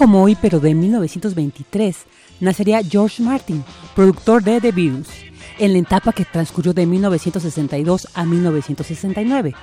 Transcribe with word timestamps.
Como 0.00 0.22
hoy, 0.22 0.34
pero 0.40 0.60
de 0.60 0.74
1923, 0.74 1.94
nacería 2.40 2.80
George 2.82 3.22
Martin, 3.22 3.62
productor 3.94 4.42
de 4.42 4.58
The 4.58 4.72
Beatles, 4.72 5.10
en 5.58 5.74
la 5.74 5.78
etapa 5.78 6.14
que 6.14 6.24
transcurrió 6.24 6.72
de 6.72 6.86
1962 6.86 8.08
a 8.14 8.24
1969. 8.24 9.54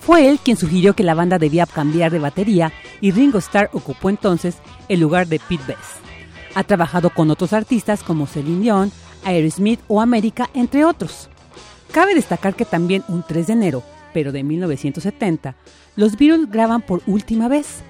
Fue 0.00 0.30
él 0.30 0.38
quien 0.42 0.56
sugirió 0.56 0.96
que 0.96 1.02
la 1.02 1.12
banda 1.12 1.38
debía 1.38 1.66
cambiar 1.66 2.10
de 2.12 2.18
batería 2.18 2.72
y 3.02 3.10
Ringo 3.10 3.36
Starr 3.36 3.68
ocupó 3.74 4.08
entonces 4.08 4.56
el 4.88 5.00
lugar 5.00 5.26
de 5.26 5.38
Pete 5.38 5.64
Best. 5.68 6.00
Ha 6.54 6.64
trabajado 6.64 7.10
con 7.10 7.30
otros 7.30 7.52
artistas 7.52 8.02
como 8.02 8.26
Celine 8.26 8.62
Dion, 8.62 8.92
Aerosmith 9.22 9.80
o 9.86 10.00
América, 10.00 10.48
entre 10.54 10.86
otros. 10.86 11.28
Cabe 11.92 12.14
destacar 12.14 12.54
que 12.54 12.64
también 12.64 13.04
un 13.08 13.22
3 13.22 13.48
de 13.48 13.52
enero, 13.52 13.82
pero 14.14 14.32
de 14.32 14.44
1970, 14.44 15.56
los 15.94 16.16
Beatles 16.16 16.50
graban 16.50 16.80
por 16.80 17.02
última 17.06 17.48
vez 17.48 17.82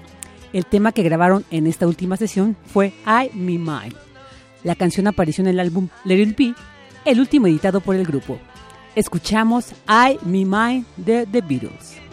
el 0.55 0.65
tema 0.65 0.93
que 0.93 1.03
grabaron 1.03 1.43
en 1.51 1.67
esta 1.67 1.85
última 1.85 2.15
sesión 2.15 2.55
fue 2.65 2.93
I 3.05 3.29
Me 3.33 3.57
Mine. 3.57 3.93
La 4.63 4.75
canción 4.75 5.05
apareció 5.05 5.41
en 5.41 5.49
el 5.49 5.59
álbum 5.59 5.89
Let 6.05 6.21
It 6.21 6.37
Be, 6.37 6.53
el 7.03 7.19
último 7.19 7.47
editado 7.47 7.81
por 7.81 7.97
el 7.97 8.05
grupo. 8.05 8.39
Escuchamos 8.95 9.73
I 9.89 10.17
Me 10.23 10.45
Mine 10.45 10.85
de 10.95 11.25
The 11.25 11.41
Beatles. 11.41 12.04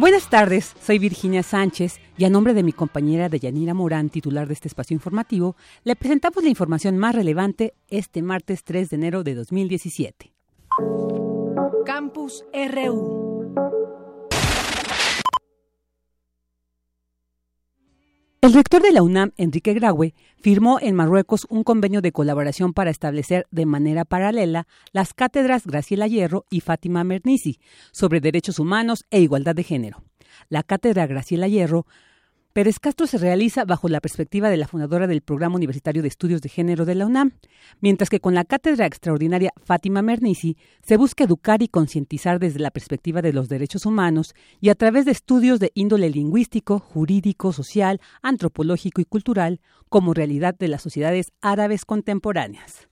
Buenas 0.00 0.30
tardes, 0.30 0.74
soy 0.80 0.98
Virginia 0.98 1.42
Sánchez 1.42 2.00
y 2.16 2.24
a 2.24 2.30
nombre 2.30 2.54
de 2.54 2.62
mi 2.62 2.72
compañera 2.72 3.28
Deyanira 3.28 3.74
Morán, 3.74 4.08
titular 4.08 4.48
de 4.48 4.54
este 4.54 4.66
espacio 4.66 4.94
informativo, 4.94 5.56
le 5.84 5.94
presentamos 5.94 6.42
la 6.42 6.48
información 6.48 6.96
más 6.96 7.14
relevante 7.14 7.74
este 7.88 8.22
martes 8.22 8.64
3 8.64 8.88
de 8.88 8.96
enero 8.96 9.24
de 9.24 9.34
2017. 9.34 10.32
Campus 11.84 12.46
RU. 12.54 13.29
El 18.42 18.54
rector 18.54 18.80
de 18.80 18.90
la 18.90 19.02
UNAM, 19.02 19.32
Enrique 19.36 19.74
Graue, 19.74 20.14
firmó 20.38 20.78
en 20.80 20.94
Marruecos 20.94 21.46
un 21.50 21.62
convenio 21.62 22.00
de 22.00 22.10
colaboración 22.10 22.72
para 22.72 22.90
establecer 22.90 23.46
de 23.50 23.66
manera 23.66 24.06
paralela 24.06 24.66
las 24.92 25.12
cátedras 25.12 25.66
Graciela 25.66 26.06
Hierro 26.06 26.46
y 26.48 26.60
Fátima 26.60 27.04
Mernissi 27.04 27.60
sobre 27.92 28.22
derechos 28.22 28.58
humanos 28.58 29.04
e 29.10 29.20
igualdad 29.20 29.54
de 29.54 29.62
género. 29.62 30.02
La 30.48 30.62
cátedra 30.62 31.06
Graciela 31.06 31.48
Hierro 31.48 31.84
Pérez 32.52 32.80
Castro 32.80 33.06
se 33.06 33.16
realiza 33.16 33.64
bajo 33.64 33.88
la 33.88 34.00
perspectiva 34.00 34.50
de 34.50 34.56
la 34.56 34.66
fundadora 34.66 35.06
del 35.06 35.20
Programa 35.20 35.54
Universitario 35.54 36.02
de 36.02 36.08
Estudios 36.08 36.42
de 36.42 36.48
Género 36.48 36.84
de 36.84 36.96
la 36.96 37.06
UNAM, 37.06 37.30
mientras 37.80 38.10
que 38.10 38.18
con 38.18 38.34
la 38.34 38.44
cátedra 38.44 38.86
extraordinaria 38.86 39.52
Fátima 39.62 40.02
Mernissi 40.02 40.56
se 40.82 40.96
busca 40.96 41.22
educar 41.22 41.62
y 41.62 41.68
concientizar 41.68 42.40
desde 42.40 42.58
la 42.58 42.72
perspectiva 42.72 43.22
de 43.22 43.32
los 43.32 43.48
derechos 43.48 43.86
humanos 43.86 44.34
y 44.60 44.70
a 44.70 44.74
través 44.74 45.04
de 45.04 45.12
estudios 45.12 45.60
de 45.60 45.70
índole 45.74 46.10
lingüístico, 46.10 46.80
jurídico, 46.80 47.52
social, 47.52 48.00
antropológico 48.20 49.00
y 49.00 49.04
cultural 49.04 49.60
como 49.88 50.12
realidad 50.12 50.56
de 50.58 50.66
las 50.66 50.82
sociedades 50.82 51.30
árabes 51.40 51.84
contemporáneas. 51.84 52.88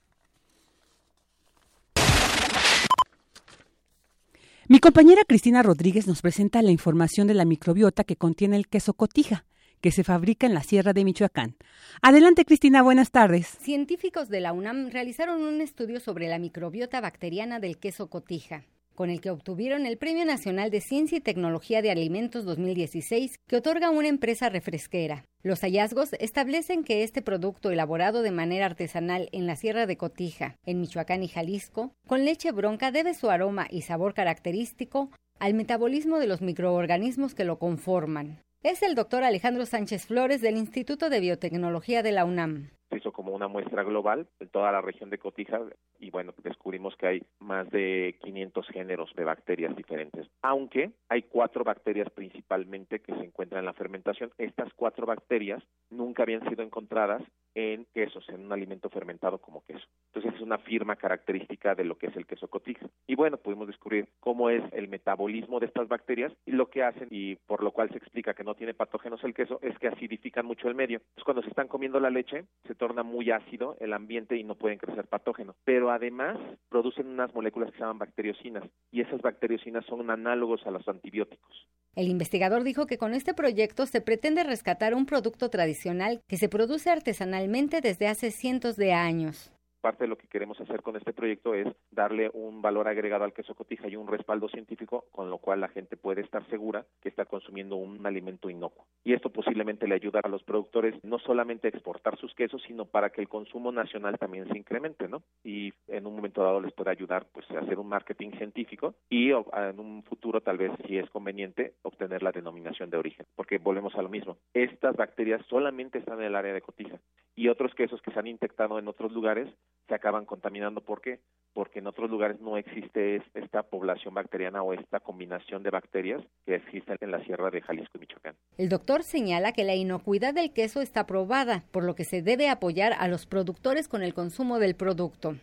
Mi 4.69 4.79
compañera 4.79 5.23
Cristina 5.27 5.63
Rodríguez 5.63 6.05
nos 6.05 6.21
presenta 6.21 6.61
la 6.61 6.69
información 6.69 7.25
de 7.27 7.33
la 7.33 7.43
microbiota 7.43 8.03
que 8.03 8.15
contiene 8.15 8.55
el 8.55 8.67
queso 8.67 8.93
cotija, 8.93 9.43
que 9.81 9.91
se 9.91 10.03
fabrica 10.03 10.47
en 10.47 10.53
la 10.53 10.63
Sierra 10.63 10.93
de 10.93 11.03
Michoacán. 11.03 11.55
Adelante, 12.01 12.45
Cristina, 12.45 12.81
buenas 12.81 13.11
tardes. 13.11 13.47
Científicos 13.61 14.29
de 14.29 14.41
la 14.41 14.53
UNAM 14.53 14.89
realizaron 14.89 15.41
un 15.41 15.61
estudio 15.61 15.99
sobre 15.99 16.27
la 16.27 16.39
microbiota 16.39 17.01
bacteriana 17.01 17.59
del 17.59 17.77
queso 17.77 18.09
cotija 18.09 18.63
con 18.99 19.09
el 19.09 19.21
que 19.21 19.29
obtuvieron 19.29 19.85
el 19.85 19.97
Premio 19.97 20.25
Nacional 20.25 20.71
de 20.71 20.81
Ciencia 20.81 21.19
y 21.19 21.21
Tecnología 21.21 21.81
de 21.81 21.89
Alimentos 21.89 22.43
2016 22.43 23.39
que 23.47 23.55
otorga 23.55 23.91
una 23.91 24.09
empresa 24.09 24.49
refresquera. 24.49 25.23
Los 25.41 25.61
hallazgos 25.61 26.11
establecen 26.19 26.83
que 26.83 27.03
este 27.03 27.21
producto 27.21 27.71
elaborado 27.71 28.23
de 28.23 28.31
manera 28.31 28.65
artesanal 28.65 29.29
en 29.31 29.47
la 29.47 29.55
Sierra 29.55 29.85
de 29.85 29.95
Cotija, 29.95 30.57
en 30.65 30.81
Michoacán 30.81 31.23
y 31.23 31.29
Jalisco, 31.29 31.93
con 32.07 32.25
leche 32.25 32.51
bronca 32.51 32.91
debe 32.91 33.13
su 33.13 33.29
aroma 33.29 33.67
y 33.69 33.83
sabor 33.83 34.13
característico 34.13 35.11
al 35.39 35.53
metabolismo 35.53 36.19
de 36.19 36.27
los 36.27 36.41
microorganismos 36.41 37.33
que 37.35 37.45
lo 37.45 37.57
conforman. 37.57 38.41
Es 38.61 38.83
el 38.83 38.93
doctor 38.93 39.23
Alejandro 39.23 39.65
Sánchez 39.65 40.05
Flores 40.05 40.41
del 40.41 40.57
Instituto 40.57 41.09
de 41.09 41.21
Biotecnología 41.21 42.03
de 42.03 42.11
la 42.11 42.25
UNAM 42.25 42.71
se 42.89 42.97
hizo 42.97 43.11
como 43.11 43.33
una 43.33 43.47
muestra 43.47 43.83
global 43.83 44.27
de 44.39 44.47
toda 44.47 44.71
la 44.71 44.81
región 44.81 45.09
de 45.09 45.19
Cotija 45.19 45.61
y 45.99 46.09
bueno, 46.09 46.33
descubrimos 46.43 46.95
que 46.95 47.07
hay 47.07 47.23
más 47.39 47.69
de 47.69 48.17
500 48.21 48.67
géneros 48.69 49.13
de 49.15 49.23
bacterias 49.23 49.75
diferentes, 49.75 50.27
aunque 50.41 50.91
hay 51.07 51.23
cuatro 51.23 51.63
bacterias 51.63 52.09
principalmente 52.09 52.99
que 52.99 53.13
se 53.13 53.23
encuentran 53.23 53.59
en 53.59 53.65
la 53.65 53.73
fermentación. 53.73 54.31
Estas 54.37 54.73
cuatro 54.73 55.05
bacterias 55.05 55.61
nunca 55.89 56.23
habían 56.23 56.47
sido 56.49 56.63
encontradas 56.63 57.21
en 57.53 57.85
quesos, 57.93 58.27
en 58.29 58.45
un 58.45 58.53
alimento 58.53 58.89
fermentado 58.89 59.39
como 59.39 59.63
queso. 59.65 59.85
Entonces 60.07 60.33
es 60.35 60.41
una 60.41 60.57
firma 60.57 60.95
característica 60.95 61.75
de 61.75 61.83
lo 61.83 61.97
que 61.97 62.07
es 62.07 62.15
el 62.15 62.25
queso 62.25 62.47
cotija. 62.47 62.87
Bueno, 63.19 63.35
pudimos 63.35 63.67
descubrir 63.67 64.07
cómo 64.21 64.49
es 64.49 64.63
el 64.71 64.87
metabolismo 64.87 65.59
de 65.59 65.65
estas 65.65 65.89
bacterias 65.89 66.31
y 66.45 66.53
lo 66.53 66.69
que 66.69 66.83
hacen, 66.83 67.09
y 67.11 67.35
por 67.35 67.61
lo 67.61 67.73
cual 67.73 67.89
se 67.89 67.97
explica 67.97 68.33
que 68.33 68.45
no 68.45 68.55
tiene 68.55 68.73
patógenos 68.73 69.21
el 69.25 69.33
queso, 69.33 69.59
es 69.61 69.77
que 69.77 69.89
acidifican 69.89 70.45
mucho 70.45 70.69
el 70.69 70.75
medio. 70.75 70.99
Entonces 70.99 71.25
cuando 71.25 71.41
se 71.41 71.49
están 71.49 71.67
comiendo 71.67 71.99
la 71.99 72.11
leche, 72.11 72.45
se 72.65 72.75
torna 72.75 73.03
muy 73.03 73.29
ácido 73.29 73.75
el 73.81 73.91
ambiente 73.91 74.37
y 74.37 74.45
no 74.45 74.55
pueden 74.55 74.77
crecer 74.77 75.05
patógenos. 75.07 75.57
Pero 75.65 75.91
además 75.91 76.37
producen 76.69 77.07
unas 77.07 77.35
moléculas 77.35 77.71
que 77.71 77.75
se 77.75 77.81
llaman 77.81 77.97
bacteriocinas 77.97 78.63
y 78.89 79.01
esas 79.01 79.21
bacteriocinas 79.21 79.85
son 79.87 80.09
análogos 80.09 80.65
a 80.65 80.71
los 80.71 80.87
antibióticos. 80.87 81.67
El 81.97 82.07
investigador 82.07 82.63
dijo 82.63 82.85
que 82.85 82.97
con 82.97 83.13
este 83.13 83.33
proyecto 83.33 83.85
se 83.85 83.99
pretende 83.99 84.45
rescatar 84.45 84.93
un 84.95 85.05
producto 85.05 85.49
tradicional 85.49 86.21
que 86.29 86.37
se 86.37 86.47
produce 86.47 86.89
artesanalmente 86.89 87.81
desde 87.81 88.07
hace 88.07 88.31
cientos 88.31 88.77
de 88.77 88.93
años 88.93 89.51
parte 89.79 90.03
de 90.03 90.07
lo 90.07 90.17
que 90.17 90.27
queremos 90.27 90.59
hacer 90.61 90.81
con 90.81 90.95
este 90.95 91.13
proyecto 91.13 91.53
es 91.53 91.67
darle 91.91 92.29
un 92.33 92.61
valor 92.61 92.87
agregado 92.87 93.23
al 93.23 93.33
queso 93.33 93.55
cotija 93.55 93.87
y 93.87 93.95
un 93.95 94.07
respaldo 94.07 94.49
científico, 94.49 95.05
con 95.11 95.29
lo 95.29 95.37
cual 95.37 95.61
la 95.61 95.69
gente 95.69 95.97
puede 95.97 96.21
estar 96.21 96.47
segura 96.49 96.85
que 97.01 97.09
está 97.09 97.25
consumiendo 97.25 97.75
un 97.75 98.05
alimento 98.05 98.49
inocuo. 98.49 98.85
Y 99.03 99.13
esto 99.13 99.29
posiblemente 99.29 99.87
le 99.87 99.95
ayuda 99.95 100.19
a 100.23 100.27
los 100.27 100.43
productores 100.43 100.95
no 101.03 101.19
solamente 101.19 101.67
a 101.67 101.69
exportar 101.69 102.17
sus 102.17 102.33
quesos, 102.35 102.61
sino 102.67 102.85
para 102.85 103.09
que 103.09 103.21
el 103.21 103.29
consumo 103.29 103.71
nacional 103.71 104.17
también 104.17 104.47
se 104.47 104.57
incremente, 104.57 105.07
¿no? 105.07 105.23
Y 105.43 105.73
en 105.87 106.05
un 106.05 106.15
momento 106.15 106.43
dado 106.43 106.61
les 106.61 106.73
puede 106.73 106.91
ayudar 106.91 107.25
pues 107.31 107.49
a 107.51 107.59
hacer 107.59 107.79
un 107.79 107.87
marketing 107.87 108.31
científico 108.31 108.95
y 109.09 109.31
en 109.31 109.79
un 109.79 110.03
futuro 110.03 110.41
tal 110.41 110.57
vez 110.57 110.71
si 110.87 110.97
es 110.97 111.09
conveniente 111.09 111.73
obtener 111.83 112.23
la 112.23 112.31
denominación 112.31 112.89
de 112.89 112.97
origen, 112.97 113.25
porque 113.35 113.57
volvemos 113.57 113.95
a 113.95 114.01
lo 114.01 114.09
mismo. 114.09 114.37
Estas 114.53 114.95
bacterias 114.95 115.45
solamente 115.47 115.99
están 115.99 116.19
en 116.19 116.25
el 116.25 116.35
área 116.35 116.53
de 116.53 116.61
cotija 116.61 116.99
y 117.39 117.47
otros 117.47 117.73
quesos 117.73 118.01
que 118.01 118.11
se 118.11 118.19
han 118.19 118.27
infectado 118.27 118.77
en 118.79 118.89
otros 118.89 119.13
lugares 119.13 119.47
se 119.87 119.95
acaban 119.95 120.25
contaminando. 120.25 120.81
¿Por 120.81 120.99
qué? 120.99 121.21
Porque 121.53 121.79
en 121.79 121.87
otros 121.87 122.09
lugares 122.09 122.41
no 122.41 122.57
existe 122.57 123.23
esta 123.33 123.63
población 123.63 124.13
bacteriana 124.13 124.61
o 124.61 124.73
esta 124.73 124.99
combinación 124.99 125.63
de 125.63 125.69
bacterias 125.69 126.21
que 126.45 126.55
existen 126.55 126.97
en 126.99 127.11
la 127.11 127.23
sierra 127.23 127.49
de 127.49 127.61
Jalisco 127.61 127.97
y 127.97 128.01
Michoacán. 128.01 128.35
El 128.57 128.67
doctor 128.67 129.03
señala 129.03 129.53
que 129.53 129.63
la 129.63 129.75
inocuidad 129.75 130.33
del 130.33 130.51
queso 130.51 130.81
está 130.81 131.07
probada, 131.07 131.63
por 131.71 131.85
lo 131.85 131.95
que 131.95 132.03
se 132.03 132.21
debe 132.21 132.49
apoyar 132.49 132.91
a 132.91 133.07
los 133.07 133.25
productores 133.25 133.87
con 133.87 134.03
el 134.03 134.13
consumo 134.13 134.59
del 134.59 134.75
producto. 134.75 135.35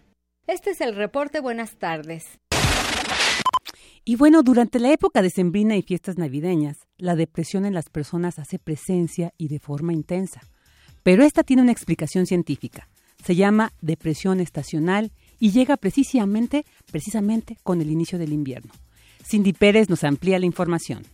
Este 0.47 0.73
es 0.73 0.83
el 0.83 0.95
reporte. 0.95 1.41
Buenas 1.41 1.79
tardes. 1.79 2.39
Y 4.05 4.17
bueno, 4.17 4.43
durante 4.43 4.81
la 4.81 4.93
época 4.93 5.23
de 5.23 5.31
Sembrina 5.31 5.77
y 5.77 5.83
fiestas 5.83 6.19
navideñas, 6.19 6.87
la 6.99 7.17
depresión 7.17 7.65
en 7.65 7.73
las 7.73 7.89
personas 7.89 8.39
hace 8.39 8.59
presencia 8.59 9.33
y 9.39 9.49
de 9.49 9.61
forma 9.61 9.95
intensa. 9.95 10.43
Pero 11.07 11.23
esta 11.23 11.47
tiene 11.47 11.63
una 11.63 11.71
explicación 11.71 12.27
científica. 12.27 12.91
Se 13.23 13.39
llama 13.39 13.71
depresión 13.79 14.43
estacional 14.43 15.15
y 15.39 15.55
llega 15.55 15.79
precisamente, 15.79 16.67
precisamente 16.91 17.55
con 17.63 17.79
el 17.79 17.95
inicio 17.95 18.19
del 18.19 18.35
invierno. 18.35 18.75
Cindy 19.23 19.53
Pérez 19.55 19.87
nos 19.87 20.03
amplía 20.03 20.43
la 20.43 20.51
información. 20.51 21.07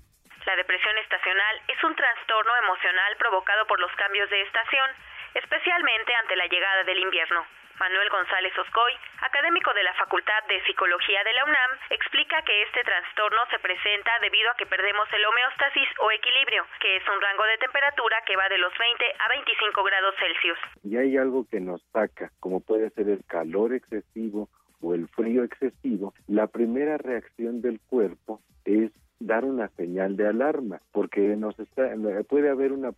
La 0.48 0.56
depresión 0.56 0.96
estacional 0.96 1.54
es 1.68 1.76
un 1.84 1.92
trastorno 1.92 2.52
emocional 2.64 3.12
provocado 3.20 3.68
por 3.68 3.76
los 3.84 3.92
cambios 4.00 4.30
de 4.32 4.40
estación, 4.40 4.88
especialmente 5.36 6.10
ante 6.24 6.36
la 6.40 6.48
llegada 6.48 6.84
del 6.88 6.96
invierno. 6.96 7.44
Manuel 7.82 8.10
González 8.10 8.54
Oscoy, 8.56 8.94
académico 9.26 9.74
de 9.74 9.82
la 9.82 9.92
Facultad 9.94 10.38
de 10.46 10.62
Psicología 10.62 11.18
de 11.24 11.32
la 11.32 11.42
UNAM, 11.42 11.70
explica 11.90 12.38
que 12.46 12.62
este 12.62 12.78
trastorno 12.86 13.42
se 13.50 13.58
presenta 13.58 14.12
debido 14.22 14.46
a 14.52 14.54
que 14.54 14.70
perdemos 14.70 15.10
el 15.10 15.26
homeostasis 15.26 15.90
o 15.98 16.06
equilibrio, 16.14 16.62
que 16.78 16.94
es 16.94 17.02
un 17.10 17.20
rango 17.20 17.42
de 17.42 17.58
temperatura 17.58 18.22
que 18.22 18.36
va 18.36 18.46
de 18.48 18.62
los 18.62 18.70
20 18.78 19.02
a 19.18 19.28
25 19.34 19.82
grados 19.82 20.14
Celsius. 20.14 20.58
Y 20.86 20.96
hay 20.96 21.16
algo 21.16 21.42
que 21.50 21.58
nos 21.58 21.82
saca, 21.90 22.30
como 22.38 22.60
puede 22.60 22.88
ser 22.90 23.08
el 23.08 23.26
calor 23.26 23.74
excesivo 23.74 24.46
o 24.80 24.94
el 24.94 25.08
frío 25.08 25.42
excesivo, 25.42 26.14
la 26.28 26.46
primera 26.46 26.98
reacción 26.98 27.62
del 27.62 27.80
cuerpo 27.90 28.38
es 28.64 28.92
dar 29.18 29.44
una 29.44 29.66
señal 29.74 30.16
de 30.16 30.28
alarma, 30.28 30.78
porque 30.92 31.34
nos 31.34 31.56
puede 32.28 32.48
haber 32.48 32.70
una 32.70 32.92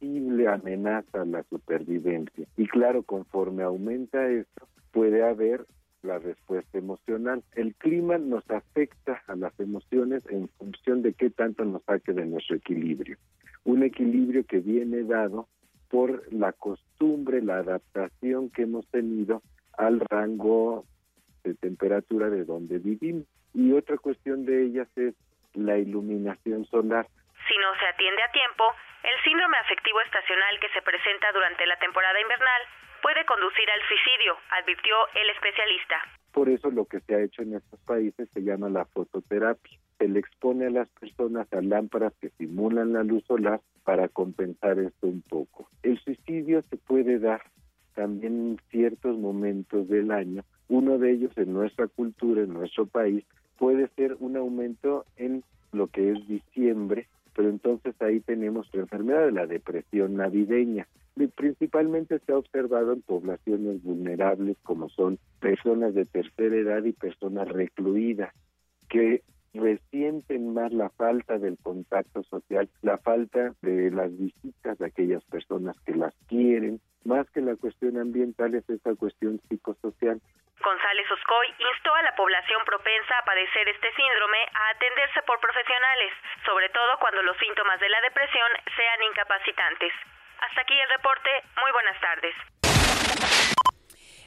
posible 0.00 0.48
amenaza 0.48 1.22
a 1.22 1.24
la 1.24 1.42
supervivencia. 1.44 2.46
Y 2.56 2.66
claro, 2.66 3.02
conforme 3.02 3.62
aumenta 3.62 4.28
esto, 4.28 4.68
puede 4.92 5.22
haber 5.22 5.66
la 6.02 6.18
respuesta 6.18 6.78
emocional. 6.78 7.42
El 7.54 7.74
clima 7.74 8.16
nos 8.16 8.48
afecta 8.50 9.22
a 9.26 9.36
las 9.36 9.58
emociones 9.60 10.24
en 10.30 10.48
función 10.48 11.02
de 11.02 11.12
qué 11.12 11.28
tanto 11.30 11.64
nos 11.64 11.82
saque 11.84 12.12
de 12.12 12.24
nuestro 12.24 12.56
equilibrio. 12.56 13.18
Un 13.64 13.82
equilibrio 13.82 14.44
que 14.46 14.60
viene 14.60 15.04
dado 15.04 15.46
por 15.90 16.32
la 16.32 16.52
costumbre, 16.52 17.42
la 17.42 17.58
adaptación 17.58 18.48
que 18.50 18.62
hemos 18.62 18.86
tenido 18.88 19.42
al 19.76 20.00
rango 20.00 20.84
de 21.44 21.54
temperatura 21.54 22.30
de 22.30 22.44
donde 22.44 22.78
vivimos. 22.78 23.26
Y 23.52 23.72
otra 23.72 23.98
cuestión 23.98 24.46
de 24.46 24.64
ellas 24.64 24.88
es 24.96 25.14
la 25.52 25.76
iluminación 25.76 26.64
solar. 26.66 27.06
Si 27.48 27.54
no 27.58 27.68
se 27.78 27.86
atiende 27.86 28.22
a 28.22 28.32
tiempo, 28.32 28.64
el 29.02 29.16
síndrome 29.24 29.56
afectivo 29.58 30.00
estacional 30.02 30.60
que 30.60 30.68
se 30.70 30.82
presenta 30.82 31.32
durante 31.32 31.66
la 31.66 31.78
temporada 31.78 32.20
invernal 32.20 32.62
puede 33.02 33.24
conducir 33.24 33.70
al 33.70 33.80
suicidio, 33.88 34.36
advirtió 34.50 34.94
el 35.14 35.30
especialista. 35.30 35.96
Por 36.32 36.48
eso 36.48 36.70
lo 36.70 36.84
que 36.84 37.00
se 37.00 37.14
ha 37.14 37.22
hecho 37.22 37.42
en 37.42 37.54
estos 37.54 37.80
países 37.80 38.28
se 38.32 38.42
llama 38.42 38.68
la 38.68 38.84
fototerapia. 38.84 39.78
Se 39.98 40.08
le 40.08 40.20
expone 40.20 40.66
a 40.66 40.70
las 40.70 40.88
personas 41.00 41.52
a 41.52 41.60
lámparas 41.60 42.12
que 42.20 42.30
simulan 42.30 42.92
la 42.92 43.02
luz 43.02 43.24
solar 43.26 43.60
para 43.84 44.08
compensar 44.08 44.78
esto 44.78 45.06
un 45.06 45.22
poco. 45.22 45.68
El 45.82 45.98
suicidio 45.98 46.62
se 46.62 46.76
puede 46.76 47.18
dar 47.18 47.42
también 47.94 48.32
en 48.32 48.60
ciertos 48.70 49.18
momentos 49.18 49.88
del 49.88 50.10
año. 50.10 50.44
Uno 50.68 50.98
de 50.98 51.10
ellos 51.10 51.32
en 51.36 51.52
nuestra 51.52 51.88
cultura, 51.88 52.42
en 52.42 52.52
nuestro 52.52 52.86
país, 52.86 53.24
puede 53.58 53.88
ser 53.88 54.16
un 54.20 54.36
aumento 54.36 55.04
en 55.16 55.42
lo 55.72 55.88
que 55.88 56.12
es 56.12 56.28
diciembre, 56.28 57.08
pero 57.34 57.48
entonces 57.48 57.94
ahí 58.00 58.20
tenemos 58.20 58.68
la 58.72 58.80
enfermedad 58.80 59.26
de 59.26 59.32
la 59.32 59.46
depresión 59.46 60.14
navideña. 60.14 60.86
Principalmente 61.36 62.18
se 62.20 62.32
ha 62.32 62.38
observado 62.38 62.92
en 62.92 63.02
poblaciones 63.02 63.82
vulnerables 63.82 64.56
como 64.62 64.88
son 64.88 65.18
personas 65.40 65.94
de 65.94 66.06
tercera 66.06 66.56
edad 66.56 66.84
y 66.84 66.92
personas 66.92 67.48
recluidas, 67.48 68.32
que 68.88 69.22
resienten 69.52 70.54
más 70.54 70.72
la 70.72 70.90
falta 70.90 71.38
del 71.38 71.58
contacto 71.58 72.22
social, 72.22 72.68
la 72.82 72.98
falta 72.98 73.54
de 73.62 73.90
las 73.90 74.16
visitas 74.16 74.78
de 74.78 74.86
aquellas 74.86 75.24
personas 75.24 75.76
que 75.80 75.94
las 75.94 76.14
quieren, 76.28 76.80
más 77.04 77.28
que 77.30 77.40
la 77.40 77.56
cuestión 77.56 77.98
ambiental 77.98 78.54
es 78.54 78.68
esa 78.68 78.94
cuestión 78.94 79.40
psicosocial. 79.48 80.20
González 80.62 81.10
Oscoy 81.10 81.48
instó 81.58 81.94
a 81.94 82.02
la 82.02 82.14
población 82.16 82.60
propensa 82.64 83.18
a 83.18 83.24
padecer 83.24 83.68
este 83.68 83.88
síndrome 83.96 84.40
a 84.52 84.70
atenderse 84.76 85.22
por 85.26 85.40
profesionales, 85.40 86.12
sobre 86.44 86.68
todo 86.68 87.00
cuando 87.00 87.22
los 87.22 87.36
síntomas 87.38 87.80
de 87.80 87.88
la 87.88 88.00
depresión 88.02 88.48
sean 88.76 89.02
incapacitantes. 89.08 89.92
Hasta 90.40 90.60
aquí 90.60 90.76
el 90.76 90.88
reporte. 90.88 91.30
Muy 91.60 91.72
buenas 91.72 91.98
tardes. 92.00 92.34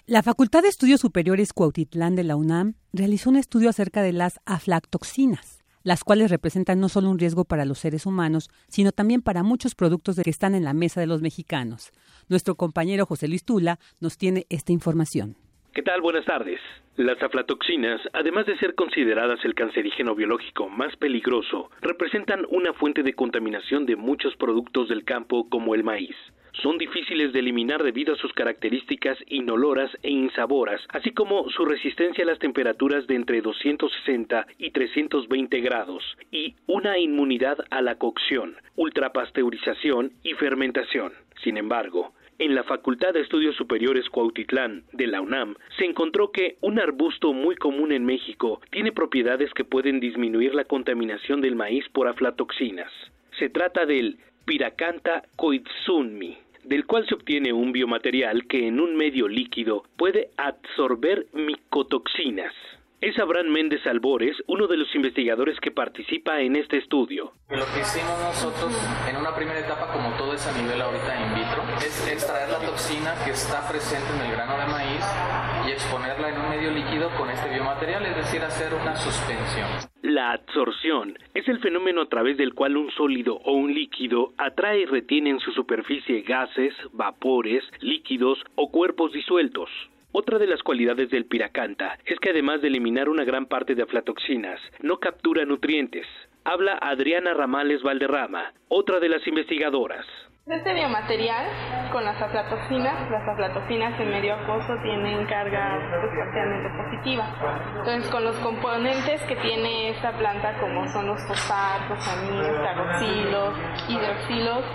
La 0.06 0.22
Facultad 0.22 0.62
de 0.62 0.68
Estudios 0.68 1.02
Superiores 1.02 1.54
Cuautitlán 1.54 2.16
de 2.16 2.24
la 2.24 2.36
UNAM 2.36 2.76
realizó 2.92 3.30
un 3.30 3.38
estudio 3.38 3.70
acerca 3.70 4.02
de 4.02 4.12
las 4.12 4.42
aflatoxinas, 4.46 5.64
las 5.84 6.04
cuales 6.04 6.30
representan 6.30 6.80
no 6.80 6.90
solo 6.90 7.10
un 7.10 7.20
riesgo 7.20 7.46
para 7.46 7.64
los 7.64 7.80
seres 7.80 8.06
humanos, 8.06 8.50
sino 8.68 8.92
también 8.92 9.22
para 9.22 9.44
muchos 9.44 9.76
productos 9.76 10.20
que 10.22 10.30
están 10.30 10.56
en 10.56 10.66
la 10.66 10.74
mesa 10.74 11.00
de 11.00 11.08
los 11.08 11.22
mexicanos. 11.22 11.92
Nuestro 12.28 12.56
compañero 12.56 13.06
José 13.06 13.28
Luis 13.28 13.46
Tula 13.46 13.80
nos 14.02 14.18
tiene 14.18 14.46
esta 14.50 14.72
información. 14.72 15.38
¿Qué 15.74 15.82
tal? 15.82 16.02
Buenas 16.02 16.26
tardes. 16.26 16.60
Las 16.98 17.22
aflatoxinas, 17.24 18.00
además 18.14 18.46
de 18.46 18.56
ser 18.60 18.76
consideradas 18.76 19.44
el 19.44 19.56
cancerígeno 19.56 20.14
biológico 20.14 20.70
más 20.70 20.96
peligroso, 20.98 21.72
representan 21.82 22.46
una 22.50 22.74
fuente 22.74 23.02
de 23.02 23.16
contaminación 23.16 23.88
de 23.88 23.96
muchos 23.96 24.36
productos 24.36 24.88
del 24.88 25.04
campo 25.04 25.50
como 25.50 25.74
el 25.74 25.84
maíz 25.84 26.16
son 26.62 26.78
difíciles 26.78 27.34
de 27.34 27.40
eliminar 27.40 27.82
debido 27.82 28.14
a 28.14 28.18
sus 28.18 28.32
características 28.34 29.18
inoloras 29.28 29.90
e 30.04 30.12
insaboras, 30.12 30.82
así 30.90 31.12
como 31.12 31.50
su 31.50 31.66
resistencia 31.66 32.24
a 32.24 32.28
las 32.28 32.40
temperaturas 32.40 33.08
de 33.08 33.16
entre 33.16 33.42
260 33.42 34.46
y 34.60 34.72
320 34.72 35.62
grados, 35.62 36.04
y 36.32 36.56
una 36.68 37.00
inmunidad 37.00 37.58
a 37.72 37.82
la 37.82 37.96
cocción, 37.96 38.56
ultrapasteurización 38.76 40.12
y 40.24 40.34
fermentación. 40.34 41.14
Sin 41.44 41.58
embargo, 41.58 42.14
en 42.44 42.56
la 42.56 42.64
Facultad 42.64 43.14
de 43.14 43.22
Estudios 43.22 43.56
Superiores 43.56 44.10
Cuautitlán 44.10 44.84
de 44.92 45.08
la 45.08 45.22
UNAM 45.22 45.56
se 45.78 45.86
encontró 45.86 46.32
que 46.32 46.58
un 46.60 46.78
arbusto 46.78 47.32
muy 47.32 47.56
común 47.56 47.94
en 47.94 48.04
México 48.04 48.60
tiene 48.70 48.92
propiedades 48.92 49.54
que 49.54 49.64
pueden 49.64 50.02
disminuir 50.02 50.54
la 50.54 50.66
contaminación 50.66 51.40
del 51.40 51.56
maíz 51.56 51.86
por 51.94 52.10
aflatoxinas. 52.10 52.92
Se 53.40 53.48
trata 53.48 53.86
del 53.86 54.18
Piracanta 54.44 55.24
koizumi, 55.38 56.38
del 56.66 56.86
cual 56.86 57.08
se 57.08 57.16
obtiene 57.16 57.54
un 57.54 57.72
biomaterial 57.72 58.46
que 58.46 58.68
en 58.68 58.82
un 58.82 58.98
medio 58.98 59.30
líquido 59.30 59.86
puede 59.96 60.30
absorber 60.36 61.28
micotoxinas. 61.32 62.54
Es 63.04 63.20
Abraham 63.20 63.50
Méndez 63.50 63.86
Albores, 63.86 64.34
uno 64.48 64.66
de 64.66 64.78
los 64.78 64.96
investigadores 64.96 65.60
que 65.60 65.72
participa 65.72 66.40
en 66.40 66.56
este 66.56 66.78
estudio. 66.78 67.34
Lo 67.50 67.66
que 67.74 67.82
hicimos 67.82 68.18
nosotros 68.24 68.72
en 69.10 69.18
una 69.18 69.36
primera 69.36 69.60
etapa, 69.60 69.92
como 69.92 70.16
todo 70.16 70.34
es 70.34 70.48
a 70.48 70.58
nivel 70.58 70.82
ahorita 70.82 71.12
in 71.20 71.36
vitro, 71.36 71.64
es 71.86 72.08
extraer 72.08 72.48
la 72.48 72.66
toxina 72.66 73.14
que 73.26 73.32
está 73.32 73.68
presente 73.68 74.08
en 74.16 74.22
el 74.22 74.32
grano 74.32 74.58
de 74.58 74.72
maíz 74.72 75.04
y 75.68 75.72
exponerla 75.72 76.30
en 76.30 76.40
un 76.44 76.50
medio 76.50 76.72
líquido 76.72 77.10
con 77.18 77.30
este 77.30 77.50
biomaterial, 77.50 78.06
es 78.06 78.16
decir, 78.16 78.42
hacer 78.42 78.74
una 78.74 78.96
suspensión. 78.96 79.68
La 80.02 80.32
absorción 80.32 81.18
es 81.34 81.46
el 81.50 81.60
fenómeno 81.60 82.04
a 82.04 82.08
través 82.08 82.38
del 82.38 82.54
cual 82.54 82.78
un 82.78 82.90
sólido 82.92 83.36
o 83.44 83.52
un 83.52 83.74
líquido 83.74 84.32
atrae 84.38 84.80
y 84.80 84.86
retiene 84.86 85.32
en 85.32 85.42
su 85.42 85.52
superficie 85.52 86.22
gases, 86.22 86.74
vapores, 86.94 87.66
líquidos 87.82 88.40
o 88.56 88.72
cuerpos 88.72 89.12
disueltos. 89.12 89.70
Otra 90.16 90.38
de 90.38 90.46
las 90.46 90.62
cualidades 90.62 91.10
del 91.10 91.26
piracanta 91.26 91.98
es 92.06 92.20
que 92.20 92.30
además 92.30 92.62
de 92.62 92.68
eliminar 92.68 93.10
una 93.10 93.24
gran 93.24 93.48
parte 93.48 93.74
de 93.74 93.82
aflatoxinas, 93.82 94.60
no 94.80 95.00
captura 95.00 95.44
nutrientes. 95.44 96.06
Habla 96.44 96.78
Adriana 96.78 97.34
Ramales 97.34 97.82
Valderrama, 97.82 98.54
otra 98.68 99.00
de 99.00 99.10
las 99.10 99.26
investigadoras. 99.26 100.06
Este 100.46 100.74
biomaterial 100.74 101.46
con 101.94 102.04
las 102.04 102.22
aflatoxinas, 102.22 103.10
las 103.10 103.26
aflatoxinas 103.26 103.98
en 103.98 104.10
medio 104.10 104.36
acuoso 104.36 104.74
tienen 104.84 105.26
carga 105.26 105.80
pues, 106.02 106.12
parcialmente 106.20 106.70
positiva. 106.84 107.28
Entonces 107.78 108.12
con 108.12 108.26
los 108.26 108.36
componentes 108.40 109.22
que 109.24 109.38
tiene 109.38 109.92
esta 109.92 110.12
planta 110.12 110.60
como 110.60 110.86
son 110.90 111.08
los 111.08 111.22
fosfatos, 111.28 111.98
aminos, 112.10 112.60
carboxilos, 112.62 113.54
hidroxilos, 113.88 114.66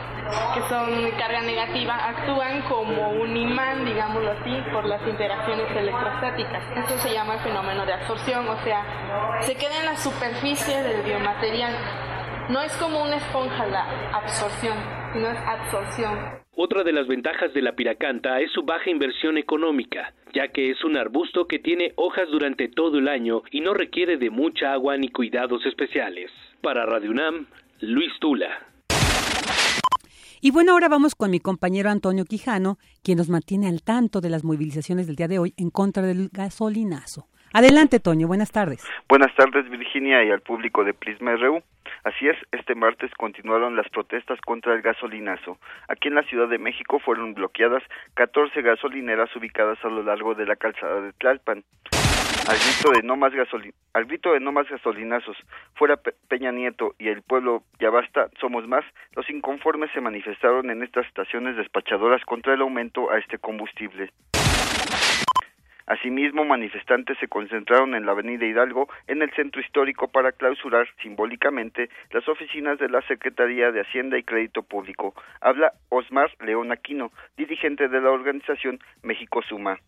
que 0.54 0.62
son 0.70 1.10
carga 1.18 1.42
negativa, 1.42 1.96
actúan 1.96 2.62
como 2.62 3.10
un 3.10 3.36
imán, 3.36 3.84
digámoslo 3.84 4.30
así, 4.40 4.62
por 4.72 4.86
las 4.86 5.06
interacciones 5.06 5.70
electrostáticas. 5.76 6.62
Eso 6.76 6.96
se 6.96 7.12
llama 7.12 7.34
el 7.34 7.40
fenómeno 7.40 7.84
de 7.84 7.92
absorción, 7.92 8.48
o 8.48 8.56
sea, 8.64 9.40
se 9.42 9.54
queda 9.54 9.80
en 9.80 9.84
la 9.84 9.96
superficie 9.96 10.82
del 10.82 11.02
biomaterial. 11.02 11.74
No 12.48 12.62
es 12.62 12.74
como 12.78 13.02
una 13.02 13.16
esponja 13.16 13.66
la 13.66 13.84
absorción, 14.14 14.97
no 15.14 15.30
es 15.30 15.38
absorción. 15.38 16.18
Otra 16.54 16.82
de 16.82 16.92
las 16.92 17.06
ventajas 17.06 17.52
de 17.54 17.62
la 17.62 17.72
piracanta 17.72 18.40
es 18.40 18.50
su 18.52 18.62
baja 18.62 18.90
inversión 18.90 19.38
económica, 19.38 20.12
ya 20.34 20.48
que 20.48 20.70
es 20.70 20.84
un 20.84 20.96
arbusto 20.96 21.46
que 21.46 21.58
tiene 21.58 21.92
hojas 21.96 22.28
durante 22.30 22.68
todo 22.68 22.98
el 22.98 23.08
año 23.08 23.42
y 23.50 23.60
no 23.60 23.74
requiere 23.74 24.16
de 24.16 24.30
mucha 24.30 24.72
agua 24.72 24.96
ni 24.96 25.08
cuidados 25.08 25.64
especiales. 25.66 26.30
Para 26.60 26.84
Radio 26.84 27.10
UNAM, 27.10 27.46
Luis 27.80 28.12
Tula. 28.20 28.66
Y 30.40 30.50
bueno, 30.52 30.72
ahora 30.72 30.88
vamos 30.88 31.14
con 31.14 31.30
mi 31.30 31.40
compañero 31.40 31.90
Antonio 31.90 32.24
Quijano, 32.24 32.78
quien 33.02 33.18
nos 33.18 33.28
mantiene 33.28 33.68
al 33.68 33.82
tanto 33.82 34.20
de 34.20 34.30
las 34.30 34.44
movilizaciones 34.44 35.06
del 35.06 35.16
día 35.16 35.26
de 35.26 35.38
hoy 35.38 35.54
en 35.56 35.70
contra 35.70 36.04
del 36.04 36.28
gasolinazo. 36.32 37.26
Adelante, 37.52 37.98
Toño, 37.98 38.28
buenas 38.28 38.52
tardes. 38.52 38.86
Buenas 39.08 39.34
tardes, 39.34 39.68
Virginia, 39.70 40.22
y 40.24 40.30
al 40.30 40.42
público 40.42 40.84
de 40.84 40.92
Prisma 40.92 41.34
RU. 41.36 41.62
Así 42.08 42.26
es, 42.26 42.38
este 42.52 42.74
martes 42.74 43.10
continuaron 43.18 43.76
las 43.76 43.86
protestas 43.90 44.40
contra 44.40 44.72
el 44.72 44.80
gasolinazo. 44.80 45.58
Aquí 45.88 46.08
en 46.08 46.14
la 46.14 46.22
Ciudad 46.22 46.48
de 46.48 46.56
México 46.56 46.98
fueron 46.98 47.34
bloqueadas 47.34 47.82
14 48.14 48.62
gasolineras 48.62 49.28
ubicadas 49.36 49.78
a 49.84 49.88
lo 49.88 50.02
largo 50.02 50.34
de 50.34 50.46
la 50.46 50.56
calzada 50.56 51.02
de 51.02 51.12
Tlalpan. 51.12 51.64
Al 52.48 52.56
grito 52.56 52.92
de 52.92 53.02
no 53.02 53.16
más 53.16 53.34
al 53.92 54.04
grito 54.06 54.32
de 54.32 54.40
no 54.40 54.52
más 54.52 54.66
gasolinazos, 54.70 55.36
fuera 55.74 56.00
Peña 56.28 56.50
Nieto 56.50 56.94
y 56.98 57.08
el 57.08 57.20
pueblo 57.20 57.64
ya 57.78 57.90
basta, 57.90 58.30
somos 58.40 58.66
más, 58.66 58.86
los 59.14 59.28
inconformes 59.28 59.90
se 59.92 60.00
manifestaron 60.00 60.70
en 60.70 60.82
estas 60.82 61.06
estaciones 61.08 61.56
despachadoras 61.56 62.24
contra 62.24 62.54
el 62.54 62.62
aumento 62.62 63.10
a 63.10 63.18
este 63.18 63.36
combustible. 63.36 64.10
Asimismo, 65.88 66.44
manifestantes 66.44 67.16
se 67.18 67.28
concentraron 67.28 67.94
en 67.94 68.04
la 68.04 68.12
Avenida 68.12 68.44
Hidalgo, 68.44 68.90
en 69.06 69.22
el 69.22 69.30
centro 69.32 69.62
histórico, 69.62 70.08
para 70.08 70.32
clausurar 70.32 70.86
simbólicamente 71.02 71.88
las 72.10 72.28
oficinas 72.28 72.78
de 72.78 72.90
la 72.90 73.00
Secretaría 73.08 73.72
de 73.72 73.80
Hacienda 73.80 74.18
y 74.18 74.22
Crédito 74.22 74.62
Público. 74.62 75.14
Habla 75.40 75.72
Osmar 75.88 76.30
León 76.40 76.72
Aquino, 76.72 77.10
dirigente 77.38 77.88
de 77.88 78.02
la 78.02 78.10
organización 78.10 78.80
México 79.02 79.40
Suma. 79.40 79.78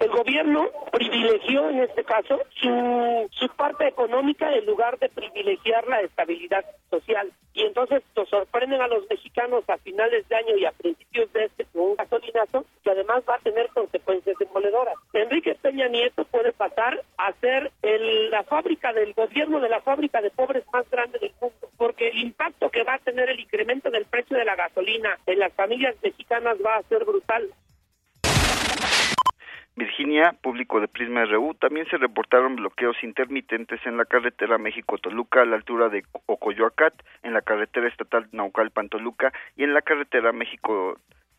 El 0.00 0.10
gobierno 0.10 0.68
privilegió 0.90 1.70
en 1.70 1.82
este 1.82 2.02
caso 2.02 2.40
su, 2.56 3.48
parte 3.56 3.86
económica 3.86 4.52
en 4.52 4.66
lugar 4.66 4.98
de 4.98 5.08
privilegiar 5.08 5.86
la 5.86 6.00
estabilidad 6.00 6.64
social. 6.90 7.30
Y 7.52 7.62
entonces 7.62 8.02
nos 8.16 8.28
sorprenden 8.28 8.80
a 8.80 8.88
los 8.88 9.08
mexicanos 9.08 9.62
a 9.68 9.78
finales 9.78 10.28
de 10.28 10.34
año 10.34 10.56
y 10.56 10.64
a 10.64 10.72
principios 10.72 11.32
de 11.32 11.44
este 11.44 11.64
con 11.66 11.82
un 11.82 11.94
gasolinazo 11.94 12.64
que 12.82 12.90
además 12.90 13.22
va 13.28 13.36
a 13.36 13.38
tener 13.38 13.68
consecuencias 13.68 14.36
demoledoras. 14.38 14.96
Enrique 15.34 15.56
Peña 15.60 15.88
Nieto 15.88 16.24
puede 16.26 16.52
pasar 16.52 17.02
a 17.18 17.32
ser 17.40 17.72
el, 17.82 18.30
la 18.30 18.44
fábrica 18.44 18.92
del 18.92 19.14
gobierno 19.14 19.58
de 19.58 19.68
la 19.68 19.80
fábrica 19.80 20.22
de 20.22 20.30
pobres 20.30 20.62
más 20.72 20.88
grande 20.88 21.18
del 21.18 21.32
mundo, 21.40 21.68
porque 21.76 22.10
el 22.10 22.18
impacto 22.18 22.70
que 22.70 22.84
va 22.84 22.94
a 22.94 22.98
tener 23.00 23.28
el 23.28 23.40
incremento 23.40 23.90
del 23.90 24.04
precio 24.04 24.36
de 24.36 24.44
la 24.44 24.54
gasolina 24.54 25.18
en 25.26 25.40
las 25.40 25.52
familias 25.54 25.96
mexicanas 26.04 26.56
va 26.64 26.76
a 26.76 26.82
ser 26.84 27.04
brutal. 27.04 27.50
Virginia, 29.74 30.36
público 30.40 30.78
de 30.78 30.86
Prisma 30.86 31.24
RU, 31.24 31.54
también 31.54 31.86
se 31.90 31.96
reportaron 31.96 32.54
bloqueos 32.54 32.94
intermitentes 33.02 33.80
en 33.86 33.96
la 33.96 34.04
carretera 34.04 34.56
México-Toluca 34.56 35.42
a 35.42 35.46
la 35.46 35.56
altura 35.56 35.88
de 35.88 36.04
Ocoyoacat, 36.26 36.94
en 37.24 37.32
la 37.32 37.42
carretera 37.42 37.88
estatal 37.88 38.28
Naucalpan-Toluca 38.30 39.32
y 39.56 39.64
en 39.64 39.74
la 39.74 39.82
carretera 39.82 40.30
México 40.30 40.96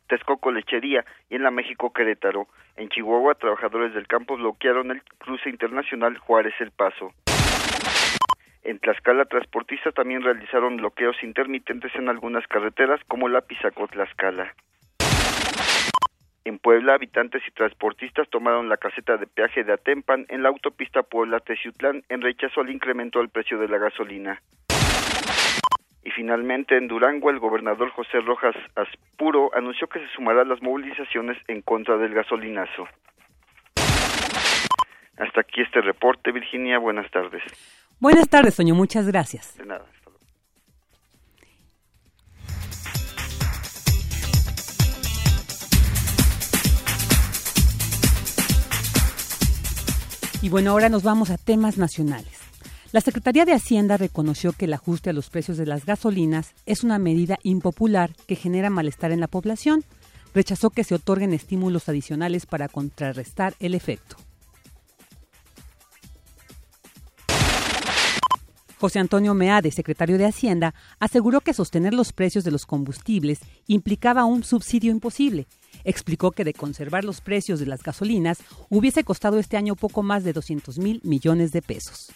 Texcoco 0.08 0.52
Lechería 0.52 1.06
y 1.30 1.36
en 1.36 1.44
la 1.44 1.52
México 1.52 1.92
Querétaro. 1.92 2.48
En 2.76 2.90
Chihuahua, 2.90 3.36
trabajadores 3.36 3.94
del 3.94 4.08
campo 4.08 4.36
bloquearon 4.38 4.92
el 4.92 5.02
cruce 5.18 5.50
internacional 5.50 6.18
Juárez 6.18 6.54
El 6.60 6.72
Paso. 6.72 7.12
En 8.64 8.80
Tlaxcala, 8.80 9.26
transportistas 9.26 9.94
también 9.94 10.24
realizaron 10.24 10.78
bloqueos 10.78 11.16
intermitentes 11.22 11.94
en 11.96 12.10
algunas 12.10 12.48
carreteras 12.48 13.00
como 13.08 13.30
la 13.30 13.42
Pizacot-Tlaxcala. 13.42 14.54
En 16.46 16.60
Puebla, 16.60 16.94
habitantes 16.94 17.42
y 17.48 17.52
transportistas 17.52 18.30
tomaron 18.30 18.70
la 18.70 18.78
caseta 18.78 19.18
de 19.18 19.28
peaje 19.28 19.64
de 19.64 19.74
Atempan 19.74 20.26
en 20.30 20.44
la 20.44 20.50
autopista 20.50 21.04
Puebla-Teciutlán 21.04 22.04
en 22.10 22.22
rechazo 22.22 22.62
al 22.62 22.70
incremento 22.70 23.20
del 23.20 23.30
precio 23.30 23.58
de 23.60 23.68
la 23.68 23.78
gasolina. 23.78 24.42
Y 26.06 26.12
finalmente, 26.12 26.78
en 26.78 26.88
Durango, 26.88 27.32
el 27.32 27.40
gobernador 27.40 27.90
José 27.90 28.22
Rojas 28.22 28.56
Aspuro 28.76 29.50
anunció 29.56 29.88
que 29.88 30.00
se 30.00 30.08
sumará 30.16 30.42
a 30.42 30.46
las 30.46 30.62
movilizaciones 30.62 31.36
en 31.48 31.64
contra 31.64 31.98
del 31.98 32.14
gasolinazo. 32.14 32.88
Hasta 35.18 35.42
aquí 35.42 35.62
este 35.62 35.82
reporte, 35.82 36.32
Virginia. 36.32 36.78
Buenas 36.78 37.10
tardes. 37.10 37.42
Buenas 38.00 38.30
tardes, 38.30 38.54
Soño. 38.54 38.76
Muchas 38.76 39.08
gracias. 39.08 39.58
De 39.58 39.66
nada. 39.66 39.86
Y 50.44 50.50
bueno, 50.50 50.70
ahora 50.70 50.90
nos 50.90 51.02
vamos 51.02 51.32
a 51.32 51.38
temas 51.38 51.80
nacionales. 51.80 52.45
La 52.96 53.02
Secretaría 53.02 53.44
de 53.44 53.52
Hacienda 53.52 53.98
reconoció 53.98 54.54
que 54.54 54.64
el 54.64 54.74
ajuste 54.74 55.10
a 55.10 55.14
los 55.14 55.30
precios 55.30 55.58
de 55.58 55.66
las 55.66 55.86
gasolinas 55.86 56.54
es 56.66 56.82
una 56.82 56.98
medida 56.98 57.38
impopular 57.44 58.16
que 58.26 58.38
genera 58.38 58.70
malestar 58.70 59.12
en 59.12 59.20
la 59.20 59.28
población. 59.28 59.84
Rechazó 60.34 60.70
que 60.70 60.86
se 60.86 60.96
otorguen 60.96 61.34
estímulos 61.34 61.90
adicionales 61.90 62.46
para 62.46 62.70
contrarrestar 62.70 63.54
el 63.60 63.76
efecto. 63.76 64.16
José 68.80 69.00
Antonio 69.00 69.34
Meade, 69.34 69.72
secretario 69.72 70.18
de 70.18 70.28
Hacienda, 70.28 70.74
aseguró 70.98 71.42
que 71.42 71.54
sostener 71.54 71.94
los 71.94 72.14
precios 72.14 72.46
de 72.46 72.52
los 72.52 72.66
combustibles 72.66 73.40
implicaba 73.68 74.24
un 74.24 74.46
subsidio 74.46 74.92
imposible 74.92 75.48
explicó 75.84 76.32
que 76.32 76.44
de 76.44 76.54
conservar 76.54 77.04
los 77.04 77.22
precios 77.22 77.60
de 77.60 77.66
las 77.66 77.84
gasolinas 77.84 78.40
hubiese 78.70 79.04
costado 79.04 79.40
este 79.40 79.58
año 79.58 79.76
poco 79.76 80.04
más 80.04 80.24
de 80.24 80.34
200 80.34 80.80
mil 80.80 81.02
millones 81.04 81.52
de 81.52 81.62
pesos. 81.62 82.12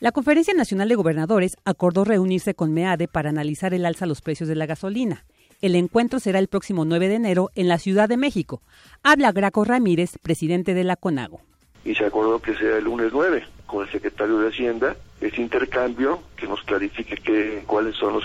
La 0.00 0.12
Conferencia 0.12 0.54
Nacional 0.54 0.88
de 0.88 0.94
Gobernadores 0.94 1.56
acordó 1.64 2.04
reunirse 2.04 2.54
con 2.54 2.72
MEADE 2.72 3.08
para 3.08 3.30
analizar 3.30 3.74
el 3.74 3.84
alza 3.84 4.04
a 4.04 4.08
los 4.08 4.20
precios 4.20 4.48
de 4.48 4.54
la 4.54 4.66
gasolina. 4.66 5.24
El 5.60 5.74
encuentro 5.74 6.20
será 6.20 6.38
el 6.38 6.46
próximo 6.46 6.84
9 6.84 7.08
de 7.08 7.14
enero 7.16 7.50
en 7.56 7.66
la 7.66 7.78
Ciudad 7.78 8.08
de 8.08 8.16
México. 8.16 8.62
Habla 9.02 9.32
Graco 9.32 9.64
Ramírez, 9.64 10.18
presidente 10.22 10.74
de 10.74 10.84
la 10.84 10.94
CONAGO. 10.94 11.40
Y 11.84 11.94
se 11.94 12.04
acordó 12.04 12.40
que 12.40 12.54
sea 12.54 12.76
el 12.76 12.84
lunes 12.84 13.10
9 13.12 13.44
con 13.66 13.84
el 13.84 13.90
secretario 13.90 14.38
de 14.38 14.48
Hacienda 14.48 14.96
ese 15.20 15.42
intercambio 15.42 16.22
que 16.36 16.46
nos 16.46 16.62
clarifique 16.62 17.16
que, 17.16 17.64
cuáles 17.66 17.96
son 17.96 18.14
los, 18.14 18.24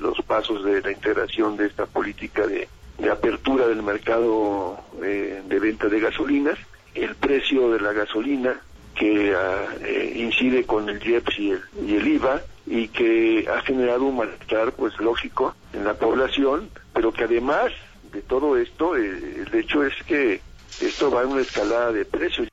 los 0.00 0.22
pasos 0.22 0.64
de 0.64 0.82
la 0.82 0.90
integración 0.90 1.56
de 1.56 1.66
esta 1.66 1.86
política 1.86 2.46
de 2.48 2.68
de 2.98 3.10
apertura 3.10 3.66
del 3.66 3.82
mercado 3.82 4.78
eh, 5.02 5.42
de 5.46 5.58
venta 5.58 5.88
de 5.88 6.00
gasolinas, 6.00 6.58
el 6.94 7.14
precio 7.14 7.70
de 7.70 7.80
la 7.80 7.92
gasolina 7.92 8.60
que 8.98 9.32
eh, 9.32 10.12
incide 10.16 10.64
con 10.64 10.88
el 10.88 11.06
IEPS 11.06 11.38
y 11.38 11.50
el, 11.50 11.60
y 11.86 11.94
el 11.96 12.06
IVA 12.08 12.42
y 12.66 12.88
que 12.88 13.46
ha 13.48 13.60
generado 13.62 14.04
un 14.04 14.16
malestar 14.16 14.72
pues 14.72 14.98
lógico 14.98 15.54
en 15.72 15.84
la 15.84 15.94
población, 15.94 16.68
pero 16.92 17.12
que 17.12 17.24
además 17.24 17.72
de 18.12 18.22
todo 18.22 18.56
esto, 18.56 18.96
eh, 18.96 19.44
el 19.46 19.54
hecho 19.54 19.84
es 19.84 19.94
que 20.06 20.40
esto 20.80 21.10
va 21.10 21.22
en 21.22 21.28
una 21.28 21.42
escalada 21.42 21.92
de 21.92 22.04
precios. 22.04 22.48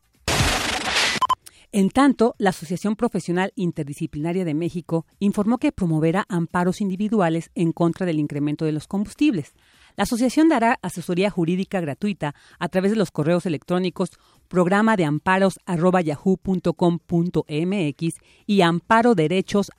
En 1.72 1.90
tanto, 1.90 2.36
la 2.38 2.52
Asociación 2.52 2.96
Profesional 2.96 3.52
Interdisciplinaria 3.56 4.46
de 4.46 4.54
México 4.54 5.08
informó 5.18 5.58
que 5.58 5.72
promoverá 5.72 6.24
amparos 6.30 6.82
individuales 6.82 7.50
en 7.56 7.72
contra 7.72 8.06
del 8.06 8.20
incremento 8.20 8.66
de 8.66 8.74
los 8.74 8.86
combustibles. 8.86 9.56
La 9.96 10.04
asociación 10.04 10.50
dará 10.50 10.78
asesoría 10.84 11.32
jurídica 11.32 11.82
gratuita 11.82 12.36
a 12.60 12.70
través 12.70 12.92
de 12.92 12.98
los 12.98 13.10
correos 13.10 13.48
electrónicos 13.48 14.12
programa 14.53 14.95
de 14.95 15.03
amparos 15.03 15.60
y 18.45 18.62
amparoderechos 18.62 19.72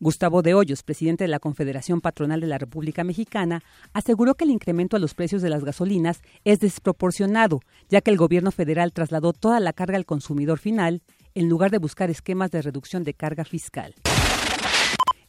Gustavo 0.00 0.42
de 0.42 0.54
Hoyos, 0.54 0.82
presidente 0.82 1.22
de 1.22 1.28
la 1.28 1.38
Confederación 1.38 2.00
Patronal 2.00 2.40
de 2.40 2.48
la 2.48 2.58
República 2.58 3.04
Mexicana, 3.04 3.62
aseguró 3.92 4.34
que 4.34 4.42
el 4.42 4.50
incremento 4.50 4.96
a 4.96 4.98
los 4.98 5.14
precios 5.14 5.42
de 5.42 5.48
las 5.50 5.64
gasolinas 5.64 6.22
es 6.42 6.58
desproporcionado, 6.58 7.60
ya 7.88 8.00
que 8.00 8.10
el 8.10 8.16
gobierno 8.16 8.50
federal 8.50 8.92
trasladó 8.92 9.32
toda 9.32 9.60
la 9.60 9.72
carga 9.72 9.96
al 9.96 10.04
consumidor 10.04 10.58
final 10.58 11.02
en 11.36 11.48
lugar 11.48 11.70
de 11.70 11.78
buscar 11.78 12.10
esquemas 12.10 12.50
de 12.50 12.62
reducción 12.62 13.04
de 13.04 13.14
carga 13.14 13.44
fiscal. 13.44 13.94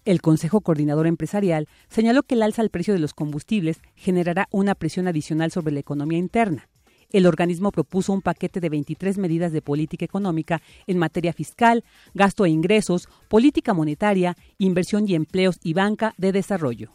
El 0.05 0.21
Consejo 0.21 0.59
Coordinador 0.59 1.07
Empresarial 1.07 1.69
señaló 1.87 2.23
que 2.23 2.35
el 2.35 2.43
alza 2.43 2.61
al 2.61 2.69
precio 2.69 2.93
de 2.93 2.99
los 2.99 3.13
combustibles 3.13 3.79
generará 3.95 4.49
una 4.51 4.75
presión 4.75 5.07
adicional 5.07 5.51
sobre 5.51 5.71
la 5.71 5.79
economía 5.79 6.17
interna. 6.17 6.67
El 7.09 7.25
organismo 7.25 7.71
propuso 7.71 8.11
un 8.11 8.21
paquete 8.21 8.59
de 8.59 8.69
23 8.69 9.17
medidas 9.17 9.53
de 9.53 9.61
política 9.61 10.03
económica 10.03 10.61
en 10.87 10.97
materia 10.97 11.31
fiscal, 11.31 11.85
gasto 12.13 12.45
e 12.45 12.49
ingresos, 12.49 13.07
política 13.29 13.73
monetaria, 13.73 14.35
inversión 14.57 15.07
y 15.07 15.15
empleos 15.15 15.57
y 15.63 15.73
banca 15.73 16.13
de 16.17 16.33
desarrollo. 16.33 16.91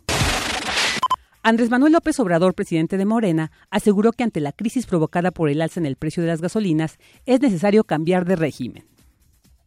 Andrés 1.42 1.70
Manuel 1.70 1.92
López 1.92 2.18
Obrador, 2.20 2.52
presidente 2.52 2.98
de 2.98 3.06
Morena, 3.06 3.52
aseguró 3.70 4.12
que 4.12 4.24
ante 4.24 4.40
la 4.40 4.52
crisis 4.52 4.86
provocada 4.86 5.30
por 5.30 5.48
el 5.48 5.62
alza 5.62 5.80
en 5.80 5.86
el 5.86 5.96
precio 5.96 6.22
de 6.22 6.28
las 6.28 6.42
gasolinas 6.42 6.98
es 7.24 7.40
necesario 7.40 7.84
cambiar 7.84 8.26
de 8.26 8.36
régimen. 8.36 8.84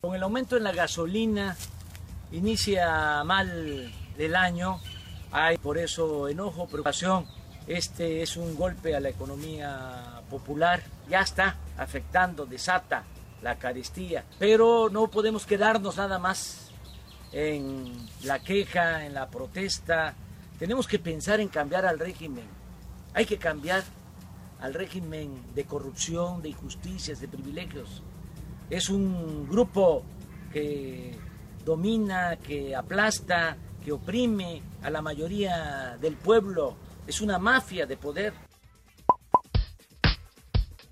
Con 0.02 0.14
el 0.14 0.22
aumento 0.22 0.58
en 0.58 0.64
la 0.64 0.74
gasolina, 0.74 1.56
inicia 2.32 3.24
mal 3.24 3.92
el 4.18 4.36
año, 4.36 4.80
hay 5.32 5.58
por 5.58 5.78
eso 5.78 6.28
enojo, 6.28 6.68
preocupación. 6.68 7.26
Este 7.68 8.22
es 8.22 8.38
un 8.38 8.56
golpe 8.56 8.96
a 8.96 9.00
la 9.00 9.10
economía 9.10 10.22
popular, 10.30 10.82
ya 11.10 11.22
está 11.22 11.56
afectando, 11.78 12.46
desata 12.46 13.04
la 13.42 13.58
carestía, 13.58 14.26
pero 14.40 14.90
no 14.90 15.08
podemos 15.08 15.46
quedarnos 15.46 15.98
nada 15.98 16.20
más 16.20 16.72
en 17.32 17.94
la 18.24 18.40
queja, 18.40 19.06
en 19.06 19.14
la 19.14 19.30
protesta, 19.30 20.14
tenemos 20.60 20.88
que 20.88 21.00
pensar 21.00 21.40
en 21.40 21.48
cambiar 21.48 21.86
al 21.86 21.98
régimen, 21.98 22.46
hay 23.14 23.26
que 23.26 23.38
cambiar 23.38 23.84
al 24.60 24.74
régimen 24.74 25.42
de 25.56 25.66
corrupción, 25.66 26.42
de 26.42 26.50
injusticias, 26.50 27.20
de 27.20 27.28
privilegios. 27.28 28.04
Es 28.70 28.90
un 28.90 29.48
grupo 29.50 30.04
que 30.54 31.18
domina, 31.64 32.38
que 32.38 32.76
aplasta, 32.76 33.58
que 33.84 33.92
oprime 33.92 34.62
a 34.84 34.90
la 34.90 35.02
mayoría 35.02 35.98
del 36.00 36.16
pueblo. 36.16 36.76
Es 37.08 37.22
una 37.22 37.40
mafia 37.40 37.86
de 37.86 37.98
poder. 37.98 38.34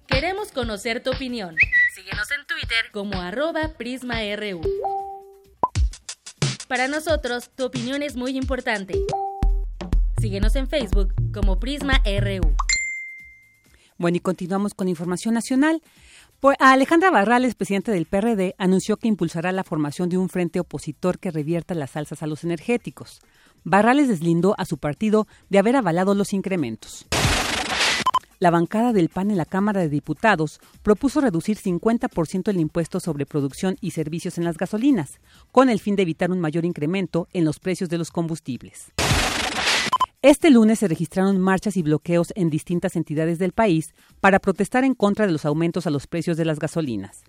Queremos 0.07 0.51
conocer 0.51 1.01
tu 1.03 1.11
opinión. 1.11 1.55
Síguenos 1.95 2.31
en 2.31 2.45
Twitter 2.45 2.91
como 2.91 3.21
arroba 3.21 3.73
PrismaRU. 3.77 4.61
Para 6.67 6.87
nosotros, 6.87 7.49
tu 7.55 7.65
opinión 7.65 8.03
es 8.03 8.15
muy 8.15 8.37
importante. 8.37 8.93
Síguenos 10.19 10.55
en 10.55 10.67
Facebook 10.67 11.13
como 11.33 11.59
Prisma 11.59 12.01
RU. 12.05 12.55
Bueno, 13.97 14.17
y 14.17 14.19
continuamos 14.19 14.73
con 14.73 14.87
información 14.87 15.33
nacional. 15.33 15.81
Pues, 16.39 16.55
Alejandra 16.61 17.11
Barrales, 17.11 17.53
presidente 17.53 17.91
del 17.91 18.05
PRD, 18.05 18.55
anunció 18.57 18.95
que 18.95 19.09
impulsará 19.09 19.51
la 19.51 19.65
formación 19.65 20.07
de 20.07 20.17
un 20.17 20.29
frente 20.29 20.61
opositor 20.61 21.19
que 21.19 21.31
revierta 21.31 21.75
las 21.75 21.97
alzas 21.97 22.23
a 22.23 22.27
los 22.27 22.45
energéticos. 22.45 23.19
Barrales 23.65 24.07
deslindó 24.07 24.55
a 24.57 24.63
su 24.63 24.77
partido 24.77 25.27
de 25.49 25.59
haber 25.59 25.75
avalado 25.75 26.15
los 26.15 26.31
incrementos. 26.31 27.05
La 28.39 28.51
bancada 28.51 28.93
del 28.93 29.09
PAN 29.09 29.31
en 29.31 29.37
la 29.37 29.43
Cámara 29.43 29.81
de 29.81 29.89
Diputados 29.89 30.61
propuso 30.81 31.19
reducir 31.19 31.57
50% 31.57 32.47
el 32.47 32.61
impuesto 32.61 33.01
sobre 33.01 33.25
producción 33.25 33.75
y 33.81 33.91
servicios 33.91 34.37
en 34.37 34.45
las 34.45 34.57
gasolinas, 34.57 35.19
con 35.51 35.69
el 35.69 35.81
fin 35.81 35.97
de 35.97 36.03
evitar 36.03 36.31
un 36.31 36.39
mayor 36.39 36.63
incremento 36.63 37.27
en 37.33 37.43
los 37.43 37.59
precios 37.59 37.89
de 37.89 37.97
los 37.97 38.11
combustibles. 38.11 38.93
Este 40.21 40.49
lunes 40.49 40.79
se 40.79 40.89
registraron 40.89 41.39
marchas 41.39 41.77
y 41.77 41.81
bloqueos 41.81 42.33
en 42.35 42.49
distintas 42.49 42.97
entidades 42.97 43.39
del 43.39 43.53
país 43.53 43.93
para 44.19 44.39
protestar 44.39 44.83
en 44.83 44.93
contra 44.93 45.25
de 45.25 45.31
los 45.31 45.45
aumentos 45.45 45.87
a 45.87 45.91
los 45.91 46.07
precios 46.07 46.35
de 46.35 46.43
las 46.43 46.59
gasolinas. 46.59 47.23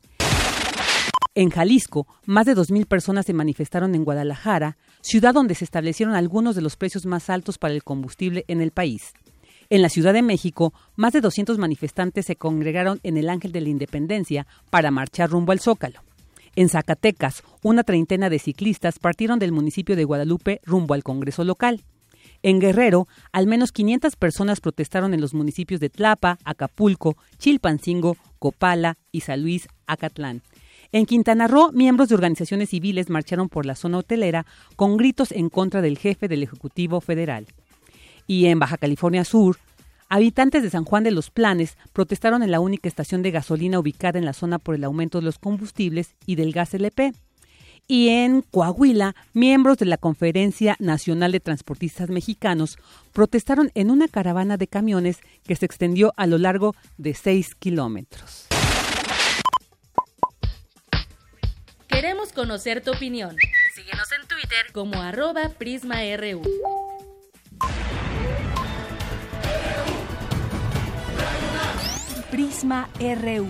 En 1.36 1.50
Jalisco, 1.50 2.08
más 2.26 2.46
de 2.46 2.56
2.000 2.56 2.86
personas 2.86 3.26
se 3.26 3.32
manifestaron 3.32 3.94
en 3.94 4.02
Guadalajara, 4.02 4.76
ciudad 5.02 5.34
donde 5.34 5.54
se 5.54 5.64
establecieron 5.64 6.16
algunos 6.16 6.56
de 6.56 6.62
los 6.62 6.76
precios 6.76 7.06
más 7.06 7.30
altos 7.30 7.58
para 7.58 7.74
el 7.74 7.84
combustible 7.84 8.44
en 8.48 8.60
el 8.60 8.72
país. 8.72 9.12
En 9.68 9.82
la 9.82 9.88
Ciudad 9.88 10.12
de 10.12 10.22
México, 10.22 10.74
más 10.96 11.12
de 11.12 11.20
200 11.20 11.58
manifestantes 11.58 12.26
se 12.26 12.34
congregaron 12.34 12.98
en 13.04 13.16
el 13.16 13.28
Ángel 13.28 13.52
de 13.52 13.60
la 13.60 13.68
Independencia 13.68 14.48
para 14.68 14.90
marchar 14.90 15.30
rumbo 15.30 15.52
al 15.52 15.60
Zócalo. 15.60 16.00
En 16.56 16.68
Zacatecas, 16.68 17.44
una 17.62 17.84
treintena 17.84 18.28
de 18.30 18.40
ciclistas 18.40 18.98
partieron 18.98 19.38
del 19.38 19.52
municipio 19.52 19.94
de 19.94 20.02
Guadalupe 20.02 20.60
rumbo 20.64 20.94
al 20.94 21.04
Congreso 21.04 21.44
local. 21.44 21.84
En 22.42 22.58
Guerrero, 22.58 23.06
al 23.32 23.46
menos 23.46 23.70
500 23.72 24.16
personas 24.16 24.60
protestaron 24.60 25.12
en 25.12 25.20
los 25.20 25.34
municipios 25.34 25.80
de 25.80 25.90
Tlapa, 25.90 26.38
Acapulco, 26.44 27.16
Chilpancingo, 27.38 28.16
Copala 28.38 28.96
y 29.12 29.20
San 29.20 29.42
Luis, 29.42 29.68
Acatlán. 29.86 30.42
En 30.92 31.06
Quintana 31.06 31.46
Roo, 31.46 31.70
miembros 31.72 32.08
de 32.08 32.14
organizaciones 32.14 32.70
civiles 32.70 33.10
marcharon 33.10 33.48
por 33.48 33.66
la 33.66 33.76
zona 33.76 33.98
hotelera 33.98 34.46
con 34.74 34.96
gritos 34.96 35.32
en 35.32 35.50
contra 35.50 35.82
del 35.82 35.98
jefe 35.98 36.28
del 36.28 36.42
Ejecutivo 36.42 37.00
Federal. 37.00 37.46
Y 38.26 38.46
en 38.46 38.58
Baja 38.58 38.78
California 38.78 39.24
Sur, 39.24 39.58
habitantes 40.08 40.62
de 40.62 40.70
San 40.70 40.84
Juan 40.84 41.04
de 41.04 41.10
los 41.10 41.30
Planes 41.30 41.76
protestaron 41.92 42.42
en 42.42 42.50
la 42.50 42.60
única 42.60 42.88
estación 42.88 43.22
de 43.22 43.30
gasolina 43.30 43.78
ubicada 43.78 44.18
en 44.18 44.24
la 44.24 44.32
zona 44.32 44.58
por 44.58 44.74
el 44.74 44.84
aumento 44.84 45.18
de 45.18 45.26
los 45.26 45.38
combustibles 45.38 46.16
y 46.26 46.36
del 46.36 46.52
gas 46.52 46.74
LP 46.74 47.12
y 47.90 48.10
en 48.10 48.42
Coahuila, 48.42 49.16
miembros 49.32 49.76
de 49.78 49.84
la 49.84 49.96
Conferencia 49.96 50.76
Nacional 50.78 51.32
de 51.32 51.40
Transportistas 51.40 52.08
Mexicanos 52.08 52.78
protestaron 53.12 53.72
en 53.74 53.90
una 53.90 54.06
caravana 54.06 54.56
de 54.56 54.68
camiones 54.68 55.18
que 55.42 55.56
se 55.56 55.66
extendió 55.66 56.12
a 56.16 56.28
lo 56.28 56.38
largo 56.38 56.76
de 56.98 57.14
seis 57.14 57.56
kilómetros. 57.56 58.46
Queremos 61.88 62.32
conocer 62.32 62.80
tu 62.80 62.92
opinión. 62.92 63.34
Síguenos 63.74 64.12
en 64.12 64.28
Twitter 64.28 64.70
como 64.72 65.02
arroba 65.02 65.48
PrismaRU. 65.58 66.42
Prisma 72.30 72.88
RU. 73.00 73.48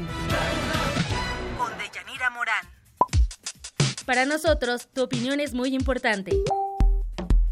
Para 4.11 4.27
nosotros, 4.27 4.89
tu 4.93 5.05
opinión 5.05 5.39
es 5.39 5.55
muy 5.55 5.73
importante. 5.73 6.33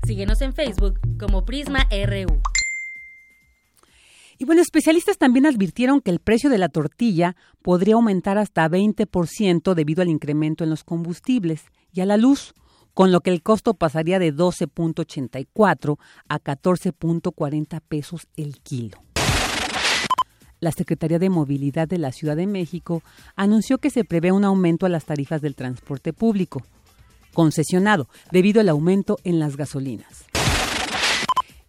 Síguenos 0.04 0.40
en 0.42 0.52
Facebook 0.52 0.98
como 1.16 1.44
Prisma 1.44 1.86
RU. 1.88 2.40
Y 4.38 4.44
bueno, 4.44 4.60
especialistas 4.60 5.18
también 5.18 5.46
advirtieron 5.46 6.00
que 6.00 6.10
el 6.10 6.18
precio 6.18 6.50
de 6.50 6.58
la 6.58 6.68
tortilla 6.68 7.36
podría 7.62 7.94
aumentar 7.94 8.38
hasta 8.38 8.68
20% 8.68 9.74
debido 9.74 10.02
al 10.02 10.08
incremento 10.08 10.64
en 10.64 10.70
los 10.70 10.82
combustibles 10.82 11.62
y 11.92 12.00
a 12.00 12.06
la 12.06 12.16
luz, 12.16 12.54
con 12.92 13.12
lo 13.12 13.20
que 13.20 13.30
el 13.30 13.44
costo 13.44 13.74
pasaría 13.74 14.18
de 14.18 14.34
12.84 14.34 15.96
a 16.28 16.40
14.40 16.40 17.80
pesos 17.88 18.26
el 18.36 18.58
kilo 18.62 18.98
la 20.60 20.72
Secretaría 20.72 21.18
de 21.18 21.30
Movilidad 21.30 21.88
de 21.88 21.98
la 21.98 22.12
Ciudad 22.12 22.36
de 22.36 22.46
México 22.46 23.02
anunció 23.36 23.78
que 23.78 23.90
se 23.90 24.04
prevé 24.04 24.32
un 24.32 24.44
aumento 24.44 24.86
a 24.86 24.88
las 24.88 25.04
tarifas 25.04 25.40
del 25.40 25.54
transporte 25.54 26.12
público 26.12 26.62
concesionado 27.32 28.08
debido 28.32 28.60
al 28.60 28.68
aumento 28.68 29.18
en 29.22 29.38
las 29.38 29.56
gasolinas. 29.56 30.24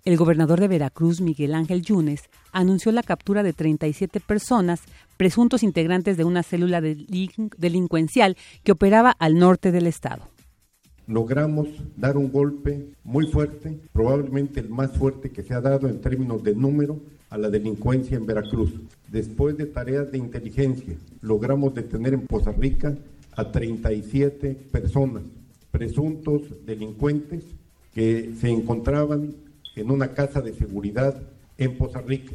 El 0.06 0.18
gobernador 0.18 0.60
de 0.60 0.68
Veracruz, 0.68 1.22
Miguel 1.22 1.54
Ángel 1.54 1.84
Yunes, 1.84 2.22
anunció 2.52 2.92
la 2.92 3.04
captura 3.04 3.44
de 3.44 3.54
37 3.54 4.20
personas, 4.22 4.82
presuntos 5.18 5.62
integrantes 5.62 6.18
de 6.18 6.24
una 6.24 6.42
célula 6.42 6.82
delincuencial 6.82 8.38
que 8.64 8.72
operaba 8.72 9.12
al 9.12 9.38
norte 9.38 9.72
del 9.72 9.86
estado. 9.86 10.30
Logramos 11.06 11.68
dar 11.98 12.18
un 12.18 12.32
golpe 12.32 12.94
muy 13.04 13.28
fuerte, 13.28 13.80
probablemente 13.92 14.60
el 14.62 14.70
más 14.70 14.98
fuerte 14.98 15.32
que 15.32 15.44
se 15.44 15.54
ha 15.54 15.62
dado 15.62 15.88
en 15.88 16.02
términos 16.02 16.44
de 16.44 16.56
número 16.56 17.00
a 17.30 17.38
la 17.38 17.50
delincuencia 17.50 18.18
en 18.18 18.26
Veracruz. 18.26 18.72
Después 19.10 19.58
de 19.58 19.66
tareas 19.66 20.12
de 20.12 20.18
inteligencia, 20.18 20.96
logramos 21.22 21.74
detener 21.74 22.14
en 22.14 22.28
Poza 22.28 22.52
Rica 22.52 22.96
a 23.36 23.52
37 23.52 24.56
personas, 24.72 25.24
presuntos 25.72 26.42
delincuentes 26.66 27.44
que 27.94 28.34
se 28.40 28.50
encontraban 28.50 29.36
en 29.76 29.92
una 29.92 30.14
casa 30.14 30.42
de 30.42 30.54
seguridad 30.54 31.22
en 31.58 31.78
Poza 31.78 32.02
Rica. 32.02 32.34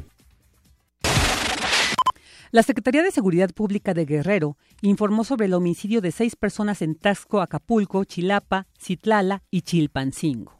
La 2.51 2.63
Secretaría 2.63 3.03
de 3.03 3.11
Seguridad 3.11 3.51
Pública 3.51 3.95
de 3.95 4.05
Guerrero 4.05 4.57
informó 4.81 5.25
sobre 5.25 5.47
el 5.47 5.55
homicidio 5.55 6.01
de 6.01 6.13
seis 6.13 6.37
personas 6.37 6.83
en 6.83 6.95
Tasco, 6.95 7.41
Acapulco, 7.41 8.05
Chilapa, 8.05 8.69
Citlala 8.79 9.43
y 9.51 9.63
Chilpancingo. 9.63 10.57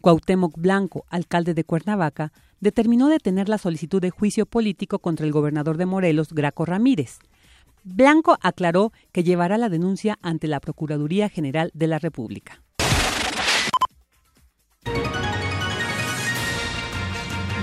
Cuauhtémoc 0.00 0.58
Blanco, 0.58 1.04
alcalde 1.08 1.54
de 1.54 1.62
Cuernavaca, 1.62 2.32
determinó 2.60 3.08
detener 3.08 3.48
la 3.48 3.58
solicitud 3.58 4.00
de 4.00 4.10
juicio 4.10 4.46
político 4.46 4.98
contra 4.98 5.26
el 5.26 5.32
gobernador 5.32 5.76
de 5.76 5.86
Morelos, 5.86 6.32
Graco 6.32 6.64
Ramírez. 6.64 7.18
Blanco 7.82 8.36
aclaró 8.42 8.92
que 9.12 9.24
llevará 9.24 9.56
la 9.58 9.70
denuncia 9.70 10.18
ante 10.22 10.46
la 10.46 10.60
Procuraduría 10.60 11.28
General 11.28 11.70
de 11.74 11.86
la 11.86 11.98
República. 11.98 12.62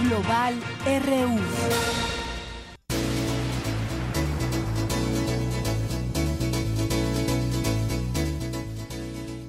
Global 0.04 0.56
RU. 1.06 1.40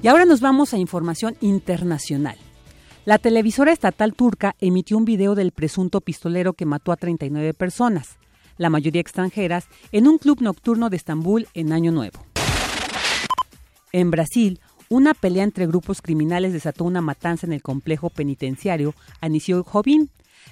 Y 0.00 0.08
ahora 0.08 0.24
nos 0.24 0.40
vamos 0.40 0.74
a 0.74 0.78
información 0.78 1.37
internacional. 1.40 2.38
La 3.09 3.16
televisora 3.16 3.73
estatal 3.73 4.12
turca 4.12 4.55
emitió 4.61 4.99
un 4.99 5.07
video 5.07 5.35
del 5.35 5.51
presunto 5.51 6.03
pistolero 6.03 6.53
que 6.53 6.66
mató 6.66 6.92
a 6.92 6.97
39 6.99 7.55
personas, 7.55 8.18
la 8.59 8.68
mayoría 8.68 9.01
extranjeras, 9.01 9.66
en 9.92 10.07
un 10.07 10.18
club 10.18 10.42
nocturno 10.42 10.90
de 10.90 10.99
Estambul 10.99 11.49
en 11.55 11.73
Año 11.73 11.90
Nuevo. 11.90 12.23
En 13.92 14.11
Brasil, 14.11 14.61
una 14.90 15.14
pelea 15.14 15.44
entre 15.44 15.66
grupos 15.66 16.03
criminales 16.03 16.53
desató 16.53 16.85
una 16.85 17.01
matanza 17.01 17.47
en 17.47 17.55
el 17.55 17.62
complejo 17.62 18.11
penitenciario 18.11 18.94
Anicio 19.23 19.64
Jobim, 19.64 20.09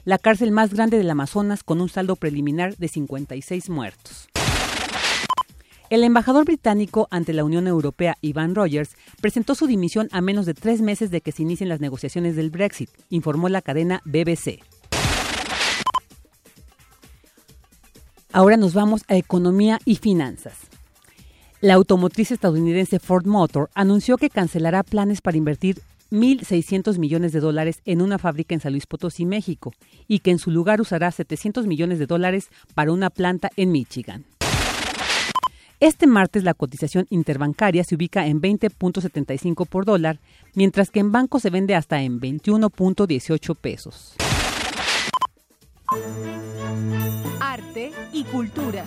la 0.06 0.16
cárcel 0.16 0.50
más 0.50 0.72
grande 0.72 0.96
del 0.96 1.10
Amazonas 1.10 1.62
con 1.62 1.82
un 1.82 1.90
saldo 1.90 2.16
preliminar 2.16 2.74
de 2.78 2.88
56 2.88 3.68
muertos. 3.68 4.30
El 5.88 6.02
embajador 6.02 6.44
británico 6.44 7.06
ante 7.12 7.32
la 7.32 7.44
Unión 7.44 7.68
Europea, 7.68 8.16
Ivan 8.20 8.56
Rogers, 8.56 8.96
presentó 9.20 9.54
su 9.54 9.68
dimisión 9.68 10.08
a 10.10 10.20
menos 10.20 10.44
de 10.44 10.54
tres 10.54 10.80
meses 10.82 11.12
de 11.12 11.20
que 11.20 11.30
se 11.30 11.42
inicien 11.42 11.68
las 11.68 11.80
negociaciones 11.80 12.34
del 12.34 12.50
Brexit, 12.50 12.90
informó 13.08 13.48
la 13.48 13.62
cadena 13.62 14.02
BBC. 14.04 14.58
Ahora 18.32 18.56
nos 18.56 18.74
vamos 18.74 19.02
a 19.06 19.16
economía 19.16 19.78
y 19.84 19.96
finanzas. 19.96 20.54
La 21.60 21.74
automotriz 21.74 22.32
estadounidense 22.32 22.98
Ford 22.98 23.24
Motor 23.24 23.70
anunció 23.74 24.18
que 24.18 24.28
cancelará 24.28 24.82
planes 24.82 25.20
para 25.20 25.36
invertir 25.36 25.80
1.600 26.10 26.98
millones 26.98 27.32
de 27.32 27.40
dólares 27.40 27.80
en 27.84 28.02
una 28.02 28.18
fábrica 28.18 28.54
en 28.54 28.60
San 28.60 28.72
Luis 28.72 28.86
Potosí, 28.86 29.24
México, 29.24 29.72
y 30.08 30.18
que 30.18 30.32
en 30.32 30.40
su 30.40 30.50
lugar 30.50 30.80
usará 30.80 31.12
700 31.12 31.66
millones 31.66 32.00
de 32.00 32.06
dólares 32.06 32.48
para 32.74 32.92
una 32.92 33.08
planta 33.08 33.50
en 33.56 33.70
Michigan. 33.70 34.24
Este 35.78 36.06
martes 36.06 36.42
la 36.42 36.54
cotización 36.54 37.06
interbancaria 37.10 37.84
se 37.84 37.96
ubica 37.96 38.26
en 38.26 38.40
20.75 38.40 39.66
por 39.66 39.84
dólar, 39.84 40.20
mientras 40.54 40.90
que 40.90 41.00
en 41.00 41.12
banco 41.12 41.38
se 41.38 41.50
vende 41.50 41.74
hasta 41.74 42.00
en 42.00 42.18
21.18 42.18 43.54
pesos. 43.56 44.16
Arte 47.40 47.92
y 48.12 48.24
cultura. 48.24 48.86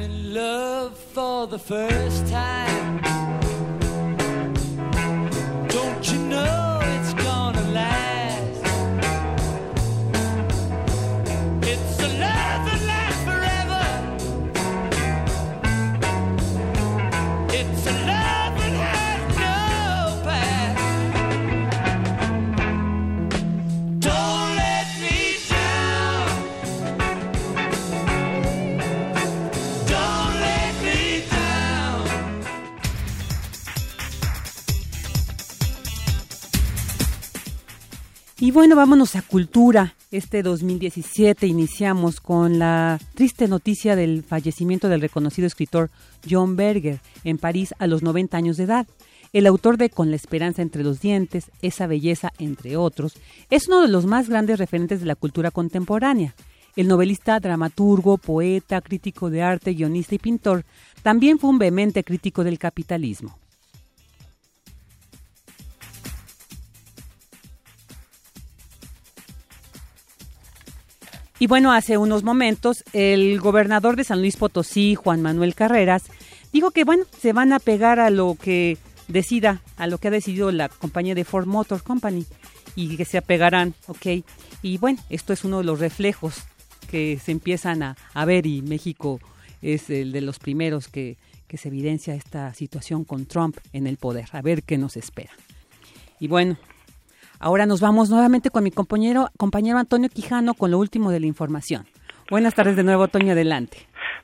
in 0.00 0.34
love 0.34 0.96
for 0.96 1.46
the 1.46 1.58
first 1.58 2.26
time. 2.28 3.39
Bueno, 38.60 38.76
vámonos 38.76 39.16
a 39.16 39.22
cultura. 39.22 39.94
Este 40.10 40.42
2017 40.42 41.46
iniciamos 41.46 42.20
con 42.20 42.58
la 42.58 42.98
triste 43.14 43.48
noticia 43.48 43.96
del 43.96 44.22
fallecimiento 44.22 44.90
del 44.90 45.00
reconocido 45.00 45.46
escritor 45.46 45.88
John 46.28 46.56
Berger 46.56 47.00
en 47.24 47.38
París 47.38 47.72
a 47.78 47.86
los 47.86 48.02
90 48.02 48.36
años 48.36 48.58
de 48.58 48.64
edad. 48.64 48.86
El 49.32 49.46
autor 49.46 49.78
de 49.78 49.88
Con 49.88 50.10
la 50.10 50.16
esperanza 50.16 50.60
entre 50.60 50.84
los 50.84 51.00
dientes, 51.00 51.50
Esa 51.62 51.86
belleza, 51.86 52.34
entre 52.38 52.76
otros, 52.76 53.14
es 53.48 53.66
uno 53.68 53.80
de 53.80 53.88
los 53.88 54.04
más 54.04 54.28
grandes 54.28 54.58
referentes 54.58 55.00
de 55.00 55.06
la 55.06 55.16
cultura 55.16 55.50
contemporánea. 55.50 56.34
El 56.76 56.86
novelista, 56.86 57.40
dramaturgo, 57.40 58.18
poeta, 58.18 58.82
crítico 58.82 59.30
de 59.30 59.40
arte, 59.40 59.72
guionista 59.72 60.16
y 60.16 60.18
pintor, 60.18 60.66
también 61.02 61.38
fue 61.38 61.48
un 61.48 61.58
vehemente 61.58 62.04
crítico 62.04 62.44
del 62.44 62.58
capitalismo. 62.58 63.39
Y 71.40 71.46
bueno, 71.46 71.72
hace 71.72 71.96
unos 71.96 72.22
momentos 72.22 72.84
el 72.92 73.40
gobernador 73.40 73.96
de 73.96 74.04
San 74.04 74.20
Luis 74.20 74.36
Potosí, 74.36 74.94
Juan 74.94 75.22
Manuel 75.22 75.54
Carreras, 75.54 76.04
dijo 76.52 76.70
que 76.70 76.84
bueno, 76.84 77.04
se 77.18 77.32
van 77.32 77.54
a 77.54 77.58
pegar 77.58 77.98
a 77.98 78.10
lo 78.10 78.36
que 78.38 78.76
decida, 79.08 79.62
a 79.78 79.86
lo 79.86 79.96
que 79.96 80.08
ha 80.08 80.10
decidido 80.10 80.52
la 80.52 80.68
compañía 80.68 81.14
de 81.14 81.24
Ford 81.24 81.46
Motor 81.46 81.82
Company 81.82 82.26
y 82.76 82.94
que 82.98 83.06
se 83.06 83.16
apegarán, 83.16 83.72
¿ok? 83.86 84.22
Y 84.60 84.76
bueno, 84.76 84.98
esto 85.08 85.32
es 85.32 85.42
uno 85.42 85.58
de 85.58 85.64
los 85.64 85.80
reflejos 85.80 86.34
que 86.90 87.18
se 87.18 87.32
empiezan 87.32 87.82
a, 87.82 87.96
a 88.12 88.24
ver 88.26 88.44
y 88.44 88.60
México 88.60 89.18
es 89.62 89.88
el 89.88 90.12
de 90.12 90.20
los 90.20 90.38
primeros 90.38 90.88
que, 90.88 91.16
que 91.48 91.56
se 91.56 91.68
evidencia 91.68 92.14
esta 92.14 92.52
situación 92.52 93.04
con 93.04 93.24
Trump 93.24 93.56
en 93.72 93.86
el 93.86 93.96
poder. 93.96 94.28
A 94.32 94.42
ver 94.42 94.62
qué 94.62 94.76
nos 94.76 94.98
espera. 94.98 95.30
Y 96.18 96.28
bueno, 96.28 96.58
ahora 97.40 97.66
nos 97.66 97.80
vamos 97.80 98.10
nuevamente 98.10 98.50
con 98.50 98.62
mi 98.62 98.70
compañero, 98.70 99.28
compañero 99.36 99.78
Antonio 99.78 100.08
Quijano 100.08 100.54
con 100.54 100.70
lo 100.70 100.78
último 100.78 101.10
de 101.10 101.20
la 101.20 101.26
información. 101.26 101.86
Buenas 102.30 102.54
tardes 102.54 102.76
de 102.76 102.84
nuevo, 102.84 103.02
Antonio, 103.02 103.32
adelante. 103.32 103.78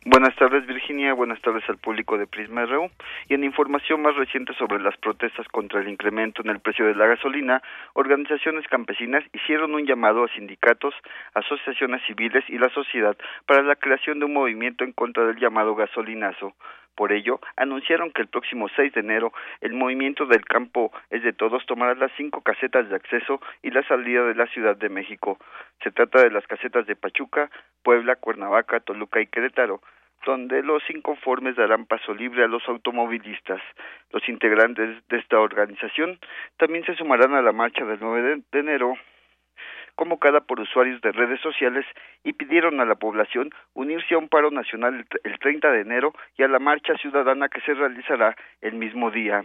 Buenas 0.04 0.36
tardes 0.36 0.64
Virginia, 0.64 1.12
buenas 1.14 1.40
tardes 1.42 1.64
al 1.68 1.78
público 1.78 2.16
de 2.16 2.28
Prisma 2.28 2.64
RU. 2.64 2.88
Y 3.28 3.34
en 3.34 3.42
información 3.42 4.02
más 4.02 4.14
reciente 4.14 4.54
sobre 4.54 4.80
las 4.80 4.96
protestas 4.98 5.48
contra 5.48 5.80
el 5.80 5.88
incremento 5.88 6.42
en 6.42 6.50
el 6.50 6.60
precio 6.60 6.86
de 6.86 6.94
la 6.94 7.06
gasolina, 7.06 7.60
organizaciones 7.94 8.68
campesinas 8.68 9.24
hicieron 9.32 9.74
un 9.74 9.84
llamado 9.84 10.22
a 10.22 10.28
sindicatos, 10.28 10.94
asociaciones 11.34 12.02
civiles 12.06 12.44
y 12.46 12.58
la 12.58 12.70
sociedad 12.70 13.16
para 13.46 13.62
la 13.62 13.74
creación 13.74 14.20
de 14.20 14.26
un 14.26 14.34
movimiento 14.34 14.84
en 14.84 14.92
contra 14.92 15.26
del 15.26 15.40
llamado 15.40 15.74
gasolinazo. 15.74 16.54
Por 16.96 17.12
ello, 17.12 17.40
anunciaron 17.56 18.10
que 18.10 18.22
el 18.22 18.28
próximo 18.28 18.68
6 18.74 18.94
de 18.94 19.00
enero 19.00 19.32
el 19.60 19.74
movimiento 19.74 20.26
del 20.26 20.44
campo 20.44 20.90
es 21.10 21.22
de 21.22 21.34
todos 21.34 21.64
tomará 21.66 21.94
las 21.94 22.10
cinco 22.16 22.40
casetas 22.40 22.88
de 22.88 22.96
acceso 22.96 23.40
y 23.62 23.70
la 23.70 23.86
salida 23.86 24.24
de 24.24 24.34
la 24.34 24.46
Ciudad 24.46 24.76
de 24.76 24.88
México. 24.88 25.38
Se 25.84 25.90
trata 25.90 26.22
de 26.22 26.30
las 26.30 26.46
casetas 26.46 26.86
de 26.86 26.96
Pachuca, 26.96 27.50
Puebla, 27.82 28.16
Cuernavaca, 28.16 28.80
Toluca 28.80 29.20
y 29.20 29.26
Querétaro 29.26 29.80
donde 30.24 30.62
los 30.62 30.82
inconformes 30.90 31.54
darán 31.54 31.86
paso 31.86 32.12
libre 32.12 32.42
a 32.42 32.48
los 32.48 32.66
automovilistas. 32.68 33.62
Los 34.10 34.28
integrantes 34.28 35.06
de 35.08 35.18
esta 35.18 35.38
organización 35.38 36.18
también 36.56 36.84
se 36.84 36.96
sumarán 36.96 37.34
a 37.34 37.42
la 37.42 37.52
marcha 37.52 37.84
del 37.84 37.98
9 38.00 38.22
de, 38.22 38.42
de 38.50 38.58
enero 38.58 38.94
convocada 39.96 40.40
por 40.40 40.60
usuarios 40.60 41.00
de 41.00 41.12
redes 41.12 41.40
sociales 41.40 41.84
y 42.22 42.34
pidieron 42.34 42.80
a 42.80 42.84
la 42.84 42.94
población 42.94 43.50
unirse 43.74 44.14
a 44.14 44.18
un 44.18 44.28
paro 44.28 44.50
nacional 44.50 44.94
el, 44.94 45.32
el 45.32 45.38
30 45.38 45.72
de 45.72 45.80
enero 45.80 46.14
y 46.38 46.44
a 46.44 46.48
la 46.48 46.58
marcha 46.60 46.94
ciudadana 46.98 47.48
que 47.48 47.60
se 47.62 47.74
realizará 47.74 48.36
el 48.60 48.74
mismo 48.74 49.10
día. 49.10 49.42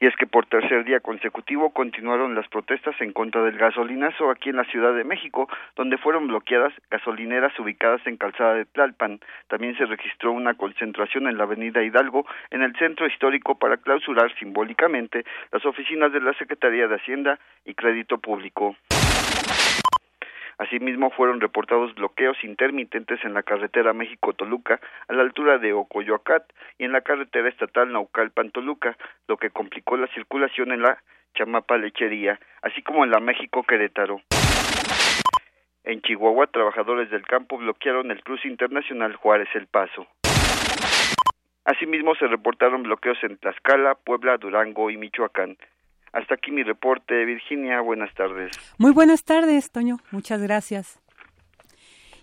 Y 0.00 0.06
es 0.06 0.16
que 0.16 0.26
por 0.26 0.46
tercer 0.46 0.84
día 0.84 1.00
consecutivo 1.00 1.70
continuaron 1.70 2.34
las 2.34 2.48
protestas 2.48 2.98
en 3.02 3.12
contra 3.12 3.42
del 3.42 3.58
gasolinazo 3.58 4.30
aquí 4.30 4.48
en 4.48 4.56
la 4.56 4.64
Ciudad 4.64 4.94
de 4.94 5.04
México, 5.04 5.46
donde 5.76 5.98
fueron 5.98 6.26
bloqueadas 6.26 6.72
gasolineras 6.90 7.52
ubicadas 7.60 8.00
en 8.06 8.16
Calzada 8.16 8.54
de 8.54 8.64
Tlalpan. 8.64 9.20
También 9.48 9.76
se 9.76 9.84
registró 9.84 10.32
una 10.32 10.54
concentración 10.54 11.28
en 11.28 11.36
la 11.36 11.44
Avenida 11.44 11.82
Hidalgo, 11.82 12.24
en 12.50 12.62
el 12.62 12.74
centro 12.76 13.06
histórico, 13.06 13.58
para 13.58 13.76
clausurar 13.76 14.34
simbólicamente 14.38 15.24
las 15.52 15.66
oficinas 15.66 16.10
de 16.14 16.20
la 16.20 16.32
Secretaría 16.32 16.88
de 16.88 16.96
Hacienda 16.96 17.38
y 17.66 17.74
Crédito 17.74 18.16
Público. 18.16 18.76
Asimismo, 20.60 21.10
fueron 21.10 21.40
reportados 21.40 21.94
bloqueos 21.94 22.36
intermitentes 22.44 23.18
en 23.24 23.32
la 23.32 23.42
carretera 23.42 23.94
México-Toluca 23.94 24.78
a 25.08 25.12
la 25.14 25.22
altura 25.22 25.56
de 25.56 25.72
Ocoyoacat 25.72 26.44
y 26.76 26.84
en 26.84 26.92
la 26.92 27.00
carretera 27.00 27.48
estatal 27.48 27.90
Naucalpan-Toluca, 27.90 28.94
lo 29.26 29.38
que 29.38 29.48
complicó 29.48 29.96
la 29.96 30.06
circulación 30.08 30.70
en 30.72 30.82
la 30.82 31.02
Chamapa 31.32 31.78
Lechería, 31.78 32.38
así 32.60 32.82
como 32.82 33.04
en 33.04 33.10
la 33.10 33.20
México-Querétaro. 33.20 34.20
En 35.84 36.02
Chihuahua, 36.02 36.48
trabajadores 36.48 37.08
del 37.08 37.22
campo 37.22 37.56
bloquearon 37.56 38.10
el 38.10 38.22
cruce 38.22 38.46
internacional 38.46 39.16
Juárez 39.16 39.48
El 39.54 39.66
Paso. 39.66 40.08
Asimismo, 41.64 42.14
se 42.16 42.26
reportaron 42.26 42.82
bloqueos 42.82 43.16
en 43.22 43.38
Tlaxcala, 43.38 43.94
Puebla, 43.94 44.36
Durango 44.36 44.90
y 44.90 44.98
Michoacán. 44.98 45.56
Hasta 46.12 46.34
aquí 46.34 46.50
mi 46.50 46.62
reporte, 46.62 47.24
Virginia. 47.24 47.80
Buenas 47.80 48.12
tardes. 48.14 48.50
Muy 48.78 48.92
buenas 48.92 49.24
tardes, 49.24 49.70
Toño. 49.70 49.98
Muchas 50.10 50.42
gracias. 50.42 51.00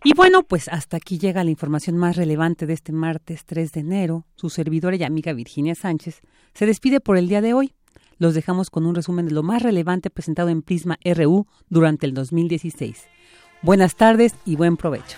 Y 0.03 0.13
bueno, 0.13 0.43
pues 0.43 0.67
hasta 0.67 0.97
aquí 0.97 1.17
llega 1.17 1.43
la 1.43 1.49
información 1.49 1.97
más 1.97 2.15
relevante 2.15 2.65
de 2.65 2.73
este 2.73 2.91
martes 2.91 3.45
3 3.45 3.71
de 3.71 3.79
enero. 3.79 4.25
Su 4.35 4.49
servidora 4.49 4.95
y 4.95 5.03
amiga 5.03 5.33
Virginia 5.33 5.75
Sánchez 5.75 6.21
se 6.53 6.65
despide 6.65 6.99
por 6.99 7.17
el 7.17 7.27
día 7.27 7.41
de 7.41 7.53
hoy. 7.53 7.73
Los 8.19 8.33
dejamos 8.33 8.69
con 8.69 8.85
un 8.85 8.95
resumen 8.95 9.25
de 9.25 9.33
lo 9.33 9.43
más 9.43 9.61
relevante 9.63 10.09
presentado 10.09 10.49
en 10.49 10.61
Prisma 10.61 10.97
RU 11.03 11.47
durante 11.69 12.05
el 12.05 12.13
2016. 12.13 13.07
Buenas 13.61 13.95
tardes 13.95 14.35
y 14.45 14.55
buen 14.55 14.77
provecho. 14.77 15.17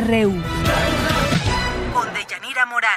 RU. 0.00 0.32
Con 1.92 2.14
Deyanira 2.14 2.64
Morán. 2.64 2.96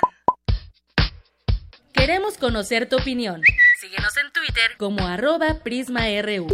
Queremos 1.91 2.37
conocer 2.37 2.87
tu 2.87 2.95
opinión. 2.95 3.41
Síguenos 3.81 4.15
en 4.17 4.31
Twitter 4.31 4.77
como 4.77 5.05
arroba 5.05 5.59
PrismaRU. 5.63 6.47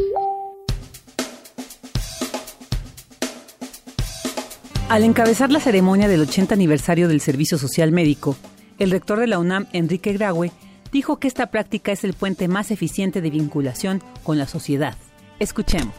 Al 4.90 5.04
encabezar 5.04 5.52
la 5.52 5.60
ceremonia 5.60 6.08
del 6.08 6.22
80 6.22 6.56
aniversario 6.56 7.08
del 7.08 7.22
Servicio 7.22 7.60
Social 7.60 7.92
Médico, 7.92 8.36
el 8.80 8.90
rector 8.90 9.20
de 9.20 9.28
la 9.28 9.38
UNAM, 9.38 9.68
Enrique 9.72 10.14
Graue, 10.14 10.52
dijo 10.92 11.20
que 11.20 11.28
esta 11.28 11.52
práctica 11.52 11.92
es 11.92 12.04
el 12.04 12.14
puente 12.14 12.48
más 12.48 12.72
eficiente 12.72 13.22
de 13.22 13.30
vinculación 13.30 14.02
con 14.24 14.40
la 14.40 14.48
sociedad. 14.48 14.98
Escuchemos. 15.38 15.94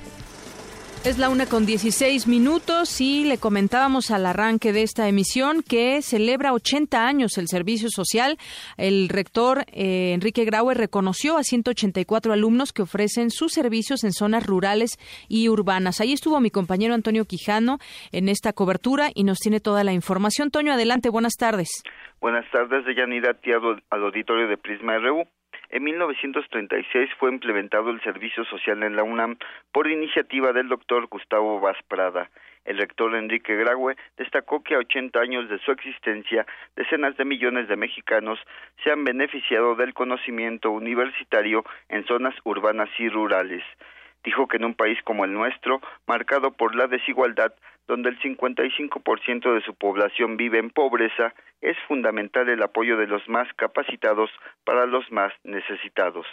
Es 1.03 1.19
la 1.19 1.31
una 1.31 1.47
con 1.47 1.65
16 1.65 2.29
minutos 2.29 3.01
y 3.01 3.25
le 3.25 3.39
comentábamos 3.39 4.11
al 4.11 4.27
arranque 4.27 4.75
de 4.75 4.83
esta 4.83 5.09
emisión 5.09 5.63
que 5.63 6.03
celebra 6.03 6.53
80 6.53 7.07
años 7.07 7.39
el 7.39 7.49
servicio 7.49 7.89
social. 7.89 8.37
El 8.77 9.09
rector 9.09 9.61
eh, 9.73 10.13
Enrique 10.13 10.45
Graue 10.45 10.75
reconoció 10.75 11.39
a 11.39 11.43
184 11.43 12.35
alumnos 12.35 12.75
que 12.75 12.83
ofrecen 12.83 13.31
sus 13.31 13.53
servicios 13.53 14.05
en 14.05 14.13
zonas 14.13 14.45
rurales 14.45 14.99
y 15.27 15.49
urbanas. 15.49 16.03
Ahí 16.03 16.13
estuvo 16.13 16.39
mi 16.39 16.51
compañero 16.51 16.93
Antonio 16.93 17.25
Quijano 17.25 17.79
en 18.13 18.29
esta 18.29 18.53
cobertura 18.53 19.09
y 19.15 19.25
nos 19.25 19.39
tiene 19.39 19.61
toda 19.61 19.85
la 19.85 19.95
información. 19.95 20.51
Toño, 20.51 20.75
adelante, 20.75 21.09
buenas 21.09 21.37
tardes. 21.39 21.83
Buenas 22.21 22.45
tardes, 22.51 22.85
Deyanira, 22.85 23.39
al 23.89 24.05
auditorio 24.05 24.49
de 24.49 24.59
Prisma 24.59 24.99
RU. 24.99 25.25
En 25.73 25.85
1936 25.85 27.11
fue 27.17 27.31
implementado 27.31 27.91
el 27.91 28.03
servicio 28.03 28.45
social 28.45 28.83
en 28.83 28.97
la 28.97 29.05
UNAM 29.05 29.37
por 29.71 29.89
iniciativa 29.89 30.53
del 30.53 30.69
doctor 30.69 31.07
Gustavo 31.07 31.61
Vaz 31.61 31.77
Prada. 31.87 32.29
El 32.65 32.77
rector 32.79 33.15
Enrique 33.15 33.55
Graue 33.55 33.97
destacó 34.17 34.65
que 34.65 34.75
a 34.75 34.79
80 34.79 35.21
años 35.21 35.49
de 35.49 35.61
su 35.61 35.71
existencia, 35.71 36.45
decenas 36.75 37.17
de 37.17 37.25
millones 37.25 37.69
de 37.69 37.77
mexicanos 37.77 38.41
se 38.83 38.91
han 38.91 39.05
beneficiado 39.05 39.77
del 39.77 39.95
conocimiento 39.95 40.73
universitario 40.73 41.65
en 41.89 42.05
zonas 42.05 42.35
urbanas 42.43 42.91
y 42.99 43.09
rurales. 43.09 43.63
Dijo 44.25 44.49
que 44.49 44.57
en 44.57 44.65
un 44.65 44.75
país 44.75 44.99
como 45.05 45.25
el 45.25 45.33
nuestro, 45.33 45.81
marcado 46.09 46.51
por 46.51 46.75
la 46.75 46.89
desigualdad, 46.89 47.55
donde 47.87 48.11
el 48.11 48.19
55% 48.21 49.55
de 49.55 49.61
su 49.63 49.75
población 49.75 50.37
vive 50.37 50.59
en 50.59 50.71
pobreza, 50.71 51.33
es 51.61 51.77
fundamental 51.87 52.49
el 52.49 52.63
apoyo 52.63 52.97
de 52.97 53.07
los 53.07 53.23
más 53.29 53.49
capacitados 53.57 54.31
para 54.65 54.87
los 54.87 55.05
más 55.11 55.33
necesitados. 55.45 56.27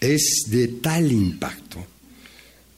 Es 0.00 0.48
de 0.50 0.68
tal 0.68 1.10
impacto 1.10 1.84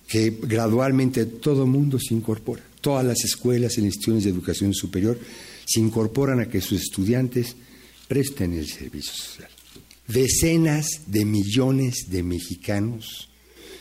que 0.09 0.33
gradualmente 0.43 1.27
todo 1.27 1.67
mundo 1.67 1.99
se 1.99 2.15
incorpora. 2.15 2.63
Todas 2.81 3.05
las 3.05 3.25
escuelas 3.25 3.79
y 3.79 3.81
instituciones 3.81 4.25
de 4.25 4.31
educación 4.31 4.75
superior 4.75 5.19
se 5.65 5.81
incorporan 5.81 6.41
a 6.41 6.49
que 6.49 6.61
sus 6.61 6.83
estudiantes 6.83 7.57
presten 8.07 8.53
el 8.53 8.67
servicio 8.67 9.13
social. 9.13 9.51
Decenas 10.07 11.05
de 11.07 11.25
millones 11.25 12.11
de 12.11 12.23
mexicanos 12.23 13.31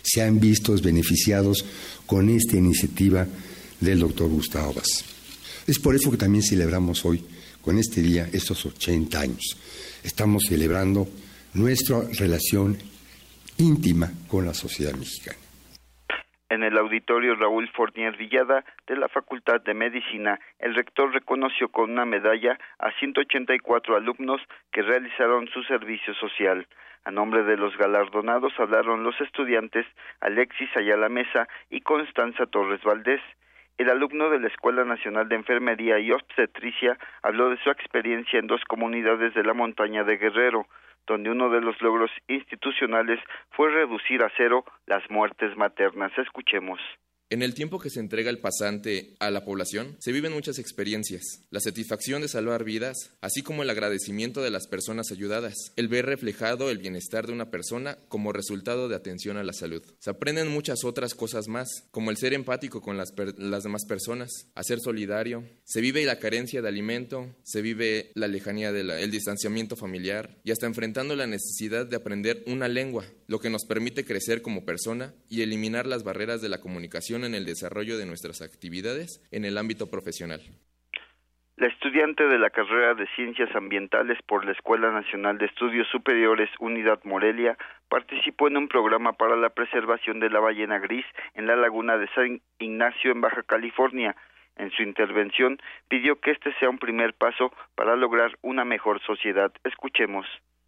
se 0.01 0.21
han 0.21 0.39
visto 0.39 0.73
beneficiados 0.81 1.65
con 2.05 2.29
esta 2.29 2.57
iniciativa 2.57 3.27
del 3.79 3.99
doctor 3.99 4.29
Gustavo 4.29 4.73
Vaz. 4.73 5.03
Es 5.67 5.79
por 5.79 5.95
eso 5.95 6.11
que 6.11 6.17
también 6.17 6.43
celebramos 6.43 7.03
hoy, 7.05 7.23
con 7.63 7.79
este 7.79 8.01
día, 8.01 8.27
estos 8.33 8.65
80 8.65 9.19
años. 9.19 10.01
Estamos 10.03 10.43
celebrando 10.49 11.07
nuestra 11.53 12.01
relación 12.19 12.77
íntima 13.57 14.11
con 14.27 14.45
la 14.45 14.53
sociedad 14.53 14.93
mexicana. 14.93 15.37
En 16.49 16.61
el 16.61 16.77
auditorio 16.77 17.33
Raúl 17.35 17.67
Fournier 17.69 18.15
Villada 18.15 18.63
de 18.85 18.95
la 18.95 19.07
Facultad 19.07 19.61
de 19.61 19.73
Medicina, 19.73 20.39
el 20.59 20.75
rector 20.75 21.11
reconoció 21.11 21.69
con 21.69 21.89
una 21.89 22.05
medalla 22.05 22.59
a 22.77 22.91
184 22.99 23.95
alumnos 23.95 24.39
que 24.71 24.83
realizaron 24.83 25.47
su 25.47 25.63
servicio 25.63 26.13
social. 26.13 26.67
A 27.05 27.11
nombre 27.11 27.43
de 27.43 27.57
los 27.57 27.75
galardonados 27.75 28.53
hablaron 28.59 29.03
los 29.03 29.19
estudiantes 29.19 29.85
Alexis 30.21 30.69
Ayala 30.75 31.09
Mesa 31.09 31.47
y 31.71 31.81
Constanza 31.81 32.45
Torres 32.45 32.83
Valdés. 32.83 33.21
El 33.77 33.89
alumno 33.89 34.29
de 34.29 34.39
la 34.39 34.47
Escuela 34.47 34.85
Nacional 34.85 35.27
de 35.27 35.35
Enfermería 35.35 35.97
y 35.97 36.11
Obstetricia 36.11 36.97
habló 37.23 37.49
de 37.49 37.57
su 37.57 37.71
experiencia 37.71 38.37
en 38.37 38.45
dos 38.45 38.63
comunidades 38.65 39.33
de 39.33 39.43
la 39.43 39.53
montaña 39.53 40.03
de 40.03 40.17
Guerrero, 40.17 40.67
donde 41.07 41.31
uno 41.31 41.49
de 41.49 41.59
los 41.59 41.81
logros 41.81 42.11
institucionales 42.27 43.19
fue 43.49 43.71
reducir 43.71 44.21
a 44.23 44.31
cero 44.37 44.63
las 44.85 45.09
muertes 45.09 45.57
maternas. 45.57 46.15
Escuchemos. 46.17 46.79
En 47.29 47.41
el 47.41 47.55
tiempo 47.55 47.79
que 47.79 47.89
se 47.89 47.99
entrega 47.99 48.29
el 48.29 48.39
pasante 48.39 49.15
a 49.19 49.31
la 49.31 49.43
población, 49.43 49.95
se 49.99 50.11
viven 50.11 50.33
muchas 50.33 50.59
experiencias. 50.59 51.23
La 51.49 51.61
satisfacción 51.61 52.21
de 52.21 52.27
salvar 52.27 52.63
vidas, 52.63 52.95
así 53.21 53.41
como 53.41 53.63
el 53.63 53.69
agradecimiento 53.69 54.41
de 54.43 54.51
las 54.51 54.67
personas 54.67 55.11
ayudadas, 55.11 55.55
el 55.75 55.87
ver 55.87 56.05
reflejado 56.05 56.69
el 56.69 56.77
bienestar 56.77 57.25
de 57.25 57.33
una 57.33 57.49
persona 57.49 57.97
como 58.07 58.33
resultado 58.33 58.87
de 58.87 58.95
atención 58.95 59.37
a 59.37 59.43
la 59.43 59.53
salud. 59.53 59.81
Se 59.99 60.11
aprenden 60.11 60.49
muchas 60.49 60.83
otras 60.83 61.15
cosas 61.15 61.47
más, 61.47 61.87
como 61.89 62.11
el 62.11 62.17
ser 62.17 62.33
empático 62.33 62.81
con 62.81 62.97
las, 62.97 63.15
demás 63.15 63.85
personas, 63.87 64.29
a 64.53 64.63
ser 64.63 64.79
solidario. 64.79 65.43
Se 65.63 65.81
vive 65.81 66.05
la 66.05 66.19
carencia 66.19 66.61
de 66.61 66.67
alimento, 66.67 67.35
se 67.43 67.61
vive 67.61 68.11
la 68.13 68.27
lejanía 68.27 68.71
del 68.71 69.09
distanciamiento 69.09 69.75
familiar 69.75 70.37
y 70.43 70.51
hasta 70.51 70.67
enfrentando 70.67 71.15
la 71.15 71.25
necesidad 71.25 71.85
de 71.87 71.95
aprender 71.95 72.43
una 72.45 72.67
lengua, 72.67 73.05
lo 73.27 73.39
que 73.39 73.49
nos 73.49 73.65
permite 73.65 74.05
crecer 74.05 74.41
como 74.41 74.65
persona 74.65 75.15
y 75.29 75.41
eliminar 75.41 75.87
las 75.87 76.03
barreras 76.03 76.41
de 76.41 76.49
la 76.49 76.59
comunicación 76.59 77.22
en 77.25 77.35
el 77.35 77.45
desarrollo 77.45 77.97
de 77.97 78.05
nuestras 78.05 78.41
actividades 78.41 79.21
en 79.31 79.45
el 79.45 79.57
ámbito 79.57 79.89
profesional. 79.89 80.41
La 81.55 81.67
estudiante 81.67 82.27
de 82.27 82.39
la 82.39 82.49
carrera 82.49 82.95
de 82.95 83.07
Ciencias 83.15 83.55
Ambientales 83.55 84.17
por 84.25 84.43
la 84.43 84.53
Escuela 84.53 84.91
Nacional 84.91 85.37
de 85.37 85.45
Estudios 85.45 85.87
Superiores 85.89 86.49
Unidad 86.59 86.99
Morelia 87.03 87.57
participó 87.89 88.47
en 88.47 88.57
un 88.57 88.67
programa 88.67 89.13
para 89.13 89.35
la 89.35 89.51
preservación 89.51 90.19
de 90.19 90.31
la 90.31 90.39
ballena 90.39 90.79
gris 90.79 91.05
en 91.35 91.45
la 91.45 91.55
laguna 91.55 91.97
de 91.97 92.07
San 92.15 92.41
Ignacio 92.57 93.11
en 93.11 93.21
Baja 93.21 93.43
California. 93.43 94.15
En 94.55 94.71
su 94.71 94.81
intervención 94.81 95.59
pidió 95.89 96.19
que 96.19 96.31
este 96.31 96.53
sea 96.55 96.69
un 96.69 96.79
primer 96.79 97.13
paso 97.13 97.53
para 97.75 97.95
lograr 97.95 98.35
una 98.41 98.65
mejor 98.65 98.99
sociedad. 99.01 99.51
Escuchemos. 99.63 100.25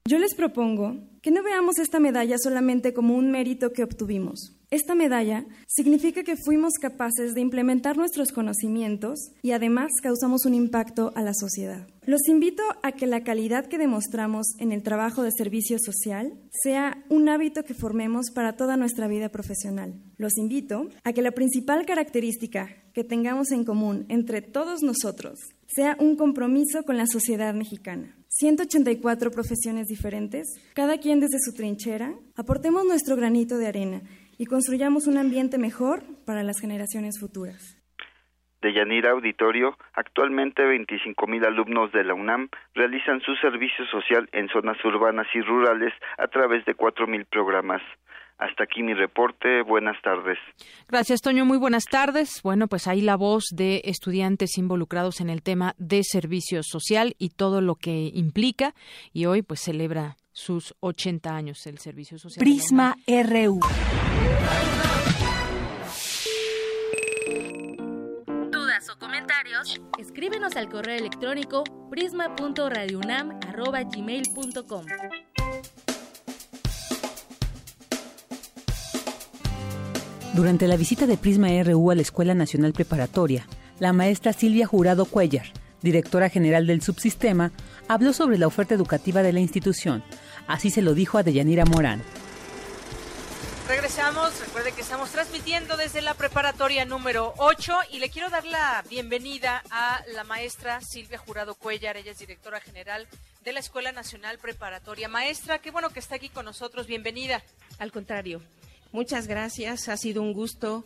Yo 0.07 0.19
les 0.19 0.35
propongo 0.35 0.99
que 1.23 1.31
no 1.31 1.41
veamos 1.41 1.79
esta 1.79 1.99
medalla 1.99 2.37
solamente 2.37 2.93
como 2.93 3.15
un 3.15 3.31
mérito 3.31 3.73
que 3.73 3.83
obtuvimos. 3.83 4.55
Esta 4.69 4.93
medalla 4.93 5.47
significa 5.65 6.23
que 6.23 6.35
fuimos 6.35 6.73
capaces 6.79 7.33
de 7.33 7.41
implementar 7.41 7.97
nuestros 7.97 8.31
conocimientos 8.31 9.31
y 9.41 9.53
además 9.53 9.89
causamos 10.03 10.45
un 10.45 10.53
impacto 10.53 11.11
a 11.15 11.23
la 11.23 11.33
sociedad. 11.33 11.87
Los 12.05 12.27
invito 12.27 12.61
a 12.83 12.91
que 12.91 13.07
la 13.07 13.23
calidad 13.23 13.65
que 13.65 13.79
demostramos 13.79 14.45
en 14.59 14.71
el 14.71 14.83
trabajo 14.83 15.23
de 15.23 15.31
servicio 15.31 15.79
social 15.79 16.33
sea 16.51 17.03
un 17.09 17.27
hábito 17.27 17.63
que 17.63 17.73
formemos 17.73 18.29
para 18.29 18.55
toda 18.55 18.77
nuestra 18.77 19.07
vida 19.07 19.29
profesional. 19.29 19.95
Los 20.17 20.37
invito 20.37 20.89
a 21.03 21.13
que 21.13 21.23
la 21.23 21.31
principal 21.31 21.83
característica 21.87 22.69
que 22.93 23.03
tengamos 23.03 23.49
en 23.51 23.65
común 23.65 24.05
entre 24.09 24.43
todos 24.43 24.83
nosotros 24.83 25.39
sea 25.75 25.97
un 25.99 26.15
compromiso 26.15 26.83
con 26.83 26.95
la 26.95 27.05
sociedad 27.05 27.53
mexicana. 27.53 28.15
184 28.29 29.29
profesiones 29.29 29.87
diferentes, 29.87 30.47
cada 30.73 30.97
quien 30.99 31.19
desde 31.19 31.37
su 31.39 31.53
trinchera, 31.53 32.13
aportemos 32.37 32.85
nuestro 32.85 33.17
granito 33.17 33.57
de 33.57 33.67
arena 33.67 34.01
y 34.37 34.45
construyamos 34.45 35.05
un 35.05 35.17
ambiente 35.17 35.57
mejor 35.57 36.03
para 36.25 36.43
las 36.43 36.61
generaciones 36.61 37.19
futuras. 37.19 37.77
De 38.61 38.73
Yanira 38.73 39.11
Auditorio, 39.11 39.77
actualmente 39.93 40.63
25 40.63 41.27
mil 41.27 41.43
alumnos 41.43 41.91
de 41.91 42.05
la 42.05 42.13
UNAM 42.13 42.47
realizan 42.73 43.19
su 43.19 43.35
servicio 43.35 43.85
social 43.87 44.29
en 44.31 44.47
zonas 44.47 44.77
urbanas 44.85 45.27
y 45.33 45.41
rurales 45.41 45.93
a 46.17 46.27
través 46.27 46.63
de 46.63 46.73
4 46.73 47.05
mil 47.05 47.25
programas. 47.25 47.81
Hasta 48.37 48.65
aquí 48.65 48.83
mi 48.83 48.93
reporte. 48.93 49.61
Buenas 49.63 49.95
tardes. 50.01 50.37
Gracias, 50.89 51.21
Toño. 51.21 51.45
Muy 51.45 51.57
buenas 51.57 51.85
tardes. 51.85 52.41
Bueno, 52.43 52.67
pues 52.67 52.85
ahí 52.87 52.99
la 52.99 53.15
voz 53.15 53.45
de 53.53 53.81
estudiantes 53.85 54.57
involucrados 54.57 55.21
en 55.21 55.29
el 55.29 55.41
tema 55.41 55.73
de 55.77 56.03
servicio 56.03 56.61
social 56.61 57.15
y 57.17 57.29
todo 57.29 57.61
lo 57.61 57.75
que 57.75 58.11
implica. 58.13 58.75
Y 59.13 59.25
hoy, 59.25 59.41
pues, 59.41 59.61
celebra 59.61 60.17
sus 60.33 60.75
80 60.81 61.33
años 61.33 61.65
el 61.65 61.77
servicio 61.77 62.19
social. 62.19 62.43
Prisma 62.43 62.97
RU. 63.07 63.61
¿Dudas 68.51 68.89
o 68.89 68.99
comentarios? 68.99 69.79
Escríbenos 69.97 70.57
al 70.57 70.67
correo 70.67 70.97
electrónico 70.97 71.63
prisma.radiounam@gmail.com. 71.89 74.85
Durante 80.35 80.67
la 80.67 80.75
visita 80.75 81.07
de 81.07 81.15
Prisma 81.15 81.47
RU 81.63 81.91
a 81.91 81.95
la 81.95 82.01
Escuela 82.01 82.33
Nacional 82.33 82.73
Preparatoria, 82.73 83.47
la 83.79 83.93
maestra 83.93 84.33
Silvia 84.33 84.67
Jurado 84.67 85.05
Cuellar, 85.05 85.45
directora 85.81 86.29
general 86.29 86.67
del 86.67 86.81
subsistema, 86.81 87.53
habló 87.87 88.11
sobre 88.11 88.37
la 88.37 88.45
oferta 88.45 88.75
educativa 88.75 89.23
de 89.23 89.31
la 89.31 89.39
institución. 89.39 90.03
Así 90.45 90.71
se 90.71 90.81
lo 90.81 90.93
dijo 90.93 91.17
a 91.17 91.23
Deyanira 91.23 91.63
Morán. 91.63 92.03
Regresamos, 93.69 94.37
recuerde 94.41 94.73
que 94.73 94.81
estamos 94.81 95.09
transmitiendo 95.11 95.77
desde 95.77 96.01
la 96.01 96.15
preparatoria 96.15 96.83
número 96.83 97.33
8 97.37 97.73
y 97.93 97.99
le 97.99 98.09
quiero 98.09 98.29
dar 98.29 98.43
la 98.43 98.83
bienvenida 98.89 99.63
a 99.71 100.01
la 100.13 100.25
maestra 100.25 100.81
Silvia 100.81 101.17
Jurado 101.17 101.55
Cuellar, 101.55 101.95
ella 101.95 102.11
es 102.11 102.19
directora 102.19 102.59
general 102.59 103.07
de 103.45 103.53
la 103.53 103.61
Escuela 103.61 103.93
Nacional 103.93 104.37
Preparatoria. 104.39 105.07
Maestra, 105.07 105.59
qué 105.59 105.71
bueno 105.71 105.91
que 105.91 105.99
está 105.99 106.15
aquí 106.15 106.27
con 106.27 106.43
nosotros, 106.43 106.87
bienvenida. 106.87 107.41
Al 107.79 107.93
contrario, 107.93 108.41
Muchas 108.95 109.27
gracias. 109.27 109.89
Ha 109.89 109.97
sido 109.97 110.21
un 110.21 110.31
gusto 110.31 110.85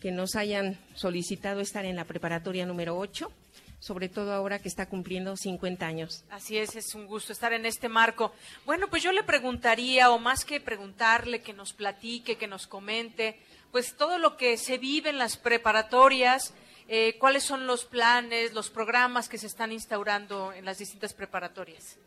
que 0.00 0.10
nos 0.10 0.36
hayan 0.36 0.78
solicitado 0.94 1.60
estar 1.60 1.84
en 1.84 1.96
la 1.96 2.06
preparatoria 2.06 2.64
número 2.64 2.96
8, 2.96 3.30
sobre 3.78 4.08
todo 4.08 4.32
ahora 4.32 4.58
que 4.58 4.68
está 4.68 4.86
cumpliendo 4.86 5.36
50 5.36 5.84
años. 5.84 6.24
Así 6.30 6.56
es, 6.56 6.76
es 6.76 6.94
un 6.94 7.06
gusto 7.06 7.34
estar 7.34 7.52
en 7.52 7.66
este 7.66 7.90
marco. 7.90 8.32
Bueno, 8.64 8.88
pues 8.88 9.02
yo 9.02 9.12
le 9.12 9.22
preguntaría, 9.22 10.10
o 10.10 10.18
más 10.18 10.46
que 10.46 10.60
preguntarle, 10.60 11.42
que 11.42 11.52
nos 11.52 11.74
platique, 11.74 12.38
que 12.38 12.46
nos 12.46 12.66
comente, 12.66 13.38
pues 13.70 13.98
todo 13.98 14.16
lo 14.16 14.38
que 14.38 14.56
se 14.56 14.78
vive 14.78 15.10
en 15.10 15.18
las 15.18 15.36
preparatorias, 15.36 16.54
eh, 16.88 17.18
cuáles 17.18 17.42
son 17.42 17.66
los 17.66 17.84
planes, 17.84 18.54
los 18.54 18.70
programas 18.70 19.28
que 19.28 19.36
se 19.36 19.48
están 19.48 19.72
instaurando 19.72 20.54
en 20.54 20.64
las 20.64 20.78
distintas 20.78 21.12
preparatorias. 21.12 21.98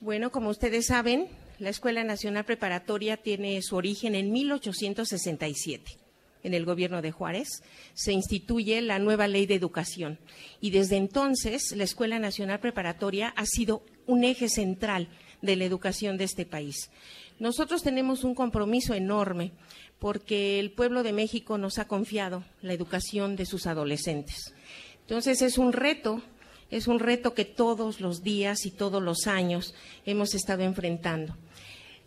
Bueno, 0.00 0.32
como 0.32 0.50
ustedes 0.50 0.86
saben, 0.86 1.28
la 1.60 1.68
Escuela 1.68 2.02
Nacional 2.04 2.44
Preparatoria 2.46 3.18
tiene 3.18 3.60
su 3.60 3.76
origen 3.76 4.14
en 4.14 4.32
1867. 4.32 5.98
En 6.42 6.54
el 6.54 6.64
gobierno 6.64 7.02
de 7.02 7.12
Juárez 7.12 7.62
se 7.92 8.12
instituye 8.12 8.80
la 8.80 8.98
nueva 8.98 9.28
ley 9.28 9.44
de 9.44 9.56
educación 9.56 10.18
y 10.62 10.70
desde 10.70 10.96
entonces 10.96 11.72
la 11.76 11.84
Escuela 11.84 12.18
Nacional 12.18 12.60
Preparatoria 12.60 13.34
ha 13.36 13.44
sido 13.44 13.84
un 14.06 14.24
eje 14.24 14.48
central 14.48 15.08
de 15.42 15.56
la 15.56 15.66
educación 15.66 16.16
de 16.16 16.24
este 16.24 16.46
país. 16.46 16.90
Nosotros 17.38 17.82
tenemos 17.82 18.24
un 18.24 18.34
compromiso 18.34 18.94
enorme 18.94 19.52
porque 19.98 20.58
el 20.60 20.72
pueblo 20.72 21.02
de 21.02 21.12
México 21.12 21.58
nos 21.58 21.78
ha 21.78 21.86
confiado 21.86 22.42
la 22.62 22.72
educación 22.72 23.36
de 23.36 23.44
sus 23.44 23.66
adolescentes. 23.66 24.54
Entonces 25.02 25.42
es 25.42 25.58
un 25.58 25.74
reto 25.74 26.22
es 26.70 26.86
un 26.86 27.00
reto 27.00 27.34
que 27.34 27.44
todos 27.44 28.00
los 28.00 28.22
días 28.22 28.64
y 28.64 28.70
todos 28.70 29.02
los 29.02 29.26
años 29.26 29.74
hemos 30.06 30.34
estado 30.34 30.62
enfrentando. 30.62 31.36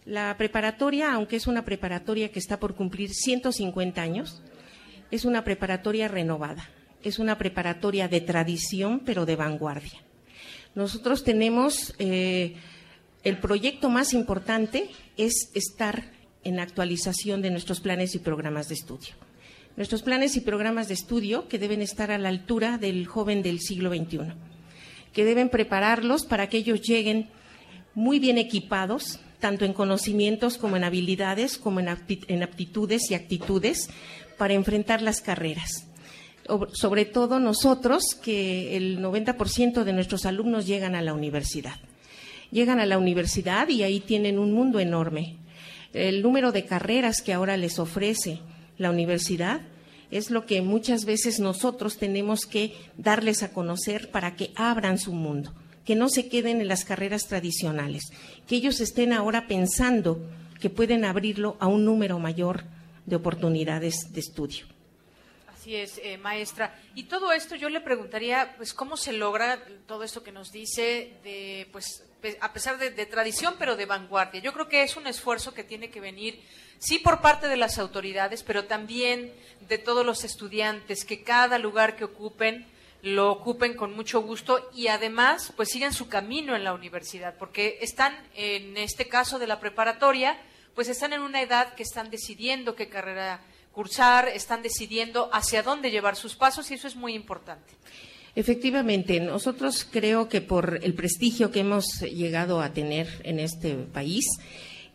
La 0.05 0.35
preparatoria, 0.37 1.13
aunque 1.13 1.37
es 1.37 1.47
una 1.47 1.63
preparatoria 1.63 2.29
que 2.31 2.39
está 2.39 2.59
por 2.59 2.75
cumplir 2.75 3.13
150 3.13 4.01
años, 4.01 4.41
es 5.11 5.25
una 5.25 5.43
preparatoria 5.43 6.07
renovada. 6.07 6.69
es 7.03 7.19
una 7.19 7.37
preparatoria 7.37 8.07
de 8.07 8.21
tradición, 8.21 9.01
pero 9.05 9.25
de 9.25 9.35
vanguardia. 9.35 9.99
Nosotros 10.73 11.25
tenemos 11.25 11.93
eh, 11.99 12.55
el 13.23 13.37
proyecto 13.37 13.89
más 13.89 14.13
importante 14.13 14.89
es 15.17 15.49
estar 15.53 16.11
en 16.43 16.59
actualización 16.59 17.41
de 17.41 17.51
nuestros 17.51 17.79
planes 17.79 18.15
y 18.15 18.19
programas 18.19 18.67
de 18.67 18.75
estudio. 18.75 19.15
Nuestros 19.75 20.03
planes 20.03 20.35
y 20.35 20.41
programas 20.41 20.87
de 20.87 20.93
estudio 20.93 21.47
que 21.47 21.57
deben 21.57 21.81
estar 21.81 22.11
a 22.11 22.17
la 22.17 22.29
altura 22.29 22.77
del 22.77 23.07
joven 23.07 23.41
del 23.41 23.59
siglo 23.59 23.89
XXI, 23.89 24.33
que 25.13 25.25
deben 25.25 25.49
prepararlos 25.49 26.25
para 26.25 26.47
que 26.47 26.57
ellos 26.57 26.81
lleguen 26.81 27.29
muy 27.95 28.19
bien 28.19 28.37
equipados, 28.37 29.19
tanto 29.43 29.65
en 29.65 29.73
conocimientos 29.73 30.57
como 30.57 30.77
en 30.77 30.85
habilidades, 30.85 31.57
como 31.57 31.81
en 31.81 31.89
aptitudes 31.89 33.11
y 33.11 33.13
actitudes, 33.13 33.89
para 34.37 34.53
enfrentar 34.53 35.01
las 35.01 35.19
carreras. 35.19 35.85
Sobre 36.71 37.03
todo 37.03 37.41
nosotros, 37.41 38.03
que 38.23 38.77
el 38.77 39.01
90% 39.01 39.83
de 39.83 39.91
nuestros 39.91 40.25
alumnos 40.25 40.65
llegan 40.65 40.95
a 40.95 41.01
la 41.01 41.13
universidad. 41.13 41.75
Llegan 42.51 42.79
a 42.79 42.85
la 42.85 42.97
universidad 42.97 43.67
y 43.67 43.83
ahí 43.83 43.99
tienen 43.99 44.39
un 44.39 44.53
mundo 44.53 44.79
enorme. 44.79 45.35
El 45.91 46.21
número 46.21 46.53
de 46.53 46.63
carreras 46.63 47.21
que 47.21 47.33
ahora 47.33 47.57
les 47.57 47.79
ofrece 47.79 48.39
la 48.77 48.91
universidad 48.91 49.59
es 50.09 50.31
lo 50.31 50.45
que 50.45 50.61
muchas 50.61 51.03
veces 51.03 51.41
nosotros 51.41 51.97
tenemos 51.97 52.45
que 52.45 52.73
darles 52.97 53.43
a 53.43 53.51
conocer 53.51 54.09
para 54.09 54.37
que 54.37 54.51
abran 54.55 54.97
su 54.99 55.11
mundo, 55.11 55.53
que 55.85 55.95
no 55.95 56.09
se 56.09 56.29
queden 56.29 56.61
en 56.61 56.67
las 56.67 56.85
carreras 56.85 57.27
tradicionales, 57.27 58.11
que 58.47 58.55
ellos 58.55 58.79
estén 58.79 59.13
ahora 59.13 59.47
pensando 59.47 60.19
que 60.59 60.69
pueden 60.69 61.03
abrirlo 61.05 61.57
a 61.59 61.67
un 61.67 61.85
número 61.85 62.19
mayor 62.19 62.63
de 63.05 63.17
oportunidades 63.17 64.13
de 64.13 64.19
estudio. 64.21 64.65
Así 65.47 65.75
es, 65.75 65.99
eh, 66.03 66.17
maestra. 66.17 66.77
Y 66.93 67.03
todo 67.03 67.31
esto 67.31 67.55
yo 67.55 67.69
le 67.69 67.81
preguntaría, 67.81 68.53
pues, 68.57 68.73
¿cómo 68.73 68.97
se 68.97 69.13
logra 69.13 69.59
todo 69.87 70.03
esto 70.03 70.23
que 70.23 70.31
nos 70.31 70.51
dice 70.51 71.13
de, 71.23 71.69
pues, 71.71 72.03
a 72.41 72.51
pesar 72.53 72.77
de, 72.77 72.91
de, 72.91 73.05
tradición, 73.05 73.55
pero 73.57 73.75
de 73.75 73.85
vanguardia? 73.85 74.41
Yo 74.41 74.53
creo 74.53 74.67
que 74.67 74.83
es 74.83 74.97
un 74.97 75.07
esfuerzo 75.07 75.53
que 75.53 75.63
tiene 75.63 75.89
que 75.89 76.01
venir, 76.01 76.41
sí, 76.79 76.99
por 76.99 77.21
parte 77.21 77.47
de 77.47 77.57
las 77.57 77.77
autoridades, 77.77 78.43
pero 78.43 78.65
también 78.65 79.33
de 79.67 79.77
todos 79.77 80.05
los 80.05 80.23
estudiantes, 80.23 81.05
que 81.05 81.23
cada 81.23 81.57
lugar 81.59 81.95
que 81.95 82.03
ocupen 82.03 82.65
lo 83.03 83.29
ocupen 83.31 83.75
con 83.75 83.93
mucho 83.93 84.21
gusto 84.21 84.69
y 84.73 84.87
además, 84.87 85.51
pues, 85.57 85.69
sigan 85.69 85.93
su 85.93 86.07
camino 86.07 86.55
en 86.55 86.63
la 86.63 86.73
universidad, 86.73 87.35
porque 87.37 87.77
están, 87.81 88.15
en 88.33 88.77
este 88.77 89.07
caso 89.07 89.39
de 89.39 89.45
la 89.45 89.59
preparatoria, 89.59 90.37
pues 90.73 90.87
están 90.87 91.13
en 91.13 91.21
una 91.21 91.41
edad 91.41 91.75
que 91.75 91.83
están 91.83 92.09
decidiendo 92.09 92.75
qué 92.75 92.87
carrera 92.87 93.41
cursar, 93.73 94.29
están 94.29 94.61
decidiendo 94.61 95.29
hacia 95.33 95.63
dónde 95.63 95.91
llevar 95.91 96.15
sus 96.15 96.35
pasos 96.35 96.71
y 96.71 96.75
eso 96.75 96.87
es 96.87 96.95
muy 96.95 97.13
importante. 97.13 97.73
Efectivamente, 98.35 99.19
nosotros 99.19 99.85
creo 99.91 100.29
que 100.29 100.41
por 100.41 100.79
el 100.81 100.93
prestigio 100.93 101.51
que 101.51 101.59
hemos 101.59 101.99
llegado 102.01 102.61
a 102.61 102.73
tener 102.73 103.21
en 103.25 103.39
este 103.39 103.75
país, 103.75 104.25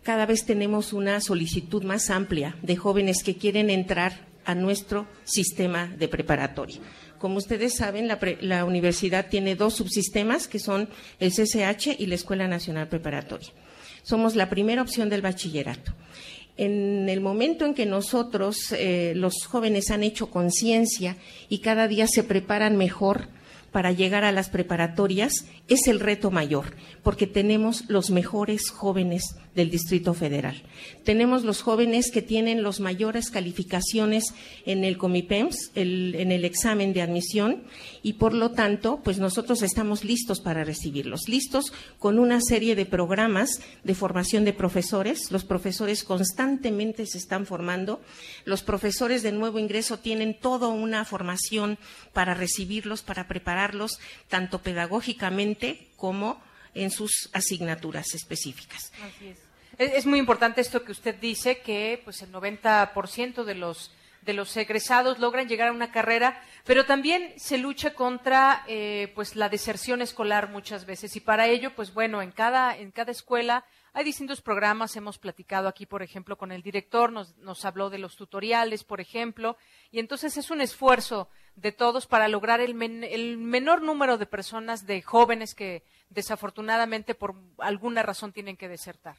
cada 0.02 0.26
vez 0.26 0.46
tenemos 0.46 0.94
una 0.94 1.20
solicitud 1.20 1.84
más 1.84 2.08
amplia 2.08 2.56
de 2.62 2.76
jóvenes 2.76 3.22
que 3.22 3.36
quieren 3.36 3.68
entrar 3.68 4.26
a 4.44 4.54
nuestro 4.54 5.06
sistema 5.24 5.86
de 5.86 6.08
preparatoria. 6.08 6.80
Como 7.18 7.38
ustedes 7.38 7.76
saben, 7.76 8.08
la, 8.08 8.18
la 8.40 8.64
universidad 8.64 9.28
tiene 9.28 9.56
dos 9.56 9.74
subsistemas 9.74 10.48
que 10.48 10.58
son 10.58 10.88
el 11.18 11.32
CCH 11.32 11.98
y 11.98 12.06
la 12.06 12.14
Escuela 12.14 12.48
Nacional 12.48 12.88
Preparatoria 12.88 13.50
somos 14.08 14.36
la 14.36 14.48
primera 14.48 14.80
opción 14.80 15.10
del 15.10 15.20
bachillerato. 15.20 15.92
En 16.56 17.10
el 17.10 17.20
momento 17.20 17.66
en 17.66 17.74
que 17.74 17.84
nosotros, 17.84 18.72
eh, 18.72 19.12
los 19.14 19.44
jóvenes, 19.44 19.90
han 19.90 20.02
hecho 20.02 20.30
conciencia 20.30 21.18
y 21.50 21.58
cada 21.58 21.86
día 21.88 22.06
se 22.06 22.24
preparan 22.24 22.78
mejor 22.78 23.28
para 23.72 23.92
llegar 23.92 24.24
a 24.24 24.32
las 24.32 24.48
preparatorias, 24.48 25.46
es 25.68 25.86
el 25.86 26.00
reto 26.00 26.30
mayor, 26.30 26.74
porque 27.02 27.26
tenemos 27.26 27.84
los 27.88 28.10
mejores 28.10 28.70
jóvenes 28.70 29.36
del 29.54 29.70
Distrito 29.70 30.14
Federal. 30.14 30.62
Tenemos 31.04 31.42
los 31.42 31.62
jóvenes 31.62 32.10
que 32.10 32.22
tienen 32.22 32.62
las 32.62 32.80
mayores 32.80 33.30
calificaciones 33.30 34.34
en 34.64 34.84
el 34.84 34.96
Comipems, 34.98 35.72
en 35.74 36.32
el 36.32 36.44
examen 36.44 36.92
de 36.92 37.02
admisión, 37.02 37.64
y 38.02 38.14
por 38.14 38.34
lo 38.34 38.52
tanto, 38.52 39.00
pues 39.02 39.18
nosotros 39.18 39.62
estamos 39.62 40.04
listos 40.04 40.40
para 40.40 40.64
recibirlos, 40.64 41.28
listos 41.28 41.72
con 41.98 42.18
una 42.18 42.40
serie 42.40 42.76
de 42.76 42.86
programas 42.86 43.60
de 43.84 43.94
formación 43.94 44.44
de 44.44 44.52
profesores. 44.52 45.30
Los 45.30 45.44
profesores 45.44 46.04
constantemente 46.04 47.04
se 47.06 47.18
están 47.18 47.44
formando. 47.44 48.00
Los 48.44 48.62
profesores 48.62 49.22
de 49.22 49.32
nuevo 49.32 49.58
ingreso 49.58 49.98
tienen 49.98 50.38
toda 50.38 50.68
una 50.68 51.04
formación 51.04 51.78
para 52.12 52.34
recibirlos, 52.34 53.02
para 53.02 53.26
prepararlos, 53.26 53.57
tanto 54.28 54.60
pedagógicamente 54.60 55.88
como 55.96 56.40
en 56.74 56.90
sus 56.90 57.30
asignaturas 57.32 58.14
específicas. 58.14 58.92
Así 59.02 59.28
es. 59.28 59.48
Es 59.78 60.06
muy 60.06 60.18
importante 60.18 60.60
esto 60.60 60.84
que 60.84 60.92
usted 60.92 61.14
dice, 61.14 61.58
que 61.60 62.00
pues 62.04 62.22
el 62.22 62.32
90% 62.32 63.44
de 63.44 63.54
los 63.54 63.92
de 64.22 64.34
los 64.34 64.54
egresados 64.58 65.20
logran 65.20 65.48
llegar 65.48 65.68
a 65.68 65.72
una 65.72 65.90
carrera, 65.90 66.42
pero 66.64 66.84
también 66.84 67.32
se 67.36 67.56
lucha 67.56 67.94
contra 67.94 68.62
eh, 68.66 69.10
pues 69.14 69.36
la 69.36 69.48
deserción 69.48 70.02
escolar 70.02 70.50
muchas 70.50 70.84
veces 70.84 71.16
y 71.16 71.20
para 71.20 71.46
ello 71.46 71.74
pues 71.74 71.94
bueno 71.94 72.20
en 72.20 72.30
cada 72.30 72.76
en 72.76 72.90
cada 72.90 73.12
escuela 73.12 73.64
hay 73.98 74.04
distintos 74.04 74.40
programas, 74.42 74.94
hemos 74.94 75.18
platicado 75.18 75.66
aquí, 75.66 75.84
por 75.84 76.04
ejemplo, 76.04 76.38
con 76.38 76.52
el 76.52 76.62
director, 76.62 77.10
nos, 77.10 77.36
nos, 77.38 77.64
habló 77.64 77.90
de 77.90 77.98
los 77.98 78.14
tutoriales, 78.14 78.84
por 78.84 79.00
ejemplo, 79.00 79.56
y 79.90 79.98
entonces 79.98 80.36
es 80.36 80.52
un 80.52 80.60
esfuerzo 80.60 81.28
de 81.56 81.72
todos 81.72 82.06
para 82.06 82.28
lograr 82.28 82.60
el, 82.60 82.80
el 83.02 83.38
menor 83.38 83.82
número 83.82 84.16
de 84.16 84.26
personas, 84.26 84.86
de 84.86 85.02
jóvenes 85.02 85.56
que 85.56 85.82
desafortunadamente 86.10 87.16
por 87.16 87.34
alguna 87.58 88.04
razón 88.04 88.32
tienen 88.32 88.56
que 88.56 88.68
desertar. 88.68 89.16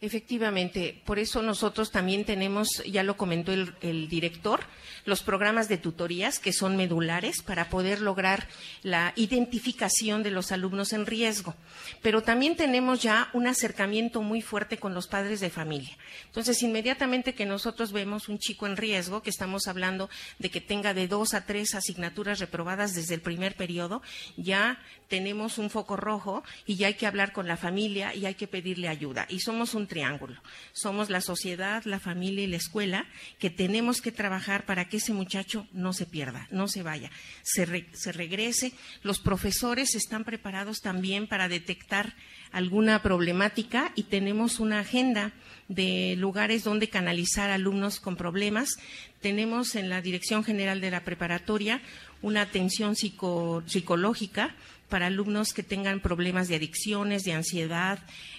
Efectivamente, 0.00 1.02
por 1.04 1.18
eso 1.18 1.42
nosotros 1.42 1.90
también 1.90 2.24
tenemos, 2.24 2.68
ya 2.86 3.02
lo 3.02 3.16
comentó 3.16 3.52
el, 3.52 4.08
director, 4.08 4.60
los 5.04 5.24
programas 5.24 5.68
de 5.68 5.76
tutorías 5.76 6.38
que 6.38 6.52
son 6.52 6.76
medulares 6.76 7.42
para 7.42 7.68
poder 7.68 8.00
lograr 8.00 8.46
la 8.84 9.12
identificación 9.16 10.22
de 10.22 10.30
los 10.30 10.52
alumnos 10.52 10.92
en 10.92 11.04
riesgo. 11.04 11.56
Pero 12.00 12.22
también 12.22 12.54
tenemos 12.54 13.02
ya 13.02 13.28
un 13.32 13.48
acercamiento 13.48 14.22
muy 14.22 14.40
fuerte 14.40 14.76
con 14.76 14.94
los 14.94 15.08
padres 15.08 15.40
de 15.40 15.50
familia. 15.50 15.96
Entonces, 16.26 16.62
inmediatamente 16.62 17.34
que 17.34 17.44
nosotros 17.44 17.90
vemos 17.90 18.28
un 18.28 18.38
chico 18.38 18.68
en 18.68 18.76
riesgo, 18.76 19.22
que 19.24 19.30
estamos 19.30 19.66
hablando 19.66 20.08
de 20.38 20.48
que 20.48 20.60
tenga 20.60 20.94
de 20.94 21.08
dos 21.08 21.34
a 21.34 21.44
tres 21.44 21.74
asignaturas 21.74 22.38
reprobadas 22.38 22.94
desde 22.94 23.14
el 23.14 23.20
primer 23.20 23.56
periodo, 23.56 24.00
ya 24.36 24.78
tenemos 25.08 25.58
un 25.58 25.70
foco 25.70 25.96
rojo 25.96 26.44
y 26.66 26.76
ya 26.76 26.86
hay 26.86 26.94
que 26.94 27.06
hablar 27.08 27.32
con 27.32 27.48
la 27.48 27.56
familia 27.56 28.14
y 28.14 28.26
hay 28.26 28.34
que 28.34 28.46
pedirle 28.46 28.86
ayuda. 28.86 29.26
Y 29.28 29.40
somos 29.40 29.74
un 29.74 29.87
triángulo. 29.88 30.40
Somos 30.72 31.10
la 31.10 31.20
sociedad, 31.20 31.82
la 31.84 31.98
familia 31.98 32.44
y 32.44 32.46
la 32.46 32.56
escuela 32.56 33.06
que 33.38 33.50
tenemos 33.50 34.00
que 34.00 34.12
trabajar 34.12 34.66
para 34.66 34.88
que 34.88 34.98
ese 34.98 35.12
muchacho 35.12 35.66
no 35.72 35.92
se 35.92 36.06
pierda, 36.06 36.46
no 36.50 36.68
se 36.68 36.82
vaya, 36.82 37.10
se, 37.42 37.86
se 37.92 38.12
regrese. 38.12 38.72
Los 39.02 39.18
profesores 39.18 39.96
están 39.96 40.24
preparados 40.24 40.80
también 40.80 41.26
para 41.26 41.48
detectar 41.48 42.14
alguna 42.52 43.02
problemática 43.02 43.92
y 43.96 44.04
tenemos 44.04 44.60
una 44.60 44.80
agenda 44.80 45.32
de 45.68 46.14
lugares 46.16 46.64
donde 46.64 46.88
canalizar 46.88 47.50
alumnos 47.50 48.00
con 48.00 48.16
problemas. 48.16 48.76
Tenemos 49.20 49.74
en 49.74 49.88
la 49.88 50.00
Dirección 50.00 50.44
General 50.44 50.80
de 50.80 50.90
la 50.90 51.04
Preparatoria 51.04 51.82
una 52.22 52.42
atención 52.42 52.96
psicológica 52.96 54.54
para 54.88 55.06
alumnos 55.06 55.52
que 55.52 55.62
tengan 55.62 56.00
problemas 56.00 56.48
de 56.48 56.56
adicciones, 56.56 57.24
de 57.24 57.32
ansiedad, 57.32 57.98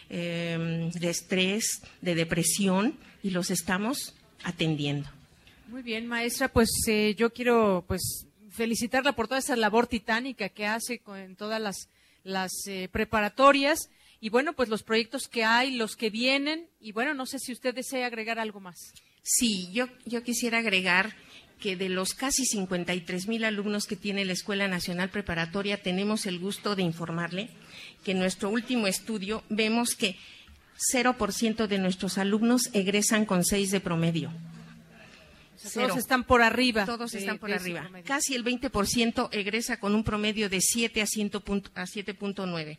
em, 0.10 0.91
de 0.91 1.10
estrés, 1.10 1.82
de 2.02 2.16
depresión 2.16 2.97
y 3.24 3.30
los 3.32 3.52
estamos 3.52 4.16
atendiendo. 4.43 5.10
Muy 5.68 5.84
bien, 5.84 6.08
maestra, 6.08 6.47
pues 6.47 6.70
eh, 6.88 7.16
yo 7.16 7.32
quiero 7.32 7.84
pues 7.88 8.26
felicitarla 8.50 9.14
por 9.14 9.28
toda 9.28 9.39
esa 9.39 9.56
labor 9.56 9.88
titánica 9.88 10.50
que 10.50 10.66
hace 10.66 11.02
en 11.16 11.36
todas 11.36 11.62
las, 11.62 11.89
las 12.24 12.52
eh, 12.68 12.89
preparatorias 12.91 13.89
y 14.20 14.30
bueno, 14.30 14.54
pues 14.54 14.70
los 14.70 14.84
proyectos 14.84 15.28
que 15.28 15.43
hay, 15.43 15.76
los 15.76 15.95
que 15.95 16.10
vienen 16.10 16.68
y 16.80 16.91
bueno, 16.91 17.14
no 17.14 17.26
sé 17.26 17.39
si 17.39 17.52
usted 17.52 17.76
desea 17.76 18.08
agregar 18.08 18.39
algo 18.39 18.60
más. 18.60 18.93
Sí, 19.22 19.70
yo, 19.72 19.88
yo 20.06 20.24
quisiera 20.24 20.58
agregar 20.58 21.16
que 21.60 21.76
de 21.76 21.89
los 21.89 22.14
casi 22.14 22.45
53 22.45 23.28
mil 23.28 23.43
alumnos 23.43 23.86
que 23.86 23.95
tiene 23.95 24.26
la 24.26 24.34
Escuela 24.34 24.68
Nacional 24.68 25.10
Preparatoria, 25.10 25.82
tenemos 25.82 26.26
el 26.26 26.39
gusto 26.39 26.76
de 26.76 26.84
informarle 26.84 27.49
que 28.03 28.12
en 28.12 28.20
nuestro 28.20 28.49
último 28.49 28.88
estudio 28.88 29.43
vemos 29.49 29.95
que 29.95 30.18
0% 30.93 31.68
de 31.68 31.78
nuestros 31.78 32.18
alumnos 32.18 32.70
egresan 32.74 33.26
con 33.26 33.43
6 33.43 33.72
de 33.72 33.80
promedio. 33.82 34.32
Todos 35.74 35.97
están 35.97 36.24
por 36.24 36.41
arriba. 36.41 36.86
Todos 36.86 37.14
están 37.14 37.38
por 37.38 37.51
arriba. 37.51 37.89
Casi 38.05 38.34
el 38.34 38.45
20% 38.45 39.28
egresa 39.34 39.78
con 39.78 39.93
un 39.93 40.05
promedio 40.05 40.49
de 40.49 40.62
7 40.62 41.01
a 41.01 41.05
7.9. 41.05 42.78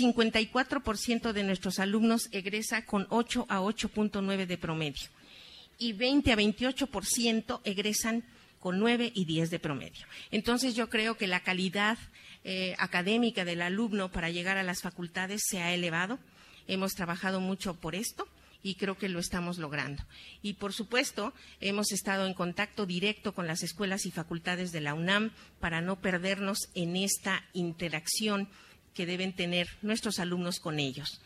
54% 0.00 1.32
de 1.32 1.42
nuestros 1.42 1.80
alumnos 1.80 2.28
egresa 2.30 2.84
con 2.86 3.08
8 3.10 3.46
a 3.48 3.60
8.9 3.60 4.46
de 4.46 4.56
promedio 4.58 5.10
y 5.78 5.92
20 5.92 6.32
a 6.32 6.36
28% 6.36 7.60
egresan 7.64 8.24
con 8.60 8.78
9 8.78 9.12
y 9.14 9.24
10 9.26 9.50
de 9.50 9.58
promedio. 9.58 10.06
Entonces 10.30 10.74
yo 10.74 10.88
creo 10.88 11.16
que 11.16 11.26
la 11.26 11.40
calidad 11.40 11.98
eh, 12.44 12.74
académica 12.78 13.44
del 13.44 13.62
alumno 13.62 14.10
para 14.10 14.30
llegar 14.30 14.56
a 14.56 14.62
las 14.62 14.82
facultades 14.82 15.42
se 15.44 15.60
ha 15.60 15.74
elevado. 15.74 16.18
Hemos 16.66 16.94
trabajado 16.94 17.40
mucho 17.40 17.74
por 17.74 17.94
esto 17.94 18.26
y 18.62 18.76
creo 18.76 18.96
que 18.96 19.10
lo 19.10 19.18
estamos 19.18 19.58
logrando. 19.58 20.02
Y 20.42 20.54
por 20.54 20.72
supuesto, 20.72 21.34
hemos 21.60 21.92
estado 21.92 22.26
en 22.26 22.32
contacto 22.32 22.86
directo 22.86 23.34
con 23.34 23.46
las 23.46 23.62
escuelas 23.62 24.06
y 24.06 24.10
facultades 24.10 24.72
de 24.72 24.80
la 24.80 24.94
UNAM 24.94 25.30
para 25.60 25.82
no 25.82 26.00
perdernos 26.00 26.70
en 26.74 26.96
esta 26.96 27.44
interacción 27.52 28.48
que 28.94 29.04
deben 29.04 29.34
tener 29.34 29.68
nuestros 29.82 30.18
alumnos 30.18 30.58
con 30.58 30.80
ellos. 30.80 31.20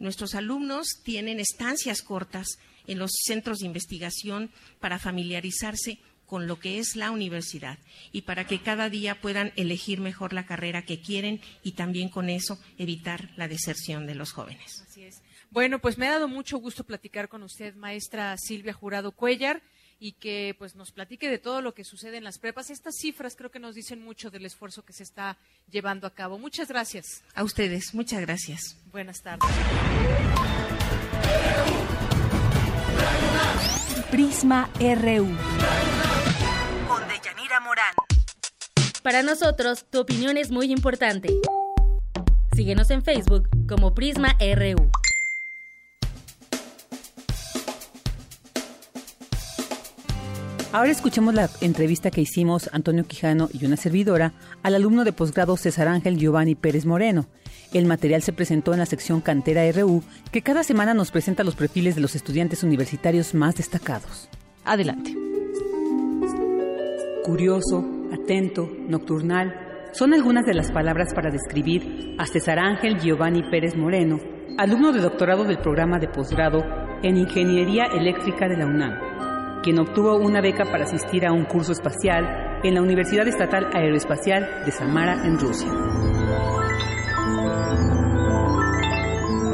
Nuestros 0.00 0.34
alumnos 0.34 1.00
tienen 1.04 1.38
estancias 1.38 2.02
cortas 2.02 2.58
en 2.86 2.98
los 2.98 3.10
centros 3.24 3.58
de 3.58 3.66
investigación 3.66 4.50
para 4.80 4.98
familiarizarse 4.98 5.98
con 6.26 6.46
lo 6.46 6.58
que 6.58 6.78
es 6.78 6.96
la 6.96 7.10
universidad 7.10 7.78
y 8.10 8.22
para 8.22 8.46
que 8.46 8.62
cada 8.62 8.88
día 8.88 9.20
puedan 9.20 9.52
elegir 9.56 10.00
mejor 10.00 10.32
la 10.32 10.46
carrera 10.46 10.82
que 10.82 11.00
quieren 11.00 11.40
y 11.62 11.72
también 11.72 12.08
con 12.08 12.30
eso 12.30 12.58
evitar 12.78 13.30
la 13.36 13.48
deserción 13.48 14.06
de 14.06 14.14
los 14.14 14.32
jóvenes. 14.32 14.82
Así 14.88 15.02
es. 15.02 15.22
Bueno, 15.50 15.78
pues 15.78 15.98
me 15.98 16.06
ha 16.06 16.12
dado 16.12 16.28
mucho 16.28 16.56
gusto 16.56 16.84
platicar 16.84 17.28
con 17.28 17.42
usted, 17.42 17.74
maestra 17.74 18.34
Silvia 18.38 18.72
Jurado 18.72 19.12
Cuellar, 19.12 19.62
y 20.02 20.14
que 20.14 20.56
pues 20.58 20.74
nos 20.74 20.90
platique 20.90 21.30
de 21.30 21.38
todo 21.38 21.62
lo 21.62 21.74
que 21.74 21.84
sucede 21.84 22.16
en 22.16 22.24
las 22.24 22.38
prepas. 22.38 22.70
Estas 22.70 22.96
cifras 22.96 23.36
creo 23.36 23.52
que 23.52 23.60
nos 23.60 23.76
dicen 23.76 24.02
mucho 24.02 24.32
del 24.32 24.44
esfuerzo 24.44 24.84
que 24.84 24.92
se 24.92 25.04
está 25.04 25.38
llevando 25.70 26.08
a 26.08 26.10
cabo. 26.14 26.40
Muchas 26.40 26.66
gracias. 26.66 27.22
A 27.34 27.44
ustedes, 27.44 27.94
muchas 27.94 28.20
gracias. 28.20 28.76
Buenas 28.90 29.22
tardes. 29.22 29.48
Prisma 34.10 34.68
RU. 34.78 35.26
Con 36.88 37.02
Deyanira 37.08 37.60
Morán. 37.60 37.94
Para 39.02 39.22
nosotros, 39.22 39.84
tu 39.90 40.00
opinión 40.00 40.36
es 40.36 40.50
muy 40.50 40.70
importante. 40.70 41.28
Síguenos 42.54 42.90
en 42.90 43.02
Facebook 43.02 43.48
como 43.68 43.94
Prisma 43.94 44.36
RU. 44.38 44.90
Ahora 50.72 50.90
escuchemos 50.90 51.34
la 51.34 51.50
entrevista 51.60 52.10
que 52.10 52.22
hicimos 52.22 52.70
Antonio 52.72 53.06
Quijano 53.06 53.50
y 53.52 53.66
una 53.66 53.76
servidora 53.76 54.32
al 54.62 54.74
alumno 54.74 55.04
de 55.04 55.12
posgrado 55.12 55.58
César 55.58 55.86
Ángel 55.86 56.16
Giovanni 56.16 56.54
Pérez 56.54 56.86
Moreno. 56.86 57.26
El 57.72 57.86
material 57.86 58.22
se 58.22 58.32
presentó 58.32 58.72
en 58.72 58.80
la 58.80 58.86
sección 58.86 59.20
Cantera 59.20 59.62
RU, 59.72 60.02
que 60.30 60.42
cada 60.42 60.62
semana 60.62 60.94
nos 60.94 61.10
presenta 61.10 61.44
los 61.44 61.56
perfiles 61.56 61.94
de 61.94 62.02
los 62.02 62.14
estudiantes 62.14 62.62
universitarios 62.62 63.34
más 63.34 63.56
destacados. 63.56 64.28
Adelante. 64.64 65.14
Curioso, 67.24 67.84
atento, 68.12 68.68
nocturnal, 68.88 69.90
son 69.92 70.12
algunas 70.12 70.44
de 70.44 70.54
las 70.54 70.70
palabras 70.70 71.14
para 71.14 71.30
describir 71.30 72.16
a 72.18 72.26
César 72.26 72.58
Ángel 72.58 72.98
Giovanni 73.00 73.42
Pérez 73.50 73.76
Moreno, 73.76 74.20
alumno 74.58 74.92
de 74.92 75.00
doctorado 75.00 75.44
del 75.44 75.58
programa 75.58 75.98
de 75.98 76.08
posgrado 76.08 76.62
en 77.02 77.16
Ingeniería 77.16 77.84
Eléctrica 77.94 78.48
de 78.48 78.56
la 78.56 78.66
UNAM 78.66 79.12
quien 79.62 79.78
obtuvo 79.78 80.16
una 80.16 80.40
beca 80.40 80.64
para 80.64 80.84
asistir 80.84 81.24
a 81.24 81.32
un 81.32 81.44
curso 81.44 81.72
espacial 81.72 82.60
en 82.64 82.74
la 82.74 82.82
Universidad 82.82 83.26
Estatal 83.26 83.70
Aeroespacial 83.72 84.64
de 84.64 84.72
Samara, 84.72 85.24
en 85.24 85.38
Rusia. 85.38 86.11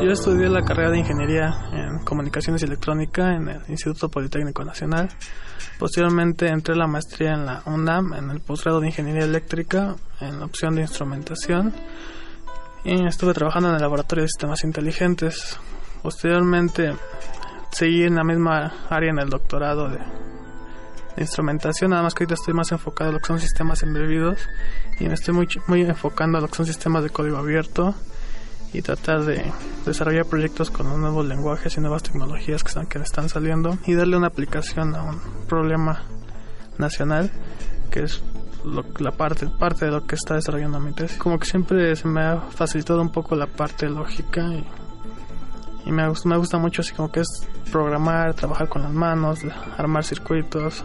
Yo 0.01 0.13
estudié 0.13 0.49
la 0.49 0.63
carrera 0.63 0.93
de 0.93 0.99
Ingeniería 1.01 1.53
en 1.73 1.99
Comunicaciones 2.05 2.63
Electrónica 2.63 3.35
en 3.35 3.49
el 3.49 3.61
Instituto 3.69 4.09
Politécnico 4.09 4.65
Nacional. 4.65 5.09
Posteriormente 5.79 6.47
entré 6.47 6.75
a 6.75 6.79
la 6.79 6.87
maestría 6.87 7.35
en 7.35 7.45
la 7.45 7.63
UNAM 7.67 8.15
en 8.15 8.31
el 8.31 8.41
posgrado 8.41 8.81
de 8.81 8.87
Ingeniería 8.87 9.25
Eléctrica 9.25 9.97
en 10.21 10.39
la 10.39 10.47
opción 10.47 10.77
de 10.77 10.83
instrumentación 10.83 11.75
y 12.85 13.07
estuve 13.07 13.35
trabajando 13.35 13.71
en 13.71 13.75
el 13.75 13.81
Laboratorio 13.81 14.23
de 14.23 14.29
Sistemas 14.29 14.63
Inteligentes. 14.63 15.59
Posteriormente 16.01 16.95
seguí 17.73 18.05
en 18.05 18.15
la 18.15 18.23
misma 18.23 18.73
área 18.89 19.11
en 19.11 19.19
el 19.19 19.29
doctorado 19.29 19.89
de, 19.89 19.99
instrumentación, 21.17 21.91
nada 21.91 22.05
más 22.05 22.15
que 22.15 22.23
ahorita 22.23 22.35
estoy 22.35 22.55
más 22.55 22.71
enfocado 22.71 23.11
a 23.11 23.13
lo 23.15 23.19
que 23.19 23.27
son 23.27 23.41
sistemas 23.41 23.83
embebidos 23.83 24.49
y 25.01 25.09
me 25.09 25.15
estoy 25.15 25.35
muy, 25.35 25.49
muy 25.67 25.83
enfocando 25.83 26.39
a 26.39 26.41
lo 26.41 26.47
que 26.47 26.55
son 26.55 26.67
sistemas 26.67 27.03
de 27.03 27.11
código 27.11 27.37
abierto 27.37 27.97
y 28.73 28.83
tratar 28.83 29.25
de 29.25 29.53
desarrollar 29.87 30.27
proyectos 30.27 30.71
con 30.71 30.89
nuevos 31.01 31.27
lenguajes 31.27 31.77
y 31.77 31.81
nuevas 31.81 32.03
tecnologías 32.03 32.63
que 32.63 32.69
están, 32.69 32.87
que 32.87 32.99
están 32.99 33.29
saliendo 33.29 33.79
y 33.87 33.95
darle 33.95 34.17
una 34.17 34.27
aplicación 34.27 34.95
a 34.95 35.03
un 35.03 35.21
problema 35.49 36.03
nacional 36.77 37.31
que 37.91 38.05
es 38.05 38.23
la 38.99 39.13
parte, 39.13 39.47
parte 39.47 39.87
de 39.87 39.93
lo 39.93 40.07
que 40.07 40.17
está 40.17 40.35
desarrollando 40.35 40.81
mi 40.81 40.93
tesis. 40.93 41.17
Como 41.17 41.39
que 41.39 41.47
siempre 41.47 41.97
se 41.97 42.07
me 42.09 42.23
ha 42.23 42.41
facilitado 42.41 43.01
un 43.01 43.11
poco 43.11 43.35
la 43.37 43.47
parte 43.47 43.89
lógica 43.89 44.43
y 44.43 44.65
y 45.89 45.93
me 45.93 46.03
me 46.25 46.37
gusta 46.37 46.59
mucho 46.59 46.83
así 46.83 46.93
como 46.93 47.11
que 47.11 47.21
es 47.21 47.49
programar, 47.73 48.35
trabajar 48.35 48.69
con 48.69 48.83
las 48.83 48.93
manos, 48.93 49.41
armar 49.79 50.05
circuitos 50.05 50.85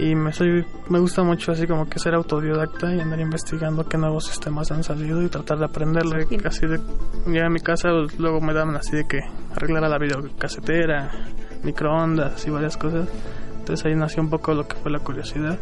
y 0.00 0.14
me 0.14 0.32
soy 0.32 0.64
me 0.88 0.98
gusta 0.98 1.22
mucho 1.22 1.52
así 1.52 1.66
como 1.66 1.88
que 1.88 1.98
ser 1.98 2.14
autodidacta 2.14 2.94
y 2.94 3.00
andar 3.00 3.20
investigando 3.20 3.86
qué 3.86 3.98
nuevos 3.98 4.26
sistemas 4.26 4.70
han 4.72 4.82
salido 4.82 5.22
y 5.22 5.28
tratar 5.28 5.58
de 5.58 5.66
aprenderle 5.66 6.26
casi 6.38 6.66
de 6.66 6.80
ya 7.26 7.46
en 7.46 7.52
mi 7.52 7.60
casa 7.60 7.90
pues, 7.90 8.18
luego 8.18 8.40
me 8.40 8.54
daban 8.54 8.76
así 8.76 8.96
de 8.96 9.06
que 9.06 9.20
arreglar 9.54 9.84
a 9.84 9.88
la 9.88 9.98
videocasetera 9.98 11.10
microondas 11.62 12.46
y 12.46 12.50
varias 12.50 12.76
cosas. 12.76 13.08
Entonces 13.58 13.86
ahí 13.86 13.94
nació 13.94 14.22
un 14.22 14.30
poco 14.30 14.54
lo 14.54 14.66
que 14.66 14.76
fue 14.76 14.90
la 14.90 15.00
curiosidad. 15.00 15.58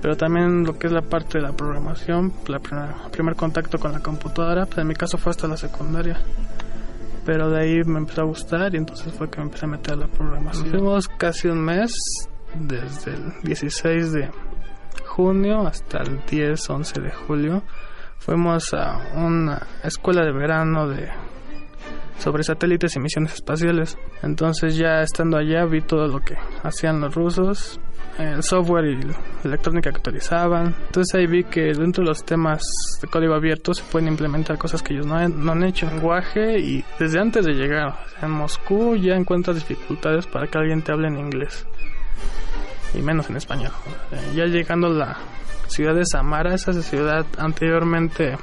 Pero 0.00 0.16
también 0.16 0.64
lo 0.64 0.76
que 0.78 0.88
es 0.88 0.92
la 0.92 1.02
parte 1.02 1.38
de 1.38 1.42
la 1.42 1.52
programación 1.52 2.32
el 2.48 3.10
primer 3.12 3.36
contacto 3.36 3.78
con 3.78 3.92
la 3.92 4.00
computadora 4.00 4.66
pues 4.66 4.78
en 4.78 4.88
mi 4.88 4.94
caso 4.94 5.16
fue 5.16 5.30
hasta 5.30 5.46
la 5.46 5.56
secundaria. 5.56 6.18
Pero 7.24 7.50
de 7.50 7.60
ahí 7.60 7.84
me 7.84 7.98
empezó 7.98 8.22
a 8.22 8.24
gustar 8.24 8.74
y 8.74 8.78
entonces 8.78 9.12
fue 9.14 9.30
que 9.30 9.38
me 9.38 9.44
empecé 9.44 9.66
a 9.66 9.68
meter 9.68 9.94
a 9.94 9.96
la 9.96 10.06
programación. 10.08 10.70
Fuimos 10.70 11.06
casi 11.06 11.46
un 11.46 11.60
mes, 11.60 11.92
desde 12.54 13.12
el 13.14 13.32
16 13.42 14.12
de 14.12 14.30
junio 15.06 15.66
hasta 15.66 15.98
el 15.98 16.24
10, 16.26 16.70
11 16.70 17.00
de 17.00 17.10
julio. 17.10 17.62
Fuimos 18.18 18.72
a 18.74 18.98
una 19.16 19.66
escuela 19.82 20.24
de 20.24 20.32
verano 20.32 20.88
de 20.88 21.08
sobre 22.18 22.44
satélites 22.44 22.94
y 22.96 23.00
misiones 23.00 23.34
espaciales. 23.34 23.98
Entonces 24.22 24.76
ya 24.76 25.02
estando 25.02 25.36
allá 25.36 25.64
vi 25.64 25.80
todo 25.80 26.06
lo 26.06 26.20
que 26.20 26.36
hacían 26.62 27.00
los 27.00 27.14
rusos, 27.14 27.80
el 28.18 28.42
software 28.42 28.84
y 28.84 29.02
la 29.02 29.16
electrónica 29.44 29.90
que 29.90 29.98
utilizaban. 29.98 30.74
Entonces 30.86 31.14
ahí 31.14 31.26
vi 31.26 31.44
que 31.44 31.72
dentro 31.72 32.04
de 32.04 32.10
los 32.10 32.24
temas 32.24 32.62
de 33.00 33.08
código 33.08 33.34
abierto 33.34 33.74
se 33.74 33.82
pueden 33.82 34.08
implementar 34.08 34.56
cosas 34.56 34.82
que 34.82 34.94
ellos 34.94 35.06
no 35.06 35.16
han, 35.16 35.44
no 35.44 35.52
han 35.52 35.64
hecho. 35.64 35.86
Lenguaje 35.86 36.58
y 36.60 36.84
desde 36.98 37.20
antes 37.20 37.44
de 37.44 37.54
llegar 37.54 37.96
en 38.22 38.30
Moscú 38.30 38.94
ya 38.96 39.14
encuentras 39.14 39.56
dificultades 39.56 40.26
para 40.26 40.46
que 40.46 40.58
alguien 40.58 40.82
te 40.82 40.92
hable 40.92 41.08
en 41.08 41.18
inglés 41.18 41.66
y 42.94 43.02
menos 43.02 43.28
en 43.30 43.36
español. 43.36 43.72
Eh, 44.10 44.32
ya 44.34 44.44
llegando 44.44 44.88
a 44.88 44.90
la 44.90 45.18
ciudad 45.68 45.94
de 45.94 46.04
Samara, 46.04 46.54
esa 46.54 46.72
ciudad 46.74 47.24
anteriormente 47.38 48.36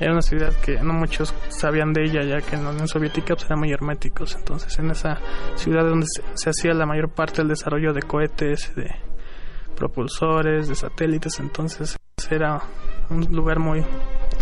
era 0.00 0.12
una 0.12 0.22
ciudad 0.22 0.52
que 0.62 0.80
no 0.80 0.92
muchos 0.92 1.34
sabían 1.48 1.92
de 1.92 2.04
ella, 2.04 2.22
ya 2.22 2.40
que 2.40 2.56
en 2.56 2.64
la 2.64 2.70
Unión 2.70 2.86
Soviética 2.86 3.34
pues, 3.34 3.46
eran 3.46 3.58
muy 3.58 3.72
herméticos. 3.72 4.36
Entonces, 4.36 4.78
en 4.78 4.90
esa 4.90 5.18
ciudad 5.56 5.84
donde 5.84 6.06
se, 6.34 6.50
hacía 6.50 6.72
la 6.72 6.86
mayor 6.86 7.10
parte 7.10 7.38
del 7.38 7.48
desarrollo 7.48 7.92
de 7.92 8.02
cohetes, 8.02 8.74
de 8.76 8.88
propulsores, 9.74 10.68
de 10.68 10.74
satélites, 10.74 11.40
entonces 11.40 11.96
era 12.30 12.60
un 13.10 13.20
lugar 13.34 13.58
muy 13.58 13.84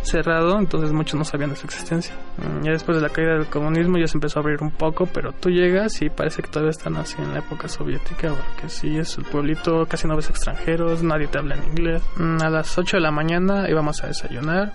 cerrado, 0.02 0.58
entonces 0.58 0.92
muchos 0.92 1.18
no 1.18 1.24
sabían 1.24 1.50
de 1.50 1.56
su 1.56 1.66
existencia. 1.66 2.14
Mm, 2.36 2.64
ya 2.64 2.72
después 2.72 2.96
de 2.96 3.02
la 3.02 3.08
caída 3.08 3.34
del 3.34 3.46
comunismo 3.46 3.98
ya 3.98 4.06
se 4.06 4.16
empezó 4.16 4.38
a 4.38 4.42
abrir 4.42 4.62
un 4.62 4.70
poco, 4.70 5.06
pero 5.06 5.32
tú 5.32 5.50
llegas 5.50 6.00
y 6.02 6.10
parece 6.10 6.42
que 6.42 6.48
todavía 6.48 6.70
están 6.70 6.96
así 6.96 7.16
en 7.20 7.32
la 7.32 7.40
época 7.40 7.68
soviética, 7.68 8.28
porque 8.28 8.68
sí, 8.68 8.96
es 8.98 9.18
el 9.18 9.24
pueblito, 9.24 9.86
casi 9.86 10.06
no 10.06 10.16
ves 10.16 10.30
extranjeros, 10.30 11.02
nadie 11.02 11.26
te 11.26 11.38
habla 11.38 11.56
en 11.56 11.64
inglés. 11.64 12.02
Mm, 12.16 12.42
a 12.42 12.50
las 12.50 12.76
8 12.78 12.98
de 12.98 13.02
la 13.02 13.10
mañana 13.10 13.68
íbamos 13.68 14.02
a 14.04 14.08
desayunar, 14.08 14.72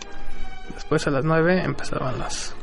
Después 0.74 1.06
a 1.08 1.12
las 1.12 1.26
9 1.26 1.64
empezaban 1.64 2.20
las 2.20 2.56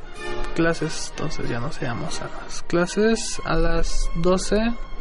clases, 0.55 1.13
entonces 1.17 1.49
ya 1.49 1.61
nos 1.61 1.81
íbamos 1.81 2.21
a 2.21 2.29
las 2.43 2.63
clases. 2.63 3.41
A 3.45 3.57
las 3.57 4.11
12 4.17 4.57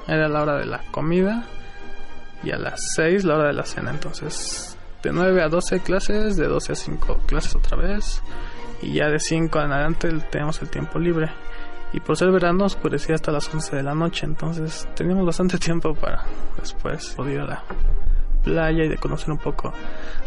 era 0.07 0.27
la 0.27 0.41
hora 0.41 0.57
de 0.57 0.65
la 0.65 0.81
comida 0.91 1.43
y 2.43 2.51
a 2.51 2.57
las 2.57 2.93
6 2.95 3.23
la 3.23 3.35
hora 3.35 3.47
de 3.47 3.53
la 3.53 3.63
cena. 3.63 3.91
Entonces 3.91 4.76
de 5.07 5.13
9 5.13 5.41
a 5.41 5.47
12 5.47 5.79
clases, 5.79 6.35
de 6.35 6.47
12 6.47 6.73
a 6.73 6.75
5 6.75 7.19
clases 7.25 7.55
otra 7.55 7.77
vez 7.77 8.21
y 8.81 8.93
ya 8.93 9.07
de 9.07 9.19
5 9.19 9.61
en 9.61 9.71
adelante 9.71 10.09
tenemos 10.29 10.61
el 10.61 10.69
tiempo 10.69 10.99
libre. 10.99 11.31
Y 11.93 12.01
por 12.01 12.17
ser 12.17 12.29
verano 12.29 12.65
oscurecía 12.65 13.15
hasta 13.15 13.31
las 13.31 13.51
11 13.53 13.77
de 13.77 13.83
la 13.83 13.95
noche, 13.95 14.25
entonces 14.25 14.85
teníamos 14.95 15.25
bastante 15.25 15.57
tiempo 15.59 15.93
para 15.93 16.25
después 16.59 17.13
poder 17.15 17.35
ir 17.35 17.39
a 17.39 17.45
la 17.45 17.63
playa 18.43 18.83
y 18.83 18.89
de 18.89 18.97
conocer 18.97 19.31
un 19.31 19.37
poco 19.37 19.73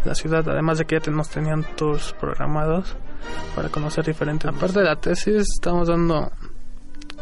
la 0.04 0.14
ciudad, 0.14 0.48
además 0.48 0.78
de 0.78 0.86
que 0.86 0.98
ya 0.98 1.12
nos 1.12 1.28
tenían 1.28 1.62
tours 1.76 2.14
programados 2.18 2.96
para 3.54 3.68
conocer 3.68 4.06
diferentes. 4.06 4.48
Aparte 4.48 4.78
de 4.78 4.86
la 4.86 4.96
tesis, 4.96 5.46
estamos 5.56 5.88
dando 5.88 6.32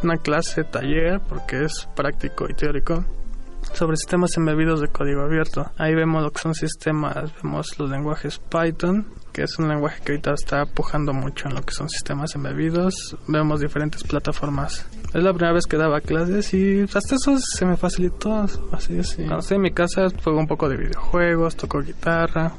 una 0.05 0.17
clase 0.19 0.63
taller, 0.63 1.21
porque 1.29 1.65
es 1.65 1.89
práctico 1.97 2.47
y 2.49 2.55
teórico, 2.55 3.05
sobre 3.73 3.97
sistemas 3.97 4.37
embebidos 4.37 4.81
de 4.81 4.89
código 4.89 5.23
abierto. 5.23 5.71
Ahí 5.77 5.95
vemos 5.95 6.23
lo 6.23 6.31
que 6.31 6.41
son 6.41 6.55
sistemas, 6.55 7.33
vemos 7.43 7.79
los 7.79 7.91
lenguajes 7.91 8.39
Python, 8.39 9.07
que 9.33 9.43
es 9.43 9.59
un 9.59 9.69
lenguaje 9.69 10.03
que 10.03 10.13
ahorita 10.13 10.35
está 10.35 10.67
pujando 10.67 11.13
mucho 11.13 11.49
en 11.49 11.55
lo 11.55 11.63
que 11.63 11.75
son 11.75 11.89
sistemas 11.89 12.35
embebidos. 12.35 13.17
Vemos 13.27 13.61
diferentes 13.61 14.03
plataformas. 14.05 14.87
Es 15.15 15.23
la 15.23 15.33
primera 15.33 15.53
vez 15.53 15.67
que 15.67 15.77
daba 15.77 16.01
clases 16.01 16.53
y 16.55 16.83
hasta 16.83 17.15
eso 17.15 17.39
se 17.39 17.65
me 17.65 17.77
facilitó. 17.77 18.47
Así, 18.73 18.99
estoy 18.99 19.27
en 19.51 19.63
mi 19.63 19.73
casa 19.73 20.09
juego 20.23 20.39
un 20.39 20.47
poco 20.47 20.69
de 20.69 20.77
videojuegos, 20.77 21.57
toco 21.57 21.81
guitarra. 21.81 22.53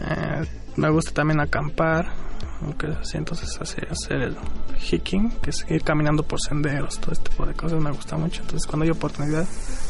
Eh, 0.00 0.44
me 0.76 0.90
gusta 0.90 1.12
también 1.12 1.40
acampar 1.40 2.25
aunque 2.62 2.86
así 2.86 3.18
entonces 3.18 3.58
hacer, 3.60 3.88
hacer 3.90 4.22
el 4.22 4.36
hiking, 4.78 5.30
que 5.42 5.50
es 5.50 5.64
ir 5.70 5.82
caminando 5.82 6.22
por 6.22 6.40
senderos, 6.40 6.98
todo 6.98 7.12
este 7.12 7.30
tipo 7.30 7.46
de 7.46 7.54
cosas 7.54 7.80
me 7.80 7.90
gusta 7.90 8.16
mucho. 8.16 8.42
Entonces 8.42 8.66
cuando 8.66 8.84
hay 8.84 8.90
oportunidad 8.90 9.46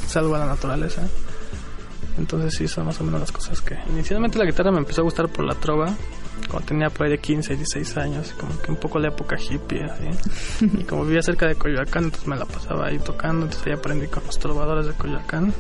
salgo 0.07 0.35
a 0.35 0.41
la 0.41 0.47
naturaleza. 0.47 1.03
Entonces 2.19 2.55
sí, 2.55 2.67
son 2.67 2.87
más 2.87 3.01
o 3.01 3.05
menos 3.05 3.21
las 3.21 3.33
cosas 3.33 3.61
que... 3.61 3.77
Inicialmente 3.91 4.39
la 4.39 4.47
guitarra 4.47 4.71
me 4.73 4.79
empezó 4.79 5.03
a 5.03 5.05
gustar 5.05 5.29
por 5.29 5.45
la 5.45 5.55
trova, 5.55 5.95
cuando 6.49 6.67
tenía 6.67 6.89
por 6.89 7.07
ahí 7.07 7.13
de 7.13 7.19
15, 7.19 7.57
16 7.57 7.97
años, 7.99 8.35
como 8.39 8.59
que 8.61 8.71
un 8.71 8.79
poco 8.79 8.99
la 8.99 9.09
época 9.09 9.37
hippie, 9.37 9.85
así. 9.85 10.65
y 10.79 10.85
como 10.85 11.05
vivía 11.05 11.23
cerca 11.23 11.47
de 11.47 11.57
Coyoacán, 11.57 12.05
entonces 12.05 12.29
me 12.29 12.37
la 12.37 12.47
pasaba 12.47 12.87
ahí 12.87 12.99
tocando, 12.99 13.45
entonces 13.45 13.67
ahí 13.67 13.73
aprendí 13.75 14.07
con 14.07 14.25
los 14.25 14.39
trovadores 14.39 14.87
de 14.87 14.93
Coyoacán. 14.93 15.53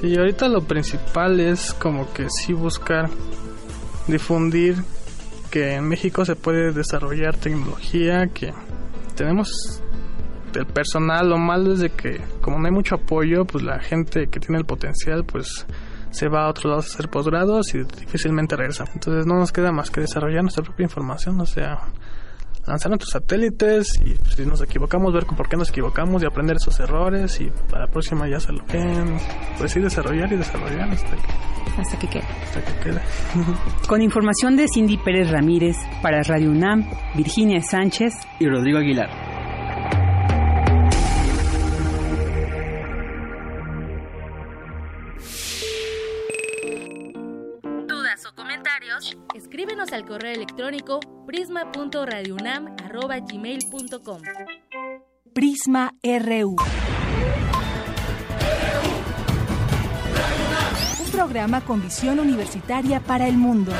Sí, 0.00 0.16
ahorita 0.16 0.48
lo 0.48 0.60
principal 0.62 1.40
es 1.40 1.72
como 1.72 2.12
que 2.12 2.28
sí 2.30 2.52
buscar 2.52 3.08
difundir 4.06 4.76
que 5.50 5.74
en 5.74 5.88
México 5.88 6.24
se 6.24 6.36
puede 6.36 6.72
desarrollar 6.72 7.36
tecnología, 7.36 8.26
que 8.28 8.52
tenemos 9.16 9.82
el 10.54 10.66
personal, 10.66 11.28
lo 11.28 11.38
malo 11.38 11.72
es 11.72 11.80
de 11.80 11.90
que 11.90 12.20
como 12.40 12.58
no 12.58 12.66
hay 12.66 12.72
mucho 12.72 12.96
apoyo, 12.96 13.44
pues 13.44 13.62
la 13.64 13.78
gente 13.80 14.28
que 14.28 14.40
tiene 14.40 14.58
el 14.58 14.64
potencial, 14.64 15.24
pues 15.24 15.66
se 16.10 16.28
va 16.28 16.44
a 16.44 16.48
otros 16.48 16.64
lados 16.66 16.86
a 16.86 16.94
hacer 16.94 17.08
posgrados 17.10 17.74
y 17.74 17.84
difícilmente 17.84 18.56
regresa. 18.56 18.84
Entonces 18.94 19.26
no 19.26 19.36
nos 19.36 19.52
queda 19.52 19.72
más 19.72 19.90
que 19.90 20.00
desarrollar 20.00 20.42
nuestra 20.42 20.64
propia 20.64 20.84
información, 20.84 21.40
o 21.40 21.46
sea, 21.46 21.80
lanzar 22.68 22.90
nuestros 22.90 23.10
satélites 23.10 24.00
y 24.04 24.14
si 24.34 24.46
nos 24.46 24.62
equivocamos, 24.62 25.12
ver 25.12 25.24
por 25.26 25.48
qué 25.48 25.56
nos 25.56 25.70
equivocamos 25.70 26.22
y 26.22 26.26
aprender 26.26 26.56
esos 26.56 26.78
errores 26.80 27.40
y 27.40 27.50
para 27.70 27.86
la 27.86 27.90
próxima 27.90 28.28
ya 28.28 28.38
se 28.38 28.52
lo 28.52 28.62
ven. 28.72 29.16
Pues 29.58 29.72
sí, 29.72 29.80
desarrollar 29.80 30.32
y 30.32 30.36
desarrollar 30.36 30.90
hasta 30.90 31.16
que, 31.16 31.80
hasta 31.80 31.98
que 31.98 32.08
quede. 32.08 32.26
Hasta 32.44 32.62
que 32.62 32.80
quede. 32.80 33.00
Con 33.88 34.02
información 34.02 34.56
de 34.56 34.66
Cindy 34.72 34.98
Pérez 34.98 35.30
Ramírez 35.30 35.76
para 36.02 36.22
Radio 36.22 36.50
UNAM, 36.50 36.88
Virginia 37.14 37.60
Sánchez 37.62 38.12
y 38.38 38.46
Rodrigo 38.46 38.78
Aguilar. 38.78 39.47
Comentarios? 48.38 49.18
Escríbenos 49.34 49.92
al 49.92 50.06
correo 50.06 50.32
electrónico 50.32 51.00
prisma.radiounam@gmail.com. 51.26 54.22
Prisma 55.34 55.92
RU. 56.02 56.56
Un 61.00 61.10
programa 61.10 61.62
con 61.64 61.82
visión 61.82 62.20
universitaria 62.20 63.00
para 63.00 63.26
el 63.26 63.36
mundo. 63.36 63.72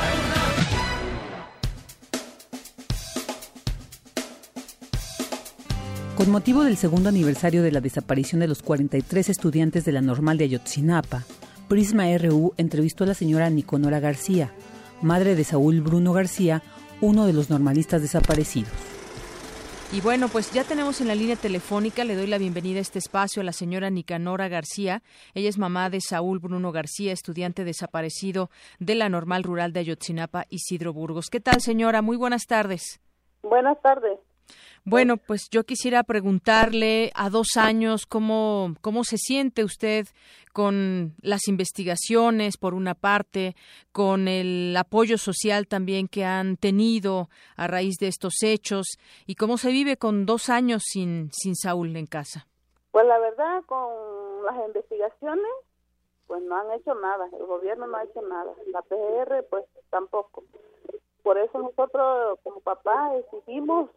Con 6.17 6.31
motivo 6.31 6.65
del 6.65 6.75
segundo 6.75 7.07
aniversario 7.07 7.63
de 7.63 7.71
la 7.71 7.79
desaparición 7.79 8.41
de 8.41 8.49
los 8.49 8.61
43 8.61 9.29
estudiantes 9.29 9.85
de 9.85 9.93
la 9.93 10.01
normal 10.01 10.37
de 10.37 10.43
Ayotzinapa, 10.43 11.23
Prisma 11.69 12.05
RU 12.17 12.55
entrevistó 12.57 13.03
a 13.03 13.07
la 13.07 13.13
señora 13.13 13.47
Niconora 13.51 13.99
García, 13.99 14.51
madre 15.03 15.35
de 15.35 15.43
Saúl 15.43 15.81
Bruno 15.81 16.13
García, 16.13 16.63
uno 16.99 17.27
de 17.27 17.33
los 17.33 17.51
normalistas 17.51 18.01
desaparecidos. 18.01 18.71
Y 19.91 20.01
bueno, 20.01 20.29
pues 20.29 20.51
ya 20.51 20.63
tenemos 20.63 20.99
en 20.99 21.07
la 21.07 21.13
línea 21.13 21.35
telefónica, 21.35 22.03
le 22.05 22.15
doy 22.15 22.25
la 22.25 22.39
bienvenida 22.39 22.79
a 22.79 22.81
este 22.81 22.97
espacio 22.97 23.43
a 23.43 23.45
la 23.45 23.53
señora 23.53 23.91
Nicanora 23.91 24.47
García. 24.47 25.03
Ella 25.35 25.47
es 25.47 25.59
mamá 25.59 25.91
de 25.91 26.01
Saúl 26.01 26.39
Bruno 26.39 26.71
García, 26.71 27.13
estudiante 27.13 27.63
desaparecido 27.63 28.49
de 28.79 28.95
la 28.95 29.07
normal 29.07 29.43
rural 29.43 29.71
de 29.71 29.81
Ayotzinapa, 29.81 30.45
Isidro 30.49 30.91
Burgos. 30.91 31.29
¿Qué 31.29 31.39
tal, 31.39 31.61
señora? 31.61 32.01
Muy 32.01 32.17
buenas 32.17 32.47
tardes. 32.47 32.99
Buenas 33.43 33.79
tardes. 33.83 34.19
Bueno, 34.89 35.17
pues 35.17 35.51
yo 35.51 35.65
quisiera 35.65 36.01
preguntarle 36.01 37.11
a 37.13 37.29
dos 37.29 37.57
años 37.57 38.07
cómo, 38.07 38.73
cómo 38.81 39.03
se 39.03 39.17
siente 39.17 39.63
usted 39.63 40.07
con 40.51 41.13
las 41.21 41.47
investigaciones, 41.47 42.57
por 42.57 42.73
una 42.73 42.95
parte, 42.95 43.55
con 43.91 44.27
el 44.27 44.75
apoyo 44.75 45.19
social 45.19 45.67
también 45.67 46.07
que 46.07 46.25
han 46.25 46.57
tenido 46.57 47.29
a 47.55 47.67
raíz 47.67 47.97
de 47.99 48.07
estos 48.07 48.41
hechos 48.41 48.97
y 49.27 49.35
cómo 49.35 49.57
se 49.57 49.69
vive 49.69 49.97
con 49.97 50.25
dos 50.25 50.49
años 50.49 50.81
sin, 50.83 51.29
sin 51.33 51.55
Saúl 51.55 51.95
en 51.95 52.07
casa. 52.07 52.47
Pues 52.89 53.05
la 53.05 53.19
verdad, 53.19 53.61
con 53.67 54.43
las 54.43 54.55
investigaciones, 54.65 55.51
pues 56.25 56.41
no 56.41 56.55
han 56.55 56.71
hecho 56.71 56.95
nada, 56.95 57.29
el 57.39 57.45
gobierno 57.45 57.85
no 57.85 57.95
ha 57.95 58.05
hecho 58.05 58.23
nada, 58.23 58.51
la 58.73 58.81
PGR 58.81 59.45
pues 59.51 59.65
tampoco. 59.91 60.45
Por 61.21 61.37
eso 61.37 61.59
nosotros 61.59 62.39
como 62.41 62.59
papá 62.61 63.15
exigimos 63.17 63.91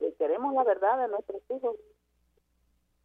que 0.00 0.12
queremos 0.14 0.52
la 0.54 0.64
verdad 0.64 0.98
de 0.98 1.08
nuestros 1.08 1.42
hijos. 1.50 1.76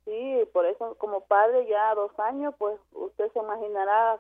Sí, 0.06 0.50
por 0.54 0.66
eso 0.66 0.96
como 0.96 1.22
padre 1.26 1.68
ya 1.68 1.94
dos 1.94 2.18
años, 2.20 2.56
pues 2.58 2.80
usted 2.94 3.32
se 3.32 3.40
imaginará 3.40 4.20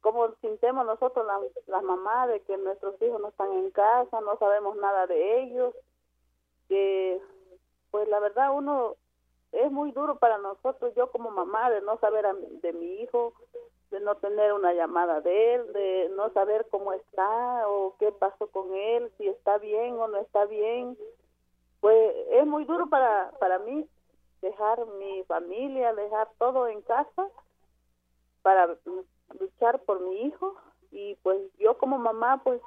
cómo 0.00 0.34
sintemos 0.40 0.86
nosotros 0.86 1.26
las 1.26 1.40
la 1.66 1.82
mamás 1.82 2.28
de 2.28 2.40
que 2.42 2.56
nuestros 2.56 3.00
hijos 3.02 3.20
no 3.20 3.28
están 3.28 3.52
en 3.52 3.70
casa, 3.70 4.20
no 4.20 4.38
sabemos 4.38 4.76
nada 4.76 5.06
de 5.06 5.42
ellos, 5.42 5.74
que 6.68 7.20
pues 7.90 8.08
la 8.08 8.20
verdad 8.20 8.52
uno 8.52 8.96
es 9.52 9.70
muy 9.70 9.92
duro 9.92 10.18
para 10.18 10.38
nosotros, 10.38 10.94
yo 10.94 11.10
como 11.10 11.30
mamá, 11.30 11.70
de 11.70 11.80
no 11.80 11.98
saber 11.98 12.26
de 12.34 12.72
mi 12.72 13.00
hijo, 13.02 13.32
de 13.90 14.00
no 14.00 14.16
tener 14.16 14.52
una 14.52 14.72
llamada 14.74 15.20
de 15.20 15.54
él, 15.54 15.72
de 15.72 16.12
no 16.16 16.30
saber 16.32 16.66
cómo 16.70 16.92
está 16.92 17.68
o 17.68 17.94
qué 17.98 18.10
pasó 18.12 18.48
con 18.48 18.74
él, 18.74 19.10
si 19.16 19.28
está 19.28 19.58
bien 19.58 19.94
o 19.94 20.08
no 20.08 20.18
está 20.18 20.44
bien. 20.46 20.98
Pues 21.84 22.14
es 22.30 22.46
muy 22.46 22.64
duro 22.64 22.86
para, 22.86 23.30
para 23.32 23.58
mí 23.58 23.86
dejar 24.40 24.86
mi 24.98 25.22
familia, 25.24 25.92
dejar 25.92 26.30
todo 26.38 26.66
en 26.66 26.80
casa 26.80 27.28
para 28.40 28.74
luchar 29.38 29.80
por 29.80 30.00
mi 30.00 30.22
hijo. 30.22 30.56
Y 30.90 31.16
pues 31.16 31.42
yo 31.58 31.76
como 31.76 31.98
mamá 31.98 32.40
pues 32.42 32.62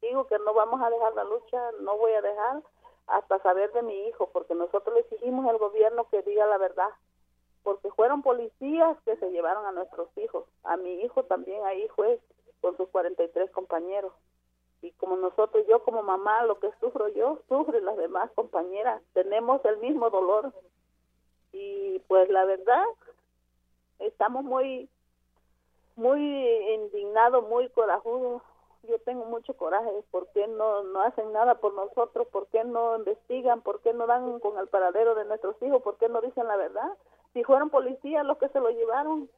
digo 0.00 0.26
que 0.28 0.38
no 0.38 0.54
vamos 0.54 0.80
a 0.80 0.88
dejar 0.88 1.14
la 1.14 1.24
lucha, 1.24 1.60
no 1.82 1.98
voy 1.98 2.12
a 2.12 2.22
dejar 2.22 2.62
hasta 3.06 3.38
saber 3.40 3.70
de 3.72 3.82
mi 3.82 4.08
hijo 4.08 4.30
porque 4.32 4.54
nosotros 4.54 4.94
le 4.94 5.00
exigimos 5.00 5.46
al 5.46 5.58
gobierno 5.58 6.08
que 6.08 6.22
diga 6.22 6.46
la 6.46 6.56
verdad 6.56 6.88
porque 7.64 7.90
fueron 7.90 8.22
policías 8.22 8.96
que 9.04 9.16
se 9.16 9.30
llevaron 9.30 9.66
a 9.66 9.72
nuestros 9.72 10.08
hijos, 10.16 10.46
a 10.64 10.78
mi 10.78 11.02
hijo 11.02 11.24
también 11.24 11.62
ahí 11.66 11.86
fue 11.94 12.18
con 12.62 12.78
sus 12.78 12.88
43 12.88 13.50
compañeros 13.50 14.14
y 14.82 14.92
como 14.92 15.16
nosotros, 15.16 15.64
yo 15.68 15.82
como 15.82 16.02
mamá, 16.02 16.44
lo 16.44 16.58
que 16.58 16.70
sufro 16.80 17.08
yo, 17.08 17.40
sufren 17.48 17.84
las 17.84 17.96
demás 17.96 18.30
compañeras, 18.34 19.02
tenemos 19.14 19.64
el 19.64 19.78
mismo 19.78 20.10
dolor. 20.10 20.52
Y 21.52 21.98
pues 22.08 22.28
la 22.28 22.44
verdad, 22.44 22.84
estamos 23.98 24.44
muy, 24.44 24.88
muy 25.96 26.20
indignados, 26.74 27.48
muy 27.48 27.68
corajudos. 27.70 28.42
Yo 28.82 29.00
tengo 29.00 29.24
mucho 29.24 29.56
coraje, 29.56 29.90
¿por 30.12 30.28
qué 30.28 30.46
no, 30.46 30.84
no 30.84 31.00
hacen 31.00 31.32
nada 31.32 31.56
por 31.56 31.74
nosotros? 31.74 32.28
¿Por 32.28 32.46
qué 32.48 32.62
no 32.62 32.96
investigan? 32.96 33.62
¿Por 33.62 33.80
qué 33.80 33.92
no 33.92 34.06
dan 34.06 34.38
con 34.38 34.58
el 34.58 34.68
paradero 34.68 35.16
de 35.16 35.24
nuestros 35.24 35.60
hijos? 35.62 35.82
¿Por 35.82 35.96
qué 35.96 36.08
no 36.08 36.20
dicen 36.20 36.46
la 36.46 36.56
verdad? 36.56 36.92
Si 37.32 37.42
fueron 37.42 37.70
policías 37.70 38.24
los 38.24 38.38
que 38.38 38.48
se 38.50 38.60
lo 38.60 38.70
llevaron, 38.70 39.28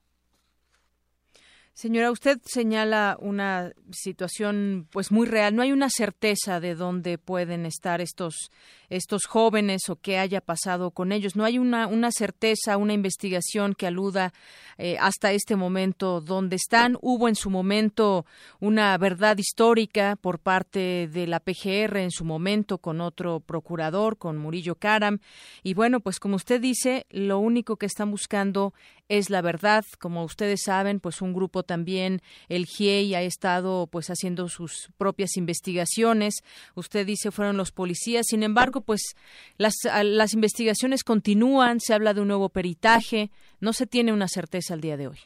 Señora, 1.78 2.10
usted 2.10 2.40
señala 2.44 3.16
una 3.20 3.72
situación 3.92 4.88
pues 4.90 5.12
muy 5.12 5.28
real. 5.28 5.54
No 5.54 5.62
hay 5.62 5.70
una 5.70 5.88
certeza 5.88 6.58
de 6.58 6.74
dónde 6.74 7.18
pueden 7.18 7.66
estar 7.66 8.00
estos 8.00 8.50
estos 8.88 9.26
jóvenes 9.26 9.88
o 9.88 9.96
qué 9.96 10.18
haya 10.18 10.40
pasado 10.40 10.90
con 10.90 11.12
ellos. 11.12 11.36
No 11.36 11.44
hay 11.44 11.58
una, 11.58 11.86
una 11.86 12.10
certeza, 12.10 12.76
una 12.76 12.92
investigación 12.92 13.74
que 13.74 13.86
aluda 13.86 14.32
eh, 14.78 14.96
hasta 15.00 15.32
este 15.32 15.56
momento 15.56 16.20
dónde 16.20 16.56
están. 16.56 16.96
Hubo 17.00 17.28
en 17.28 17.34
su 17.34 17.50
momento 17.50 18.26
una 18.60 18.96
verdad 18.98 19.38
histórica 19.38 20.16
por 20.20 20.38
parte 20.38 21.08
de 21.12 21.26
la 21.26 21.40
PGR 21.40 21.98
en 21.98 22.10
su 22.10 22.24
momento 22.24 22.78
con 22.78 23.00
otro 23.00 23.40
procurador, 23.40 24.16
con 24.16 24.36
Murillo 24.36 24.74
Karam. 24.74 25.18
Y 25.62 25.74
bueno, 25.74 26.00
pues 26.00 26.20
como 26.20 26.36
usted 26.36 26.60
dice, 26.60 27.06
lo 27.10 27.38
único 27.38 27.76
que 27.76 27.86
están 27.86 28.10
buscando 28.10 28.72
es 29.08 29.30
la 29.30 29.40
verdad. 29.40 29.84
Como 29.98 30.24
ustedes 30.24 30.62
saben, 30.64 31.00
pues 31.00 31.22
un 31.22 31.32
grupo 31.32 31.62
también, 31.62 32.20
el 32.48 32.66
GIEI, 32.66 33.14
ha 33.14 33.22
estado 33.22 33.86
pues 33.86 34.08
haciendo 34.10 34.48
sus 34.48 34.90
propias 34.96 35.36
investigaciones. 35.36 36.42
Usted 36.74 37.06
dice 37.06 37.30
fueron 37.30 37.56
los 37.56 37.72
policías. 37.72 38.26
Sin 38.28 38.42
embargo, 38.42 38.77
Pues 38.80 39.14
las, 39.56 39.74
las 39.84 40.34
investigaciones 40.34 41.04
continúan, 41.04 41.80
se 41.80 41.94
habla 41.94 42.14
de 42.14 42.20
un 42.20 42.28
nuevo 42.28 42.48
peritaje, 42.48 43.30
no 43.60 43.72
se 43.72 43.86
tiene 43.86 44.12
una 44.12 44.28
certeza 44.28 44.74
al 44.74 44.80
día 44.80 44.96
de 44.96 45.08
hoy. 45.08 45.18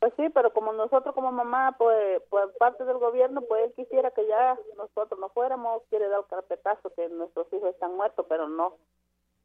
Pues 0.00 0.12
sí, 0.16 0.28
pero 0.32 0.52
como 0.52 0.72
nosotros 0.72 1.12
como 1.14 1.32
mamá, 1.32 1.74
pues, 1.76 2.22
por 2.30 2.52
parte 2.58 2.84
del 2.84 2.98
gobierno, 2.98 3.40
pues 3.42 3.64
él 3.64 3.72
quisiera 3.74 4.12
que 4.12 4.26
ya 4.28 4.56
nosotros 4.76 5.18
no 5.18 5.28
fuéramos, 5.30 5.82
quiere 5.90 6.08
dar 6.08 6.20
el 6.20 6.26
carpetazo 6.26 6.90
que 6.94 7.08
nuestros 7.08 7.52
hijos 7.52 7.70
están 7.70 7.96
muertos, 7.96 8.24
pero 8.28 8.48
no. 8.48 8.74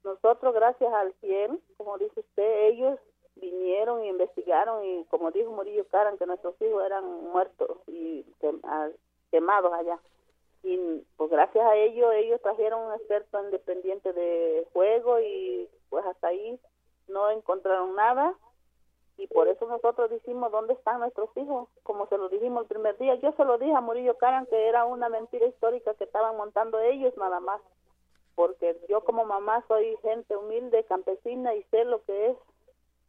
Nosotros, 0.04 0.54
gracias 0.54 0.94
al 0.94 1.14
cielo, 1.22 1.58
como 1.78 1.98
dice 1.98 2.20
usted, 2.20 2.68
ellos 2.68 3.00
vinieron 3.36 4.04
y 4.04 4.10
investigaron 4.10 4.86
y 4.86 5.06
como 5.06 5.32
dijo 5.32 5.52
Murillo 5.52 5.88
Caran, 5.88 6.20
que 6.20 6.28
nuestros 6.28 6.54
hijos 6.62 6.84
eran 6.86 7.04
muertos 7.32 7.78
y 7.88 8.24
quemados 9.32 9.74
allá. 9.74 9.98
Y 10.64 11.06
pues 11.18 11.30
gracias 11.30 11.66
a 11.66 11.76
ellos, 11.76 12.14
ellos 12.16 12.42
trajeron 12.42 12.88
un 12.88 12.94
experto 12.94 13.44
independiente 13.44 14.14
de 14.14 14.66
juego 14.72 15.20
y 15.20 15.70
pues 15.90 16.06
hasta 16.06 16.28
ahí 16.28 16.60
no 17.08 17.30
encontraron 17.30 17.96
nada 17.96 18.36
y 19.18 19.28
por 19.28 19.48
eso 19.48 19.68
nosotros 19.68 20.10
decimos 20.10 20.52
dónde 20.52 20.74
están 20.74 21.00
nuestros 21.00 21.30
hijos, 21.38 21.70
como 21.84 22.08
se 22.08 22.18
lo 22.18 22.30
dijimos 22.30 22.64
el 22.64 22.68
primer 22.68 22.98
día. 22.98 23.16
Yo 23.16 23.32
se 23.34 23.46
lo 23.46 23.58
dije 23.58 23.74
a 23.74 23.82
Murillo 23.82 24.18
Caran 24.18 24.48
que 24.48 24.68
era 24.68 24.86
una 24.86 25.10
mentira 25.10 25.46
histórica 25.46 25.94
que 25.94 26.06
estaban 26.06 26.36
montando 26.36 26.80
ellos 26.80 27.16
nada 27.18 27.40
más, 27.40 27.62
porque 28.36 28.80
yo 28.90 29.04
como 29.04 29.26
mamá 29.26 29.64
soy 29.68 29.96
gente 30.02 30.36
humilde, 30.36 30.86
campesina 30.86 31.54
y 31.54 31.64
sé 31.66 31.86
lo 31.86 32.04
que 32.04 32.32
es 32.32 32.38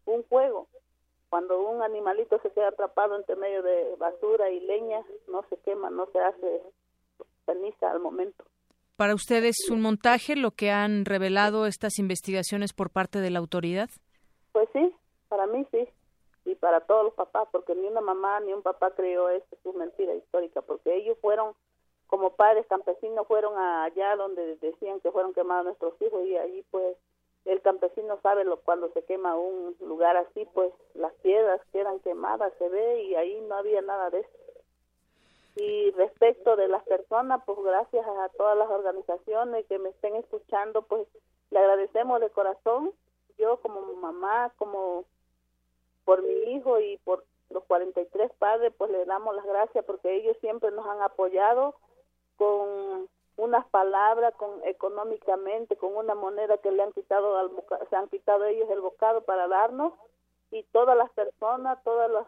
un 0.05 0.23
juego. 0.25 0.69
Cuando 1.31 1.61
un 1.63 1.83
animalito 1.83 2.39
se 2.41 2.51
queda 2.51 2.69
atrapado 2.69 3.17
entre 3.17 3.37
medio 3.37 3.63
de 3.63 3.97
basura 3.97 4.51
y 4.51 4.61
leña, 4.61 5.05
no 5.27 5.43
se 5.49 5.57
quema, 5.59 5.91
no 5.91 6.07
se 6.13 6.21
hace 6.21 6.63
al 7.83 8.01
momento. 8.01 8.45
¿Para 8.97 9.15
ustedes 9.15 9.57
un 9.71 9.81
montaje 9.81 10.37
lo 10.37 10.53
que 10.53 10.71
han 10.71 11.05
revelado 11.05 11.67
estas 11.67 11.99
investigaciones 11.99 12.73
por 12.73 12.91
parte 12.91 13.19
de 13.19 13.31
la 13.31 13.41
autoridad? 13.41 13.89
Pues 14.53 14.69
sí, 14.73 14.95
para 15.29 15.47
mí 15.47 15.67
sí, 15.73 15.89
y 16.45 16.55
para 16.55 16.81
todos 16.81 17.05
los 17.05 17.15
papás, 17.15 17.49
porque 17.51 17.75
ni 17.75 17.87
una 17.87 18.01
mamá 18.01 18.39
ni 18.41 18.53
un 18.53 18.63
papá 18.63 18.93
creyó 18.93 19.29
eso, 19.31 19.47
es 19.51 19.59
una 19.65 19.87
mentira 19.87 20.15
histórica, 20.15 20.63
porque 20.63 20.95
ellos 20.95 21.19
fueron, 21.21 21.55
como 22.07 22.37
padres 22.37 22.67
campesinos, 22.69 23.27
fueron 23.27 23.59
allá 23.59 24.15
donde 24.17 24.57
decían 24.57 25.01
que 25.01 25.11
fueron 25.11 25.35
quemados 25.35 25.65
nuestros 25.65 26.01
hijos 26.01 26.25
y 26.27 26.37
allí 26.37 26.65
pues 26.71 26.97
el 27.47 27.61
campesino 27.63 28.19
sabe 28.23 28.45
lo, 28.45 28.61
cuando 28.61 28.91
se 28.93 29.05
quema 29.05 29.37
un 29.37 29.77
lugar 29.81 30.17
así, 30.17 30.47
pues 30.55 30.73
las 30.95 31.13
piedras 31.15 31.61
quedan 31.73 31.99
quemadas, 32.01 32.53
se 32.59 32.69
ve 32.69 33.03
y 33.03 33.17
ahí 33.17 33.41
no 33.49 33.57
había 33.57 33.83
nada 33.83 34.11
de 34.11 34.21
eso. 34.21 34.44
Y 35.57 35.93
respecto 35.93 36.57
de 36.57 36.69
las 36.69 36.83
personas, 36.85 37.43
pues 37.47 37.59
gracias 37.63 38.05
a 38.07 38.29
todas 38.31 38.59
las 38.59 38.69
organizaciones 38.69 39.65
que 39.67 39.79
me 39.79 39.91
estén 39.91 40.17
escuchando, 40.17 40.83
pues 40.83 41.07
le 41.51 41.59
agradecemos 41.61 42.21
de 42.21 42.31
corazón. 42.31 42.93
Yo 43.39 43.61
como 43.61 43.81
mamá, 43.95 44.53
como 44.57 45.05
por 46.05 46.23
mi 46.23 46.55
hijo 46.55 46.81
y 46.81 46.97
por 46.99 47.25
los 47.51 47.65
43 47.65 48.33
padres, 48.39 48.73
pues 48.77 48.91
le 48.91 49.05
damos 49.05 49.35
las 49.37 49.47
gracias 49.47 49.85
porque 49.85 50.17
ellos 50.17 50.37
siempre 50.41 50.71
nos 50.73 50.87
han 50.87 51.03
apoyado 51.03 51.75
con 52.37 53.09
unas 53.37 53.67
palabras, 53.67 54.35
con 54.35 54.63
económicamente, 54.65 55.77
con 55.77 55.97
una 55.97 56.15
moneda 56.15 56.59
que 56.59 56.71
le 56.71 56.83
han 56.83 56.93
quitado 56.93 57.37
al 57.37 57.51
se 57.91 57.97
han 57.97 58.09
quitado 58.09 58.45
ellos 58.45 58.69
el 58.71 58.81
bocado 58.81 59.23
para 59.23 59.49
darnos 59.49 59.93
y 60.51 60.63
todas 60.65 60.97
las 60.97 61.11
personas, 61.11 61.83
todos 61.83 62.11
los, 62.11 62.27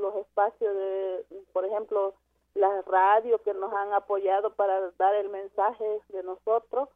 los 0.00 0.16
espacios 0.16 0.74
de, 0.74 1.24
por 1.52 1.64
ejemplo, 1.64 2.14
las 2.54 2.84
radios 2.86 3.40
que 3.42 3.54
nos 3.54 3.72
han 3.72 3.92
apoyado 3.92 4.54
para 4.54 4.90
dar 4.92 5.14
el 5.14 5.28
mensaje 5.28 6.00
de 6.08 6.22
nosotros, 6.22 6.88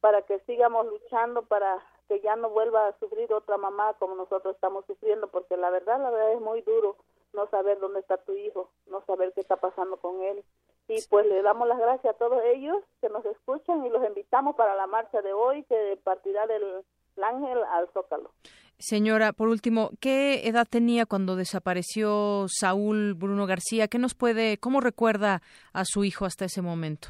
para 0.00 0.22
que 0.22 0.38
sigamos 0.40 0.86
luchando 0.86 1.42
para 1.42 1.84
que 2.08 2.20
ya 2.20 2.36
no 2.36 2.50
vuelva 2.50 2.86
a 2.86 2.98
sufrir 2.98 3.32
otra 3.32 3.56
mamá 3.56 3.94
como 3.94 4.14
nosotros 4.14 4.54
estamos 4.54 4.84
sufriendo, 4.86 5.28
porque 5.28 5.56
la 5.56 5.70
verdad, 5.70 6.00
la 6.00 6.10
verdad 6.10 6.32
es 6.32 6.40
muy 6.40 6.62
duro 6.62 6.96
no 7.32 7.48
saber 7.48 7.78
dónde 7.80 8.00
está 8.00 8.16
tu 8.18 8.32
hijo, 8.32 8.70
no 8.86 9.02
saber 9.02 9.32
qué 9.32 9.40
está 9.40 9.56
pasando 9.56 9.96
con 9.96 10.22
él. 10.22 10.44
Y 10.88 11.02
pues 11.08 11.26
le 11.26 11.42
damos 11.42 11.66
las 11.66 11.78
gracias 11.78 12.14
a 12.14 12.18
todos 12.18 12.42
ellos 12.44 12.76
que 13.00 13.08
nos 13.08 13.24
escuchan 13.26 13.84
y 13.84 13.90
los 13.90 14.04
invitamos 14.06 14.54
para 14.54 14.76
la 14.76 14.86
marcha 14.86 15.20
de 15.20 15.32
hoy 15.32 15.64
que 15.64 15.98
partirá 16.02 16.46
del 16.46 16.84
Ángel 17.20 17.62
al 17.64 17.88
Zócalo. 17.88 18.30
Señora, 18.78 19.32
por 19.32 19.48
último, 19.48 19.90
¿qué 20.00 20.46
edad 20.46 20.66
tenía 20.68 21.06
cuando 21.06 21.34
desapareció 21.34 22.46
Saúl 22.48 23.14
Bruno 23.14 23.46
García? 23.46 23.88
¿Qué 23.88 23.98
nos 23.98 24.14
puede, 24.14 24.58
cómo 24.58 24.80
recuerda 24.80 25.42
a 25.72 25.84
su 25.84 26.04
hijo 26.04 26.26
hasta 26.26 26.44
ese 26.44 26.60
momento? 26.60 27.08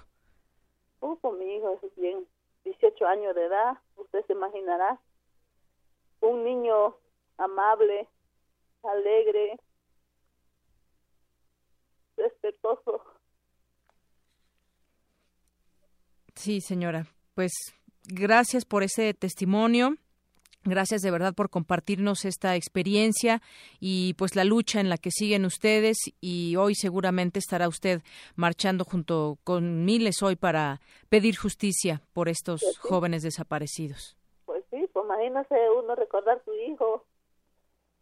Uh, 1.01 1.17
mi 1.33 1.57
hijo 1.57 1.79
es 1.83 1.97
bien, 1.97 2.27
18 2.65 3.07
años 3.07 3.35
de 3.35 3.47
edad, 3.47 3.79
usted 3.97 4.25
se 4.27 4.33
imaginará. 4.33 5.01
Un 6.21 6.45
niño 6.45 6.97
amable, 7.37 8.09
alegre, 8.83 9.59
respetuoso 12.17 13.03
Sí, 16.37 16.61
señora. 16.61 17.07
Pues 17.35 17.53
gracias 18.05 18.65
por 18.65 18.83
ese 18.83 19.15
testimonio. 19.15 19.97
Gracias 20.67 21.01
de 21.01 21.13
verdad 21.13 21.33
por 21.33 21.49
compartirnos 21.49 22.25
esta 22.25 22.57
experiencia 22.57 23.41
y 23.79 24.15
pues 24.15 24.35
la 24.35 24.43
lucha 24.43 24.81
en 24.81 24.89
la 24.89 24.97
que 24.97 25.13
siguen 25.13 25.45
ustedes 25.45 25.97
y 26.21 26.57
hoy 26.57 26.75
seguramente 26.75 27.39
estará 27.39 27.69
usted 27.69 28.01
marchando 28.35 28.85
junto 28.85 29.39
con 29.45 29.85
miles 29.85 30.25
hoy 30.25 30.35
para 30.35 30.81
pedir 31.09 31.37
justicia 31.37 32.03
por 32.13 32.29
estos 32.29 32.63
pues 32.63 32.79
jóvenes 32.79 33.23
desaparecidos. 33.23 34.17
Pues 34.45 34.65
sí, 34.71 34.89
pues 34.93 35.05
imagínese 35.05 35.71
uno 35.71 35.95
recordar 35.95 36.39
a 36.39 36.45
su 36.45 36.53
hijo 36.55 37.05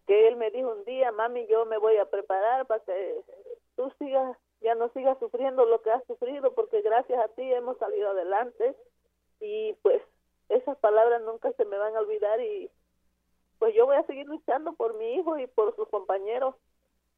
que 0.06 0.28
él 0.28 0.36
me 0.36 0.50
dijo 0.50 0.72
un 0.72 0.84
día, 0.86 1.12
mami, 1.12 1.46
yo 1.46 1.66
me 1.66 1.76
voy 1.76 1.98
a 1.98 2.06
preparar 2.06 2.66
para 2.66 2.82
que 2.84 3.20
tú 3.76 3.92
sigas 3.98 4.38
ya 4.62 4.74
no 4.74 4.88
sigas 4.94 5.18
sufriendo 5.18 5.66
lo 5.66 5.82
que 5.82 5.90
has 5.90 6.02
sufrido 6.06 6.54
porque 6.54 6.80
gracias 6.80 7.22
a 7.22 7.28
ti 7.28 7.42
hemos 7.52 7.76
salido 7.76 8.08
adelante 8.08 8.74
y 9.40 9.74
pues 9.82 10.00
esas 10.48 10.76
palabras 10.78 11.22
nunca 11.22 11.52
se 11.52 11.64
me 11.64 11.78
van 11.78 11.96
a 11.96 12.00
olvidar 12.00 12.40
y 12.40 12.70
pues 13.58 13.74
yo 13.74 13.86
voy 13.86 13.96
a 13.96 14.06
seguir 14.06 14.26
luchando 14.26 14.74
por 14.74 14.94
mi 14.94 15.14
hijo 15.14 15.38
y 15.38 15.46
por 15.46 15.74
sus 15.76 15.88
compañeros. 15.88 16.54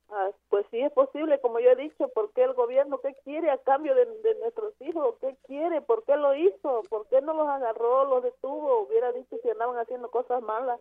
Ah, 0.08 0.30
pues 0.50 0.64
sí 0.70 0.80
es 0.80 0.92
posible, 0.92 1.40
como 1.40 1.58
yo 1.58 1.70
he 1.70 1.76
dicho, 1.76 2.08
¿por 2.08 2.32
qué 2.32 2.44
el 2.44 2.54
gobierno 2.54 3.00
qué 3.00 3.14
quiere 3.24 3.50
a 3.50 3.58
cambio 3.58 3.94
de, 3.96 4.06
nuestros 4.40 4.80
hijos? 4.80 5.16
¿Qué 5.20 5.36
quiere? 5.46 5.80
¿Por 5.80 6.04
qué 6.04 6.16
lo 6.16 6.34
hizo? 6.34 6.82
¿Por 6.88 7.08
qué 7.08 7.20
no 7.20 7.34
los 7.34 7.48
agarró, 7.48 8.04
los 8.04 8.22
detuvo? 8.22 8.82
Hubiera 8.82 9.10
dicho 9.10 9.36
si 9.42 9.50
andaban 9.50 9.76
haciendo 9.78 10.08
cosas 10.12 10.40
malas, 10.42 10.78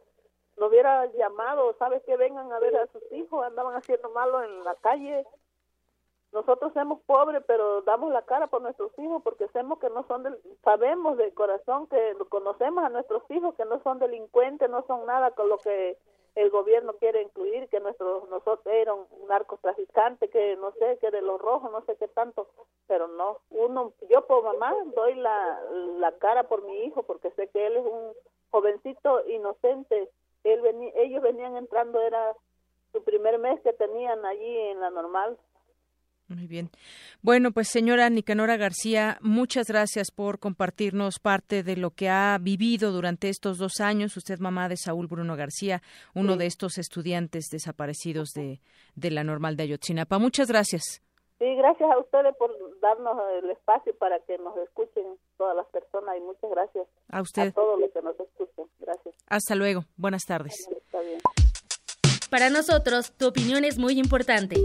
no 0.57 0.67
hubiera 0.67 1.07
llamado, 1.13 1.73
¿sabes 1.79 2.03
que 2.03 2.15
vengan 2.17 2.51
a 2.53 2.59
ver 2.59 2.77
a 2.77 2.87
sus 2.87 3.01
hijos? 3.13 3.43
Andaban 3.43 3.75
haciendo 3.75 4.09
malo 4.11 4.43
en 4.43 4.63
la 4.63 4.75
calle, 4.75 5.25
nosotros 6.35 6.73
somos 6.73 6.99
pobres, 7.05 7.41
pero 7.47 7.81
damos 7.83 8.11
la 8.11 8.21
cara 8.23 8.47
por 8.47 8.61
nuestros 8.61 8.91
hijos 8.99 9.23
porque 9.23 9.47
sabemos 9.47 9.79
que 9.79 9.89
no 9.89 10.05
son 10.05 10.23
del, 10.23 10.37
sabemos 10.65 11.15
de 11.15 11.33
corazón 11.33 11.87
que 11.87 12.13
conocemos 12.27 12.83
a 12.83 12.89
nuestros 12.89 13.23
hijos 13.29 13.55
que 13.55 13.63
no 13.63 13.81
son 13.83 13.99
delincuentes, 13.99 14.69
no 14.69 14.85
son 14.85 15.05
nada 15.05 15.31
con 15.31 15.47
lo 15.47 15.57
que 15.57 15.97
el 16.35 16.49
gobierno 16.49 16.91
quiere 16.95 17.21
incluir, 17.21 17.69
que 17.69 17.79
nuestros 17.79 18.29
nosotros 18.29 18.65
eran 18.65 18.97
un 18.97 19.27
narcotraficante, 19.29 20.29
que 20.29 20.57
no 20.57 20.73
sé, 20.73 20.97
que 20.99 21.09
de 21.09 21.21
los 21.21 21.39
rojos, 21.39 21.71
no 21.71 21.81
sé 21.85 21.95
qué 21.95 22.09
tanto, 22.09 22.49
pero 22.85 23.07
no, 23.07 23.39
uno, 23.51 23.93
yo 24.09 24.27
por 24.27 24.43
mamá 24.43 24.75
doy 24.93 25.15
la, 25.15 25.61
la 25.99 26.11
cara 26.17 26.43
por 26.49 26.63
mi 26.63 26.83
hijo 26.83 27.03
porque 27.03 27.31
sé 27.31 27.47
que 27.47 27.65
él 27.65 27.77
es 27.77 27.85
un 27.85 28.11
jovencito 28.51 29.25
inocente, 29.29 30.09
él 30.43 30.59
venía, 30.59 30.91
ellos 30.97 31.23
venían 31.23 31.55
entrando, 31.55 32.01
era 32.01 32.33
su 32.91 33.01
primer 33.05 33.39
mes 33.39 33.61
que 33.61 33.71
tenían 33.71 34.25
allí 34.25 34.57
en 34.57 34.81
la 34.81 34.89
normal, 34.89 35.37
muy 36.27 36.47
bien. 36.47 36.69
Bueno, 37.21 37.51
pues 37.51 37.67
señora 37.67 38.09
Nicanora 38.09 38.57
García, 38.57 39.17
muchas 39.21 39.67
gracias 39.67 40.11
por 40.11 40.39
compartirnos 40.39 41.19
parte 41.19 41.63
de 41.63 41.77
lo 41.77 41.91
que 41.91 42.09
ha 42.09 42.37
vivido 42.39 42.91
durante 42.91 43.29
estos 43.29 43.57
dos 43.57 43.79
años. 43.79 44.17
Usted, 44.17 44.39
mamá 44.39 44.67
de 44.69 44.77
Saúl 44.77 45.07
Bruno 45.07 45.35
García, 45.35 45.81
uno 46.13 46.35
de 46.35 46.47
estos 46.47 46.77
estudiantes 46.77 47.49
desaparecidos 47.51 48.29
de, 48.33 48.59
de 48.95 49.11
la 49.11 49.23
normal 49.23 49.55
de 49.55 49.63
Ayotzinapa. 49.63 50.17
Muchas 50.17 50.47
gracias. 50.47 51.01
Sí, 51.37 51.53
gracias 51.55 51.91
a 51.91 51.99
ustedes 51.99 52.35
por 52.37 52.51
darnos 52.79 53.17
el 53.43 53.49
espacio 53.51 53.93
para 53.97 54.19
que 54.21 54.37
nos 54.37 54.57
escuchen 54.57 55.03
todas 55.37 55.55
las 55.55 55.67
personas 55.67 56.15
y 56.17 56.21
muchas 56.21 56.49
gracias 56.49 56.87
a 57.09 57.21
usted. 57.21 57.49
A 57.49 57.51
todos 57.51 57.79
los 57.79 57.91
que 57.91 58.01
nos 58.01 58.19
escuchan. 58.19 58.65
Gracias. 58.79 59.15
Hasta 59.27 59.55
luego. 59.55 59.83
Buenas 59.97 60.23
tardes. 60.25 60.53
Está 60.71 61.01
bien. 61.01 61.19
Para 62.29 62.49
nosotros, 62.49 63.11
tu 63.17 63.27
opinión 63.27 63.65
es 63.65 63.77
muy 63.77 63.99
importante. 63.99 64.55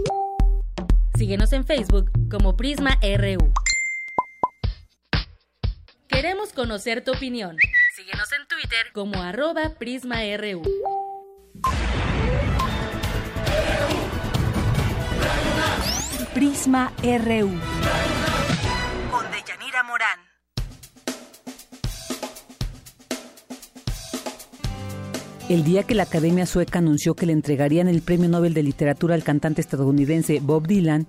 Síguenos 1.20 1.52
en 1.52 1.66
Facebook 1.66 2.10
como 2.30 2.56
Prisma 2.56 2.98
RU. 3.02 3.52
Queremos 6.08 6.54
conocer 6.54 7.04
tu 7.04 7.12
opinión. 7.12 7.58
Síguenos 7.94 8.32
en 8.32 8.48
Twitter 8.48 8.86
como 8.94 9.20
arroba. 9.22 9.74
Prisma 9.78 10.20
RU. 10.38 10.62
Con 16.32 17.10
Deyanira 17.12 18.39
el 25.50 25.64
día 25.64 25.82
que 25.82 25.96
la 25.96 26.04
Academia 26.04 26.46
Sueca 26.46 26.78
anunció 26.78 27.16
que 27.16 27.26
le 27.26 27.32
entregarían 27.32 27.88
el 27.88 28.02
Premio 28.02 28.28
Nobel 28.28 28.54
de 28.54 28.62
Literatura 28.62 29.16
al 29.16 29.24
cantante 29.24 29.60
estadounidense 29.60 30.38
Bob 30.38 30.68
Dylan, 30.68 31.08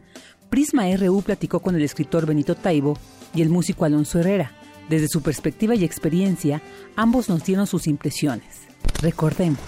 Prisma 0.50 0.88
RU 0.98 1.22
platicó 1.22 1.60
con 1.60 1.76
el 1.76 1.84
escritor 1.84 2.26
Benito 2.26 2.56
Taibo 2.56 2.98
y 3.36 3.44
el 3.44 3.50
músico 3.50 3.86
Alonso 3.86 4.18
Herrera. 4.18 4.52
Desde 4.90 5.10
su 5.10 5.22
perspectiva 5.22 5.76
y 5.76 5.84
experiencia, 5.84 6.60
ambos 6.96 7.30
nos 7.30 7.44
dieron 7.44 7.68
sus 7.68 7.86
impresiones. 7.86 8.62
Recordemos. 9.04 9.60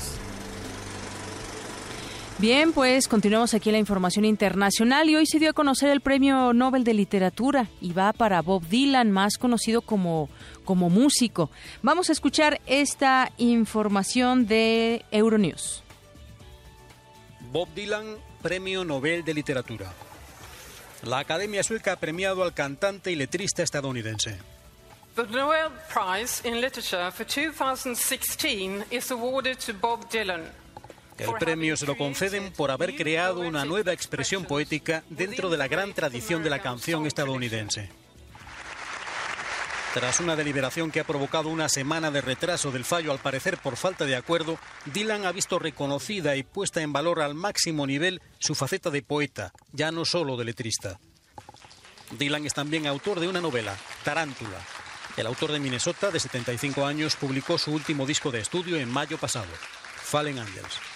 Bien, 2.39 2.73
pues 2.73 3.07
continuamos 3.07 3.53
aquí 3.53 3.69
en 3.69 3.73
la 3.73 3.79
información 3.79 4.25
internacional 4.25 5.07
y 5.07 5.15
hoy 5.15 5.27
se 5.27 5.37
dio 5.37 5.51
a 5.51 5.53
conocer 5.53 5.89
el 5.91 6.01
Premio 6.01 6.51
Nobel 6.51 6.83
de 6.83 6.95
Literatura 6.95 7.69
y 7.79 7.93
va 7.93 8.11
para 8.11 8.41
Bob 8.41 8.67
Dylan, 8.67 9.11
más 9.11 9.37
conocido 9.37 9.81
como, 9.81 10.29
como 10.63 10.89
músico. 10.89 11.49
Vamos 11.81 12.09
a 12.09 12.13
escuchar 12.13 12.61
esta 12.65 13.31
información 13.37 14.47
de 14.47 15.05
Euronews. 15.11 15.83
Bob 17.51 17.67
Dylan, 17.75 18.17
Premio 18.41 18.83
Nobel 18.83 19.23
de 19.23 19.33
Literatura. 19.33 19.93
La 21.03 21.19
Academia 21.19 21.63
Sueca 21.63 21.93
ha 21.93 21.95
premiado 21.97 22.43
al 22.43 22.53
cantante 22.53 23.11
y 23.11 23.15
letrista 23.15 23.61
estadounidense. 23.61 24.39
The 25.15 25.27
Nobel 25.27 25.69
Prize 25.93 26.47
in 26.47 26.59
Literature 26.59 27.11
for 27.11 27.25
2016 27.25 28.85
is 28.89 29.11
awarded 29.11 29.59
to 29.59 29.73
Bob 29.73 30.09
Dylan. 30.09 30.41
El 31.19 31.33
premio 31.35 31.77
se 31.77 31.85
lo 31.85 31.95
conceden 31.95 32.51
por 32.53 32.71
haber 32.71 32.95
creado 32.95 33.41
una 33.41 33.65
nueva 33.65 33.93
expresión 33.93 34.45
poética 34.45 35.03
dentro 35.09 35.49
de 35.49 35.57
la 35.57 35.67
gran 35.67 35.93
tradición 35.93 36.41
de 36.43 36.49
la 36.49 36.59
canción 36.59 37.05
estadounidense. 37.05 37.89
Tras 39.93 40.19
una 40.19 40.35
deliberación 40.35 40.89
que 40.89 40.99
ha 40.99 41.03
provocado 41.03 41.49
una 41.49 41.69
semana 41.69 42.09
de 42.09 42.21
retraso 42.21 42.71
del 42.71 42.83
fallo, 42.83 43.11
al 43.11 43.19
parecer 43.19 43.59
por 43.59 43.77
falta 43.77 44.05
de 44.05 44.15
acuerdo, 44.15 44.57
Dylan 44.85 45.27
ha 45.27 45.31
visto 45.31 45.59
reconocida 45.59 46.35
y 46.35 46.41
puesta 46.41 46.81
en 46.81 46.91
valor 46.91 47.21
al 47.21 47.35
máximo 47.35 47.85
nivel 47.85 48.19
su 48.39 48.55
faceta 48.55 48.89
de 48.89 49.03
poeta, 49.03 49.53
ya 49.71 49.91
no 49.91 50.03
solo 50.03 50.35
de 50.35 50.45
letrista. 50.45 50.99
Dylan 52.17 52.43
es 52.47 52.55
también 52.55 52.87
autor 52.87 53.19
de 53.19 53.27
una 53.27 53.39
novela, 53.39 53.77
Tarántula. 54.03 54.57
El 55.15 55.27
autor 55.27 55.51
de 55.51 55.59
Minnesota, 55.59 56.09
de 56.09 56.19
75 56.19 56.87
años, 56.87 57.15
publicó 57.15 57.59
su 57.59 57.71
último 57.71 58.07
disco 58.07 58.31
de 58.31 58.39
estudio 58.39 58.77
en 58.77 58.89
mayo 58.89 59.19
pasado, 59.19 59.51
Fallen 60.01 60.39
Angels. 60.39 60.92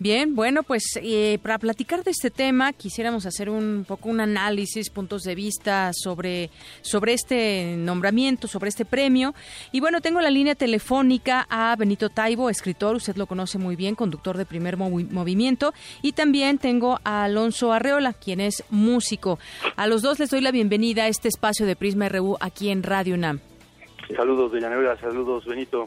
Bien, 0.00 0.34
bueno, 0.34 0.64
pues 0.64 0.82
eh, 1.00 1.38
para 1.40 1.56
platicar 1.58 2.02
de 2.02 2.10
este 2.10 2.28
tema 2.28 2.72
quisiéramos 2.72 3.26
hacer 3.26 3.48
un 3.48 3.84
poco 3.86 4.08
un 4.08 4.20
análisis, 4.20 4.90
puntos 4.90 5.22
de 5.22 5.36
vista 5.36 5.92
sobre, 5.94 6.50
sobre 6.82 7.12
este 7.12 7.76
nombramiento, 7.78 8.48
sobre 8.48 8.70
este 8.70 8.84
premio. 8.84 9.34
Y 9.70 9.78
bueno, 9.78 10.00
tengo 10.00 10.20
la 10.20 10.30
línea 10.30 10.56
telefónica 10.56 11.46
a 11.48 11.74
Benito 11.76 12.10
Taibo, 12.10 12.50
escritor, 12.50 12.96
usted 12.96 13.14
lo 13.16 13.26
conoce 13.26 13.56
muy 13.58 13.76
bien, 13.76 13.94
conductor 13.94 14.36
de 14.36 14.44
primer 14.44 14.76
Movi- 14.76 15.08
movimiento. 15.08 15.72
Y 16.02 16.12
también 16.12 16.58
tengo 16.58 16.98
a 17.04 17.24
Alonso 17.24 17.72
Arreola, 17.72 18.12
quien 18.14 18.40
es 18.40 18.64
músico. 18.70 19.38
A 19.76 19.86
los 19.86 20.02
dos 20.02 20.18
les 20.18 20.28
doy 20.28 20.40
la 20.40 20.50
bienvenida 20.50 21.04
a 21.04 21.08
este 21.08 21.28
espacio 21.28 21.66
de 21.66 21.76
Prisma 21.76 22.08
RU 22.08 22.36
aquí 22.40 22.68
en 22.70 22.82
Radio 22.82 23.14
UNAM. 23.14 23.38
Saludos 24.14 24.52
de 24.52 24.60
Llanera, 24.60 25.00
saludos 25.00 25.46
Benito. 25.46 25.86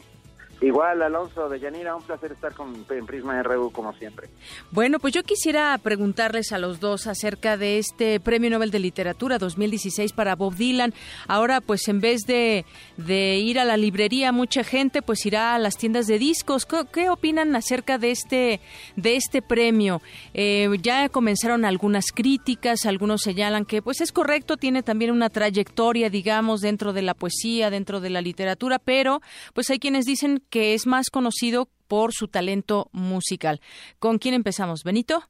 Igual, 0.60 1.02
Alonso 1.02 1.48
de 1.48 1.60
Yanira, 1.60 1.94
un 1.94 2.02
placer 2.02 2.32
estar 2.32 2.52
con, 2.52 2.84
en 2.90 3.06
Prisma 3.06 3.40
RU 3.44 3.70
como 3.70 3.92
siempre. 3.92 4.28
Bueno, 4.72 4.98
pues 4.98 5.14
yo 5.14 5.22
quisiera 5.22 5.78
preguntarles 5.78 6.52
a 6.52 6.58
los 6.58 6.80
dos 6.80 7.06
acerca 7.06 7.56
de 7.56 7.78
este 7.78 8.18
Premio 8.18 8.50
Nobel 8.50 8.72
de 8.72 8.80
Literatura 8.80 9.38
2016 9.38 10.12
para 10.12 10.34
Bob 10.34 10.56
Dylan. 10.56 10.94
Ahora, 11.28 11.60
pues 11.60 11.86
en 11.86 12.00
vez 12.00 12.22
de, 12.26 12.64
de 12.96 13.36
ir 13.36 13.60
a 13.60 13.64
la 13.64 13.76
librería, 13.76 14.32
mucha 14.32 14.64
gente 14.64 15.00
pues 15.00 15.24
irá 15.26 15.54
a 15.54 15.58
las 15.60 15.76
tiendas 15.76 16.08
de 16.08 16.18
discos. 16.18 16.66
¿Qué, 16.66 17.08
opinan 17.08 17.54
acerca 17.54 17.96
de 17.96 18.10
este, 18.10 18.60
de 18.96 19.14
este 19.14 19.42
premio? 19.42 20.02
Eh, 20.34 20.68
ya 20.82 21.08
comenzaron 21.08 21.64
algunas 21.64 22.06
críticas, 22.12 22.84
algunos 22.84 23.22
señalan 23.22 23.64
que 23.64 23.80
pues 23.80 24.00
es 24.00 24.10
correcto, 24.10 24.56
tiene 24.56 24.82
también 24.82 25.12
una 25.12 25.30
trayectoria, 25.30 26.10
digamos, 26.10 26.62
dentro 26.62 26.92
de 26.92 27.02
la 27.02 27.14
poesía, 27.14 27.70
dentro 27.70 28.00
de 28.00 28.10
la 28.10 28.20
literatura, 28.20 28.80
pero 28.80 29.22
pues 29.54 29.70
hay 29.70 29.78
quienes 29.78 30.04
dicen 30.04 30.42
que 30.50 30.74
es 30.74 30.86
más 30.86 31.10
conocido 31.10 31.68
por 31.88 32.12
su 32.12 32.28
talento 32.28 32.88
musical. 32.92 33.60
¿Con 33.98 34.18
quién 34.18 34.34
empezamos? 34.34 34.82
¿Benito? 34.84 35.22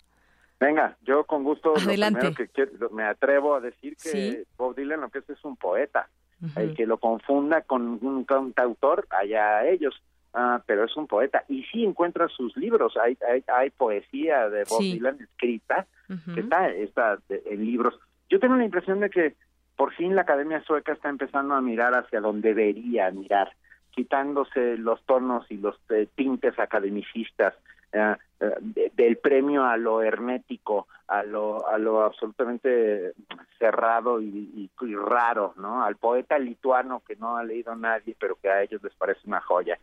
Venga, 0.60 0.96
yo 1.02 1.24
con 1.24 1.44
gusto 1.44 1.74
Adelante. 1.76 2.34
que 2.34 2.48
quiero- 2.48 2.90
me 2.90 3.04
atrevo 3.04 3.54
a 3.54 3.60
decir 3.60 3.96
que 3.96 4.08
Sí. 4.08 4.38
Bob 4.56 4.74
Dylan 4.74 5.00
lo 5.00 5.08
que 5.08 5.18
es 5.20 5.30
es 5.30 5.44
un 5.44 5.56
poeta. 5.56 6.08
El 6.56 6.74
que 6.74 6.86
lo 6.86 6.98
confunda 6.98 7.62
con 7.62 7.98
un 8.04 8.24
cantautor, 8.24 9.06
allá 9.10 9.66
ellos. 9.66 10.00
Ah, 10.34 10.62
pero 10.66 10.84
es 10.84 10.96
un 10.96 11.06
poeta. 11.08 11.42
Y 11.48 11.64
sí 11.64 11.84
encuentra 11.84 12.28
sus 12.28 12.56
libros. 12.56 12.96
Hay, 12.96 13.16
hay, 13.28 13.42
hay 13.52 13.70
poesía 13.70 14.48
de 14.48 14.62
Bob 14.64 14.80
Sí. 14.80 14.92
Dylan 14.94 15.20
escrita 15.20 15.86
que 16.34 16.40
está, 16.40 16.68
está 16.70 17.18
de- 17.28 17.42
en 17.46 17.64
libros. 17.64 17.98
Yo 18.28 18.38
tengo 18.38 18.54
la 18.56 18.64
impresión 18.64 19.00
de 19.00 19.10
que 19.10 19.34
por 19.76 19.92
fin 19.94 20.14
la 20.14 20.22
Academia 20.22 20.62
Sueca 20.64 20.92
está 20.92 21.08
empezando 21.08 21.54
a 21.54 21.60
mirar 21.60 21.94
hacia 21.94 22.20
donde 22.20 22.48
debería 22.54 23.10
mirar, 23.10 23.52
quitándose 23.98 24.76
los 24.76 25.02
tonos 25.06 25.44
y 25.50 25.56
los 25.56 25.74
eh, 25.90 26.06
tintes 26.14 26.56
academicistas 26.60 27.52
eh, 27.92 28.14
eh, 28.38 28.52
de- 28.60 28.92
del 28.94 29.16
premio 29.16 29.64
a 29.64 29.76
lo 29.76 30.02
hermético, 30.02 30.86
a 31.08 31.24
lo, 31.24 31.66
a 31.68 31.78
lo 31.78 32.02
absolutamente 32.04 33.12
cerrado 33.58 34.20
y, 34.20 34.26
y- 34.54 34.70
y 34.86 34.94
raro, 34.94 35.52
¿no? 35.56 35.82
Al 35.82 35.96
poeta 35.96 36.38
lituano 36.38 37.02
que 37.06 37.16
no 37.16 37.36
ha 37.36 37.42
leído 37.42 37.74
nadie, 37.74 38.14
pero 38.20 38.36
que 38.40 38.48
a 38.48 38.62
ellos 38.62 38.80
les 38.84 38.94
parece 38.94 39.20
una 39.26 39.40
joya. 39.40 39.76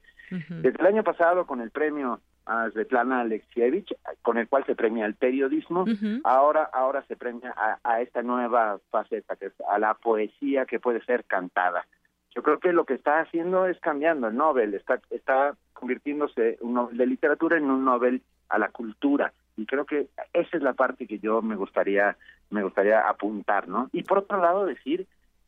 Desde 0.61 0.79
el 0.79 0.85
año 0.87 1.03
pasado, 1.03 1.45
con 1.45 1.59
el 1.59 1.71
premio 1.71 2.21
a 2.45 2.69
Svetlana 2.69 3.19
Alexievich, 3.21 3.93
con 4.21 4.37
el 4.37 4.47
cual 4.47 4.63
se 4.65 4.75
premia 4.75 5.05
el 5.07 5.15
periodismo, 5.15 5.83
ahora, 6.23 6.69
ahora 6.71 7.03
se 7.09 7.15
premia 7.17 7.53
a, 7.57 7.79
a 7.83 8.01
esta 8.01 8.21
nueva 8.21 8.79
faceta, 8.91 9.35
que 9.35 9.47
es 9.47 9.53
a 9.69 9.77
la 9.77 9.93
poesía 9.95 10.65
que 10.65 10.79
puede 10.79 11.03
ser 11.05 11.25
cantada. 11.25 11.85
Yo 12.35 12.43
creo 12.43 12.59
que 12.59 12.73
lo 12.73 12.83
que 12.85 12.95
está 12.95 13.21
haciendo 13.21 13.65
es 13.65 13.79
cambiando 13.79 14.27
el 14.27 14.35
Nobel, 14.35 14.73
está, 14.73 14.99
está 15.09 15.55
convirtiéndose 15.73 16.57
un 16.61 16.73
Nobel 16.73 16.97
de 16.97 17.05
literatura 17.07 17.57
en 17.57 17.71
un 17.71 17.85
Nobel 17.85 18.21
a 18.49 18.59
la 18.59 18.69
cultura. 18.69 19.31
Y 19.57 19.65
creo 19.65 19.85
que 19.85 20.07
esa 20.33 20.57
es 20.57 20.61
la 20.61 20.73
parte 20.73 21.07
que 21.07 21.19
yo 21.19 21.41
me 21.41 21.55
gustaría, 21.55 22.17
me 22.49 22.61
gustaría 22.63 23.07
apuntar, 23.07 23.69
¿no? 23.69 23.89
Y 23.93 24.03
por 24.03 24.17
otro 24.19 24.41
lado 24.41 24.65
decir 24.65 25.07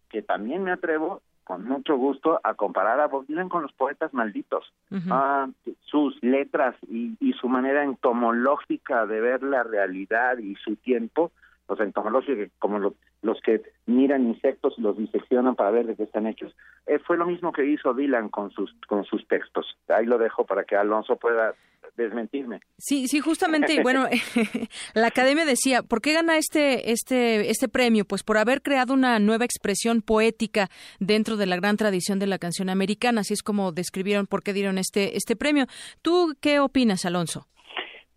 que 0.09 0.21
también 0.21 0.63
me 0.63 0.71
atrevo 0.71 1.21
con 1.43 1.65
mucho 1.65 1.95
gusto 1.97 2.39
a 2.43 2.53
comparar 2.53 2.99
a 3.01 3.07
Bob 3.07 3.25
Dylan 3.25 3.49
con 3.49 3.63
los 3.63 3.73
poetas 3.73 4.13
malditos. 4.13 4.71
Ah, 5.11 5.47
sus 5.81 6.17
letras 6.23 6.75
y, 6.89 7.15
y 7.19 7.33
su 7.33 7.49
manera 7.49 7.83
entomológica 7.83 9.05
de 9.05 9.21
ver 9.21 9.43
la 9.43 9.63
realidad 9.63 10.37
y 10.37 10.55
su 10.55 10.75
tiempo, 10.77 11.31
los 11.69 11.79
entomológicos 11.79 12.49
como 12.59 12.79
lo- 12.79 12.95
los 13.21 13.41
que 13.41 13.61
miran 13.85 14.27
insectos 14.27 14.75
y 14.77 14.81
los 14.81 14.97
diseccionan 14.97 15.55
para 15.55 15.71
ver 15.71 15.87
de 15.87 15.95
qué 15.95 16.03
están 16.03 16.27
hechos, 16.27 16.55
eh, 16.85 16.99
fue 16.99 17.17
lo 17.17 17.25
mismo 17.25 17.51
que 17.51 17.65
hizo 17.65 17.93
Dylan 17.93 18.29
con 18.29 18.51
sus 18.51 18.73
con 18.87 19.03
sus 19.05 19.27
textos. 19.27 19.77
Ahí 19.87 20.05
lo 20.05 20.17
dejo 20.17 20.45
para 20.45 20.63
que 20.63 20.75
Alonso 20.75 21.15
pueda 21.15 21.55
desmentirme. 21.97 22.59
Sí, 22.77 23.07
sí, 23.07 23.19
justamente, 23.19 23.73
y 23.73 23.81
bueno, 23.81 24.05
la 24.93 25.07
academia 25.07 25.45
decía, 25.45 25.81
¿por 25.83 26.01
qué 26.01 26.13
gana 26.13 26.37
este, 26.37 26.91
este, 26.91 27.49
este 27.49 27.67
premio? 27.67 28.05
Pues 28.05 28.23
por 28.23 28.37
haber 28.37 28.61
creado 28.61 28.93
una 28.93 29.19
nueva 29.19 29.45
expresión 29.45 30.01
poética 30.01 30.69
dentro 30.99 31.35
de 31.37 31.47
la 31.47 31.57
gran 31.57 31.75
tradición 31.75 32.19
de 32.19 32.27
la 32.27 32.37
canción 32.37 32.69
americana, 32.69 33.21
así 33.21 33.33
es 33.33 33.43
como 33.43 33.71
describieron 33.71 34.27
por 34.27 34.43
qué 34.43 34.53
dieron 34.53 34.77
este, 34.77 35.17
este 35.17 35.35
premio. 35.35 35.65
¿Tú 36.01 36.35
qué 36.39 36.59
opinas, 36.59 37.05
Alonso? 37.05 37.47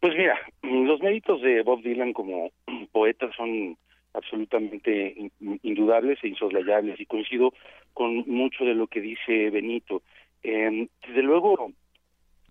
Pues 0.01 0.15
mira, 0.17 0.39
los 0.63 1.01
méritos 1.01 1.43
de 1.43 1.63
Bob 1.63 1.83
Dylan 1.83 2.13
como 2.13 2.51
poeta 2.93 3.31
son 3.37 3.77
absolutamente 4.13 5.15
in- 5.17 5.61
indudables 5.63 6.19
e 6.23 6.29
insoslayables 6.29 6.99
y 7.01 7.07
coincido 7.07 7.53
con 7.93 8.25
mucho 8.27 8.65
de 8.65 8.75
lo 8.75 8.87
que 8.87 9.01
dice 9.01 9.51
Benito. 9.51 10.03
Eh, 10.43 10.89
desde 11.07 11.23
luego, 11.23 11.73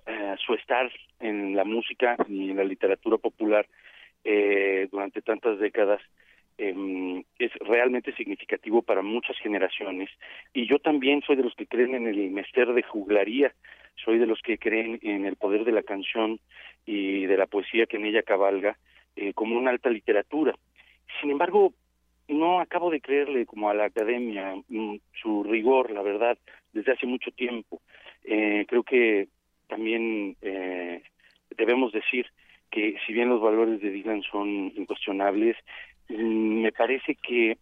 eh, 0.06 0.36
su 0.46 0.54
estar 0.54 0.92
en 1.20 1.56
la 1.56 1.64
música 1.64 2.16
y 2.28 2.52
en 2.52 2.58
la 2.58 2.64
literatura 2.64 3.18
popular 3.18 3.68
eh, 4.24 4.88
durante 4.92 5.22
tantas 5.22 5.60
décadas 5.60 6.02
eh, 6.58 7.24
es 7.38 7.52
realmente 7.60 8.14
significativo 8.16 8.82
para 8.82 9.02
muchas 9.02 9.38
generaciones 9.38 10.10
y 10.54 10.68
yo 10.68 10.80
también 10.80 11.22
soy 11.22 11.36
de 11.38 11.44
los 11.44 11.56
que 11.56 11.68
creen 11.68 11.96
en 11.96 12.08
el 12.08 12.32
mester 12.32 12.74
de 12.74 12.84
juglaría, 12.84 13.54
soy 14.04 14.18
de 14.18 14.26
los 14.26 14.42
que 14.42 14.58
creen 14.58 15.00
en 15.02 15.26
el 15.26 15.36
poder 15.36 15.64
de 15.64 15.72
la 15.72 15.84
canción 15.84 16.40
y 16.86 17.26
de 17.26 17.38
la 17.38 17.46
poesía 17.46 17.86
que 17.86 17.98
en 17.98 18.06
ella 18.06 18.24
cabalga 18.24 18.78
eh, 19.16 19.34
como 19.34 19.58
una 19.58 19.72
alta 19.72 19.90
literatura. 19.90 20.54
Sin 21.20 21.32
embargo, 21.32 21.74
no 22.28 22.60
acabo 22.60 22.90
de 22.90 23.02
creerle 23.02 23.46
como 23.46 23.70
a 23.70 23.74
la 23.74 23.86
academia 23.86 24.56
mm, 24.68 24.98
su 25.22 25.44
rigor, 25.44 25.92
la 25.92 26.02
verdad, 26.02 26.38
desde 26.74 26.94
hace 26.94 27.06
mucho 27.06 27.32
tiempo. 27.32 27.82
Eh, 28.24 28.66
creo 28.68 28.84
que 28.84 29.28
también 29.68 30.36
eh, 30.42 31.02
debemos 31.58 31.92
decir 31.92 32.28
que 32.70 32.98
si 33.06 33.14
bien 33.14 33.30
los 33.30 33.42
valores 33.42 33.82
de 33.82 33.90
Dylan 33.90 34.22
son 34.24 34.72
incuestionables, 34.76 35.58
mm, 36.10 36.62
me 36.62 36.72
parece 36.72 37.16
que 37.16 37.58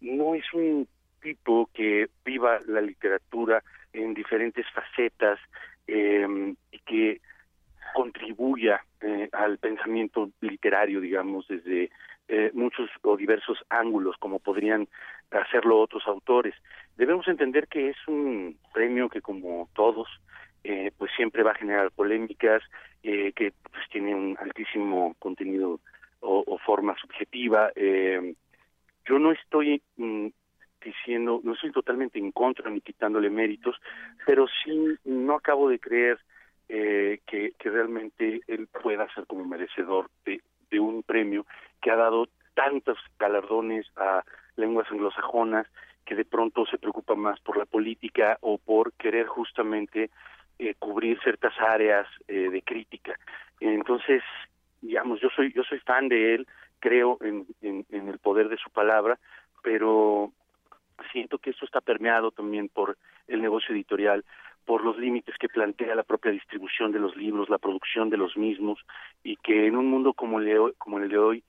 no 0.00 0.34
es 0.34 0.44
un 0.52 0.88
tipo 1.20 1.70
que 1.72 2.08
viva 2.24 2.60
la 2.66 2.80
literatura 2.80 3.62
en 3.92 4.14
diferentes 4.14 4.66
facetas 4.70 5.38
eh, 5.86 6.54
y 6.70 6.78
que 6.80 7.20
contribuya 7.94 8.80
eh, 9.00 9.28
al 9.32 9.58
pensamiento 9.58 10.30
literario, 10.40 11.00
digamos, 11.00 11.46
desde 11.48 11.90
eh, 12.28 12.50
muchos 12.54 12.88
o 13.02 13.16
diversos 13.16 13.58
ángulos, 13.68 14.16
como 14.18 14.38
podrían 14.38 14.88
hacerlo 15.30 15.80
otros 15.80 16.06
autores. 16.06 16.54
Debemos 16.96 17.26
entender 17.28 17.68
que 17.68 17.90
es 17.90 17.96
un 18.06 18.58
premio 18.72 19.08
que, 19.08 19.20
como 19.20 19.68
todos, 19.74 20.08
eh, 20.64 20.92
pues 20.96 21.10
siempre 21.16 21.42
va 21.42 21.52
a 21.52 21.56
generar 21.56 21.90
polémicas, 21.90 22.62
eh, 23.02 23.32
que 23.34 23.52
pues, 23.70 23.88
tiene 23.90 24.14
un 24.14 24.36
altísimo 24.38 25.14
contenido 25.18 25.80
o, 26.20 26.58
forma 26.58 26.94
subjetiva. 27.00 27.72
Eh, 27.74 28.34
yo 29.04 29.18
no 29.18 29.32
estoy 29.32 29.82
mm, 29.96 30.28
diciendo, 30.84 31.40
no 31.42 31.54
estoy 31.54 31.72
totalmente 31.72 32.20
en 32.20 32.30
contra 32.30 32.70
ni 32.70 32.80
quitándole 32.80 33.28
méritos, 33.28 33.76
pero 34.24 34.46
sí 34.64 34.96
no 35.04 35.34
acabo 35.34 35.68
de 35.68 35.80
creer 35.80 36.20
eh, 36.68 37.20
que, 37.26 37.52
realmente 37.58 38.42
él 38.46 38.68
pueda 38.68 39.12
ser 39.14 39.26
como 39.26 39.44
merecedor 39.44 40.08
de 40.24 40.80
un 40.80 41.02
premio 41.02 41.44
que 41.82 41.90
ha 41.90 41.96
dado 41.96 42.28
tantos 42.54 42.98
galardones 43.18 43.86
a 43.96 44.24
lenguas 44.56 44.90
anglosajonas 44.90 45.66
que 46.04 46.14
de 46.14 46.24
pronto 46.24 46.64
se 46.66 46.78
preocupa 46.78 47.14
más 47.14 47.40
por 47.40 47.56
la 47.56 47.66
política 47.66 48.38
o 48.40 48.58
por 48.58 48.92
querer 48.94 49.26
justamente 49.26 50.10
eh, 50.58 50.74
cubrir 50.78 51.20
ciertas 51.22 51.52
áreas 51.58 52.06
eh, 52.28 52.48
de 52.50 52.62
crítica. 52.62 53.18
Entonces, 53.60 54.22
digamos, 54.80 55.20
yo 55.20 55.28
soy 55.34 55.52
yo 55.52 55.62
soy 55.64 55.78
fan 55.80 56.08
de 56.08 56.34
él, 56.34 56.46
creo 56.80 57.18
en, 57.20 57.46
en, 57.60 57.86
en 57.90 58.08
el 58.08 58.18
poder 58.18 58.48
de 58.48 58.56
su 58.56 58.70
palabra, 58.70 59.18
pero 59.62 60.32
siento 61.12 61.38
que 61.38 61.50
esto 61.50 61.64
está 61.64 61.80
permeado 61.80 62.30
también 62.30 62.68
por 62.68 62.96
el 63.28 63.40
negocio 63.40 63.74
editorial, 63.74 64.24
por 64.64 64.84
los 64.84 64.98
límites 64.98 65.36
que 65.38 65.48
plantea 65.48 65.94
la 65.94 66.02
propia 66.02 66.30
distribución 66.30 66.92
de 66.92 67.00
los 67.00 67.16
libros, 67.16 67.48
la 67.48 67.58
producción 67.58 68.10
de 68.10 68.16
los 68.16 68.36
mismos, 68.36 68.78
y 69.24 69.36
que 69.36 69.66
en 69.66 69.76
un 69.76 69.86
mundo 69.86 70.12
como 70.12 70.38
el 70.38 70.46
de 70.46 70.58
hoy, 70.58 70.72
como 70.78 70.98
el 70.98 71.08
de 71.08 71.18
hoy 71.18 71.44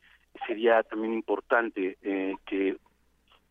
sería 0.47 0.83
también 0.83 1.13
importante 1.13 1.97
eh, 2.01 2.35
que 2.45 2.77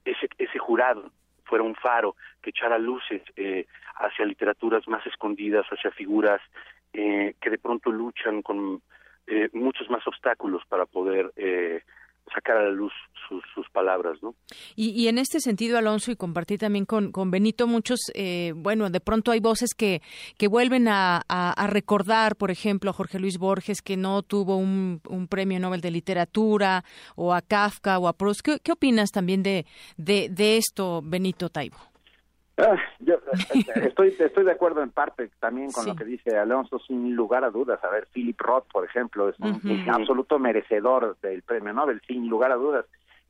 ese, 0.04 0.28
ese 0.38 0.58
jurado 0.58 1.10
fuera 1.44 1.64
un 1.64 1.74
faro 1.74 2.16
que 2.40 2.50
echara 2.50 2.78
luces 2.78 3.22
eh, 3.36 3.66
hacia 3.96 4.24
literaturas 4.24 4.86
más 4.88 5.06
escondidas, 5.06 5.66
hacia 5.66 5.90
figuras 5.90 6.40
eh, 6.92 7.34
que 7.40 7.50
de 7.50 7.58
pronto 7.58 7.90
luchan 7.90 8.42
con 8.42 8.82
eh, 9.26 9.48
muchos 9.52 9.88
más 9.90 10.06
obstáculos 10.06 10.62
para 10.68 10.86
poder 10.86 11.32
eh, 11.36 11.82
sacar 12.32 12.56
a 12.56 12.64
la 12.64 12.70
luz 12.70 12.92
sus, 13.28 13.42
sus 13.54 13.68
palabras, 13.70 14.18
¿no? 14.22 14.34
Y, 14.76 14.90
y, 14.90 15.08
en 15.08 15.18
este 15.18 15.40
sentido, 15.40 15.78
Alonso, 15.78 16.10
y 16.10 16.16
compartí 16.16 16.58
también 16.58 16.84
con, 16.84 17.12
con 17.12 17.30
Benito, 17.30 17.66
muchos, 17.66 18.00
eh, 18.14 18.52
bueno, 18.56 18.90
de 18.90 19.00
pronto 19.00 19.30
hay 19.30 19.40
voces 19.40 19.74
que, 19.74 20.02
que 20.38 20.48
vuelven 20.48 20.88
a, 20.88 21.22
recordar, 21.68 22.36
por 22.36 22.50
ejemplo, 22.50 22.90
a 22.90 22.94
Jorge 22.94 23.18
Luis 23.18 23.38
Borges, 23.38 23.82
que 23.82 23.96
no 23.96 24.22
tuvo 24.22 24.56
un, 24.56 25.00
un, 25.08 25.28
premio 25.28 25.58
Nobel 25.60 25.80
de 25.80 25.90
Literatura, 25.90 26.84
o 27.16 27.32
a 27.32 27.40
Kafka, 27.40 27.98
o 27.98 28.08
a 28.08 28.12
Proust. 28.12 28.42
¿Qué, 28.62 28.72
opinas 28.72 29.10
también 29.10 29.42
de, 29.42 29.66
de 29.96 30.56
esto, 30.56 31.00
Benito 31.02 31.48
Taibo? 31.48 31.91
Ah, 32.58 32.76
yo 33.00 33.16
estoy, 33.76 34.14
estoy 34.18 34.44
de 34.44 34.52
acuerdo 34.52 34.82
en 34.82 34.90
parte 34.90 35.30
también 35.40 35.72
con 35.72 35.84
sí. 35.84 35.90
lo 35.90 35.96
que 35.96 36.04
dice 36.04 36.36
Alonso, 36.36 36.78
sin 36.80 37.14
lugar 37.14 37.44
a 37.44 37.50
dudas. 37.50 37.82
A 37.82 37.88
ver, 37.88 38.06
Philip 38.12 38.38
Roth, 38.40 38.66
por 38.72 38.84
ejemplo, 38.84 39.28
es 39.28 39.38
un, 39.40 39.52
uh 39.52 39.58
-huh. 39.58 39.94
absoluto 39.94 40.38
merecedor 40.38 41.16
del 41.22 41.42
premio 41.42 41.72
Nobel, 41.72 42.00
sin 42.06 42.28
lugar 42.28 42.52
a 42.52 42.56
dudas. 42.56 42.84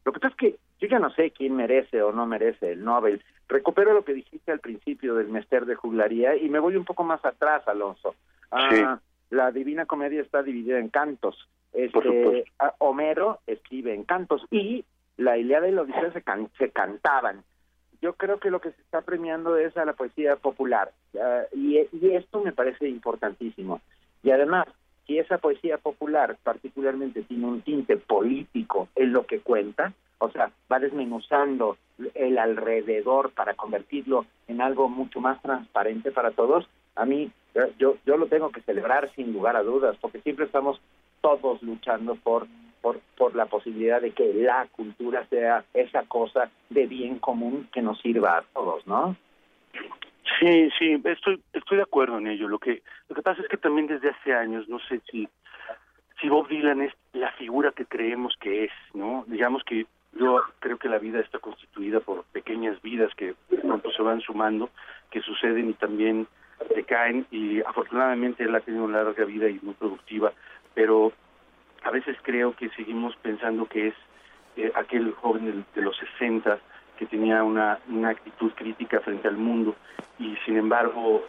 Lo 0.04 0.12
que 0.12 0.20
pasa 0.20 0.32
es 0.32 0.36
que 0.36 0.58
yo 0.80 0.88
ya 0.88 0.98
no 0.98 1.10
sé 1.10 1.30
quién 1.30 1.54
merece 1.54 2.02
o 2.02 2.12
no 2.12 2.26
merece 2.26 2.72
el 2.72 2.84
Nobel. 2.84 3.22
Recupero 3.48 3.92
lo 3.92 4.04
que 4.04 4.14
dijiste 4.14 4.50
al 4.50 4.58
principio 4.58 5.14
del 5.14 5.28
Mester 5.28 5.66
de 5.66 5.76
Juglaría 5.76 6.36
y 6.36 6.48
me 6.48 6.58
voy 6.58 6.76
un 6.76 6.84
poco 6.84 7.04
más 7.04 7.24
atrás, 7.24 7.66
Alonso. 7.68 8.14
Sí. 8.70 8.82
Ah, 8.84 8.98
la 9.30 9.50
Divina 9.52 9.86
Comedia 9.86 10.20
está 10.20 10.42
dividida 10.42 10.78
en 10.78 10.88
cantos. 10.88 11.48
Este, 11.72 12.44
Homero 12.78 13.38
escribe 13.46 13.94
en 13.94 14.04
cantos 14.04 14.44
y 14.50 14.84
la 15.16 15.38
Ilíada 15.38 15.68
y 15.68 15.72
la 15.72 15.82
Odisea 15.82 16.12
se, 16.12 16.22
can 16.22 16.48
se 16.58 16.70
cantaban 16.70 17.44
yo 18.02 18.14
creo 18.14 18.38
que 18.38 18.50
lo 18.50 18.60
que 18.60 18.72
se 18.72 18.82
está 18.82 19.00
premiando 19.00 19.56
es 19.56 19.76
a 19.76 19.84
la 19.84 19.94
poesía 19.94 20.36
popular 20.36 20.92
y, 21.52 21.78
y, 21.78 22.14
esto 22.14 22.42
me 22.42 22.52
parece 22.52 22.88
importantísimo. 22.88 23.80
Y 24.24 24.30
además, 24.30 24.66
si 25.06 25.18
esa 25.18 25.38
poesía 25.38 25.78
popular 25.78 26.36
particularmente 26.42 27.22
tiene 27.22 27.46
un 27.46 27.62
tinte 27.62 27.96
político 27.96 28.88
en 28.96 29.12
lo 29.12 29.24
que 29.24 29.40
cuenta, 29.40 29.92
o 30.18 30.30
sea, 30.30 30.50
va 30.70 30.80
desmenuzando 30.80 31.76
el 32.14 32.38
alrededor 32.38 33.30
para 33.32 33.54
convertirlo 33.54 34.26
en 34.48 34.60
algo 34.60 34.88
mucho 34.88 35.20
más 35.20 35.40
transparente 35.40 36.10
para 36.10 36.32
todos, 36.32 36.68
a 36.96 37.04
mí 37.04 37.30
yo, 37.78 37.96
yo 38.04 38.16
lo 38.16 38.26
tengo 38.26 38.50
que 38.50 38.62
celebrar 38.62 39.12
sin 39.14 39.32
lugar 39.32 39.56
a 39.56 39.62
dudas, 39.62 39.96
porque 40.00 40.20
siempre 40.20 40.46
estamos 40.46 40.80
todos 41.20 41.62
luchando 41.62 42.16
por 42.16 42.46
por, 42.82 43.00
por 43.16 43.34
la 43.34 43.46
posibilidad 43.46 44.02
de 44.02 44.10
que 44.10 44.34
la 44.34 44.66
cultura 44.72 45.24
sea 45.28 45.64
esa 45.72 46.02
cosa 46.02 46.50
de 46.68 46.86
bien 46.86 47.18
común 47.18 47.68
que 47.72 47.80
nos 47.80 48.00
sirva 48.00 48.38
a 48.38 48.42
todos, 48.52 48.86
¿no? 48.86 49.16
Sí, 50.38 50.68
sí, 50.78 51.00
estoy 51.04 51.40
estoy 51.52 51.76
de 51.76 51.84
acuerdo 51.84 52.18
en 52.18 52.26
ello. 52.26 52.48
Lo 52.48 52.58
que 52.58 52.82
lo 53.08 53.14
que 53.14 53.22
pasa 53.22 53.40
es 53.40 53.48
que 53.48 53.56
también 53.56 53.86
desde 53.86 54.10
hace 54.10 54.34
años, 54.34 54.68
no 54.68 54.78
sé 54.80 55.00
si 55.10 55.28
si 56.20 56.28
Bob 56.28 56.48
Dylan 56.48 56.82
es 56.82 56.92
la 57.12 57.32
figura 57.32 57.72
que 57.72 57.86
creemos 57.86 58.34
que 58.40 58.64
es, 58.64 58.72
¿no? 58.94 59.24
Digamos 59.26 59.62
que 59.64 59.86
yo 60.18 60.40
creo 60.58 60.78
que 60.78 60.88
la 60.88 60.98
vida 60.98 61.20
está 61.20 61.38
constituida 61.38 62.00
por 62.00 62.24
pequeñas 62.24 62.80
vidas 62.82 63.14
que 63.16 63.34
pronto 63.60 63.90
se 63.92 64.02
van 64.02 64.20
sumando, 64.20 64.70
que 65.10 65.20
suceden 65.20 65.70
y 65.70 65.74
también 65.74 66.26
decaen 66.74 67.26
y 67.30 67.60
afortunadamente 67.60 68.44
él 68.44 68.54
ha 68.54 68.60
tenido 68.60 68.84
una 68.84 69.02
larga 69.02 69.24
vida 69.24 69.48
y 69.48 69.58
muy 69.62 69.74
productiva, 69.74 70.32
pero 70.74 71.12
a 71.84 71.90
veces 71.90 72.16
creo 72.22 72.54
que 72.54 72.68
seguimos 72.70 73.16
pensando 73.16 73.66
que 73.66 73.88
es 73.88 73.94
eh, 74.56 74.72
aquel 74.74 75.12
joven 75.12 75.64
de, 75.74 75.82
los 75.82 75.96
60 76.18 76.58
que 76.98 77.06
tenía 77.06 77.42
una, 77.42 77.78
una 77.88 78.10
actitud 78.10 78.52
crítica 78.52 79.00
frente 79.00 79.28
al 79.28 79.36
mundo 79.36 79.74
y 80.18 80.36
sin 80.44 80.56
embargo 80.56 81.24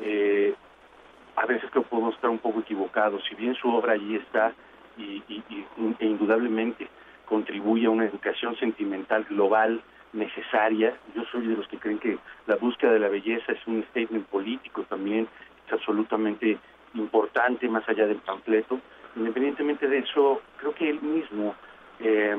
eh, 0.00 0.54
a 1.36 1.46
veces 1.46 1.70
creo 1.70 1.84
que 1.84 1.90
podemos 1.90 2.14
estar 2.14 2.30
un 2.30 2.38
poco 2.38 2.60
equivocados. 2.60 3.22
Si 3.28 3.34
bien 3.34 3.54
su 3.54 3.68
obra 3.68 3.92
allí 3.92 4.16
está 4.16 4.52
y, 4.96 5.22
y, 5.28 5.42
y 5.48 5.66
e 5.98 6.06
indudablemente 6.06 6.88
contribuye 7.26 7.86
a 7.86 7.90
una 7.90 8.04
educación 8.04 8.56
sentimental 8.56 9.24
global 9.24 9.80
necesaria, 10.12 10.94
yo 11.14 11.24
soy 11.30 11.46
de 11.46 11.56
los 11.56 11.66
que 11.68 11.78
creen 11.78 11.98
que 11.98 12.18
la 12.46 12.56
búsqueda 12.56 12.92
de 12.92 12.98
la 12.98 13.08
belleza 13.08 13.52
es 13.52 13.66
un 13.66 13.82
statement 13.84 14.26
político 14.26 14.82
también, 14.82 15.26
es 15.66 15.72
absolutamente 15.72 16.58
importante 16.94 17.68
más 17.68 17.88
allá 17.88 18.06
del 18.06 18.18
panfleto 18.18 18.78
independientemente 19.16 19.88
de 19.88 19.98
eso, 19.98 20.40
creo 20.56 20.74
que 20.74 20.90
él 20.90 21.00
mismo 21.02 21.54
eh, 22.00 22.36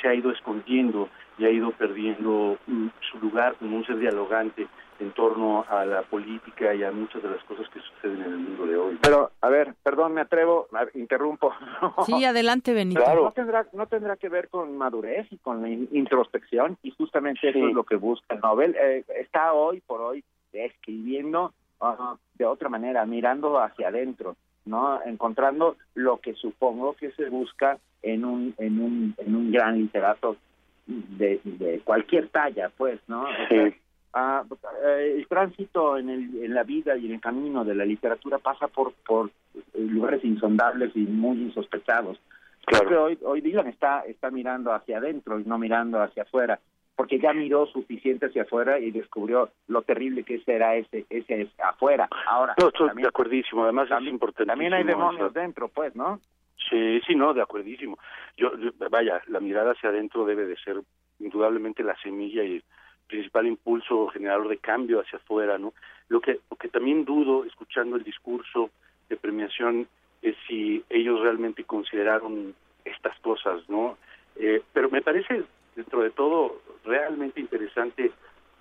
se 0.00 0.08
ha 0.08 0.14
ido 0.14 0.30
escondiendo 0.30 1.08
y 1.38 1.44
ha 1.46 1.50
ido 1.50 1.70
perdiendo 1.72 2.58
um, 2.68 2.90
su 3.10 3.18
lugar 3.18 3.54
como 3.56 3.76
un 3.76 3.86
ser 3.86 3.98
dialogante 3.98 4.68
en 4.98 5.12
torno 5.12 5.64
a 5.66 5.86
la 5.86 6.02
política 6.02 6.74
y 6.74 6.84
a 6.84 6.92
muchas 6.92 7.22
de 7.22 7.30
las 7.30 7.42
cosas 7.44 7.66
que 7.70 7.80
suceden 7.80 8.22
en 8.22 8.32
el 8.32 8.38
mundo 8.38 8.66
de 8.66 8.76
hoy. 8.76 8.98
Pero, 9.00 9.30
a 9.40 9.48
ver, 9.48 9.74
perdón, 9.82 10.12
me 10.12 10.20
atrevo, 10.20 10.68
interrumpo. 10.94 11.52
Sí, 12.04 12.24
adelante, 12.24 12.74
Benito. 12.74 13.02
Claro. 13.02 13.24
No, 13.24 13.32
tendrá, 13.32 13.66
no 13.72 13.86
tendrá 13.86 14.16
que 14.16 14.28
ver 14.28 14.50
con 14.50 14.76
madurez 14.76 15.26
y 15.30 15.38
con 15.38 15.62
la 15.62 15.70
introspección, 15.70 16.76
y 16.82 16.90
justamente 16.90 17.40
sí. 17.40 17.48
eso 17.48 17.68
es 17.68 17.74
lo 17.74 17.84
que 17.84 17.96
busca 17.96 18.34
el 18.34 18.40
Nobel. 18.40 18.76
Eh, 18.78 19.04
está 19.18 19.54
hoy 19.54 19.80
por 19.80 20.02
hoy 20.02 20.22
escribiendo 20.52 21.54
uh, 21.80 22.16
de 22.34 22.44
otra 22.44 22.68
manera, 22.68 23.06
mirando 23.06 23.58
hacia 23.58 23.88
adentro. 23.88 24.36
¿No? 24.64 25.00
Encontrando 25.04 25.76
lo 25.94 26.18
que 26.18 26.34
supongo 26.34 26.94
que 26.94 27.10
se 27.12 27.28
busca 27.28 27.78
en 28.02 28.24
un, 28.24 28.54
en 28.58 28.80
un, 28.80 29.14
en 29.18 29.34
un 29.34 29.52
gran 29.52 29.78
literato 29.78 30.36
de, 30.86 31.40
de 31.44 31.80
cualquier 31.80 32.28
talla, 32.28 32.70
pues, 32.76 33.00
¿no? 33.08 33.26
Sí. 33.48 33.74
O 34.12 34.12
sea, 34.12 34.44
uh, 34.48 34.88
el 34.98 35.26
tránsito 35.28 35.96
en, 35.96 36.10
el, 36.10 36.44
en 36.44 36.54
la 36.54 36.64
vida 36.64 36.96
y 36.96 37.06
en 37.06 37.12
el 37.12 37.20
camino 37.20 37.64
de 37.64 37.74
la 37.74 37.84
literatura 37.84 38.38
pasa 38.38 38.66
por, 38.68 38.92
por 39.06 39.30
lugares 39.74 40.24
insondables 40.24 40.90
y 40.96 41.00
muy 41.00 41.38
insospechados. 41.42 42.18
Claro. 42.64 42.86
Creo 42.86 42.88
que 42.88 42.96
hoy, 42.96 43.18
hoy 43.22 43.40
Dylan 43.40 43.68
está, 43.68 44.00
está 44.00 44.30
mirando 44.30 44.72
hacia 44.72 44.98
adentro 44.98 45.38
y 45.38 45.44
no 45.44 45.58
mirando 45.58 46.02
hacia 46.02 46.24
afuera 46.24 46.58
porque 47.00 47.18
ya 47.18 47.32
miró 47.32 47.64
suficiente 47.64 48.26
hacia 48.26 48.42
afuera 48.42 48.78
y 48.78 48.90
descubrió 48.90 49.48
lo 49.68 49.80
terrible 49.80 50.22
que 50.22 50.38
será 50.40 50.76
ese 50.76 51.06
ese 51.08 51.48
afuera. 51.64 52.06
Ahora, 52.26 52.54
no, 52.58 52.68
estoy 52.68 52.88
también, 52.88 53.04
de 53.04 53.08
acuerdísimo, 53.08 53.64
además 53.64 53.88
también, 53.88 54.08
es 54.08 54.12
importante. 54.12 54.46
También 54.46 54.74
hay 54.74 54.84
demonios 54.84 55.30
o 55.30 55.32
sea, 55.32 55.42
dentro, 55.42 55.68
pues, 55.68 55.96
¿no? 55.96 56.20
Sí, 56.68 57.00
sí, 57.06 57.14
no, 57.14 57.32
de 57.32 57.40
acuerdísimo. 57.40 57.98
Yo, 58.36 58.54
yo, 58.58 58.72
vaya, 58.90 59.22
la 59.28 59.40
mirada 59.40 59.72
hacia 59.72 59.88
adentro 59.88 60.26
debe 60.26 60.44
de 60.44 60.56
ser 60.56 60.76
indudablemente 61.20 61.82
la 61.82 61.96
semilla 62.02 62.44
y 62.44 62.56
el 62.56 62.64
principal 63.06 63.46
impulso 63.46 64.08
generador 64.08 64.48
de 64.48 64.58
cambio 64.58 65.00
hacia 65.00 65.20
afuera, 65.20 65.56
¿no? 65.56 65.72
Lo 66.08 66.20
que, 66.20 66.40
lo 66.50 66.58
que 66.58 66.68
también 66.68 67.06
dudo, 67.06 67.46
escuchando 67.46 67.96
el 67.96 68.04
discurso 68.04 68.68
de 69.08 69.16
premiación, 69.16 69.88
es 70.20 70.36
si 70.46 70.84
ellos 70.90 71.18
realmente 71.22 71.64
consideraron 71.64 72.54
estas 72.84 73.18
cosas, 73.20 73.66
¿no? 73.70 73.96
Eh, 74.36 74.60
pero 74.74 74.90
me 74.90 75.00
parece 75.00 75.44
dentro 75.76 76.02
de 76.02 76.10
todo 76.10 76.60
realmente 76.84 77.40
interesante 77.40 78.12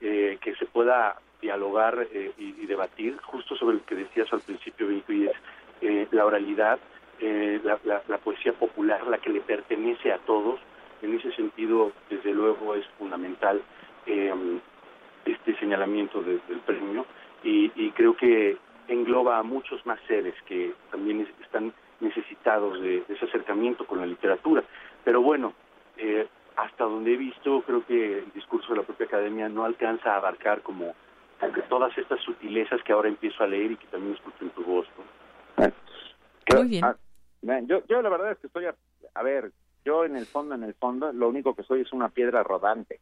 eh, 0.01 0.37
que 0.41 0.55
se 0.55 0.65
pueda 0.65 1.17
dialogar 1.41 2.07
eh, 2.11 2.31
y, 2.37 2.65
debatir 2.65 3.17
justo 3.21 3.55
sobre 3.55 3.77
lo 3.77 3.85
que 3.85 3.95
decías 3.95 4.31
al 4.33 4.41
principio, 4.41 4.87
Benito, 4.87 5.11
y 5.13 5.27
es 5.27 5.33
eh, 5.81 6.07
la 6.11 6.25
oralidad, 6.25 6.79
eh, 7.19 7.59
la, 7.63 8.17
poesía 8.19 8.53
popular, 8.53 9.05
la 9.07 9.17
que 9.17 9.29
le 9.29 9.41
pertenece 9.41 10.11
a 10.11 10.17
todos. 10.19 10.59
En 11.01 11.15
ese 11.15 11.31
sentido, 11.31 11.91
desde 12.09 12.33
luego, 12.33 12.75
es 12.75 12.85
fundamental 12.97 13.61
eh, 14.05 14.33
este 15.25 15.55
señalamiento 15.57 16.21
de- 16.21 16.39
del 16.47 16.59
premio 16.65 17.05
y, 17.43 17.71
y 17.75 17.91
creo 17.91 18.15
que 18.15 18.57
engloba 18.87 19.37
a 19.37 19.43
muchos 19.43 19.85
más 19.85 19.99
seres 20.07 20.35
que 20.45 20.73
también 20.91 21.21
es- 21.21 21.41
están 21.43 21.73
necesitados 21.99 22.81
de, 22.81 23.01
de 23.07 23.13
ese 23.13 23.25
acercamiento 23.25 23.85
con 23.85 23.99
la 23.99 24.05
literatura. 24.05 24.63
Pero 25.03 25.21
bueno, 25.21 25.53
eh, 25.97 26.27
hasta 26.63 26.83
donde 26.83 27.13
he 27.13 27.17
visto, 27.17 27.61
creo 27.61 27.85
que 27.85 28.19
el 28.19 28.31
discurso 28.33 28.73
de 28.73 28.79
la 28.79 28.85
propia 28.85 29.05
academia 29.05 29.49
no 29.49 29.65
alcanza 29.65 30.13
a 30.13 30.17
abarcar 30.17 30.61
como 30.61 30.93
todas 31.69 31.97
estas 31.97 32.19
sutilezas 32.21 32.81
que 32.83 32.91
ahora 32.91 33.07
empiezo 33.07 33.43
a 33.43 33.47
leer 33.47 33.71
y 33.71 33.77
que 33.77 33.87
también 33.87 34.15
escucho 34.15 34.43
en 34.43 34.49
tu 34.49 34.63
voz. 34.63 34.87
¿no? 35.57 36.57
Muy 36.57 36.67
bien. 36.67 36.83
Ah, 36.83 36.95
yo, 37.63 37.81
yo 37.87 38.01
la 38.01 38.09
verdad 38.09 38.31
es 38.31 38.37
que 38.39 38.47
estoy, 38.47 38.65
a, 38.65 38.75
a 39.13 39.23
ver, 39.23 39.51
yo 39.85 40.03
en 40.03 40.15
el 40.17 40.25
fondo, 40.25 40.55
en 40.55 40.63
el 40.63 40.73
fondo, 40.73 41.13
lo 41.13 41.29
único 41.29 41.55
que 41.55 41.63
soy 41.63 41.81
es 41.81 41.93
una 41.93 42.09
piedra 42.09 42.43
rodante. 42.43 42.99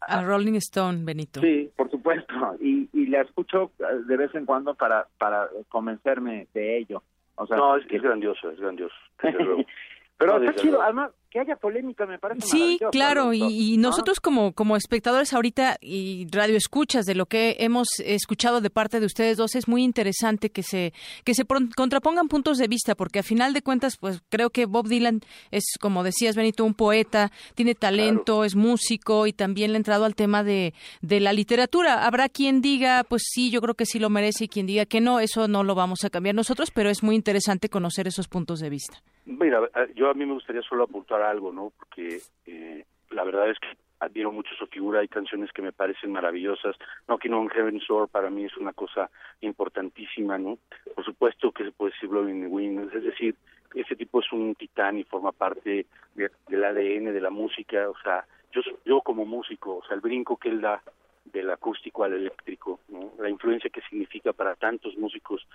A 0.00 0.22
Rolling 0.22 0.54
Stone, 0.54 1.04
Benito. 1.04 1.40
Sí, 1.40 1.70
por 1.76 1.90
supuesto, 1.90 2.32
y, 2.60 2.88
y 2.92 3.06
la 3.06 3.22
escucho 3.22 3.72
eh, 3.80 3.84
de 4.06 4.16
vez 4.16 4.34
en 4.34 4.46
cuando 4.46 4.74
para, 4.74 5.08
para 5.18 5.48
convencerme 5.68 6.46
de 6.54 6.78
ello. 6.78 7.02
O 7.34 7.46
sea, 7.46 7.56
no, 7.56 7.76
es, 7.76 7.84
es 7.90 8.02
grandioso, 8.02 8.50
es 8.50 8.60
grandioso. 8.60 8.94
Pero 9.18 10.38
No, 10.38 10.44
está 10.44 10.60
chido, 10.60 10.80
además, 10.80 11.12
que 11.30 11.38
haya 11.38 11.56
polémica 11.56 12.06
me 12.06 12.18
parece 12.18 12.46
Sí, 12.46 12.78
claro, 12.90 13.32
y, 13.32 13.40
Alonso, 13.40 13.56
y 13.56 13.76
¿no? 13.76 13.88
nosotros 13.88 14.20
como, 14.20 14.52
como 14.52 14.76
espectadores 14.76 15.32
ahorita 15.32 15.76
y 15.80 16.26
radio 16.30 16.56
escuchas 16.56 17.06
de 17.06 17.14
lo 17.14 17.26
que 17.26 17.56
hemos 17.60 17.88
escuchado 18.00 18.60
de 18.60 18.68
parte 18.68 18.98
de 18.98 19.06
ustedes 19.06 19.36
dos, 19.36 19.54
es 19.54 19.68
muy 19.68 19.84
interesante 19.84 20.50
que 20.50 20.62
se, 20.62 20.92
que 21.24 21.34
se 21.34 21.44
contrapongan 21.76 22.28
puntos 22.28 22.58
de 22.58 22.66
vista, 22.66 22.94
porque 22.94 23.20
a 23.20 23.22
final 23.22 23.52
de 23.52 23.62
cuentas, 23.62 23.96
pues 23.96 24.22
creo 24.28 24.50
que 24.50 24.66
Bob 24.66 24.88
Dylan 24.88 25.20
es, 25.50 25.64
como 25.80 26.02
decías, 26.02 26.34
Benito, 26.34 26.64
un 26.64 26.74
poeta, 26.74 27.30
tiene 27.54 27.74
talento, 27.74 28.44
es 28.44 28.56
músico 28.56 29.26
y 29.26 29.32
también 29.32 29.70
le 29.70 29.76
ha 29.76 29.78
entrado 29.78 30.04
al 30.04 30.16
tema 30.16 30.42
de, 30.42 30.74
de 31.00 31.20
la 31.20 31.32
literatura. 31.32 32.06
Habrá 32.06 32.28
quien 32.28 32.60
diga, 32.60 33.04
pues 33.08 33.22
sí, 33.26 33.50
yo 33.50 33.60
creo 33.60 33.74
que 33.74 33.86
sí 33.86 33.98
lo 33.98 34.10
merece 34.10 34.44
y 34.44 34.48
quien 34.48 34.66
diga 34.66 34.84
que 34.84 35.00
no, 35.00 35.20
eso 35.20 35.46
no 35.46 35.62
lo 35.62 35.74
vamos 35.74 36.04
a 36.04 36.10
cambiar 36.10 36.34
nosotros, 36.34 36.70
pero 36.72 36.90
es 36.90 37.02
muy 37.02 37.14
interesante 37.14 37.68
conocer 37.68 38.08
esos 38.08 38.26
puntos 38.26 38.58
de 38.60 38.70
vista. 38.70 39.00
Mira, 39.26 39.60
eh, 39.76 39.92
yo 39.94 40.10
a 40.10 40.14
mí 40.14 40.26
me 40.26 40.34
gustaría 40.34 40.62
solo 40.62 40.84
apuntar 40.84 41.19
algo, 41.22 41.52
¿no? 41.52 41.72
Porque 41.78 42.20
eh, 42.46 42.84
la 43.10 43.24
verdad 43.24 43.50
es 43.50 43.58
que 43.58 43.68
admiro 44.00 44.32
mucho 44.32 44.54
su 44.58 44.66
figura, 44.66 45.00
hay 45.00 45.08
canciones 45.08 45.52
que 45.52 45.60
me 45.62 45.72
parecen 45.72 46.12
maravillosas. 46.12 46.74
Knocking 47.06 47.34
on 47.34 47.48
Heaven's 47.50 47.86
Door 47.86 48.08
para 48.08 48.30
mí 48.30 48.44
es 48.44 48.56
una 48.56 48.72
cosa 48.72 49.10
importantísima, 49.40 50.38
¿no? 50.38 50.58
Por 50.94 51.04
supuesto 51.04 51.52
que 51.52 51.64
se 51.64 51.72
puede 51.72 51.92
decir 51.92 52.08
Blowing 52.08 52.36
in 52.36 52.40
the 52.42 52.46
Wind, 52.48 52.94
es 52.94 53.02
decir, 53.04 53.34
ese 53.74 53.94
tipo 53.96 54.20
es 54.20 54.32
un 54.32 54.54
titán 54.54 54.98
y 54.98 55.04
forma 55.04 55.32
parte 55.32 55.86
de- 56.14 56.30
del 56.48 56.64
ADN 56.64 57.12
de 57.12 57.20
la 57.20 57.30
música, 57.30 57.88
o 57.90 57.94
sea, 58.02 58.24
yo, 58.52 58.62
yo 58.84 59.00
como 59.02 59.24
músico, 59.26 59.76
o 59.76 59.84
sea, 59.84 59.94
el 59.96 60.00
brinco 60.00 60.36
que 60.38 60.48
él 60.48 60.60
da 60.60 60.82
del 61.26 61.50
acústico 61.50 62.02
al 62.02 62.14
eléctrico, 62.14 62.80
¿no? 62.88 63.12
la 63.20 63.28
influencia 63.28 63.70
que 63.70 63.82
significa 63.82 64.32
para 64.32 64.56
tantos 64.56 64.96
músicos 64.96 65.46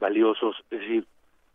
valiosos, 0.00 0.56
es 0.70 0.80
decir, 0.80 1.06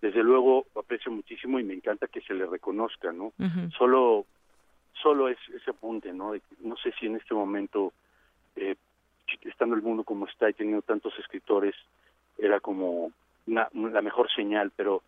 desde 0.01 0.23
luego 0.23 0.65
aprecio 0.75 1.11
muchísimo 1.11 1.59
y 1.59 1.63
me 1.63 1.73
encanta 1.73 2.07
que 2.07 2.21
se 2.21 2.33
le 2.33 2.45
reconozca, 2.45 3.11
¿no? 3.11 3.33
Solo 3.77 4.25
solo 5.01 5.29
es 5.29 5.37
ese 5.55 5.71
apunte, 5.71 6.11
¿no? 6.13 6.33
No 6.61 6.75
sé 6.77 6.91
si 6.99 7.05
en 7.05 7.15
este 7.15 7.33
momento, 7.33 7.93
eh, 8.55 8.75
estando 9.43 9.75
el 9.75 9.81
mundo 9.81 10.03
como 10.03 10.27
está 10.27 10.49
y 10.49 10.53
teniendo 10.53 10.81
tantos 10.81 11.13
escritores, 11.19 11.75
era 12.37 12.59
como 12.59 13.11
una, 13.45 13.69
la 13.73 14.01
mejor 14.01 14.29
señal, 14.31 14.71
pero 14.75 15.03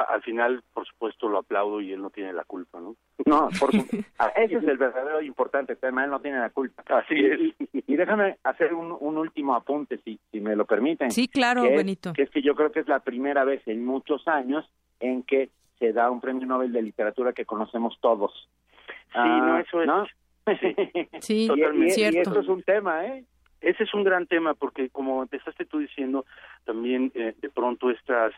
a- 0.00 0.14
al 0.14 0.22
final, 0.22 0.62
por 0.74 0.86
supuesto, 0.86 1.28
lo 1.28 1.38
aplaudo 1.38 1.80
y 1.80 1.92
él 1.92 2.00
no 2.02 2.10
tiene 2.10 2.32
la 2.32 2.44
culpa, 2.44 2.80
¿no? 2.80 2.96
No, 3.26 3.48
por 3.58 3.72
su- 3.72 3.86
ah, 4.18 4.28
ese 4.36 4.56
es 4.56 4.64
el 4.64 4.76
verdadero 4.78 5.20
importante 5.22 5.74
tema, 5.76 6.04
él 6.04 6.10
no 6.10 6.20
tiene 6.20 6.38
la 6.38 6.50
culpa. 6.50 6.82
Así 6.88 7.14
es. 7.14 7.40
Y, 7.40 7.54
y- 7.72 7.84
y 7.86 7.96
déjame 7.96 8.36
hacer 8.44 8.74
un, 8.74 8.96
un 8.98 9.18
último 9.18 9.54
apunte, 9.54 9.98
si, 10.04 10.18
si 10.30 10.40
me 10.40 10.54
lo 10.56 10.64
permiten. 10.66 11.10
Sí, 11.10 11.28
claro, 11.28 11.62
que 11.62 11.70
es- 11.70 11.76
Benito. 11.76 12.12
que 12.12 12.22
es 12.22 12.30
que 12.30 12.42
yo 12.42 12.54
creo 12.54 12.70
que 12.72 12.80
es 12.80 12.88
la 12.88 13.00
primera 13.00 13.44
vez 13.44 13.66
en 13.66 13.84
muchos 13.84 14.26
años 14.28 14.68
en 15.00 15.22
que 15.22 15.50
se 15.78 15.92
da 15.92 16.10
un 16.10 16.20
premio 16.20 16.46
Nobel 16.46 16.72
de 16.72 16.82
literatura 16.82 17.32
que 17.32 17.44
conocemos 17.44 17.98
todos. 18.00 18.48
Sí, 19.12 19.18
no, 19.18 19.58
eso 19.58 19.80
es. 19.82 19.86
¿no? 19.86 20.06
Sí, 21.20 21.44
Y- 21.44 21.48
totalmente. 21.48 21.86
y, 21.86 21.88
y 21.88 21.90
cierto. 21.92 22.30
esto 22.30 22.40
es 22.40 22.48
un 22.48 22.62
tema, 22.62 23.04
¿eh? 23.06 23.24
Ese 23.60 23.84
es 23.84 23.94
un 23.94 24.04
gran 24.04 24.26
tema 24.26 24.54
porque 24.54 24.90
como 24.90 25.22
empezaste 25.22 25.64
tú 25.64 25.78
diciendo, 25.78 26.24
también 26.64 27.10
eh, 27.14 27.34
de 27.40 27.48
pronto 27.50 27.90
estas 27.90 28.32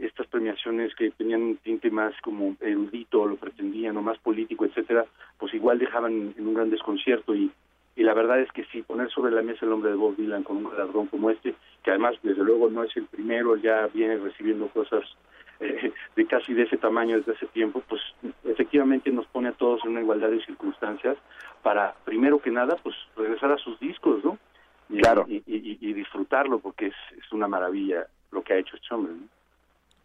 estas 0.00 0.26
premiaciones 0.28 0.94
que 0.94 1.10
tenían 1.10 1.42
un 1.42 1.56
tinte 1.58 1.90
más 1.90 2.14
como 2.22 2.56
erudito, 2.60 3.26
lo 3.26 3.36
pretendían, 3.36 3.96
o 3.96 4.02
más 4.02 4.18
político, 4.18 4.64
etcétera, 4.64 5.04
pues 5.38 5.52
igual 5.54 5.78
dejaban 5.78 6.34
en 6.36 6.46
un 6.46 6.54
gran 6.54 6.70
desconcierto 6.70 7.34
y, 7.34 7.50
y 7.96 8.02
la 8.02 8.14
verdad 8.14 8.40
es 8.40 8.50
que 8.52 8.64
sí, 8.66 8.82
poner 8.82 9.10
sobre 9.10 9.32
la 9.32 9.42
mesa 9.42 9.64
el 9.64 9.70
nombre 9.70 9.90
de 9.90 9.96
Bob 9.96 10.16
Dylan 10.16 10.42
con 10.42 10.58
un 10.58 10.70
galardón 10.70 11.06
como 11.08 11.30
este, 11.30 11.54
que 11.82 11.90
además 11.90 12.14
desde 12.22 12.42
luego 12.44 12.70
no 12.70 12.82
es 12.84 12.96
el 12.96 13.04
primero, 13.06 13.56
ya 13.56 13.88
viene 13.88 14.16
recibiendo 14.16 14.68
cosas 14.68 15.04
eh, 15.60 15.92
de 16.16 16.26
casi 16.26 16.54
de 16.54 16.62
ese 16.62 16.78
tamaño 16.78 17.16
desde 17.18 17.32
hace 17.32 17.46
tiempo, 17.46 17.82
pues 17.88 18.00
efectivamente 18.44 19.10
nos 19.10 19.26
pone 19.26 19.48
a 19.48 19.52
todos 19.52 19.84
en 19.84 19.90
una 19.90 20.00
igualdad 20.00 20.30
de 20.30 20.44
circunstancias 20.44 21.18
para, 21.62 21.94
primero 22.04 22.38
que 22.40 22.50
nada, 22.50 22.76
pues 22.82 22.96
regresar 23.16 23.52
a 23.52 23.58
sus 23.58 23.78
discos, 23.80 24.24
¿no? 24.24 24.38
Y, 24.88 24.98
Claro. 25.02 25.26
Y, 25.28 25.36
y- 25.46 25.78
y 25.80 25.92
disfrutarlo 25.92 26.58
porque 26.58 26.86
es, 26.86 26.94
es 27.18 27.30
una 27.32 27.46
maravilla 27.46 28.06
lo 28.32 28.42
que 28.42 28.54
ha 28.54 28.58
hecho 28.58 28.76
este 28.76 28.94
hombre, 28.94 29.12
¿no? 29.12 29.39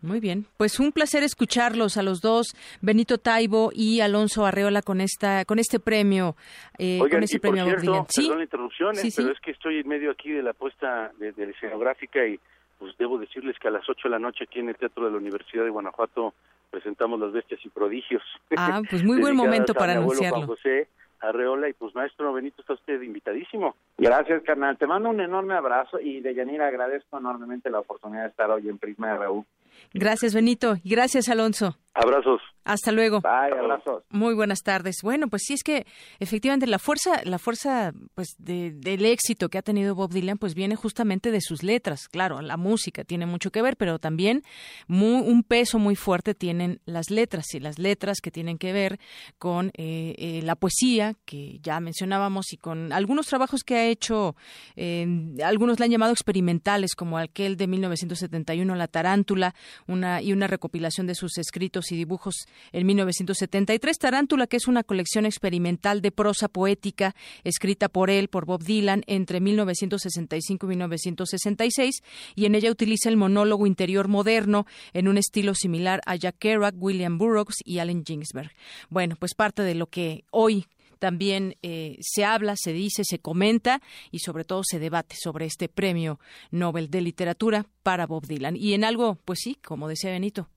Muy 0.01 0.19
bien, 0.19 0.45
pues 0.57 0.79
un 0.79 0.91
placer 0.91 1.23
escucharlos 1.23 1.97
a 1.97 2.03
los 2.03 2.21
dos, 2.21 2.55
Benito 2.81 3.17
Taibo 3.17 3.71
y 3.73 4.01
Alonso 4.01 4.45
Arreola 4.45 4.81
con 4.81 5.01
esta, 5.01 5.45
con 5.45 5.57
este 5.57 5.79
premio, 5.79 6.35
eh, 6.77 6.99
Oigan, 7.01 7.17
con 7.17 7.23
este 7.23 7.37
y 7.37 7.39
por 7.39 7.51
premio 7.51 7.65
Bob 7.65 7.81
cierto. 7.81 8.05
Sí, 8.09 8.21
perdón 8.23 8.37
la 8.37 8.43
interrupción, 8.43 8.95
¿eh? 8.95 9.01
Sí, 9.01 9.11
sí. 9.11 9.21
pero 9.21 9.33
es 9.33 9.39
que 9.39 9.51
estoy 9.51 9.79
en 9.79 9.87
medio 9.87 10.11
aquí 10.11 10.31
de 10.31 10.43
la 10.43 10.53
puesta 10.53 11.11
de, 11.17 11.31
de 11.31 11.45
la 11.45 11.51
escenográfica 11.51 12.25
y 12.27 12.39
pues 12.77 12.95
debo 12.97 13.17
decirles 13.17 13.57
que 13.59 13.67
a 13.67 13.71
las 13.71 13.89
8 13.89 14.01
de 14.03 14.09
la 14.09 14.19
noche 14.19 14.43
aquí 14.43 14.59
en 14.59 14.69
el 14.69 14.75
Teatro 14.75 15.05
de 15.05 15.11
la 15.11 15.17
Universidad 15.17 15.63
de 15.63 15.69
Guanajuato 15.69 16.33
presentamos 16.69 17.19
Las 17.19 17.31
Bestias 17.31 17.61
y 17.63 17.69
Prodigios. 17.69 18.21
Ah, 18.57 18.81
pues 18.89 19.03
muy 19.03 19.19
buen 19.19 19.35
momento 19.35 19.73
para 19.73 19.93
anunciarlo. 19.93 20.45
Juan 20.45 20.47
José 20.47 20.87
Arreola 21.21 21.69
y 21.69 21.73
pues 21.73 21.95
maestro 21.95 22.33
Benito 22.33 22.61
está 22.61 22.73
usted 22.73 23.01
invitadísimo. 23.01 23.75
Gracias, 23.97 24.43
carnal. 24.43 24.77
Te 24.77 24.85
mando 24.85 25.09
un 25.09 25.21
enorme 25.21 25.55
abrazo 25.55 25.99
y 25.99 26.19
de 26.21 26.35
Yanira 26.35 26.67
agradezco 26.67 27.17
enormemente 27.17 27.69
la 27.69 27.79
oportunidad 27.79 28.23
de 28.23 28.29
estar 28.29 28.51
hoy 28.51 28.67
en 28.69 28.77
Prisma 28.77 29.15
RU. 29.15 29.45
Gracias, 29.93 30.33
Benito, 30.33 30.75
y 30.83 30.89
gracias, 30.89 31.29
Alonso. 31.29 31.77
Abrazos. 31.93 32.41
Hasta 32.65 32.91
luego. 32.91 33.21
Bye, 33.21 33.57
abrazos. 33.57 34.03
Muy 34.09 34.33
buenas 34.33 34.63
tardes. 34.63 34.97
Bueno, 35.01 35.29
pues 35.29 35.43
sí 35.45 35.53
es 35.53 35.63
que 35.63 35.85
efectivamente 36.19 36.65
la 36.67 36.79
fuerza, 36.79 37.21
la 37.23 37.37
fuerza, 37.37 37.93
pues 38.15 38.35
de- 38.37 38.71
del 38.73 39.05
éxito 39.05 39.47
que 39.49 39.59
ha 39.59 39.61
tenido 39.61 39.95
Bob 39.95 40.11
Dylan, 40.11 40.37
pues 40.39 40.55
viene 40.55 40.75
justamente 40.75 41.31
de 41.31 41.39
sus 41.41 41.63
letras. 41.63 42.09
Claro, 42.09 42.41
la 42.41 42.57
música 42.57 43.05
tiene 43.05 43.25
mucho 43.27 43.49
que 43.51 43.61
ver, 43.61 43.77
pero 43.77 43.97
también 43.99 44.41
mu- 44.87 45.19
un 45.21 45.43
peso 45.43 45.77
muy 45.79 45.95
fuerte 45.95 46.33
tienen 46.33 46.81
las 46.85 47.11
letras 47.11 47.45
y 47.53 47.59
las 47.61 47.77
letras 47.79 48.17
que 48.21 48.31
tienen 48.31 48.57
que 48.57 48.73
ver 48.73 48.99
con 49.37 49.67
eh, 49.77 50.15
eh, 50.17 50.41
la 50.43 50.55
poesía 50.55 51.13
que 51.23 51.59
ya 51.61 51.79
mencionábamos 51.79 52.51
y 52.51 52.57
con 52.57 52.91
algunos 52.91 53.27
trabajos 53.27 53.63
que 53.63 53.75
ha 53.75 53.85
hecho, 53.85 54.35
eh, 54.75 55.07
algunos 55.45 55.79
le 55.79 55.85
han 55.85 55.91
llamado 55.91 56.11
experimentales, 56.11 56.95
como 56.95 57.19
aquel 57.19 57.55
de 57.57 57.67
1971, 57.67 58.75
La 58.75 58.87
Tarántula, 58.87 59.53
una 59.87 60.21
y 60.21 60.33
una 60.33 60.47
recopilación 60.47 61.07
de 61.07 61.15
sus 61.15 61.37
escritos 61.37 61.91
y 61.91 61.95
dibujos 61.95 62.45
en 62.71 62.85
1973. 62.85 63.97
Tarántula, 63.97 64.47
que 64.47 64.57
es 64.57 64.67
una 64.67 64.83
colección 64.83 65.25
experimental 65.25 66.01
de 66.01 66.11
prosa 66.11 66.47
poética 66.47 67.15
escrita 67.43 67.89
por 67.89 68.09
él, 68.09 68.27
por 68.27 68.45
Bob 68.45 68.63
Dylan, 68.63 69.03
entre 69.07 69.39
1965 69.39 70.65
y 70.65 70.69
1966, 70.69 72.03
y 72.35 72.45
en 72.45 72.55
ella 72.55 72.71
utiliza 72.71 73.09
el 73.09 73.17
monólogo 73.17 73.67
interior 73.67 74.07
moderno 74.07 74.65
en 74.93 75.07
un 75.07 75.17
estilo 75.17 75.53
similar 75.55 76.01
a 76.05 76.15
Jack 76.15 76.37
Kerouac, 76.39 76.75
William 76.77 77.17
Burroughs 77.17 77.55
y 77.63 77.79
Allen 77.79 78.03
Ginsberg. 78.05 78.51
Bueno, 78.89 79.15
pues 79.19 79.33
parte 79.33 79.61
de 79.63 79.75
lo 79.75 79.87
que 79.87 80.25
hoy 80.31 80.65
también 80.99 81.55
eh, 81.61 81.97
se 82.01 82.25
habla, 82.25 82.55
se 82.57 82.73
dice, 82.73 83.03
se 83.05 83.19
comenta 83.19 83.81
y 84.11 84.19
sobre 84.19 84.43
todo 84.43 84.61
se 84.63 84.79
debate 84.79 85.15
sobre 85.19 85.45
este 85.45 85.69
premio 85.69 86.19
Nobel 86.51 86.89
de 86.89 87.01
Literatura 87.01 87.65
para 87.83 88.07
Bob 88.07 88.25
Dylan. 88.27 88.55
Y 88.55 88.73
en 88.73 88.83
algo, 88.83 89.17
pues 89.25 89.39
sí, 89.41 89.57
como 89.63 89.87
decía 89.87 90.11
Benito, 90.11 90.49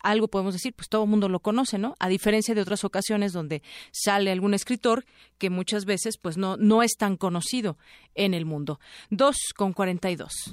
algo 0.00 0.28
podemos 0.28 0.54
decir, 0.54 0.72
pues 0.74 0.88
todo 0.88 1.04
el 1.04 1.10
mundo 1.10 1.28
lo 1.28 1.40
conoce, 1.40 1.78
¿no? 1.78 1.94
A 1.98 2.08
diferencia 2.08 2.54
de 2.54 2.60
otras 2.60 2.84
ocasiones 2.84 3.32
donde 3.32 3.62
sale 3.92 4.30
algún 4.30 4.54
escritor 4.54 5.04
que 5.38 5.50
muchas 5.50 5.84
veces 5.84 6.16
pues 6.20 6.36
no, 6.36 6.56
no 6.56 6.82
es 6.82 6.96
tan 6.96 7.16
conocido 7.16 7.76
en 8.14 8.34
el 8.34 8.44
mundo. 8.44 8.78
Dos 9.10 9.36
con 9.56 9.72
cuarenta 9.72 10.10
y 10.10 10.16
dos. 10.16 10.52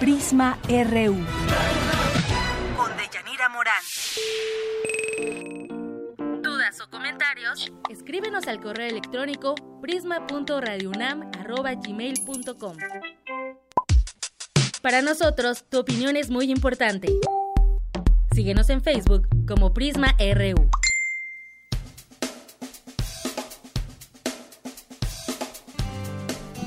Prisma 0.00 0.58
RU. 0.66 1.89
Morán. 3.70 3.86
Dudas 6.42 6.80
o 6.80 6.90
comentarios, 6.90 7.70
Escríbenos 7.88 8.48
al 8.48 8.60
correo 8.60 8.88
electrónico 8.88 9.54
prisma.radiounam@gmail.com. 9.80 12.76
Para 14.82 15.02
nosotros, 15.02 15.64
tu 15.68 15.78
opinión 15.78 16.16
es 16.16 16.30
muy 16.30 16.50
importante. 16.50 17.14
Síguenos 18.32 18.70
en 18.70 18.82
Facebook 18.82 19.28
como 19.46 19.72
Prisma 19.72 20.16
RU. 20.18 20.68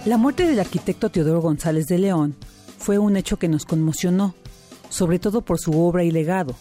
La 0.05 0.15
muerte 0.17 0.45
del 0.45 0.59
arquitecto 0.59 1.09
Teodoro 1.09 1.41
González 1.41 1.87
de 1.87 1.97
León 1.97 2.35
fue 2.77 2.99
un 2.99 3.17
hecho 3.17 3.39
que 3.39 3.47
nos 3.47 3.65
conmocionó, 3.65 4.35
sobre 4.89 5.17
todo 5.19 5.41
por 5.41 5.59
su 5.59 5.79
obra 5.79 6.03
y 6.03 6.11
legado. 6.11 6.55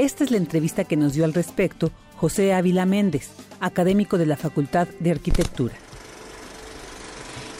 Esta 0.00 0.24
es 0.24 0.30
la 0.30 0.38
entrevista 0.38 0.84
que 0.84 0.96
nos 0.96 1.12
dio 1.12 1.26
al 1.26 1.34
respecto 1.34 1.90
José 2.16 2.54
Ávila 2.54 2.86
Méndez, 2.86 3.36
académico 3.60 4.16
de 4.16 4.24
la 4.24 4.38
Facultad 4.38 4.88
de 4.98 5.10
Arquitectura. 5.10 5.74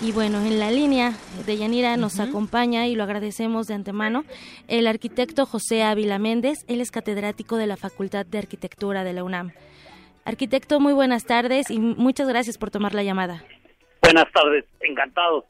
Y 0.01 0.13
bueno, 0.13 0.39
en 0.39 0.59
la 0.59 0.71
línea 0.71 1.13
de 1.45 1.59
Yanira 1.59 1.99
nos 1.99 2.19
acompaña 2.19 2.87
y 2.87 2.97
lo 2.97 3.03
agradecemos 3.03 3.67
de 3.67 3.75
antemano 3.75 4.25
el 4.69 4.87
arquitecto 4.87 5.45
José 5.45 5.83
Ávila 5.83 6.19
Méndez. 6.19 6.65
Él 6.67 6.81
es 6.81 6.91
catedrático 6.91 7.59
de 7.59 7.67
la 7.67 7.77
Facultad 7.77 8.25
de 8.25 8.39
Arquitectura 8.39 9.05
de 9.05 9.13
la 9.13 9.23
UNAM. 9.23 9.53
Arquitecto, 10.25 10.81
muy 10.81 10.95
buenas 10.95 11.27
tardes 11.27 11.71
y 11.71 11.79
muchas 11.79 12.27
gracias 12.27 12.57
por 12.57 12.71
tomar 12.71 12.95
la 12.95 13.03
llamada. 13.03 13.45
Buenas 14.01 14.33
tardes, 14.33 14.65
encantado. 14.81 15.45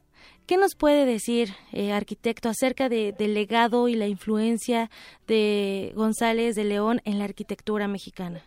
¿Qué 0.51 0.57
nos 0.57 0.75
puede 0.75 1.07
decir, 1.07 1.51
eh, 1.73 1.93
arquitecto, 1.93 2.49
acerca 2.49 2.89
de, 2.89 3.15
del 3.17 3.35
legado 3.35 3.87
y 3.87 3.95
la 3.95 4.09
influencia 4.09 4.91
de 5.29 5.93
González 5.95 6.57
de 6.57 6.65
León 6.65 7.01
en 7.05 7.21
la 7.21 7.25
arquitectura 7.27 7.87
mexicana? 7.87 8.43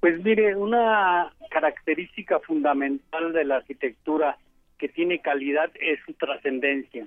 Pues 0.00 0.24
mire, 0.24 0.56
una 0.56 1.30
característica 1.50 2.40
fundamental 2.40 3.34
de 3.34 3.44
la 3.44 3.56
arquitectura 3.56 4.38
que 4.78 4.88
tiene 4.88 5.18
calidad 5.18 5.70
es 5.74 6.00
su 6.06 6.14
trascendencia. 6.14 7.06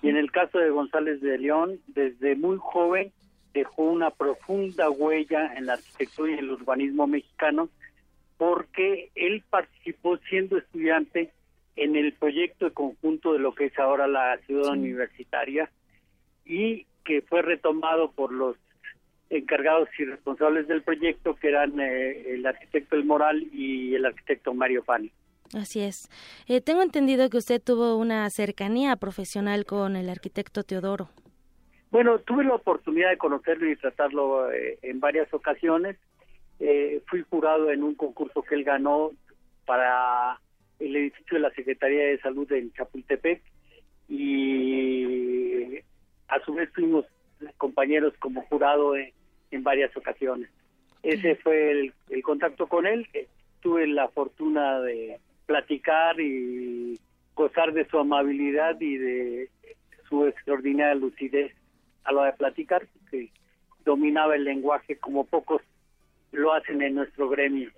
Y 0.00 0.08
en 0.08 0.16
el 0.16 0.32
caso 0.32 0.56
de 0.58 0.70
González 0.70 1.20
de 1.20 1.36
León, 1.36 1.78
desde 1.88 2.34
muy 2.36 2.56
joven 2.58 3.12
dejó 3.52 3.82
una 3.82 4.12
profunda 4.12 4.88
huella 4.88 5.52
en 5.58 5.66
la 5.66 5.74
arquitectura 5.74 6.32
y 6.32 6.38
el 6.38 6.52
urbanismo 6.52 7.06
mexicano 7.06 7.68
porque 8.38 9.10
él 9.14 9.44
participó 9.50 10.16
siendo 10.16 10.56
estudiante 10.56 11.30
en 11.76 11.96
el 11.96 12.12
proyecto 12.12 12.66
de 12.66 12.72
conjunto 12.72 13.32
de 13.32 13.38
lo 13.38 13.54
que 13.54 13.66
es 13.66 13.78
ahora 13.78 14.06
la 14.06 14.38
ciudad 14.46 14.72
universitaria 14.72 15.70
y 16.44 16.86
que 17.04 17.22
fue 17.22 17.42
retomado 17.42 18.12
por 18.12 18.32
los 18.32 18.56
encargados 19.30 19.88
y 19.98 20.04
responsables 20.04 20.68
del 20.68 20.82
proyecto 20.82 21.34
que 21.36 21.48
eran 21.48 21.80
eh, 21.80 22.34
el 22.34 22.46
arquitecto 22.46 22.96
El 22.96 23.04
Moral 23.04 23.42
y 23.52 23.94
el 23.94 24.04
arquitecto 24.04 24.52
Mario 24.52 24.84
Pani. 24.84 25.10
Así 25.54 25.80
es. 25.80 26.08
Eh, 26.46 26.60
tengo 26.60 26.82
entendido 26.82 27.28
que 27.28 27.36
usted 27.36 27.60
tuvo 27.62 27.96
una 27.96 28.28
cercanía 28.30 28.96
profesional 28.96 29.64
con 29.64 29.96
el 29.96 30.08
arquitecto 30.08 30.62
Teodoro. 30.62 31.10
Bueno, 31.90 32.18
tuve 32.20 32.44
la 32.44 32.54
oportunidad 32.54 33.10
de 33.10 33.18
conocerlo 33.18 33.70
y 33.70 33.76
tratarlo 33.76 34.50
eh, 34.50 34.78
en 34.80 34.98
varias 34.98 35.32
ocasiones. 35.34 35.98
Eh, 36.58 37.02
fui 37.06 37.22
jurado 37.28 37.70
en 37.70 37.82
un 37.82 37.94
concurso 37.94 38.42
que 38.42 38.54
él 38.54 38.64
ganó 38.64 39.10
para 39.66 40.40
el 40.86 40.96
edificio 40.96 41.36
de 41.36 41.40
la 41.40 41.50
Secretaría 41.50 42.06
de 42.06 42.20
Salud 42.20 42.50
en 42.52 42.72
Chapultepec 42.72 43.42
y 44.08 45.78
a 46.28 46.40
su 46.44 46.54
vez 46.54 46.70
fuimos 46.74 47.06
compañeros 47.56 48.14
como 48.18 48.42
jurado 48.42 48.96
en, 48.96 49.12
varias 49.62 49.94
ocasiones. 49.96 50.50
Ese 51.02 51.36
fue 51.36 51.70
el, 51.70 51.92
el 52.08 52.22
contacto 52.22 52.66
con 52.66 52.86
él. 52.86 53.06
Tuve 53.60 53.86
la 53.86 54.08
fortuna 54.08 54.80
de 54.80 55.20
platicar 55.46 56.18
y 56.18 56.98
gozar 57.34 57.72
de 57.72 57.86
su 57.86 57.98
amabilidad 57.98 58.80
y 58.80 58.96
de 58.96 59.50
su 60.08 60.26
extraordinaria 60.26 60.94
lucidez 60.94 61.52
a 62.04 62.12
la 62.12 62.26
de 62.26 62.32
platicar, 62.32 62.86
que 63.10 63.30
dominaba 63.84 64.36
el 64.36 64.44
lenguaje 64.44 64.96
como 64.96 65.24
pocos 65.24 65.62
lo 66.32 66.52
hacen 66.54 66.82
en 66.82 66.94
nuestro 66.94 67.28
gremio. 67.28 67.70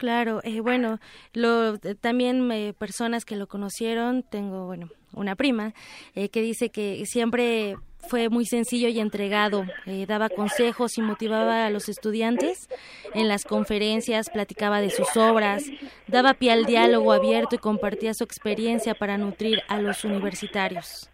Claro, 0.00 0.40
eh, 0.44 0.60
bueno, 0.60 0.98
lo, 1.34 1.78
también 1.78 2.50
eh, 2.52 2.72
personas 2.72 3.26
que 3.26 3.36
lo 3.36 3.48
conocieron, 3.48 4.22
tengo, 4.22 4.64
bueno, 4.64 4.88
una 5.12 5.36
prima 5.36 5.74
eh, 6.14 6.30
que 6.30 6.40
dice 6.40 6.70
que 6.70 7.04
siempre 7.04 7.74
fue 8.08 8.30
muy 8.30 8.46
sencillo 8.46 8.88
y 8.88 8.98
entregado, 8.98 9.66
eh, 9.84 10.06
daba 10.06 10.30
consejos 10.30 10.96
y 10.96 11.02
motivaba 11.02 11.66
a 11.66 11.70
los 11.70 11.90
estudiantes 11.90 12.70
en 13.12 13.28
las 13.28 13.44
conferencias, 13.44 14.30
platicaba 14.30 14.80
de 14.80 14.88
sus 14.88 15.14
obras, 15.18 15.70
daba 16.06 16.32
pie 16.32 16.52
al 16.52 16.64
diálogo 16.64 17.12
abierto 17.12 17.56
y 17.56 17.58
compartía 17.58 18.14
su 18.14 18.24
experiencia 18.24 18.94
para 18.94 19.18
nutrir 19.18 19.60
a 19.68 19.82
los 19.82 20.06
universitarios. 20.06 21.10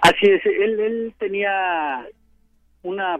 Así 0.00 0.26
es, 0.26 0.46
él, 0.46 0.78
él 0.78 1.14
tenía 1.18 2.06
una 2.84 3.18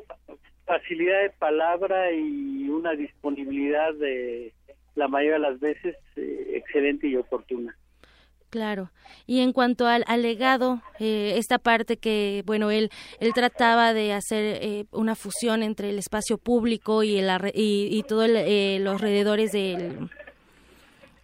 facilidad 0.65 1.23
de 1.23 1.31
palabra 1.31 2.13
y 2.13 2.69
una 2.69 2.93
disponibilidad 2.93 3.93
de 3.95 4.53
la 4.99 5.09
mayoría 5.09 5.35
de 5.35 5.51
las 5.51 5.61
veces 5.61 5.97
eh, 6.17 6.53
excelente 6.55 7.07
y 7.07 7.17
oportuna. 7.17 7.77
Claro. 8.51 8.91
Y 9.27 9.41
en 9.41 9.53
cuanto 9.53 9.87
al, 9.87 10.05
legado, 10.23 10.81
eh, 10.99 11.35
esta 11.37 11.59
parte 11.59 11.99
que, 11.99 12.43
bueno, 12.47 12.71
él, 12.71 12.89
él 13.21 13.33
trataba 13.35 13.93
de 13.93 14.15
hacer 14.15 14.59
eh, 14.63 14.85
una 14.91 15.15
fusión 15.15 15.63
entre 15.63 15.91
el 15.91 15.99
espacio 15.99 16.39
público 16.39 17.03
y, 17.03 17.19
el, 17.19 17.29
y, 17.55 17.89
y 17.91 18.03
todos 18.05 18.29
eh, 18.31 18.79
los 18.81 18.95
alrededores 18.95 19.53
del, 19.53 20.09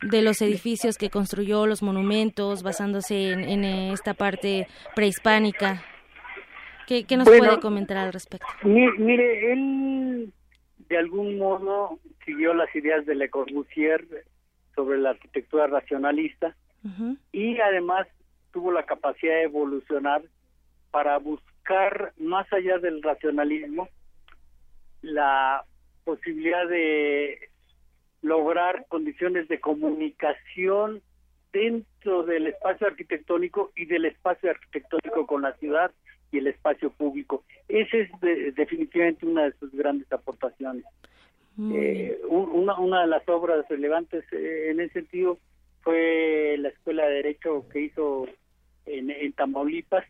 de 0.02 0.22
los 0.22 0.42
edificios 0.42 0.98
que 0.98 1.08
construyó, 1.08 1.66
los 1.66 1.82
monumentos, 1.82 2.62
basándose 2.62 3.30
en, 3.32 3.64
esta 3.64 4.12
parte 4.12 4.66
prehispánica. 4.94 5.82
¿Qué, 6.86 7.06
nos 7.16 7.26
puede 7.26 7.58
comentar 7.60 7.96
al 7.96 8.12
respecto? 8.12 8.46
Mire, 8.64 9.52
él 9.52 10.30
de 10.88 10.98
algún 10.98 11.38
modo 11.38 11.98
siguió 12.24 12.54
las 12.54 12.74
ideas 12.74 13.06
de 13.06 13.14
Le 13.14 13.30
Corbusier 13.30 14.06
sobre 14.74 14.98
la 14.98 15.10
arquitectura 15.10 15.66
racionalista 15.66 16.56
y 17.32 17.58
además 17.60 18.06
tuvo 18.52 18.70
la 18.70 18.84
capacidad 18.84 19.34
de 19.36 19.44
evolucionar 19.44 20.22
para 20.90 21.16
buscar 21.18 22.12
más 22.18 22.46
allá 22.52 22.78
del 22.78 23.02
racionalismo 23.02 23.88
la 25.00 25.64
posibilidad 26.04 26.68
de 26.68 27.48
lograr 28.20 28.84
condiciones 28.88 29.48
de 29.48 29.60
comunicación 29.60 31.00
dentro 31.52 32.24
del 32.24 32.48
espacio 32.48 32.86
arquitectónico 32.86 33.72
y 33.76 33.86
del 33.86 34.04
espacio 34.06 34.50
arquitectónico 34.50 35.26
con 35.26 35.42
la 35.42 35.54
ciudad 35.54 35.90
y 36.34 36.38
el 36.38 36.48
espacio 36.48 36.90
público. 36.90 37.44
Esa 37.68 37.96
es 37.96 38.10
definitivamente 38.56 39.24
una 39.24 39.44
de 39.44 39.52
sus 39.52 39.72
grandes 39.72 40.10
aportaciones. 40.12 40.84
Eh, 41.72 42.20
una, 42.28 42.76
una 42.80 43.02
de 43.02 43.06
las 43.06 43.28
obras 43.28 43.64
relevantes 43.68 44.24
eh, 44.32 44.70
en 44.70 44.80
ese 44.80 44.94
sentido 44.94 45.38
fue 45.82 46.56
la 46.58 46.70
escuela 46.70 47.06
de 47.06 47.14
derecho 47.14 47.64
que 47.68 47.82
hizo 47.82 48.26
en, 48.86 49.32
Tamaulipas. 49.34 50.04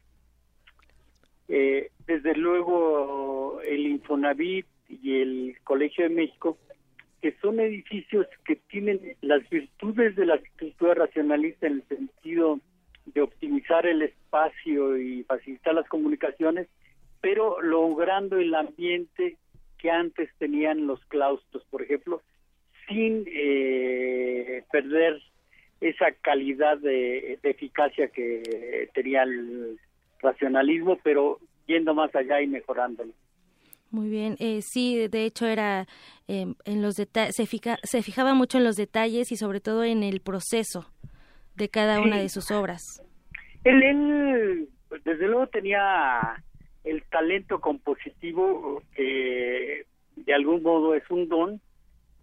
Eh, 1.49 1.91
desde 2.07 2.35
luego 2.35 3.61
el 3.63 3.87
Infonavit 3.87 4.67
y 4.89 5.21
el 5.21 5.57
Colegio 5.63 6.09
de 6.09 6.15
México, 6.15 6.57
que 7.21 7.37
son 7.43 7.61
edificios 7.61 8.27
que 8.47 8.57
tienen 8.57 9.01
las 9.21 9.47
virtudes 9.51 10.17
de 10.17 10.25
la 10.25 10.35
arquitectura 10.35 10.95
racionalista 10.95 11.67
en 11.67 11.75
el 11.75 11.83
sentido 11.89 12.61
de 13.07 13.23
optimizar 13.23 13.87
el 13.87 14.03
espacio 14.03 14.97
y 14.99 15.25
facilitar 15.25 15.75
las 15.75 15.89
comunicaciones, 15.89 16.69
pero 17.21 17.61
logrando 17.61 18.37
el 18.39 18.55
ambiente 18.55 19.37
que 19.79 19.91
antes 19.91 20.31
tenían 20.39 20.87
los 20.87 21.05
claustros, 21.07 21.65
por 21.71 21.83
ejemplo, 21.83 22.23
sin 22.89 23.25
eh, 23.27 24.65
perder 24.71 25.21
esa 25.81 26.13
calidad 26.23 26.79
de, 26.79 27.39
eficacia 27.43 28.09
que 28.09 28.89
tenía 28.95 29.23
el 29.23 29.79
racionalismo, 30.21 30.99
pero 31.03 31.39
yendo 31.67 31.95
más 31.95 32.15
allá 32.15 32.41
y 32.41 32.47
mejorándolo. 32.47 33.13
Muy 33.91 34.09
bien, 34.09 34.37
eh, 34.41 34.61
sí, 34.63 35.07
de 35.09 35.25
hecho 35.25 35.47
era 35.47 35.87
em, 36.27 36.55
en 36.65 36.83
los 36.83 36.97
se, 36.97 37.07
se 37.33 38.03
fijaba 38.03 38.35
mucho 38.35 38.59
en 38.59 38.65
los 38.65 38.77
detalles 38.77 39.31
y 39.31 39.37
sobre 39.37 39.61
todo 39.61 39.85
en 39.85 40.03
el 40.03 40.21
proceso 40.21 40.87
de 41.57 41.69
cada 41.69 42.01
una 42.01 42.19
de 42.19 42.29
sus 42.29 42.51
obras. 42.51 43.03
Él, 43.65 43.83
él, 43.83 44.69
desde 45.05 45.27
luego 45.27 45.47
tenía 45.47 46.43
el 46.85 47.03
talento 47.05 47.61
compositivo 47.61 48.83
que 48.95 49.87
de 50.17 50.35
algún 50.35 50.63
modo 50.63 50.95
es 50.95 51.09
un 51.11 51.29
don 51.29 51.61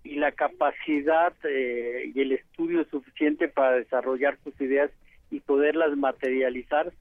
y 0.03 0.15
la 0.15 0.31
capacidad 0.31 1.33
eh, 1.43 2.11
y 2.13 2.19
el 2.21 2.31
estudio 2.33 2.85
suficiente 2.89 3.47
para 3.47 3.73
desarrollar 3.73 4.37
sus 4.43 4.59
ideas 4.61 4.91
y 5.29 5.39
poderlas 5.39 5.95
materializar 5.95 6.91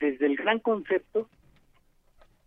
desde 0.00 0.26
el 0.26 0.36
gran 0.36 0.58
concepto 0.58 1.28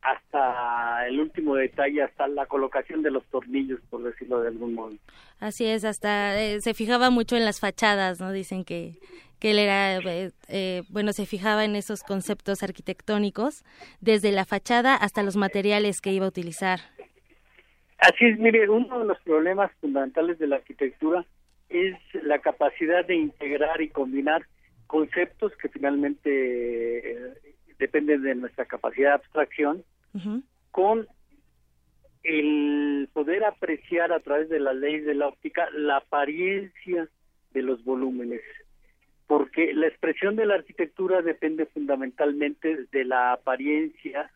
hasta 0.01 1.07
el 1.07 1.19
último 1.19 1.55
detalle, 1.55 2.03
hasta 2.03 2.27
la 2.27 2.45
colocación 2.45 3.01
de 3.01 3.11
los 3.11 3.25
tornillos, 3.25 3.79
por 3.89 4.03
decirlo 4.03 4.41
de 4.41 4.49
algún 4.49 4.73
modo. 4.73 4.93
Así 5.39 5.65
es, 5.65 5.83
hasta 5.83 6.39
eh, 6.41 6.61
se 6.61 6.73
fijaba 6.73 7.09
mucho 7.09 7.35
en 7.35 7.43
las 7.43 7.59
fachadas, 7.59 8.19
¿no? 8.21 8.31
Dicen 8.31 8.63
que, 8.63 8.93
que 9.39 9.51
él 9.51 9.59
era, 9.59 9.97
eh, 9.97 10.31
eh, 10.47 10.83
bueno, 10.89 11.13
se 11.13 11.25
fijaba 11.25 11.65
en 11.65 11.75
esos 11.75 12.03
conceptos 12.03 12.63
arquitectónicos, 12.63 13.63
desde 14.01 14.31
la 14.31 14.45
fachada 14.45 14.95
hasta 14.95 15.23
los 15.23 15.35
materiales 15.35 16.01
que 16.01 16.11
iba 16.11 16.25
a 16.25 16.29
utilizar. 16.29 16.79
Así 17.99 18.25
es, 18.25 18.39
mire, 18.39 18.69
uno 18.69 18.99
de 18.99 19.05
los 19.05 19.19
problemas 19.21 19.71
fundamentales 19.81 20.37
de 20.39 20.47
la 20.47 20.57
arquitectura 20.57 21.25
es 21.69 21.95
la 22.23 22.39
capacidad 22.39 23.05
de 23.05 23.15
integrar 23.15 23.81
y 23.81 23.89
combinar 23.89 24.45
conceptos 24.85 25.51
que 25.57 25.67
finalmente 25.69 27.33
dependen 27.77 28.21
de 28.23 28.35
nuestra 28.35 28.65
capacidad 28.65 29.09
de 29.09 29.15
abstracción 29.15 29.83
con 30.71 31.07
el 32.23 33.09
poder 33.13 33.43
apreciar 33.45 34.11
a 34.11 34.19
través 34.19 34.49
de 34.49 34.59
la 34.59 34.73
ley 34.73 34.99
de 34.99 35.15
la 35.15 35.27
óptica 35.27 35.69
la 35.71 35.97
apariencia 35.97 37.07
de 37.53 37.61
los 37.61 37.83
volúmenes, 37.83 38.41
porque 39.27 39.73
la 39.73 39.87
expresión 39.87 40.37
de 40.37 40.45
la 40.45 40.55
arquitectura 40.55 41.21
depende 41.21 41.65
fundamentalmente 41.65 42.85
de 42.91 43.05
la 43.05 43.33
apariencia 43.33 44.31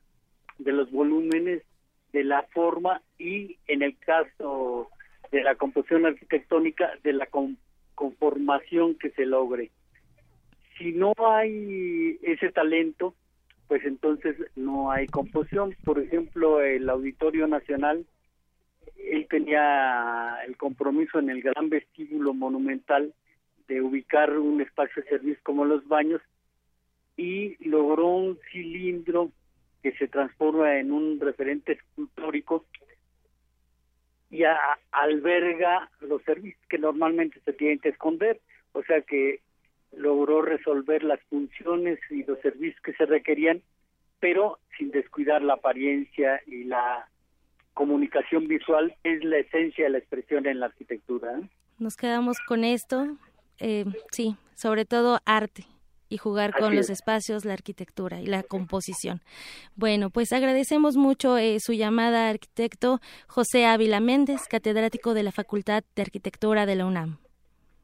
de 0.60 0.74
los 0.74 0.92
volúmenes, 0.92 1.64
de 2.12 2.26
la 2.26 2.44
forma 2.54 3.02
y 3.18 3.58
en 3.68 3.82
el 3.82 3.98
caso 3.98 4.90
de 5.32 5.44
la 5.44 5.56
composición 5.56 6.06
arquitectónica, 6.06 6.92
de 7.04 7.14
la 7.14 7.28
conformación 7.96 8.96
que 8.96 9.12
se 9.12 9.26
logre. 9.26 9.72
Si 10.78 10.92
no 10.92 11.14
hay 11.18 12.20
ese 12.22 12.52
talento, 12.52 13.16
pues 13.70 13.86
entonces 13.86 14.36
no 14.58 14.92
hay 14.92 15.08
composición. 15.08 15.74
Por 15.86 16.00
ejemplo, 16.00 16.62
el 16.62 16.90
Auditorio 16.90 17.48
Nacional, 17.48 18.06
él 18.98 19.26
tenía 19.30 20.40
el 20.46 20.58
compromiso 20.58 21.20
en 21.20 21.30
el 21.30 21.42
gran 21.42 21.70
vestíbulo 21.70 22.34
monumental 22.34 23.14
de 23.68 23.82
ubicar 23.82 24.38
un 24.38 24.62
espacio 24.62 25.04
de 25.04 25.10
servicio 25.10 25.42
como 25.44 25.66
los 25.66 25.88
baños 25.88 26.22
y 27.18 27.56
logró 27.68 28.08
un 28.08 28.40
cilindro 28.52 29.32
que 29.84 29.92
se 29.94 30.08
transforma 30.08 30.80
en 30.80 30.92
un 30.92 31.20
referente 31.20 31.74
escultórico 31.74 32.66
y 34.30 34.44
alberga 34.92 35.90
los 36.00 36.24
servicios 36.24 36.62
que 36.70 36.78
normalmente 36.78 37.40
se 37.44 37.54
tienen 37.54 37.80
que 37.80 37.90
esconder, 37.90 38.40
o 38.72 38.82
sea 38.84 39.02
que 39.02 39.42
logró 39.92 40.42
resolver 40.42 41.04
las 41.04 41.20
funciones 41.24 42.00
y 42.10 42.24
los 42.24 42.40
servicios 42.40 42.82
que 42.82 42.94
se 42.94 43.06
requerían, 43.06 43.62
pero 44.20 44.60
sin 44.78 44.92
descuidar 44.92 45.42
la 45.42 45.56
apariencia 45.56 46.42
y 46.48 46.64
la 46.64 47.08
comunicación 47.74 48.48
visual 48.48 48.96
es 49.04 49.24
la 49.24 49.40
esencia 49.40 49.86
de 49.86 49.90
la 49.92 49.98
expresión 49.98 50.46
en 50.46 50.60
la 50.60 50.68
arquitectura. 50.68 51.40
¿eh? 51.40 51.50
Nos 51.80 51.98
quedamos 51.98 52.40
con 52.48 52.64
esto, 52.64 53.18
eh, 53.62 53.86
sí, 54.12 54.36
sobre 54.56 54.86
todo 54.86 55.20
arte 55.26 55.66
y 56.10 56.18
jugar 56.18 56.54
con 56.54 56.76
los 56.76 56.90
espacios, 56.90 57.46
la 57.46 57.54
arquitectura 57.54 58.20
y 58.20 58.26
la 58.26 58.44
composición. 58.44 59.22
Bueno, 59.76 60.10
pues 60.10 60.34
agradecemos 60.34 60.98
mucho 60.98 61.38
eh, 61.38 61.60
su 61.62 61.72
llamada, 61.72 62.30
arquitecto 62.30 63.00
José 63.28 63.66
Ávila 63.66 64.02
Méndez, 64.02 64.42
catedrático 64.50 65.14
de 65.14 65.24
la 65.24 65.32
Facultad 65.32 65.84
de 65.96 66.02
Arquitectura 66.02 66.66
de 66.66 66.76
la 66.76 66.86
UNAM. 66.86 67.20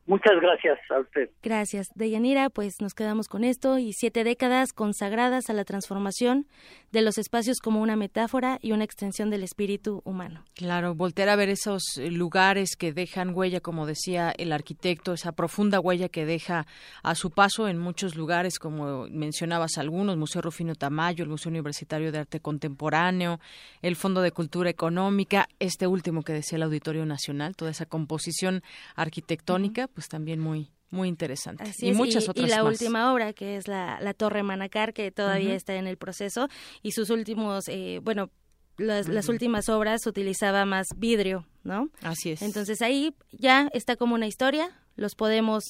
Muchas 0.07 0.39
gracias 0.41 0.79
a 0.89 1.01
usted. 1.01 1.29
Gracias. 1.43 1.87
Deyanira, 1.93 2.49
pues 2.49 2.75
nos 2.79 2.93
quedamos 2.93 3.27
con 3.27 3.43
esto 3.43 3.77
y 3.77 3.91
siete 3.91 4.23
décadas 4.23 4.71
consagradas 4.71 5.49
a 5.49 5.53
la 5.53 5.65
transformación 5.65 6.47
de 6.93 7.01
los 7.01 7.17
espacios 7.17 7.59
como 7.59 7.81
una 7.81 7.97
metáfora 7.97 8.57
y 8.61 8.71
una 8.71 8.85
extensión 8.85 9.29
del 9.29 9.43
espíritu 9.43 10.01
humano. 10.05 10.45
Claro, 10.55 10.95
voltear 10.95 11.27
a 11.27 11.35
ver 11.35 11.49
esos 11.49 11.83
lugares 12.09 12.77
que 12.77 12.93
dejan 12.93 13.35
huella, 13.35 13.59
como 13.59 13.85
decía 13.85 14.33
el 14.37 14.53
arquitecto, 14.53 15.11
esa 15.11 15.33
profunda 15.33 15.81
huella 15.81 16.07
que 16.07 16.25
deja 16.25 16.65
a 17.03 17.13
su 17.13 17.31
paso 17.31 17.67
en 17.67 17.77
muchos 17.77 18.15
lugares, 18.15 18.59
como 18.59 19.07
mencionabas 19.09 19.77
algunos, 19.77 20.15
Museo 20.15 20.41
Rufino 20.41 20.75
Tamayo, 20.75 21.25
el 21.25 21.29
Museo 21.29 21.49
Universitario 21.49 22.13
de 22.13 22.19
Arte 22.19 22.39
Contemporáneo, 22.39 23.41
el 23.81 23.97
Fondo 23.97 24.21
de 24.21 24.31
Cultura 24.31 24.69
Económica, 24.69 25.49
este 25.59 25.85
último 25.85 26.21
que 26.21 26.31
decía 26.31 26.55
el 26.55 26.63
Auditorio 26.63 27.05
Nacional, 27.05 27.57
toda 27.57 27.71
esa 27.71 27.85
composición 27.85 28.63
arquitectónica 28.95 29.89
pues 29.97 30.09
también 30.09 30.39
muy 30.39 30.69
muy 30.91 31.07
interesante. 31.07 31.63
y 31.79 31.91
muchas 31.93 32.29
otras 32.29 32.45
y 32.45 32.49
la 32.51 32.63
última 32.63 33.11
obra, 33.11 33.33
que 33.33 33.57
es 33.57 33.67
la, 33.67 33.99
la 33.99 34.13
Torre 34.13 34.43
Manacar, 34.43 34.93
que 34.93 35.11
todavía 35.11 35.55
está 35.55 35.73
en 35.73 35.87
el 35.87 35.97
proceso, 35.97 36.49
y 36.83 36.91
sus 36.91 37.09
últimos, 37.09 37.63
eh, 37.67 37.99
bueno, 38.03 38.29
las, 38.77 39.07
las, 39.07 39.27
últimas 39.27 39.69
obras 39.69 40.05
utilizaba 40.05 40.65
más 40.65 40.85
vidrio, 40.95 41.47
¿no? 41.63 41.89
Así 42.03 42.29
es. 42.29 42.43
Entonces 42.43 42.83
ahí 42.83 43.15
ya 43.31 43.69
está 43.73 43.95
como 43.95 44.13
una 44.13 44.27
historia, 44.27 44.69
los 44.95 45.15
podemos 45.15 45.63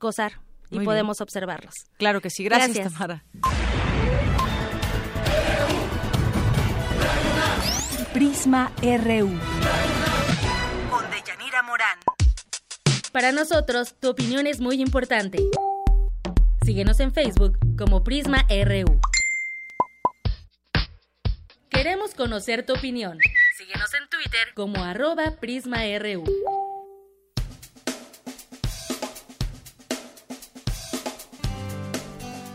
gozar 0.00 0.40
y 0.70 0.80
podemos 0.80 1.20
observarlos. 1.20 1.74
Claro 1.98 2.22
que 2.22 2.30
sí, 2.30 2.42
gracias, 2.42 2.90
Tamara. 2.90 3.26
Prisma 8.14 8.72
RU. 8.80 9.97
Para 13.18 13.32
nosotros, 13.32 13.96
tu 13.98 14.10
opinión 14.10 14.46
es 14.46 14.60
muy 14.60 14.80
importante. 14.80 15.40
Síguenos 16.64 17.00
en 17.00 17.12
Facebook 17.12 17.58
como 17.76 18.04
Prisma 18.04 18.46
RU. 18.48 19.00
Queremos 21.68 22.14
conocer 22.14 22.64
tu 22.64 22.74
opinión. 22.74 23.18
Síguenos 23.56 23.92
en 23.94 24.08
Twitter 24.08 24.54
como 24.54 24.84
arroba 24.84 25.32
PrismaRU. 25.40 26.22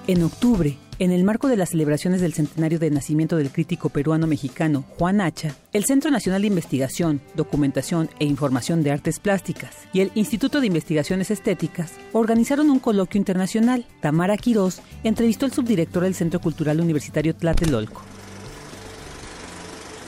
En 0.07 0.23
octubre, 0.23 0.77
en 0.99 1.11
el 1.11 1.23
marco 1.23 1.47
de 1.47 1.57
las 1.57 1.69
celebraciones 1.69 2.21
del 2.21 2.33
centenario 2.33 2.79
de 2.79 2.91
nacimiento 2.91 3.37
del 3.37 3.51
crítico 3.51 3.89
peruano-mexicano 3.89 4.83
Juan 4.97 5.21
Hacha, 5.21 5.55
el 5.71 5.85
Centro 5.85 6.11
Nacional 6.11 6.41
de 6.41 6.47
Investigación, 6.47 7.21
Documentación 7.35 8.09
e 8.19 8.25
Información 8.25 8.83
de 8.83 8.91
Artes 8.91 9.19
Plásticas 9.19 9.75
y 9.93 10.01
el 10.01 10.11
Instituto 10.15 10.61
de 10.61 10.67
Investigaciones 10.67 11.31
Estéticas 11.31 11.93
organizaron 12.11 12.69
un 12.69 12.79
coloquio 12.79 13.17
internacional. 13.17 13.85
Tamara 14.01 14.37
Quirós 14.37 14.81
entrevistó 15.03 15.45
al 15.45 15.53
subdirector 15.53 16.03
del 16.03 16.15
Centro 16.15 16.39
Cultural 16.39 16.79
Universitario 16.79 17.35
Tlatelolco. 17.35 18.01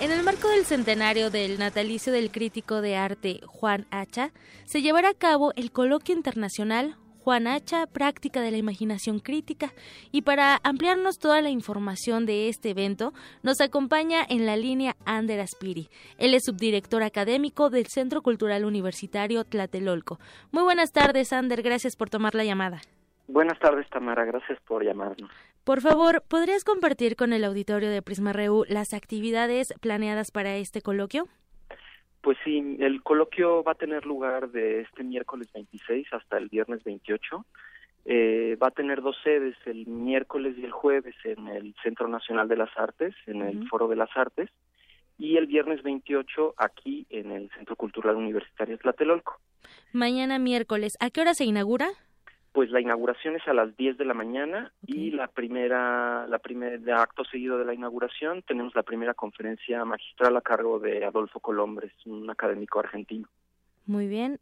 En 0.02 0.12
el 0.12 0.24
marco 0.24 0.49
del 0.49 0.66
centenario 0.66 1.32
del 1.32 1.57
natalicio 1.57 2.12
del 2.12 2.30
crítico 2.30 2.82
de 2.82 2.98
arte 2.98 3.40
Juan 3.45 3.88
Hacha, 3.91 4.34
se 4.66 4.82
llevará 4.82 5.10
a 5.10 5.14
cabo 5.14 5.53
el 5.56 5.72
coloquio 5.72 6.14
internacional 6.14 6.98
Juan 7.26 7.47
Hacha, 7.47 7.88
práctica 7.88 8.39
de 8.39 8.52
la 8.52 8.57
imaginación 8.57 9.18
crítica. 9.18 9.73
Y 10.11 10.22
para 10.22 10.60
ampliarnos 10.64 11.18
toda 11.18 11.41
la 11.41 11.49
información 11.49 12.27
de 12.27 12.49
este 12.49 12.69
evento, 12.69 13.14
nos 13.41 13.61
acompaña 13.61 14.19
en 14.30 14.45
la 14.45 14.56
línea 14.56 14.95
Ander 15.06 15.39
Aspiri. 15.39 15.89
Él 16.19 16.35
es 16.35 16.43
subdirector 16.45 17.02
académico 17.02 17.72
del 17.72 17.88
Centro 17.88 18.22
Cultural 18.22 18.64
Universitario 18.64 19.43
Tlatelolco. 19.43 20.19
Muy 20.52 20.61
buenas 20.61 20.91
tardes, 20.91 21.34
Ander. 21.34 21.64
Gracias 21.64 21.95
por 21.95 22.11
tomar 22.11 22.35
la 22.35 22.43
llamada. 22.43 22.81
Buenas 23.27 23.57
tardes, 23.57 23.89
Tamara. 23.89 24.23
Gracias 24.23 24.60
por 24.68 24.85
llamarnos. 24.85 25.31
Por 25.64 25.81
favor, 25.81 26.22
¿podrías 26.27 26.64
compartir 26.64 27.15
con 27.15 27.34
el 27.34 27.43
auditorio 27.43 27.89
de 27.89 28.03
Prisma 28.03 28.34
Reu 28.34 28.65
las 28.69 28.93
actividades 28.93 29.73
planeadas 29.81 30.30
para 30.30 30.57
este 30.57 30.84
coloquio? 30.84 31.27
Pues 32.26 32.39
sí, 32.43 32.77
el 32.80 33.03
coloquio 33.03 33.64
va 33.64 33.73
a 33.73 33.76
tener 33.76 34.03
lugar 34.07 34.49
de 34.49 34.81
este 34.81 35.03
miércoles 35.03 35.47
26 35.53 36.07
hasta 36.11 36.39
el 36.39 36.49
viernes 36.49 36.84
28. 36.84 37.45
Eh, 38.06 38.57
va 38.60 38.69
a 38.69 38.72
tener 38.72 39.03
dos 39.03 39.15
sedes, 39.23 39.56
el 39.68 39.85
miércoles 39.85 40.56
y 40.57 40.65
el 40.65 40.72
jueves 40.72 41.14
en 41.23 41.47
el 41.47 41.76
Centro 41.84 42.07
Nacional 42.07 42.47
de 42.47 42.57
las 42.57 42.76
Artes, 42.77 43.14
en 43.27 43.43
el 43.43 43.68
Foro 43.68 43.88
de 43.88 43.97
las 43.97 44.10
Artes, 44.15 44.49
y 45.19 45.38
el 45.38 45.45
viernes 45.45 45.84
28 45.84 46.56
aquí 46.57 47.06
en 47.11 47.31
el 47.31 47.52
Centro 47.52 47.76
Cultural 47.76 48.15
Universitario 48.15 48.80
Tlatelolco. 48.80 49.39
Mañana 49.93 50.39
miércoles, 50.39 50.97
¿a 51.02 51.11
qué 51.11 51.22
hora 51.22 51.35
se 51.35 51.45
inaugura? 51.45 51.89
Pues 52.56 52.72
la 52.72 52.80
inauguración 52.80 53.36
es 53.36 53.45
a 53.49 53.53
las 53.53 53.76
10 53.76 53.98
de 53.98 54.06
la 54.06 54.14
mañana 54.14 54.72
y 54.88 55.11
la 55.11 55.27
primera, 55.27 56.26
la 56.26 56.40
primera 56.40 57.02
acto 57.02 57.26
seguido 57.26 57.57
de 57.57 57.65
la 57.65 57.73
inauguración 57.73 58.44
tenemos 58.44 58.73
la 58.76 58.84
primera 58.84 59.14
conferencia 59.14 59.84
magistral 59.84 60.38
a 60.38 60.41
cargo 60.41 60.80
de 60.80 61.03
Adolfo 61.03 61.41
Colombres, 61.41 61.91
un 62.06 62.30
académico 62.30 62.80
argentino. 62.80 63.27
Muy 63.86 64.07
bien. 64.07 64.40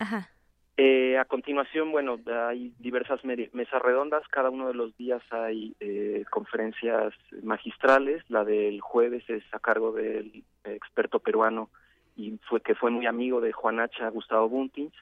Ajá. 0.00 0.28
Eh, 0.76 1.16
a 1.16 1.24
continuación, 1.24 1.92
bueno, 1.92 2.18
hay 2.30 2.74
diversas 2.78 3.24
mesas 3.24 3.80
redondas, 3.80 4.28
cada 4.28 4.50
uno 4.50 4.68
de 4.68 4.74
los 4.74 4.94
días 4.98 5.22
hay 5.30 5.74
eh, 5.80 6.26
conferencias 6.28 7.14
magistrales, 7.42 8.22
la 8.28 8.44
del 8.44 8.82
jueves 8.82 9.24
es 9.30 9.44
a 9.52 9.60
cargo 9.60 9.92
del 9.92 10.44
experto 10.64 11.20
peruano 11.20 11.70
y 12.16 12.38
fue 12.46 12.60
que 12.60 12.74
fue 12.74 12.90
muy 12.90 13.06
amigo 13.06 13.40
de 13.40 13.52
Juan 13.52 13.80
Hacha, 13.80 14.10
Gustavo 14.10 14.50
Buntins, 14.50 14.92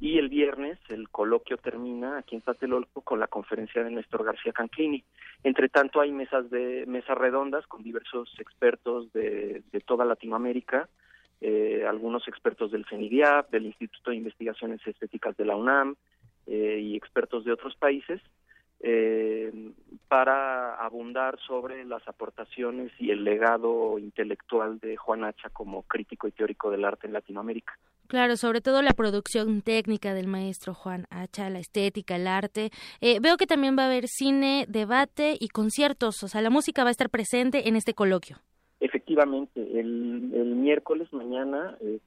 Y 0.00 0.18
el 0.18 0.28
viernes 0.28 0.78
el 0.88 1.08
coloquio 1.08 1.56
termina 1.58 2.18
aquí 2.18 2.34
en 2.34 2.42
Tlatelolco 2.42 3.02
con 3.02 3.20
la 3.20 3.28
conferencia 3.28 3.84
de 3.84 3.90
Néstor 3.90 4.24
García 4.24 4.52
Canclini. 4.52 5.04
Entre 5.44 5.68
tanto 5.68 6.00
hay 6.00 6.10
mesas 6.10 6.50
de 6.50 6.84
mesas 6.86 7.16
redondas 7.16 7.66
con 7.66 7.82
diversos 7.82 8.34
expertos 8.38 9.12
de, 9.12 9.62
toda 9.86 10.04
Latinoamérica, 10.04 10.88
eh, 11.40 11.84
algunos 11.88 12.26
expertos 12.26 12.72
del 12.72 12.84
CENIDIAP, 12.86 13.50
del 13.50 13.66
Instituto 13.66 14.10
de 14.10 14.16
Investigaciones 14.16 14.84
Estéticas 14.86 15.36
de 15.36 15.44
la 15.44 15.56
UNAM 15.56 15.94
eh, 16.46 16.80
y 16.82 16.96
expertos 16.96 17.44
de 17.44 17.52
otros 17.52 17.76
países 17.76 18.20
eh, 18.80 19.72
para 20.08 20.74
abundar 20.76 21.38
sobre 21.46 21.84
las 21.84 22.06
aportaciones 22.08 22.92
y 22.98 23.10
el 23.10 23.24
legado 23.24 23.98
intelectual 23.98 24.78
de 24.80 24.96
Juan 24.96 25.24
Hacha 25.24 25.48
como 25.50 25.82
crítico 25.82 26.28
y 26.28 26.32
teórico 26.32 26.70
del 26.70 26.84
arte 26.84 27.06
en 27.06 27.12
Latinoamérica. 27.12 27.78
Claro, 28.08 28.36
sobre 28.36 28.60
todo 28.60 28.82
la 28.82 28.92
producción 28.92 29.62
técnica 29.62 30.14
del 30.14 30.28
maestro 30.28 30.74
Juan 30.74 31.06
Hacha, 31.10 31.50
la 31.50 31.58
estética, 31.58 32.16
el 32.16 32.28
arte. 32.28 32.70
Eh, 33.00 33.18
veo 33.20 33.36
que 33.36 33.46
también 33.46 33.76
va 33.76 33.84
a 33.84 33.86
haber 33.86 34.06
cine, 34.06 34.64
debate 34.68 35.36
y 35.38 35.48
conciertos, 35.48 36.22
o 36.22 36.28
sea, 36.28 36.40
la 36.40 36.50
música 36.50 36.84
va 36.84 36.88
a 36.88 36.92
estar 36.92 37.10
presente 37.10 37.68
en 37.68 37.74
este 37.74 37.94
coloquio. 37.94 38.38
Efectivamente, 38.78 39.60
el, 39.80 40.54
miércoles 40.56 41.12
mañana 41.12 41.76
eh, 41.80 42.00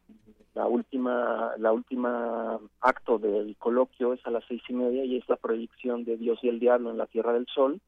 la 0.54 0.68
última 0.68 1.54
la 1.58 1.72
última 1.72 2.60
acto 2.82 3.18
del 3.18 3.56
coloquio 3.58 4.14
es 4.14 4.26
a 4.26 4.32
las 4.32 4.44
seis 4.48 4.62
y 4.68 4.74
media 4.74 5.06
y 5.06 5.16
es 5.16 5.28
la 5.30 5.38
proyección 5.38 6.04
de 6.04 6.18
Dios 6.18 6.40
y 6.42 6.50
el 6.50 6.60
Diablo 6.60 6.92
en 6.92 6.98
la 6.98 7.08
Tierra 7.08 7.32
del 7.32 7.48
Sol 7.48 7.80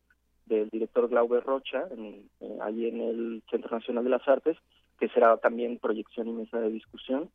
del 0.45 0.69
director 0.69 1.09
Glauber 1.09 1.43
Rocha 1.43 1.87
en, 1.91 2.29
eh, 2.39 2.57
allí 2.61 2.87
en 2.87 3.01
el 3.01 3.43
Centro 3.51 3.77
Nacional 3.77 4.05
de 4.05 4.11
las 4.11 4.25
Artes 4.27 4.57
que 4.99 5.09
será 5.09 5.35
también 5.37 5.79
proyección 5.79 6.29
y 6.29 6.31
mesa 6.31 6.59
de 6.61 6.69
discusión 6.69 7.29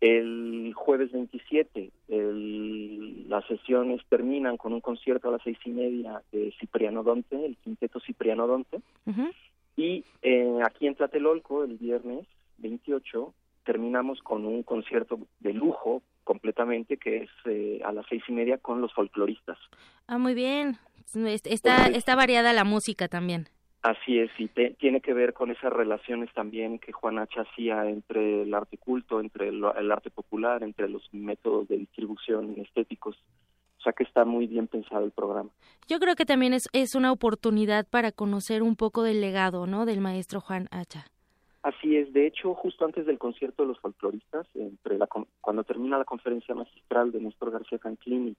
el 0.00 0.72
jueves 0.74 1.10
27 1.12 1.90
las 3.28 3.46
sesiones 3.46 4.02
terminan 4.08 4.56
con 4.56 4.72
un 4.72 4.80
concierto 4.80 5.28
a 5.28 5.32
las 5.32 5.42
seis 5.42 5.58
y 5.64 5.70
media 5.70 6.22
de 6.32 6.52
Cipriano 6.60 7.02
Donte 7.02 7.46
el 7.46 7.56
quinteto 7.56 8.00
Cipriano 8.00 8.46
Donte 8.46 8.80
y 9.76 10.04
eh, 10.22 10.58
aquí 10.64 10.86
en 10.86 10.94
Tlatelolco 10.94 11.64
el 11.64 11.76
viernes 11.76 12.26
28 12.58 13.34
terminamos 13.64 14.20
con 14.20 14.46
un 14.46 14.62
concierto 14.62 15.18
de 15.40 15.52
lujo 15.52 16.02
completamente 16.24 16.96
que 16.96 17.24
es 17.24 17.30
eh, 17.44 17.80
a 17.84 17.92
las 17.92 18.06
seis 18.08 18.22
y 18.28 18.32
media 18.32 18.58
con 18.58 18.80
los 18.80 18.92
folcloristas. 18.92 19.58
Ah, 20.06 20.18
muy 20.18 20.34
bien. 20.34 20.78
Está, 21.14 21.86
está 21.86 22.16
variada 22.16 22.52
la 22.52 22.64
música 22.64 23.08
también. 23.08 23.48
Así 23.82 24.18
es, 24.18 24.30
y 24.38 24.48
tiene 24.48 25.00
que 25.00 25.14
ver 25.14 25.32
con 25.32 25.50
esas 25.50 25.72
relaciones 25.72 26.32
también 26.34 26.78
que 26.78 26.92
Juan 26.92 27.18
H. 27.18 27.40
hacía 27.40 27.88
entre 27.88 28.42
el 28.42 28.52
arte 28.52 28.78
culto, 28.78 29.20
entre 29.20 29.48
el, 29.48 29.64
arte 29.64 30.10
popular, 30.10 30.64
entre 30.64 30.88
los 30.88 31.08
métodos 31.12 31.68
de 31.68 31.78
distribución 31.78 32.54
estéticos. 32.58 33.16
O 33.78 33.82
sea 33.82 33.92
que 33.92 34.02
está 34.02 34.24
muy 34.24 34.48
bien 34.48 34.66
pensado 34.66 35.04
el 35.04 35.12
programa. 35.12 35.50
Yo 35.86 36.00
creo 36.00 36.16
que 36.16 36.26
también 36.26 36.52
es, 36.52 36.68
es 36.72 36.96
una 36.96 37.12
oportunidad 37.12 37.86
para 37.88 38.10
conocer 38.10 38.64
un 38.64 38.74
poco 38.74 39.04
del 39.04 39.20
legado, 39.20 39.68
¿no? 39.68 39.86
Del 39.86 40.00
maestro 40.00 40.40
Juan 40.40 40.66
Hacha. 40.72 41.06
Así 41.62 41.96
es, 41.96 42.12
de 42.12 42.26
hecho, 42.26 42.54
justo 42.54 42.84
antes 42.84 43.06
del 43.06 43.18
concierto 43.18 43.62
de 43.62 43.68
los 43.68 43.80
folcloristas, 43.80 44.46
entre 44.54 44.98
la, 44.98 45.08
cuando 45.40 45.64
termina 45.64 45.98
la 45.98 46.04
conferencia 46.04 46.54
magistral 46.54 47.12
de 47.12 47.20
Néstor 47.20 47.50
García 47.50 47.78
Canclini 47.78 48.36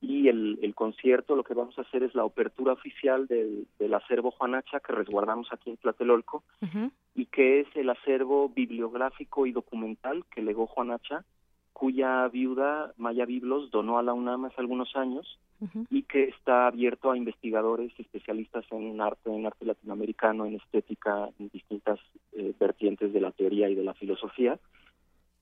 y 0.00 0.28
el, 0.28 0.58
el 0.62 0.74
concierto, 0.74 1.34
lo 1.34 1.42
que 1.42 1.54
vamos 1.54 1.76
a 1.78 1.82
hacer 1.82 2.04
es 2.04 2.14
la 2.14 2.22
apertura 2.22 2.72
oficial 2.72 3.26
del, 3.26 3.66
del 3.78 3.94
acervo 3.94 4.30
Juanacha 4.30 4.80
que 4.80 4.92
resguardamos 4.92 5.48
aquí 5.52 5.70
en 5.70 5.76
Tlatelolco 5.76 6.44
y 7.14 7.26
que 7.26 7.60
es 7.60 7.68
el 7.74 7.90
acervo 7.90 8.48
bibliográfico 8.48 9.46
y 9.46 9.52
documental 9.52 10.24
que 10.30 10.42
legó 10.42 10.66
Juanacha, 10.68 11.24
cuya 11.72 12.28
viuda 12.28 12.92
Maya 12.96 13.24
Biblos 13.24 13.70
donó 13.70 13.98
a 13.98 14.02
la 14.02 14.12
UNAM 14.12 14.44
hace 14.44 14.60
algunos 14.60 14.94
años 14.94 15.38
y 15.90 16.02
que 16.02 16.24
está 16.24 16.68
abierto 16.68 17.10
a 17.10 17.16
investigadores 17.16 17.92
especialistas 17.98 18.64
en 18.70 19.00
arte, 19.00 19.34
en 19.34 19.46
arte 19.46 19.64
latinoamericano, 19.64 20.46
en 20.46 20.54
estética, 20.54 21.28
en 21.40 21.48
distintas 21.48 21.98
eh, 22.32 22.54
vertientes 22.60 23.12
de 23.12 23.20
la 23.20 23.32
teoría 23.32 23.68
y 23.68 23.74
de 23.74 23.82
la 23.82 23.94
filosofía, 23.94 24.56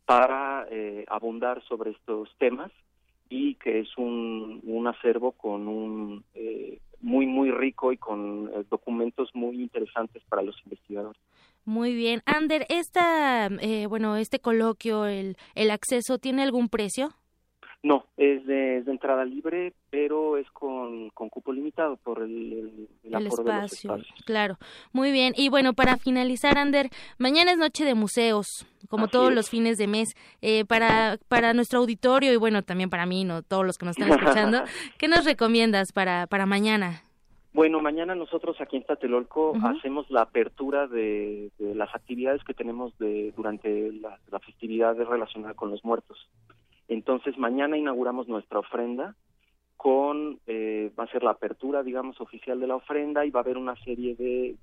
para 0.06 0.66
eh, 0.70 1.04
abundar 1.08 1.62
sobre 1.64 1.90
estos 1.90 2.34
temas 2.38 2.72
y 3.28 3.54
que 3.56 3.80
es 3.80 3.88
un, 3.96 4.60
un 4.64 4.86
acervo 4.86 5.32
con 5.32 5.68
un 5.68 6.24
eh, 6.34 6.78
muy 7.00 7.26
muy 7.26 7.50
rico 7.50 7.92
y 7.92 7.96
con 7.96 8.50
documentos 8.70 9.30
muy 9.34 9.60
interesantes 9.60 10.22
para 10.28 10.42
los 10.42 10.56
investigadores. 10.64 11.20
Muy 11.64 11.94
bien, 11.94 12.22
Ander, 12.26 12.64
esta 12.68 13.50
bueno 13.88 14.16
este 14.16 14.38
coloquio, 14.38 15.06
el 15.06 15.36
el 15.54 15.70
acceso 15.70 16.18
tiene 16.18 16.42
algún 16.42 16.68
precio? 16.68 17.10
No, 17.86 18.04
es 18.16 18.44
de, 18.46 18.78
entrada 18.78 19.24
libre, 19.24 19.72
pero 19.90 20.38
es 20.38 20.50
con, 20.50 21.08
con 21.10 21.28
cupo 21.28 21.52
limitado 21.52 21.96
por 21.96 22.20
el, 22.20 22.88
el, 23.04 23.26
espacio. 23.28 23.98
Claro, 24.24 24.56
muy 24.92 25.12
bien. 25.12 25.34
Y 25.36 25.50
bueno, 25.50 25.72
para 25.72 25.96
finalizar, 25.96 26.58
Ander, 26.58 26.90
mañana 27.16 27.52
es 27.52 27.58
noche 27.58 27.84
de 27.84 27.94
museos, 27.94 28.66
como 28.88 29.06
todos 29.06 29.32
los 29.32 29.50
fines 29.50 29.78
de 29.78 29.86
mes. 29.86 30.16
Eh, 30.42 30.64
para, 30.64 31.16
para 31.28 31.54
nuestro 31.54 31.78
auditorio 31.78 32.32
y 32.32 32.36
bueno, 32.36 32.64
también 32.64 32.90
para 32.90 33.06
mí, 33.06 33.22
no 33.22 33.44
todos 33.44 33.64
los 33.64 33.78
que 33.78 33.86
nos 33.86 33.96
están 33.96 34.18
escuchando, 34.18 34.64
¿qué 34.98 35.06
nos 35.06 35.24
recomiendas 35.24 35.92
para, 35.92 36.26
para 36.26 36.44
mañana? 36.44 37.04
Bueno, 37.52 37.80
mañana 37.80 38.16
nosotros 38.16 38.60
aquí 38.60 38.78
en 38.78 38.82
Tlatelolco 38.82 39.54
hacemos 39.62 40.10
la 40.10 40.22
apertura 40.22 40.88
de, 40.88 41.52
las 41.60 41.94
actividades 41.94 42.42
que 42.42 42.52
tenemos 42.52 42.98
de, 42.98 43.32
durante 43.36 43.92
la, 43.92 44.18
la 44.28 44.40
festividad 44.40 44.96
relacionada 44.96 45.54
con 45.54 45.70
los 45.70 45.84
muertos. 45.84 46.18
Entonces 46.88 47.36
mañana 47.38 47.76
inauguramos 47.76 48.28
nuestra 48.28 48.60
ofrenda 48.60 49.14
con, 49.76 50.40
eh, 50.46 50.90
va 50.98 51.04
a 51.04 51.10
ser 51.12 51.22
la 51.22 51.30
apertura, 51.30 51.82
digamos, 51.82 52.20
oficial 52.20 52.58
de 52.58 52.66
la 52.66 52.76
ofrenda 52.76 53.24
y 53.24 53.30
va 53.30 53.40
a 53.40 53.42
haber 53.42 53.58
una 53.58 53.76
serie 53.84 54.14
de, 54.16 54.56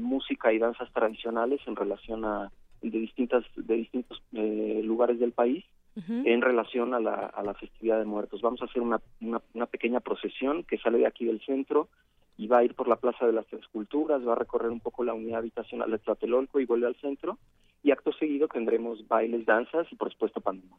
música 0.00 0.52
y 0.52 0.58
danzas 0.58 0.92
tradicionales 0.92 1.60
en 1.66 1.76
relación 1.76 2.24
a, 2.24 2.50
de 2.82 2.98
distintas, 2.98 3.44
de 3.56 3.74
distintos 3.74 4.22
eh, 4.32 4.80
lugares 4.84 5.18
del 5.18 5.32
país 5.32 5.64
en 5.96 6.42
relación 6.42 6.92
a 6.92 6.98
la, 6.98 7.14
a 7.14 7.42
la 7.44 7.54
festividad 7.54 8.00
de 8.00 8.04
muertos. 8.04 8.42
Vamos 8.42 8.60
a 8.62 8.64
hacer 8.64 8.82
una, 8.82 9.00
una, 9.20 9.66
pequeña 9.66 10.00
procesión 10.00 10.64
que 10.64 10.78
sale 10.78 10.98
de 10.98 11.06
aquí 11.06 11.24
del 11.24 11.40
centro 11.40 11.88
y 12.36 12.48
va 12.48 12.58
a 12.58 12.64
ir 12.64 12.74
por 12.74 12.88
la 12.88 12.96
Plaza 12.96 13.26
de 13.26 13.32
las 13.32 13.46
Tres 13.46 13.66
Culturas, 13.68 14.26
va 14.26 14.32
a 14.32 14.36
recorrer 14.36 14.70
un 14.70 14.80
poco 14.80 15.04
la 15.04 15.14
unidad 15.14 15.38
habitacional 15.38 15.90
de 15.92 15.98
Tlatelolco 15.98 16.58
y 16.58 16.66
vuelve 16.66 16.88
al 16.88 16.96
centro 16.96 17.38
y 17.84 17.92
acto 17.92 18.12
seguido 18.12 18.48
tendremos 18.48 19.06
bailes, 19.06 19.46
danzas 19.46 19.86
y 19.92 19.94
por 19.94 20.10
supuesto 20.10 20.40
pandemia. 20.40 20.76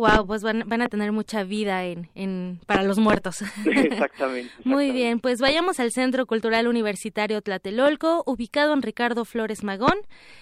Wow, 0.00 0.26
pues 0.26 0.42
van, 0.42 0.62
van, 0.66 0.80
a 0.80 0.88
tener 0.88 1.12
mucha 1.12 1.44
vida 1.44 1.84
en, 1.84 2.08
en 2.14 2.58
para 2.66 2.82
los 2.84 2.98
muertos. 2.98 3.42
Exactamente, 3.66 4.50
Muy 4.64 4.92
bien, 4.92 5.20
pues 5.20 5.42
vayamos 5.42 5.78
al 5.78 5.90
Centro 5.90 6.24
Cultural 6.24 6.66
Universitario 6.68 7.42
Tlatelolco, 7.42 8.22
ubicado 8.24 8.72
en 8.72 8.80
Ricardo 8.80 9.26
Flores 9.26 9.62
Magón. 9.62 9.98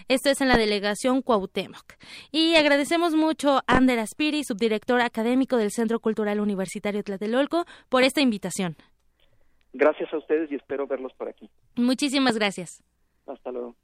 Esto 0.07 0.31
es 0.31 0.41
en 0.43 0.47
la 0.47 0.57
delegación 0.57 1.23
Cuauhtémoc. 1.23 1.95
Y 2.31 2.55
agradecemos 2.55 3.17
mucho 3.17 3.57
a 3.57 3.63
Ander 3.67 3.99
Aspiri, 3.99 4.45
subdirector 4.45 5.01
académico 5.01 5.57
del 5.57 5.73
Centro 5.73 5.99
Cultural 5.99 6.39
Universitario 6.39 7.03
Tlatelolco, 7.03 7.65
por 7.89 8.05
esta 8.05 8.21
invitación. 8.21 8.77
Gracias 9.73 10.15
a 10.15 10.19
ustedes 10.19 10.53
y 10.53 10.55
espero 10.55 10.87
verlos 10.87 11.13
por 11.15 11.31
aquí. 11.31 11.51
Muchísimas 11.75 12.39
gracias. 12.39 12.85
Hasta 13.27 13.51
luego 13.51 13.75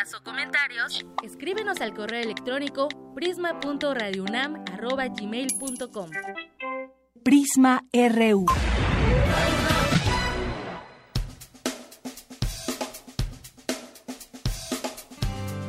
o 0.00 0.24
comentarios, 0.24 1.04
escríbenos 1.22 1.82
al 1.82 1.92
correo 1.92 2.22
electrónico 2.22 2.88
prisma.radiounam@gmail.com. 3.14 6.10
Prisma 7.22 7.84
RU. 7.92 8.46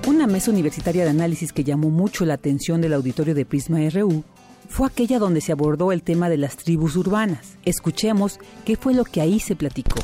Una 0.07 0.27
mesa 0.27 0.51
universitaria 0.51 1.03
de 1.03 1.09
análisis 1.09 1.51
que 1.51 1.65
llamó 1.65 1.89
mucho 1.89 2.23
la 2.23 2.35
atención 2.35 2.79
del 2.79 2.93
auditorio 2.93 3.35
de 3.35 3.45
Prisma 3.45 3.79
RU 3.89 4.23
fue 4.69 4.87
aquella 4.87 5.19
donde 5.19 5.41
se 5.41 5.51
abordó 5.51 5.91
el 5.91 6.03
tema 6.03 6.29
de 6.29 6.37
las 6.37 6.55
tribus 6.55 6.95
urbanas. 6.95 7.57
Escuchemos 7.65 8.39
qué 8.63 8.77
fue 8.77 8.93
lo 8.93 9.03
que 9.03 9.19
ahí 9.19 9.41
se 9.41 9.57
platicó. 9.57 9.99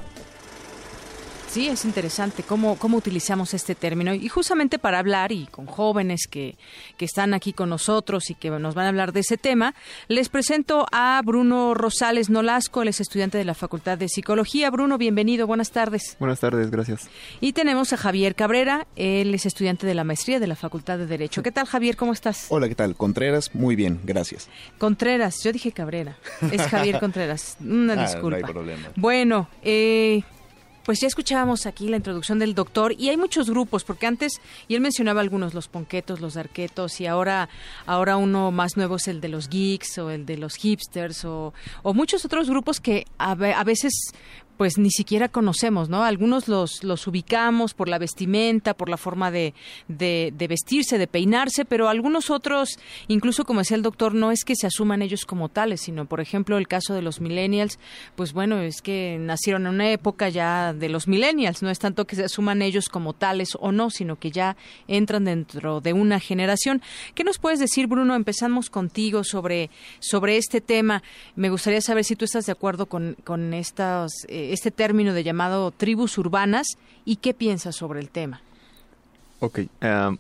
Sí, 1.47 1.69
es 1.69 1.85
interesante 1.85 2.43
cómo, 2.43 2.77
cómo 2.77 2.97
utilizamos 2.97 3.53
este 3.53 3.73
término. 3.73 4.13
Y 4.13 4.27
justamente 4.27 4.79
para 4.79 4.99
hablar, 4.99 5.31
y 5.31 5.47
con 5.47 5.65
jóvenes 5.65 6.27
que, 6.29 6.55
que 6.97 7.05
están 7.05 7.33
aquí 7.33 7.53
con 7.53 7.69
nosotros 7.69 8.29
y 8.29 8.35
que 8.35 8.49
nos 8.49 8.75
van 8.75 8.85
a 8.85 8.89
hablar 8.89 9.13
de 9.13 9.21
ese 9.21 9.37
tema, 9.37 9.73
les 10.09 10.27
presento 10.29 10.85
a 10.91 11.21
Bruno 11.23 11.73
Rosales 11.73 12.29
Nolasco, 12.29 12.81
él 12.81 12.89
es 12.89 12.99
estudiante 12.99 13.37
de 13.37 13.45
la 13.45 13.53
Facultad 13.53 13.97
de 13.97 14.09
Psicología. 14.09 14.69
Bruno, 14.69 14.97
bienvenido, 14.97 15.47
buenas 15.47 15.71
tardes. 15.71 16.17
Buenas 16.19 16.41
tardes, 16.41 16.69
gracias. 16.69 17.09
Y 17.39 17.53
tenemos 17.53 17.93
a 17.93 17.97
Javier 17.97 18.35
Cabrera, 18.35 18.85
él 18.97 19.33
es 19.33 19.45
estudiante 19.45 19.87
de 19.87 19.93
la 19.93 20.03
maestría 20.03 20.39
de 20.39 20.47
la 20.47 20.55
Facultad 20.55 20.97
de 20.97 21.07
Derecho. 21.07 21.43
¿Qué 21.43 21.53
tal, 21.53 21.65
Javier? 21.65 21.95
¿Cómo 21.95 22.11
estás? 22.11 22.47
Hola, 22.49 22.67
¿qué 22.67 22.75
tal? 22.75 22.95
Contreras, 22.95 23.55
muy 23.55 23.75
bien, 23.75 24.01
gracias. 24.03 24.49
Contreras, 24.77 25.41
yo 25.43 25.53
dije 25.53 25.71
Cabrera, 25.71 26.17
es 26.51 26.61
Javier 26.63 26.99
Contreras, 26.99 27.55
una 27.61 27.93
ah, 27.93 28.05
disculpa. 28.05 28.39
No 28.39 28.47
hay 28.47 28.53
problema. 28.53 28.89
Bueno, 28.95 29.49
eh, 29.63 30.23
Pues 30.87 31.01
ya 31.01 31.07
escuchábamos 31.07 31.65
aquí 31.65 31.89
la 31.89 31.97
introducción 31.97 32.39
del 32.39 32.55
doctor 32.55 32.93
y 32.97 33.09
hay 33.09 33.17
muchos 33.17 33.49
grupos, 33.49 33.83
porque 33.83 34.07
antes, 34.07 34.39
y 34.69 34.75
él 34.75 34.79
mencionaba 34.79 35.19
algunos, 35.19 35.53
los 35.53 35.67
ponquetos, 35.67 36.21
los 36.21 36.37
arquetos, 36.37 37.01
y 37.01 37.07
ahora, 37.07 37.49
ahora 37.85 38.15
uno 38.15 38.51
más 38.51 38.77
nuevo 38.77 38.95
es 38.95 39.09
el 39.09 39.19
de 39.19 39.27
los 39.27 39.49
geeks 39.49 39.97
o 39.97 40.11
el 40.11 40.25
de 40.25 40.37
los 40.37 40.55
hipsters 40.55 41.25
o, 41.25 41.53
muchos 41.83 42.23
otros 42.23 42.49
grupos 42.49 42.79
que 42.79 43.05
a, 43.17 43.31
a 43.31 43.63
veces 43.65 44.13
pues 44.57 44.79
ni 44.79 44.89
siquiera 44.89 45.29
conocemos, 45.29 45.87
¿no? 45.87 46.03
Algunos 46.03 46.47
los, 46.47 46.83
los 46.83 47.05
ubicamos 47.07 47.73
por 47.75 47.87
la 47.87 47.99
vestimenta, 47.99 48.73
por 48.73 48.89
la 48.89 48.97
forma 48.97 49.29
de, 49.29 49.53
de, 49.87 50.47
vestirse, 50.49 50.97
de 50.97 51.07
peinarse, 51.07 51.63
pero 51.63 51.89
algunos 51.89 52.31
otros, 52.31 52.79
incluso 53.07 53.45
como 53.45 53.59
decía 53.59 53.77
el 53.77 53.83
doctor, 53.83 54.15
no 54.15 54.31
es 54.31 54.43
que 54.43 54.55
se 54.55 54.65
asuman 54.67 55.03
ellos 55.03 55.25
como 55.25 55.49
tales, 55.49 55.81
sino, 55.81 56.05
por 56.05 56.21
ejemplo, 56.21 56.57
el 56.57 56.67
caso 56.67 56.95
de 56.95 57.03
los 57.03 57.21
millennials, 57.21 57.77
pues 58.15 58.33
bueno, 58.33 58.59
es 58.59 58.81
que 58.81 59.17
nacieron 59.19 59.67
en 59.67 59.75
una 59.75 59.91
época 59.91 60.29
ya 60.29 60.73
de 60.73 60.89
los 60.89 61.07
millennials, 61.07 61.61
no 61.61 61.69
es 61.69 61.77
tanto 61.77 62.05
que 62.05 62.15
se 62.15 62.23
asuman 62.23 62.63
ellos 62.63 62.89
como 62.89 63.13
tales 63.13 63.49
o 63.59 63.71
no, 63.71 63.91
sino 63.91 64.17
que 64.17 64.31
ya 64.31 64.57
entran 64.87 65.25
dentro 65.25 65.81
de 65.81 65.93
una 65.93 66.19
generación. 66.19 66.81
¿Qué 67.13 67.23
nos 67.23 67.37
puedes 67.37 67.59
decir, 67.59 67.85
Bruno? 67.85 68.15
Empezamos 68.15 68.71
contigo 68.71 69.23
sobre, 69.23 69.69
sobre 69.99 70.37
este 70.37 70.61
tema. 70.61 71.03
Me 71.35 71.49
gustaría 71.49 71.81
saber 71.81 72.03
si 72.03 72.15
tú 72.15 72.25
estás 72.25 72.47
de 72.47 72.51
acuerdo 72.51 72.87
con, 72.87 73.15
con 73.23 73.53
estas... 73.53 74.11
Eh, 74.27 74.46
este 74.53 74.71
término 74.71 75.13
de 75.13 75.23
llamado 75.23 75.71
tribus 75.71 76.17
urbanas 76.17 76.67
y 77.05 77.17
qué 77.17 77.33
piensas 77.33 77.75
sobre 77.75 77.99
el 77.99 78.09
tema. 78.09 78.41
Ok, 79.39 79.59
em, 79.81 80.17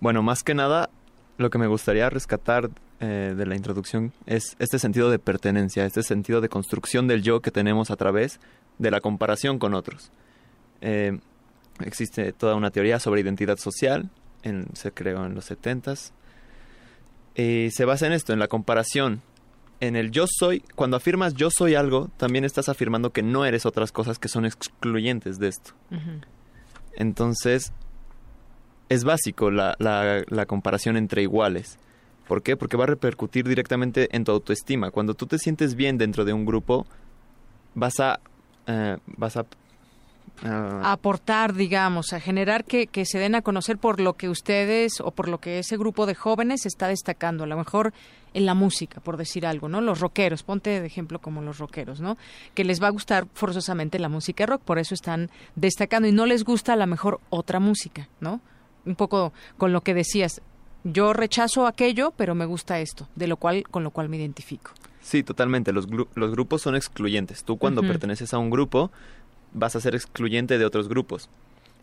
bueno, 0.00 0.22
más 0.22 0.42
que 0.42 0.54
nada, 0.54 0.90
lo 1.38 1.50
que 1.50 1.58
me 1.58 1.66
gustaría 1.66 2.10
rescatar 2.10 2.70
eh, 3.00 3.34
de 3.36 3.46
la 3.46 3.56
introducción 3.56 4.12
es 4.24 4.56
este 4.58 4.78
sentido 4.78 5.10
de 5.10 5.18
pertenencia, 5.18 5.84
este 5.84 6.02
sentido 6.02 6.40
de 6.40 6.48
construcción 6.48 7.08
del 7.08 7.22
yo 7.22 7.40
que 7.40 7.50
tenemos 7.50 7.90
a 7.90 7.96
través 7.96 8.40
de 8.78 8.90
la 8.90 9.00
comparación 9.00 9.58
con 9.58 9.74
otros. 9.74 10.10
Em, 10.80 11.20
existe 11.84 12.32
toda 12.32 12.54
una 12.54 12.70
teoría 12.70 12.98
sobre 12.98 13.20
identidad 13.20 13.58
social, 13.58 14.10
en, 14.42 14.66
se 14.74 14.92
creó 14.92 15.26
en 15.26 15.34
los 15.34 15.50
70s, 15.50 16.12
y 17.34 17.70
se 17.70 17.84
basa 17.84 18.06
en 18.06 18.12
esto, 18.12 18.32
en 18.32 18.38
la 18.38 18.48
comparación 18.48 19.20
en 19.80 19.96
el 19.96 20.10
yo 20.10 20.26
soy, 20.28 20.60
cuando 20.74 20.96
afirmas 20.96 21.34
yo 21.34 21.50
soy 21.50 21.74
algo, 21.74 22.10
también 22.16 22.44
estás 22.44 22.68
afirmando 22.68 23.10
que 23.10 23.22
no 23.22 23.44
eres 23.44 23.66
otras 23.66 23.92
cosas 23.92 24.18
que 24.18 24.28
son 24.28 24.46
excluyentes 24.46 25.38
de 25.38 25.48
esto. 25.48 25.72
Entonces, 26.96 27.72
es 28.88 29.04
básico 29.04 29.50
la, 29.50 29.76
la, 29.78 30.46
comparación 30.46 30.96
entre 30.96 31.22
iguales. 31.22 31.78
¿Por 32.26 32.42
qué? 32.42 32.56
Porque 32.56 32.76
va 32.76 32.84
a 32.84 32.88
repercutir 32.88 33.46
directamente 33.46 34.08
en 34.16 34.24
tu 34.24 34.32
autoestima. 34.32 34.90
Cuando 34.90 35.14
tú 35.14 35.26
te 35.26 35.38
sientes 35.38 35.74
bien 35.74 35.98
dentro 35.98 36.24
de 36.24 36.32
un 36.32 36.46
grupo, 36.46 36.86
vas 37.74 38.00
a, 38.00 38.20
eh, 38.66 38.96
vas 39.06 39.36
a 39.36 39.46
aportar, 40.44 41.54
digamos, 41.54 42.12
a 42.12 42.20
generar 42.20 42.64
que, 42.64 42.86
que, 42.86 43.04
se 43.04 43.18
den 43.18 43.34
a 43.34 43.42
conocer 43.42 43.78
por 43.78 44.00
lo 44.00 44.14
que 44.14 44.28
ustedes 44.28 45.00
o 45.00 45.10
por 45.10 45.28
lo 45.28 45.38
que 45.38 45.58
ese 45.58 45.76
grupo 45.76 46.06
de 46.06 46.14
jóvenes 46.14 46.66
está 46.66 46.88
destacando. 46.88 47.44
A 47.44 47.46
lo 47.46 47.56
mejor 47.56 47.92
en 48.36 48.44
la 48.44 48.52
música, 48.52 49.00
por 49.00 49.16
decir 49.16 49.46
algo, 49.46 49.68
¿no? 49.68 49.80
Los 49.80 50.00
rockeros, 50.00 50.42
ponte 50.42 50.78
de 50.78 50.86
ejemplo 50.86 51.20
como 51.20 51.40
los 51.40 51.56
rockeros, 51.56 52.02
¿no? 52.02 52.18
Que 52.54 52.64
les 52.64 52.82
va 52.82 52.88
a 52.88 52.90
gustar 52.90 53.26
forzosamente 53.32 53.98
la 53.98 54.10
música 54.10 54.44
rock, 54.44 54.60
por 54.60 54.78
eso 54.78 54.94
están 54.94 55.30
destacando 55.54 56.06
y 56.06 56.12
no 56.12 56.26
les 56.26 56.44
gusta 56.44 56.74
a 56.74 56.76
lo 56.76 56.86
mejor 56.86 57.18
otra 57.30 57.60
música, 57.60 58.10
¿no? 58.20 58.42
Un 58.84 58.94
poco 58.94 59.32
con 59.56 59.72
lo 59.72 59.80
que 59.80 59.94
decías, 59.94 60.42
yo 60.84 61.14
rechazo 61.14 61.66
aquello, 61.66 62.12
pero 62.14 62.34
me 62.34 62.44
gusta 62.44 62.78
esto, 62.78 63.08
de 63.16 63.26
lo 63.26 63.38
cual 63.38 63.64
con 63.70 63.82
lo 63.82 63.90
cual 63.90 64.10
me 64.10 64.18
identifico. 64.18 64.72
Sí, 65.00 65.22
totalmente. 65.22 65.72
Los, 65.72 65.86
los 66.14 66.30
grupos 66.32 66.62
son 66.62 66.76
excluyentes. 66.76 67.42
Tú 67.44 67.56
cuando 67.56 67.80
perteneces 67.80 68.34
a 68.34 68.38
un 68.38 68.50
grupo 68.50 68.90
vas 69.56 69.74
a 69.74 69.80
ser 69.80 69.94
excluyente 69.94 70.58
de 70.58 70.64
otros 70.64 70.88
grupos. 70.88 71.28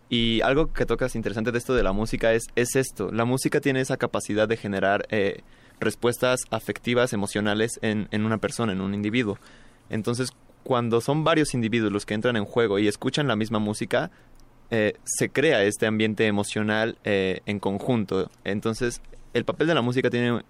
Y 0.10 0.42
algo 0.42 0.72
que 0.72 0.86
tocas 0.86 1.16
interesante 1.16 1.52
de 1.52 1.58
esto 1.58 1.74
de 1.74 1.84
la 1.84 1.92
música 1.92 2.34
es, 2.34 2.44
es 2.56 2.76
esto. 2.76 3.12
La 3.12 3.26
música 3.26 3.60
tiene 3.60 3.82
esa 3.82 3.98
capacidad 3.98 4.48
de 4.48 4.58
generar 4.58 5.06
eh, 5.10 5.42
respuestas 5.80 6.42
afectivas, 6.52 7.14
emocionales 7.14 7.80
en, 7.82 8.08
en 8.12 8.26
una 8.26 8.38
persona, 8.38 8.74
en 8.74 8.82
un 8.82 8.94
individuo. 8.94 9.38
Entonces, 9.90 10.32
cuando 10.64 11.02
son 11.02 11.24
varios 11.24 11.54
individuos 11.54 11.92
los 11.92 12.06
que 12.06 12.14
entran 12.14 12.36
en 12.36 12.46
juego 12.46 12.80
y 12.80 12.88
escuchan 12.88 13.28
la 13.28 13.36
misma 13.36 13.60
música, 13.60 14.12
eh, 14.70 14.94
se 15.04 15.30
crea 15.30 15.64
este 15.64 15.86
ambiente 15.86 16.26
emocional 16.28 16.98
eh, 17.04 17.42
en 17.46 17.60
conjunto. 17.60 18.30
Entonces, 18.44 19.02
el 19.34 19.46
papel 19.46 19.68
de 19.68 19.76
la 19.76 19.82
música 19.82 20.10
tiene 20.10 20.44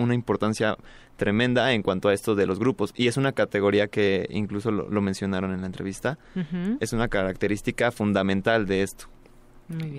una 0.00 0.14
importancia 0.14 0.76
tremenda 1.16 1.72
en 1.72 1.82
cuanto 1.82 2.08
a 2.08 2.14
esto 2.14 2.34
de 2.34 2.46
los 2.46 2.58
grupos 2.58 2.92
y 2.96 3.06
es 3.08 3.16
una 3.16 3.32
categoría 3.32 3.88
que 3.88 4.26
incluso 4.30 4.70
lo, 4.70 5.00
mencionaron 5.00 5.52
en 5.52 5.60
la 5.60 5.66
entrevista. 5.66 6.18
Es 6.80 6.92
una 6.92 7.08
característica 7.08 7.90
fundamental 7.92 8.66
de 8.66 8.82
esto. 8.82 9.06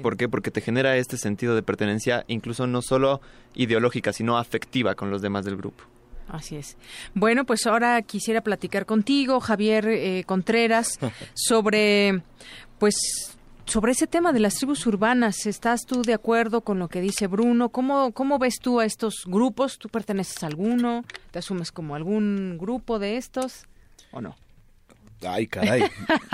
¿Por 0.02 0.18
qué? 0.18 0.28
Porque 0.28 0.52
te 0.52 0.62
genera 0.62 0.98
este 0.98 1.18
sentido 1.18 1.56
de 1.56 1.64
pertenencia, 1.64 2.26
incluso 2.28 2.68
no 2.68 2.82
solo 2.82 3.22
ideológica, 3.56 4.12
sino 4.12 4.38
afectiva 4.38 4.96
con 4.96 5.10
los 5.10 5.22
demás 5.22 5.46
del 5.46 5.56
grupo. 5.56 5.84
Así 6.28 6.56
es. 6.56 6.78
Bueno, 7.14 7.46
pues 7.46 7.66
ahora 7.68 8.02
quisiera 8.02 8.42
platicar 8.42 8.86
contigo, 8.86 9.40
Javier 9.40 9.88
eh, 9.88 10.24
Contreras, 10.26 11.00
sobre, 11.34 12.22
pues, 12.80 13.38
sobre 13.66 13.94
ese 13.94 14.08
tema 14.08 14.34
de 14.34 14.40
las 14.40 14.56
tribus 14.56 14.86
urbanas. 14.86 15.46
¿Estás 15.46 15.82
tú 15.86 16.02
de 16.02 16.14
acuerdo 16.14 16.62
con 16.62 16.80
lo 16.80 16.88
que 16.88 17.02
dice 17.02 17.28
Bruno? 17.28 17.70
¿Cómo, 17.70 18.12
cómo 18.12 18.40
ves 18.40 18.60
tú 18.60 18.80
a 18.80 18.86
estos 18.86 19.24
grupos? 19.26 19.78
¿Tú 19.78 19.90
perteneces 19.90 20.44
a 20.44 20.48
alguno? 20.48 21.04
¿Te 21.32 21.40
asumes 21.40 21.72
como 21.72 21.96
algún 21.96 22.58
grupo 22.58 23.00
de 23.00 23.18
estos 23.18 23.66
o 24.12 24.22
no? 24.22 24.36
Ay, 25.22 25.48
caray. 25.48 25.84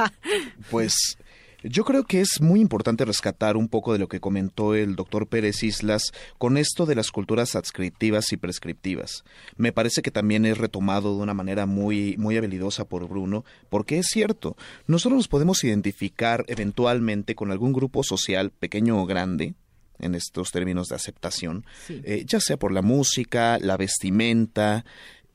pues 0.71 1.17
yo 1.63 1.83
creo 1.83 2.03
que 2.03 2.21
es 2.21 2.39
muy 2.41 2.59
importante 2.61 3.05
rescatar 3.05 3.57
un 3.57 3.67
poco 3.67 3.93
de 3.93 3.99
lo 3.99 4.07
que 4.07 4.19
comentó 4.19 4.75
el 4.75 4.95
doctor 4.95 5.27
Pérez 5.27 5.63
Islas 5.63 6.11
con 6.37 6.57
esto 6.57 6.85
de 6.85 6.95
las 6.95 7.11
culturas 7.11 7.55
adscriptivas 7.55 8.31
y 8.31 8.37
prescriptivas. 8.37 9.23
Me 9.55 9.71
parece 9.71 10.01
que 10.01 10.11
también 10.11 10.45
es 10.45 10.57
retomado 10.57 11.15
de 11.15 11.23
una 11.23 11.33
manera 11.33 11.65
muy, 11.65 12.15
muy 12.17 12.37
habilidosa 12.37 12.85
por 12.85 13.07
Bruno, 13.07 13.43
porque 13.69 13.97
es 13.97 14.07
cierto, 14.07 14.55
nosotros 14.85 15.17
nos 15.17 15.27
podemos 15.27 15.63
identificar 15.63 16.45
eventualmente 16.47 17.35
con 17.35 17.51
algún 17.51 17.73
grupo 17.73 18.03
social, 18.03 18.51
pequeño 18.51 19.01
o 19.01 19.05
grande, 19.05 19.55
en 19.99 20.13
estos 20.13 20.51
términos 20.51 20.89
de 20.89 20.95
aceptación, 20.95 21.65
eh, 21.89 22.23
ya 22.27 22.39
sea 22.39 22.57
por 22.57 22.71
la 22.71 22.83
música, 22.83 23.57
la 23.59 23.77
vestimenta 23.77 24.85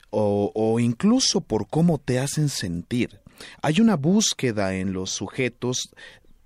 o, 0.09 0.51
o 0.55 0.79
incluso 0.79 1.41
por 1.41 1.67
cómo 1.67 1.97
te 1.97 2.19
hacen 2.19 2.47
sentir. 2.47 3.19
Hay 3.61 3.81
una 3.81 3.95
búsqueda 3.95 4.75
en 4.75 4.93
los 4.93 5.11
sujetos 5.11 5.89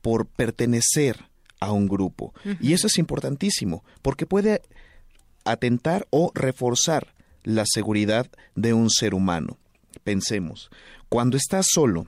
por 0.02 0.28
pertenecer 0.28 1.26
a 1.60 1.72
un 1.72 1.88
grupo. 1.88 2.34
Y 2.62 2.74
eso 2.74 2.88
es 2.88 2.98
importantísimo, 2.98 3.84
porque 4.02 4.26
puede 4.26 4.62
atentar 5.44 6.08
o 6.10 6.32
reforzar 6.34 7.14
la 7.44 7.64
seguridad 7.66 8.30
de 8.56 8.74
un 8.74 8.90
ser 8.90 9.14
humano. 9.14 9.58
Pensemos, 10.04 10.70
cuando 11.10 11.38
estás 11.38 11.68
solo, 11.70 12.08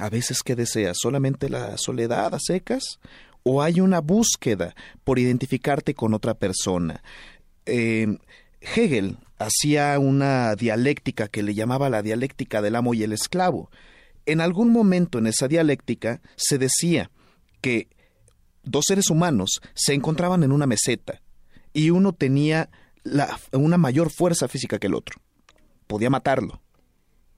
a 0.00 0.08
veces 0.08 0.42
que 0.42 0.54
deseas 0.54 0.96
solamente 1.00 1.48
la 1.48 1.76
soledad 1.76 2.34
a 2.34 2.38
secas 2.38 3.00
o 3.42 3.62
hay 3.62 3.80
una 3.80 4.00
búsqueda 4.00 4.74
por 5.04 5.18
identificarte 5.18 5.94
con 5.94 6.14
otra 6.14 6.34
persona. 6.34 7.02
Eh, 7.66 8.18
Hegel 8.60 9.18
hacía 9.38 9.98
una 9.98 10.54
dialéctica 10.54 11.28
que 11.28 11.42
le 11.42 11.54
llamaba 11.54 11.90
la 11.90 12.02
dialéctica 12.02 12.60
del 12.60 12.76
amo 12.76 12.94
y 12.94 13.02
el 13.02 13.12
esclavo. 13.12 13.70
En 14.26 14.40
algún 14.40 14.70
momento 14.70 15.18
en 15.18 15.26
esa 15.26 15.48
dialéctica 15.48 16.20
se 16.36 16.58
decía 16.58 17.10
que 17.60 17.88
dos 18.62 18.84
seres 18.86 19.10
humanos 19.10 19.60
se 19.74 19.94
encontraban 19.94 20.42
en 20.42 20.52
una 20.52 20.66
meseta 20.66 21.22
y 21.72 21.90
uno 21.90 22.12
tenía 22.12 22.70
una 23.52 23.78
mayor 23.78 24.10
fuerza 24.10 24.48
física 24.48 24.78
que 24.78 24.88
el 24.88 24.94
otro. 24.94 25.20
Podía 25.86 26.10
matarlo, 26.10 26.60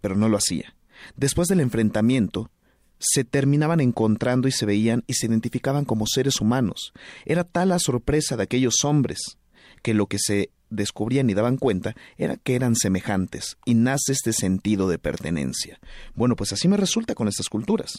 pero 0.01 0.17
no 0.17 0.29
lo 0.29 0.37
hacía. 0.37 0.75
Después 1.17 1.49
del 1.49 1.61
enfrentamiento, 1.61 2.51
se 2.99 3.25
terminaban 3.25 3.81
encontrando 3.81 4.49
y 4.49 4.53
se 4.53 4.67
veían 4.67 5.05
y 5.07 5.15
se 5.15 5.27
identificaban 5.27 5.85
como 5.85 6.07
seres 6.07 6.41
humanos. 6.41 6.93
Era 7.25 7.45
tal 7.45 7.71
la 7.71 7.79
sorpresa 7.79 8.37
de 8.37 8.43
aquellos 8.43 8.85
hombres 8.85 9.39
que 9.83 9.95
lo 9.95 10.07
que 10.07 10.19
se 10.19 10.51
descubrían 10.71 11.29
y 11.29 11.35
daban 11.35 11.57
cuenta 11.57 11.95
era 12.17 12.37
que 12.37 12.55
eran 12.55 12.77
semejantes 12.77 13.57
y 13.65 13.75
nace 13.75 14.13
este 14.13 14.33
sentido 14.33 14.89
de 14.89 14.99
pertenencia. 14.99 15.79
Bueno, 16.15 16.37
pues 16.37 16.53
así 16.53 16.69
me 16.69 16.77
resulta 16.77 17.15
con 17.15 17.29
estas 17.29 17.49
culturas. 17.49 17.99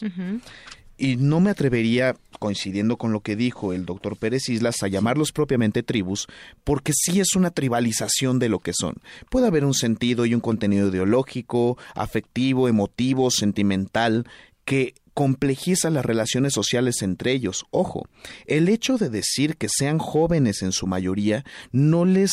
Y 0.98 1.16
no 1.16 1.40
me 1.40 1.50
atrevería, 1.50 2.14
coincidiendo 2.38 2.96
con 2.96 3.12
lo 3.12 3.20
que 3.20 3.34
dijo 3.34 3.72
el 3.72 3.86
doctor 3.86 4.16
Pérez 4.16 4.48
Islas, 4.48 4.82
a 4.82 4.88
llamarlos 4.88 5.32
propiamente 5.32 5.82
tribus, 5.82 6.28
porque 6.64 6.92
sí 6.94 7.18
es 7.18 7.34
una 7.34 7.50
tribalización 7.50 8.38
de 8.38 8.48
lo 8.48 8.60
que 8.60 8.72
son. 8.72 8.96
Puede 9.30 9.46
haber 9.46 9.64
un 9.64 9.74
sentido 9.74 10.26
y 10.26 10.34
un 10.34 10.40
contenido 10.40 10.88
ideológico, 10.88 11.78
afectivo, 11.94 12.68
emotivo, 12.68 13.30
sentimental, 13.30 14.26
que 14.64 14.94
complejiza 15.14 15.90
las 15.90 16.04
relaciones 16.04 16.52
sociales 16.52 17.02
entre 17.02 17.32
ellos. 17.32 17.64
Ojo, 17.70 18.06
el 18.46 18.68
hecho 18.68 18.98
de 18.98 19.10
decir 19.10 19.56
que 19.56 19.68
sean 19.68 19.98
jóvenes 19.98 20.62
en 20.62 20.72
su 20.72 20.86
mayoría 20.86 21.44
no 21.70 22.04
les 22.04 22.32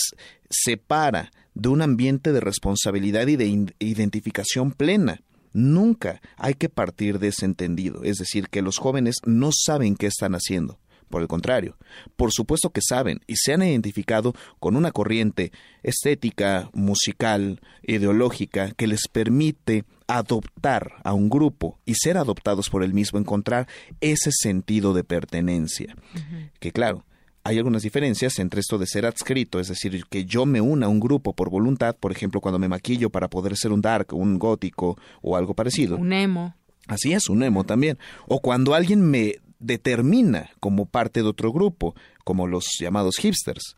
separa 0.50 1.32
de 1.54 1.70
un 1.70 1.82
ambiente 1.82 2.32
de 2.32 2.40
responsabilidad 2.40 3.28
y 3.28 3.36
de 3.36 3.74
identificación 3.80 4.72
plena. 4.72 5.22
Nunca 5.52 6.22
hay 6.38 6.54
que 6.54 6.70
partir 6.70 7.20
de 7.20 7.30
ese 7.30 7.46
entendido, 7.46 8.04
es 8.04 8.18
decir, 8.18 8.50
que 8.50 8.62
los 8.62 8.78
jóvenes 8.78 9.16
no 9.26 9.50
saben 9.52 9.96
qué 9.96 10.08
están 10.08 10.34
haciendo. 10.34 10.80
Por 11.10 11.22
el 11.22 11.27
contrario, 11.27 11.76
por 12.15 12.31
supuesto 12.31 12.69
que 12.69 12.81
saben 12.81 13.22
y 13.27 13.36
se 13.38 13.53
han 13.53 13.64
identificado 13.64 14.34
con 14.60 14.76
una 14.76 14.91
corriente 14.91 15.52
estética, 15.84 16.69
musical, 16.73 17.61
ideológica 17.84 18.72
que 18.72 18.88
les 18.88 19.07
permite 19.07 19.86
adoptar 20.07 20.94
a 21.03 21.14
un 21.14 21.30
grupo 21.30 21.80
y 21.86 21.95
ser 21.95 22.18
adoptados 22.18 22.69
por 22.69 22.84
el 22.84 22.94
mismo, 22.94 23.19
encontrar 23.19 23.68
ese 24.02 24.31
sentido 24.31 24.94
de 24.94 25.03
pertenencia. 25.03 25.95
Que 26.60 26.72
claro, 26.72 27.06
hay 27.44 27.57
algunas 27.57 27.84
diferencias 27.84 28.38
entre 28.40 28.60
esto 28.60 28.77
de 28.77 28.88
ser 28.88 29.06
adscrito, 29.06 29.60
es 29.60 29.69
decir, 29.69 30.03
que 30.10 30.26
yo 30.26 30.45
me 30.45 30.61
una 30.61 30.88
a 30.88 30.90
un 30.90 30.99
grupo 30.99 31.34
por 31.34 31.49
voluntad, 31.49 31.95
por 31.95 32.11
ejemplo, 32.11 32.41
cuando 32.41 32.60
me 32.60 32.68
maquillo 32.68 33.10
para 33.10 33.30
poder 33.30 33.56
ser 33.56 33.72
un 33.72 33.81
dark, 33.81 34.14
un 34.14 34.38
gótico 34.38 34.98
o 35.22 35.38
algo 35.38 35.53
parecido. 35.53 35.98
Un 35.98 36.14
emo. 36.14 36.56
Así 36.88 37.14
es, 37.14 37.30
un 37.30 37.44
emo 37.44 37.64
también. 37.64 37.99
O 38.27 38.41
cuando 38.41 38.73
alguien 38.73 39.02
me 39.02 39.36
determina 39.60 40.49
como 40.60 40.86
parte 40.86 41.22
de 41.22 41.27
otro 41.27 41.52
grupo, 41.52 41.95
como 42.23 42.48
los 42.48 42.65
llamados 42.80 43.18
hipsters. 43.18 43.76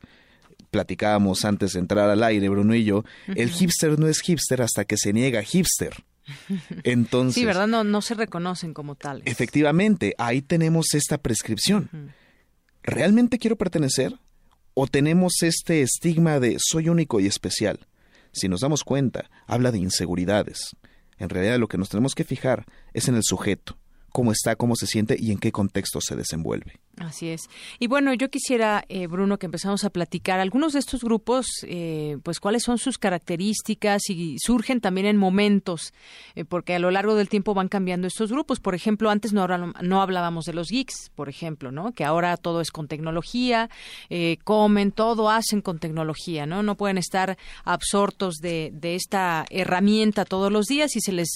Platicábamos 0.70 1.44
antes 1.44 1.74
de 1.74 1.80
entrar 1.80 2.10
al 2.10 2.24
aire, 2.24 2.48
Bruno 2.48 2.76
y 2.76 2.86
yo, 2.86 3.04
el 3.28 3.50
hipster 3.50 4.00
no 4.00 4.08
es 4.08 4.22
hipster 4.22 4.62
hasta 4.62 4.86
que 4.86 4.96
se 4.98 5.12
niega 5.12 5.44
hipster. 5.44 6.06
Entonces, 6.84 7.36
sí, 7.36 7.46
¿verdad? 7.46 7.68
No, 7.68 7.84
no 7.84 8.02
se 8.02 8.14
reconocen 8.14 8.74
como 8.74 8.96
tales. 8.96 9.24
Efectivamente, 9.26 10.14
ahí 10.18 10.42
tenemos 10.42 10.94
esta 10.94 11.18
prescripción. 11.18 12.14
¿Realmente 12.84 13.38
quiero 13.38 13.58
pertenecer? 13.58 14.18
¿O 14.74 14.88
tenemos 14.88 15.34
este 15.42 15.82
estigma 15.82 16.40
de 16.40 16.58
soy 16.60 16.88
único 16.88 17.20
y 17.20 17.28
especial? 17.28 17.88
Si 18.32 18.48
nos 18.48 18.62
damos 18.62 18.84
cuenta, 18.84 19.30
habla 19.46 19.72
de 19.72 19.80
inseguridades. 19.80 20.76
En 21.18 21.30
realidad 21.30 21.60
lo 21.60 21.68
que 21.68 21.78
nos 21.78 21.90
tenemos 21.90 22.16
que 22.16 22.24
fijar 22.24 22.66
es 22.94 23.08
en 23.10 23.16
el 23.16 23.24
sujeto, 23.24 23.78
cómo 24.12 24.32
está, 24.32 24.56
cómo 24.56 24.76
se 24.76 24.88
siente 24.88 25.16
y 25.20 25.32
en 25.32 25.38
qué 25.38 25.52
contexto 25.52 26.02
se 26.02 26.16
desenvuelve. 26.16 26.80
Así 26.98 27.30
es. 27.30 27.50
Y 27.80 27.88
bueno, 27.88 28.14
yo 28.14 28.30
quisiera, 28.30 28.84
eh, 28.90 29.08
Bruno, 29.08 29.40
que 29.40 29.46
empezamos 29.46 29.86
a 29.86 29.90
platicar 29.90 30.40
algunos 30.40 30.74
de 30.74 30.80
estos 30.80 31.04
grupos, 31.04 31.48
eh, 31.64 32.18
pues 32.22 32.40
cuáles 32.40 32.64
son 32.64 32.78
sus 32.78 32.98
características 32.98 34.10
y 34.10 34.36
surgen 34.40 34.82
también 34.82 35.08
en 35.08 35.18
momentos, 35.18 35.94
eh, 36.36 36.44
porque 36.44 36.76
a 36.76 36.80
lo 36.80 36.92
largo 36.92 37.16
del 37.16 37.30
tiempo 37.30 37.54
van 37.54 37.70
cambiando 37.70 38.08
estos 38.08 38.32
grupos. 38.32 38.60
Por 38.60 38.76
ejemplo, 38.76 39.10
antes 39.10 39.32
no, 39.32 39.48
no 39.48 40.02
hablábamos 40.02 40.46
de 40.46 40.54
los 40.54 40.68
geeks, 40.68 41.12
por 41.16 41.30
ejemplo, 41.30 41.72
¿no? 41.72 41.94
Que 41.94 42.04
ahora 42.04 42.36
todo 42.38 42.60
es 42.60 42.72
con 42.72 42.88
tecnología, 42.88 43.70
comen, 44.44 44.92
todo 44.92 45.30
hacen 45.30 45.62
con 45.62 45.80
tecnología, 45.80 46.46
¿no? 46.46 46.62
No 46.62 46.76
pueden 46.76 46.98
estar 46.98 47.38
absortos 47.64 48.36
de, 48.36 48.72
de 48.74 48.96
esta 48.96 49.46
herramienta 49.50 50.26
todos 50.26 50.52
los 50.52 50.66
días 50.66 50.96
y 50.96 51.02
se 51.02 51.14
les, 51.14 51.30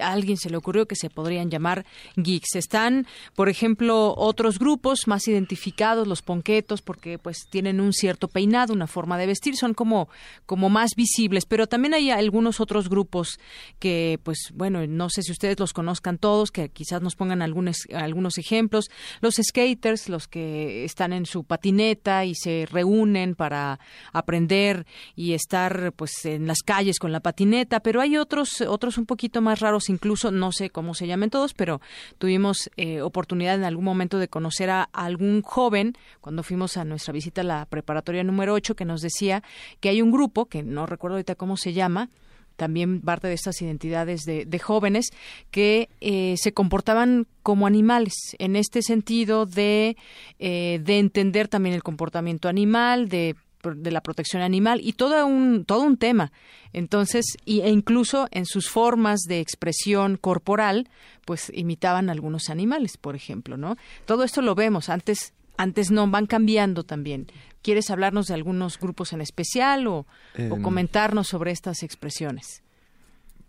a 0.00 0.12
alguien 0.12 0.36
se 0.36 0.50
le 0.50 0.56
ocurrió 0.56 0.86
que 0.86 0.96
se 0.96 1.10
podrían 1.10 1.50
llamar 1.50 1.84
geeks. 2.16 2.54
Están, 2.54 3.06
por 3.34 3.48
ejemplo, 3.48 4.14
otros 4.16 4.58
grupos 4.58 4.83
más 5.06 5.26
identificados, 5.28 6.06
los 6.06 6.22
ponquetos, 6.22 6.82
porque 6.82 7.18
pues 7.18 7.46
tienen 7.50 7.80
un 7.80 7.92
cierto 7.92 8.28
peinado, 8.28 8.74
una 8.74 8.86
forma 8.86 9.16
de 9.18 9.26
vestir, 9.26 9.56
son 9.56 9.74
como, 9.74 10.08
como 10.46 10.68
más 10.68 10.90
visibles, 10.96 11.46
pero 11.46 11.66
también 11.66 11.94
hay 11.94 12.10
algunos 12.10 12.60
otros 12.60 12.88
grupos 12.88 13.38
que, 13.78 14.18
pues 14.22 14.52
bueno, 14.54 14.86
no 14.86 15.08
sé 15.08 15.22
si 15.22 15.32
ustedes 15.32 15.58
los 15.58 15.72
conozcan 15.72 16.18
todos, 16.18 16.50
que 16.50 16.68
quizás 16.68 17.00
nos 17.00 17.16
pongan 17.16 17.42
algunos, 17.42 17.86
algunos 17.94 18.38
ejemplos, 18.38 18.90
los 19.20 19.36
skaters, 19.36 20.08
los 20.08 20.28
que 20.28 20.84
están 20.84 21.12
en 21.12 21.26
su 21.26 21.44
patineta 21.44 22.24
y 22.24 22.34
se 22.34 22.66
reúnen 22.70 23.34
para 23.34 23.80
aprender 24.12 24.86
y 25.16 25.32
estar 25.32 25.92
pues 25.92 26.24
en 26.24 26.46
las 26.46 26.58
calles 26.62 26.98
con 26.98 27.12
la 27.12 27.20
patineta, 27.20 27.80
pero 27.80 28.00
hay 28.00 28.16
otros, 28.16 28.60
otros 28.60 28.98
un 28.98 29.06
poquito 29.06 29.40
más 29.40 29.60
raros, 29.60 29.88
incluso 29.88 30.30
no 30.30 30.52
sé 30.52 30.70
cómo 30.70 30.94
se 30.94 31.06
llamen 31.06 31.30
todos, 31.30 31.54
pero 31.54 31.80
tuvimos 32.18 32.70
eh, 32.76 33.00
oportunidad 33.00 33.54
en 33.54 33.64
algún 33.64 33.84
momento 33.84 34.18
de 34.18 34.28
conocer 34.28 34.70
a 34.70 34.73
algún 34.82 35.42
joven 35.42 35.94
cuando 36.20 36.42
fuimos 36.42 36.76
a 36.76 36.84
nuestra 36.84 37.12
visita 37.12 37.40
a 37.40 37.44
la 37.44 37.66
preparatoria 37.66 38.24
número 38.24 38.54
8 38.54 38.76
que 38.76 38.84
nos 38.84 39.00
decía 39.00 39.42
que 39.80 39.88
hay 39.88 40.02
un 40.02 40.10
grupo, 40.10 40.46
que 40.46 40.62
no 40.62 40.86
recuerdo 40.86 41.16
ahorita 41.16 41.34
cómo 41.34 41.56
se 41.56 41.72
llama, 41.72 42.10
también 42.56 43.00
parte 43.00 43.28
de 43.28 43.34
estas 43.34 43.60
identidades 43.62 44.22
de, 44.24 44.58
jóvenes 44.58 45.10
que 45.50 45.88
eh, 46.00 46.36
se 46.38 46.52
comportaban 46.52 47.26
como 47.42 47.66
animales 47.66 48.14
en 48.38 48.56
este 48.56 48.82
sentido 48.82 49.44
de, 49.44 49.96
eh, 50.38 50.80
de 50.82 50.98
entender 50.98 51.48
también 51.48 51.74
el 51.74 51.82
comportamiento 51.82 52.48
animal 52.48 53.08
de 53.08 53.34
de 53.74 53.90
la 53.90 54.02
protección 54.02 54.42
animal 54.42 54.80
y 54.82 54.92
todo 54.92 55.26
un 55.26 55.64
todo 55.64 55.82
un 55.82 55.96
tema. 55.96 56.32
Entonces 56.72 57.24
y, 57.44 57.60
e 57.60 57.70
incluso 57.70 58.28
en 58.30 58.46
sus 58.46 58.68
formas 58.68 59.20
de 59.22 59.40
expresión 59.40 60.16
corporal 60.16 60.88
pues 61.24 61.50
imitaban 61.54 62.10
algunos 62.10 62.50
animales 62.50 62.96
por 62.96 63.16
ejemplo 63.16 63.56
no 63.56 63.76
todo 64.06 64.24
esto 64.24 64.42
lo 64.42 64.54
vemos. 64.54 64.88
Antes 64.88 65.32
antes 65.56 65.90
no 65.90 66.08
van 66.08 66.26
cambiando 66.26 66.82
también. 66.82 67.28
Quieres 67.62 67.88
hablarnos 67.90 68.26
de 68.26 68.34
algunos 68.34 68.78
grupos 68.78 69.12
en 69.12 69.20
especial 69.20 69.86
o, 69.86 70.06
em. 70.34 70.60
comentarnos 70.60 71.28
sobre 71.28 71.52
estas 71.52 71.82
expresiones 71.82 72.64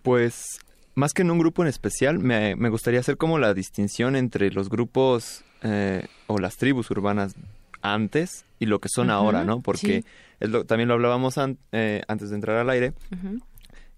pues 0.05 0.59
más 0.93 1.13
que 1.13 1.23
en 1.23 1.31
un 1.31 1.39
grupo 1.39 1.63
en 1.63 1.67
especial 1.67 2.19
me, 2.19 2.55
me 2.55 2.69
gustaría 2.69 2.99
hacer 2.99 3.17
como 3.17 3.39
la 3.39 3.55
distinción 3.55 4.15
entre 4.15 4.51
los 4.51 4.69
grupos 4.69 5.43
eh, 5.63 6.07
o 6.27 6.37
las 6.37 6.57
tribus 6.57 6.91
urbanas 6.91 7.33
antes 7.81 8.44
y 8.59 8.65
lo 8.65 8.79
que 8.79 8.89
son 8.89 9.09
ahora, 9.09 9.43
¿no? 9.43 9.61
Porque 9.61 10.03
es 10.39 10.49
lo, 10.49 10.65
también 10.65 10.87
lo 10.87 10.95
hablábamos 10.95 11.35
eh, 11.71 12.01
antes 12.07 12.29
de 12.29 12.35
entrar 12.35 12.57
al 12.57 12.69
aire, 12.69 12.93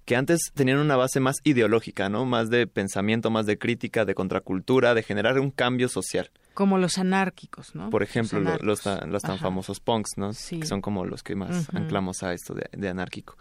que 0.06 0.16
antes 0.16 0.40
tenían 0.54 0.78
una 0.80 0.96
base 0.96 1.20
más 1.20 1.38
ideológica, 1.44 2.10
¿no? 2.10 2.26
Más 2.26 2.50
de 2.50 2.66
pensamiento, 2.66 3.30
más 3.30 3.46
de 3.46 3.58
crítica, 3.58 4.06
de 4.06 4.16
contracultura, 4.16 4.94
de 4.94 5.04
generar 5.04 5.40
un 5.40 5.52
cambio 5.52 5.90
social. 5.90 6.32
Como 6.54 6.78
los 6.78 6.98
anárquicos, 6.98 7.76
¿no? 7.76 7.90
Por 7.90 8.04
ejemplo, 8.04 8.40
los, 8.40 8.86
los, 8.86 9.22
tan 9.22 9.38
famosos 9.38 9.80
punks, 9.80 10.12
¿no? 10.18 10.32
Que 10.32 10.66
son 10.66 10.82
como 10.82 11.06
los 11.06 11.24
que 11.24 11.36
más 11.36 11.74
anclamos 11.74 12.24
a 12.24 12.34
esto 12.34 12.56
de, 12.56 12.90
anárquico. 12.90 13.38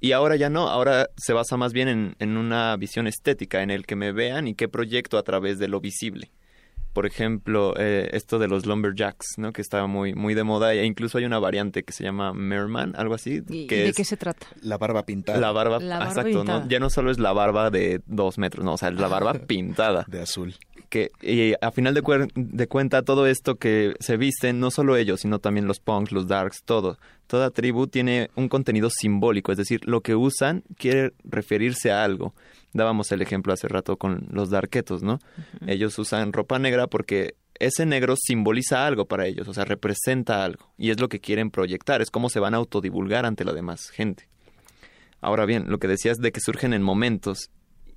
Y 0.00 0.12
ahora 0.12 0.36
ya 0.36 0.48
no, 0.48 0.68
ahora 0.68 1.08
se 1.16 1.32
basa 1.32 1.56
más 1.56 1.72
bien 1.72 1.88
en, 1.88 2.16
en, 2.18 2.36
una 2.36 2.76
visión 2.76 3.06
estética, 3.08 3.62
en 3.62 3.70
el 3.70 3.84
que 3.84 3.96
me 3.96 4.12
vean 4.12 4.46
y 4.46 4.54
qué 4.54 4.68
proyecto 4.68 5.18
a 5.18 5.22
través 5.22 5.58
de 5.58 5.66
lo 5.66 5.80
visible 5.80 6.30
por 6.98 7.06
ejemplo, 7.06 7.74
eh, 7.78 8.10
esto 8.12 8.40
de 8.40 8.48
los 8.48 8.66
lumberjacks, 8.66 9.34
¿no? 9.36 9.52
Que 9.52 9.62
estaba 9.62 9.86
muy, 9.86 10.14
muy 10.14 10.34
de 10.34 10.42
moda 10.42 10.74
e 10.74 10.84
incluso 10.84 11.18
hay 11.18 11.26
una 11.26 11.38
variante 11.38 11.84
que 11.84 11.92
se 11.92 12.02
llama 12.02 12.34
Merman, 12.34 12.94
algo 12.96 13.14
así. 13.14 13.40
Que 13.40 13.84
¿De 13.84 13.92
qué 13.92 14.02
se 14.02 14.16
trata? 14.16 14.48
La 14.62 14.78
barba 14.78 15.06
pintada. 15.06 15.38
La 15.38 15.52
barba, 15.52 15.76
exacto, 15.76 16.42
¿no? 16.42 16.68
Ya 16.68 16.80
no 16.80 16.90
solo 16.90 17.12
es 17.12 17.20
la 17.20 17.32
barba 17.32 17.70
de 17.70 18.00
dos 18.06 18.36
metros, 18.38 18.64
no, 18.64 18.72
o 18.72 18.76
sea, 18.76 18.88
es 18.88 18.96
la 18.96 19.06
barba 19.06 19.34
pintada. 19.34 20.06
De 20.08 20.22
azul. 20.22 20.56
Que, 20.88 21.12
y 21.22 21.54
a 21.60 21.70
final 21.70 21.94
de, 21.94 22.28
de 22.34 22.66
cuenta, 22.66 23.02
todo 23.02 23.28
esto 23.28 23.54
que 23.58 23.94
se 24.00 24.16
visten, 24.16 24.58
no 24.58 24.72
solo 24.72 24.96
ellos, 24.96 25.20
sino 25.20 25.38
también 25.38 25.68
los 25.68 25.78
punks, 25.78 26.10
los 26.10 26.26
darks, 26.26 26.64
todo. 26.64 26.98
Toda 27.28 27.52
tribu 27.52 27.86
tiene 27.86 28.30
un 28.34 28.48
contenido 28.48 28.90
simbólico, 28.90 29.52
es 29.52 29.58
decir, 29.58 29.82
lo 29.84 30.00
que 30.00 30.16
usan 30.16 30.64
quiere 30.76 31.12
referirse 31.22 31.92
a 31.92 32.02
algo 32.02 32.34
dábamos 32.72 33.10
el 33.12 33.22
ejemplo 33.22 33.52
hace 33.52 33.68
rato 33.68 33.96
con 33.96 34.26
los 34.30 34.50
darquetos, 34.50 35.02
¿no? 35.02 35.18
Ellos 35.66 35.98
usan 35.98 36.32
ropa 36.32 36.58
negra 36.58 36.86
porque 36.86 37.34
ese 37.58 37.86
negro 37.86 38.14
simboliza 38.16 38.86
algo 38.86 39.06
para 39.06 39.26
ellos, 39.26 39.48
o 39.48 39.54
sea, 39.54 39.64
representa 39.64 40.44
algo, 40.44 40.72
y 40.76 40.90
es 40.90 41.00
lo 41.00 41.08
que 41.08 41.20
quieren 41.20 41.50
proyectar, 41.50 42.00
es 42.00 42.10
cómo 42.10 42.28
se 42.28 42.40
van 42.40 42.54
a 42.54 42.58
autodivulgar 42.58 43.26
ante 43.26 43.44
la 43.44 43.52
demás 43.52 43.90
gente. 43.90 44.28
Ahora 45.20 45.44
bien, 45.46 45.64
lo 45.68 45.78
que 45.78 45.88
decías 45.88 46.18
de 46.18 46.30
que 46.30 46.40
surgen 46.40 46.72
en 46.72 46.82
momentos, 46.82 47.50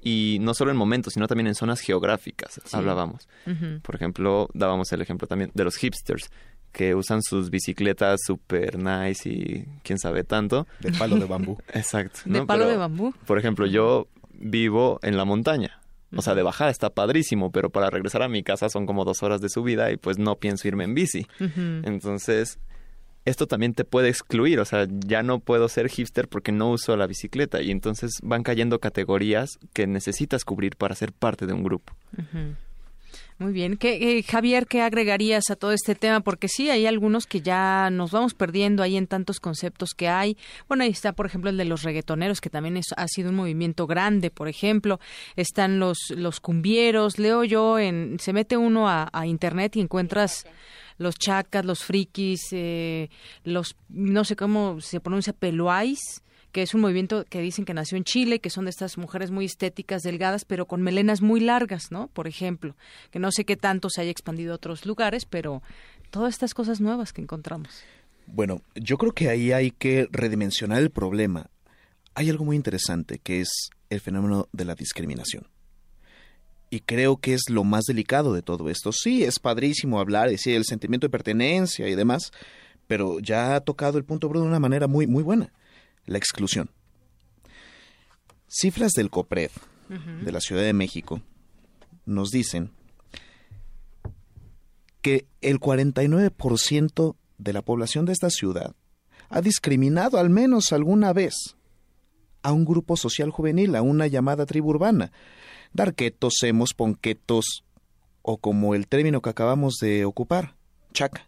y 0.03 0.39
no 0.41 0.56
solo 0.56 0.72
en 0.72 0.77
momentos, 0.77 1.14
sino 1.14 1.27
también 1.27 1.48
en 1.48 1.56
zonas 1.56 1.80
geográficas, 1.80 2.60
hablábamos. 2.73 3.30
Por 3.84 3.95
ejemplo, 3.95 4.49
dábamos 4.53 4.91
el 4.93 5.02
ejemplo 5.02 5.27
también 5.27 5.52
de 5.53 5.64
los 5.64 5.77
hipsters, 5.77 6.31
que 6.72 6.95
usan 6.95 7.22
sus 7.22 7.49
bicicletas 7.49 8.22
super 8.26 8.80
nice 8.80 9.30
y 9.30 9.65
quién 9.84 9.99
sabe 9.99 10.23
tanto. 10.23 10.68
De 10.80 10.91
palo 10.93 11.18
de 11.18 11.26
bambú. 11.26 11.57
Exacto. 11.73 12.22
De 12.26 12.45
palo 12.45 12.68
de 12.68 12.77
bambú. 12.77 13.14
Por 13.27 13.38
ejemplo, 13.38 13.68
yo 13.68 14.07
vivo 14.41 14.99
en 15.03 15.18
la 15.18 15.26
montaña. 15.26 15.81
O 16.15 16.22
sea, 16.22 16.35
de 16.35 16.43
bajada 16.43 16.72
está 16.72 16.89
padrísimo, 16.89 17.51
pero 17.51 17.69
para 17.69 17.89
regresar 17.89 18.22
a 18.22 18.27
mi 18.27 18.43
casa 18.43 18.69
son 18.69 18.85
como 18.85 19.05
dos 19.05 19.23
horas 19.23 19.39
de 19.39 19.47
subida 19.47 19.91
y 19.91 19.97
pues 19.97 20.18
no 20.18 20.35
pienso 20.35 20.68
irme 20.68 20.84
en 20.84 20.93
bici. 20.93 21.26
Entonces, 21.39 22.59
esto 23.23 23.47
también 23.47 23.73
te 23.73 23.85
puede 23.85 24.09
excluir. 24.09 24.59
O 24.59 24.65
sea, 24.65 24.88
ya 24.89 25.23
no 25.23 25.39
puedo 25.39 25.69
ser 25.69 25.89
hipster 25.89 26.27
porque 26.27 26.51
no 26.51 26.69
uso 26.69 26.97
la 26.97 27.07
bicicleta. 27.07 27.61
Y 27.61 27.72
entonces 27.72 28.19
van 28.23 28.43
cayendo 28.43 28.80
categorías 28.80 29.57
que 29.73 29.88
necesitas 29.88 30.43
cubrir 30.43 30.76
para 30.76 30.95
ser 30.95 31.13
parte 31.13 31.45
de 31.45 31.53
un 31.53 31.63
grupo. 31.63 31.93
Muy 33.41 33.53
bien. 33.53 33.76
¿Qué, 33.76 34.19
eh, 34.19 34.22
Javier, 34.22 34.68
¿qué 34.68 34.84
agregarías 34.84 35.49
a 35.49 35.55
todo 35.55 35.72
este 35.72 35.95
tema? 35.95 36.19
Porque 36.19 36.47
sí, 36.47 36.69
hay 36.69 36.85
algunos 36.85 37.26
que 37.26 37.41
ya 37.41 37.89
nos 37.89 38.11
vamos 38.11 38.35
perdiendo 38.35 38.84
ahí 38.84 38.95
en 38.95 39.07
tantos 39.07 39.39
conceptos 39.39 39.95
que 39.95 40.07
hay. 40.07 40.38
Bueno, 40.68 40.84
ahí 40.84 40.91
está, 40.91 41.13
por 41.13 41.26
ejemplo, 41.26 41.49
el 41.49 41.57
de 41.57 41.65
los 41.65 41.81
reggaetoneros, 41.81 42.39
que 42.39 42.51
también 42.51 42.80
ha 42.95 43.07
sido 43.07 43.31
un 43.31 43.35
movimiento 43.38 43.88
grande, 43.88 44.30
por 44.30 44.47
ejemplo. 44.47 44.99
Están 45.35 45.80
los, 45.80 45.97
los 46.15 46.39
cumbieros. 46.39 47.18
Leo 47.18 47.43
yo, 47.43 47.80
en, 47.80 48.18
se 48.19 48.31
mete 48.31 48.57
uno 48.57 48.88
a, 48.88 49.09
internet 49.26 49.76
y 49.76 49.80
encuentras 49.80 50.45
los 50.99 51.15
chacas, 51.15 51.65
los 51.65 51.84
frikis, 51.84 52.41
eh, 52.51 53.09
los, 53.43 53.76
no 53.89 54.23
sé 54.23 54.35
cómo 54.35 54.80
se 54.81 54.99
pronuncia, 54.99 55.34
peluais 55.34 56.22
que 56.51 56.61
es 56.61 56.73
un 56.73 56.81
movimiento 56.81 57.25
que 57.25 57.41
dicen 57.41 57.65
que 57.65 57.73
nació 57.73 57.97
en 57.97 58.03
Chile, 58.03 58.39
que 58.39 58.49
son 58.49 58.65
de 58.65 58.71
estas 58.71 58.97
mujeres 58.97 59.31
muy 59.31 59.45
estéticas, 59.45 60.03
delgadas, 60.03 60.45
pero 60.45 60.65
con 60.65 60.81
melenas 60.81 61.21
muy 61.21 61.39
largas, 61.39 61.91
¿no? 61.91 62.07
Por 62.07 62.27
ejemplo, 62.27 62.75
que 63.09 63.19
no 63.19 63.31
sé 63.31 63.45
qué 63.45 63.55
tanto 63.55 63.89
se 63.89 64.01
haya 64.01 64.11
expandido 64.11 64.53
a 64.53 64.55
otros 64.55 64.85
lugares, 64.85 65.25
pero 65.25 65.61
todas 66.09 66.33
estas 66.33 66.53
cosas 66.53 66.81
nuevas 66.81 67.13
que 67.13 67.21
encontramos. 67.21 67.81
Bueno, 68.27 68.61
yo 68.75 68.97
creo 68.97 69.13
que 69.13 69.29
ahí 69.29 69.51
hay 69.51 69.71
que 69.71 70.07
redimensionar 70.11 70.79
el 70.79 70.91
problema. 70.91 71.49
Hay 72.13 72.29
algo 72.29 72.45
muy 72.45 72.55
interesante 72.55 73.19
que 73.19 73.41
es 73.41 73.69
el 73.89 73.99
fenómeno 73.99 74.47
de 74.51 74.65
la 74.65 74.75
discriminación. 74.75 75.47
Y 76.69 76.81
creo 76.81 77.17
que 77.17 77.33
es 77.33 77.49
lo 77.49 77.65
más 77.65 77.83
delicado 77.83 78.33
de 78.33 78.41
todo 78.41 78.69
esto. 78.69 78.91
Sí, 78.93 79.23
es 79.23 79.39
padrísimo 79.39 79.99
hablar, 79.99 80.29
decir 80.29 80.55
el 80.55 80.63
sentimiento 80.63 81.07
de 81.07 81.11
pertenencia 81.11 81.87
y 81.89 81.95
demás, 81.95 82.31
pero 82.87 83.19
ya 83.19 83.55
ha 83.55 83.61
tocado 83.61 83.97
el 83.97 84.05
punto 84.05 84.29
Bruno 84.29 84.45
de 84.45 84.51
una 84.51 84.59
manera 84.59 84.87
muy, 84.87 85.07
muy 85.07 85.23
buena. 85.23 85.51
La 86.05 86.17
exclusión. 86.17 86.69
Cifras 88.47 88.91
del 88.91 89.09
COPRED, 89.09 89.51
de 90.23 90.31
la 90.31 90.39
Ciudad 90.39 90.63
de 90.63 90.73
México, 90.73 91.21
nos 92.05 92.31
dicen 92.31 92.71
que 95.01 95.25
el 95.41 95.59
49% 95.59 97.15
de 97.37 97.53
la 97.53 97.61
población 97.61 98.05
de 98.05 98.13
esta 98.13 98.29
ciudad 98.29 98.75
ha 99.29 99.41
discriminado 99.41 100.17
al 100.17 100.29
menos 100.29 100.71
alguna 100.71 101.13
vez 101.13 101.55
a 102.43 102.51
un 102.51 102.65
grupo 102.65 102.97
social 102.97 103.31
juvenil, 103.31 103.75
a 103.75 103.81
una 103.81 104.07
llamada 104.07 104.45
tribu 104.45 104.69
urbana. 104.69 105.11
Darquetos, 105.73 106.35
semos, 106.39 106.73
ponquetos, 106.73 107.63
o 108.21 108.37
como 108.37 108.75
el 108.75 108.87
término 108.87 109.21
que 109.21 109.29
acabamos 109.29 109.75
de 109.81 110.05
ocupar, 110.05 110.55
chaca. 110.93 111.27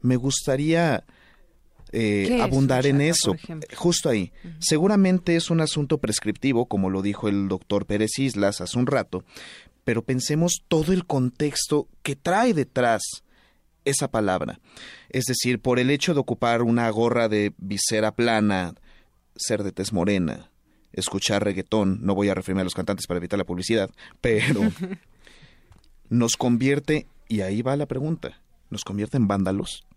Me 0.00 0.16
gustaría 0.16 1.04
eh, 1.92 2.40
abundar 2.42 2.86
en 2.86 3.00
eso, 3.00 3.34
justo 3.76 4.08
ahí. 4.08 4.32
Seguramente 4.58 5.36
es 5.36 5.50
un 5.50 5.60
asunto 5.60 5.98
prescriptivo, 5.98 6.66
como 6.66 6.90
lo 6.90 7.02
dijo 7.02 7.28
el 7.28 7.48
doctor 7.48 7.86
Pérez 7.86 8.18
Islas 8.18 8.60
hace 8.60 8.78
un 8.78 8.86
rato, 8.86 9.24
pero 9.84 10.02
pensemos 10.02 10.62
todo 10.68 10.92
el 10.92 11.06
contexto 11.06 11.88
que 12.02 12.16
trae 12.16 12.54
detrás 12.54 13.02
esa 13.84 14.10
palabra. 14.10 14.60
Es 15.08 15.24
decir, 15.24 15.60
por 15.60 15.78
el 15.78 15.90
hecho 15.90 16.14
de 16.14 16.20
ocupar 16.20 16.62
una 16.62 16.88
gorra 16.90 17.28
de 17.28 17.54
visera 17.56 18.14
plana, 18.14 18.74
ser 19.34 19.62
de 19.62 19.72
tez 19.72 19.92
morena, 19.92 20.50
escuchar 20.92 21.44
reggaetón, 21.44 22.00
no 22.02 22.14
voy 22.14 22.28
a 22.28 22.34
referirme 22.34 22.62
a 22.62 22.64
los 22.64 22.74
cantantes 22.74 23.06
para 23.06 23.18
evitar 23.18 23.38
la 23.38 23.46
publicidad, 23.46 23.90
pero 24.20 24.60
nos 26.08 26.36
convierte, 26.36 27.06
y 27.28 27.40
ahí 27.40 27.62
va 27.62 27.76
la 27.76 27.86
pregunta, 27.86 28.40
¿nos 28.70 28.84
convierte 28.84 29.16
en 29.16 29.28
vándalos? 29.28 29.87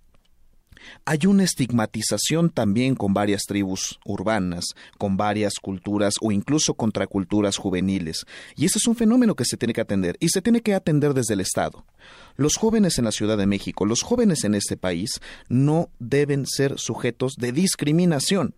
Hay 1.06 1.26
una 1.26 1.44
estigmatización 1.44 2.50
también 2.50 2.96
con 2.96 3.14
varias 3.14 3.44
tribus 3.44 4.00
urbanas, 4.06 4.66
con 4.98 5.18
varias 5.18 5.56
culturas 5.62 6.16
o 6.22 6.32
incluso 6.32 6.74
contraculturas 6.74 7.58
juveniles. 7.58 8.26
Y 8.56 8.66
ese 8.66 8.78
es 8.78 8.88
un 8.88 8.96
fenómeno 8.96 9.36
que 9.36 9.46
se 9.46 9.58
tiene 9.58 9.74
que 9.74 9.82
atender 9.82 10.18
y 10.20 10.30
se 10.30 10.42
tiene 10.42 10.62
que 10.62 10.74
atender 10.74 11.14
desde 11.14 11.34
el 11.34 11.42
Estado. 11.42 11.86
Los 12.36 12.56
jóvenes 12.56 12.98
en 12.98 13.06
la 13.06 13.12
Ciudad 13.12 13.38
de 13.38 13.46
México, 13.46 13.86
los 13.86 14.02
jóvenes 14.02 14.44
en 14.44 14.56
este 14.56 14.78
país, 14.78 15.22
no 15.50 15.90
deben 16.00 16.46
ser 16.46 16.80
sujetos 16.80 17.34
de 17.38 17.52
discriminación. 17.52 18.56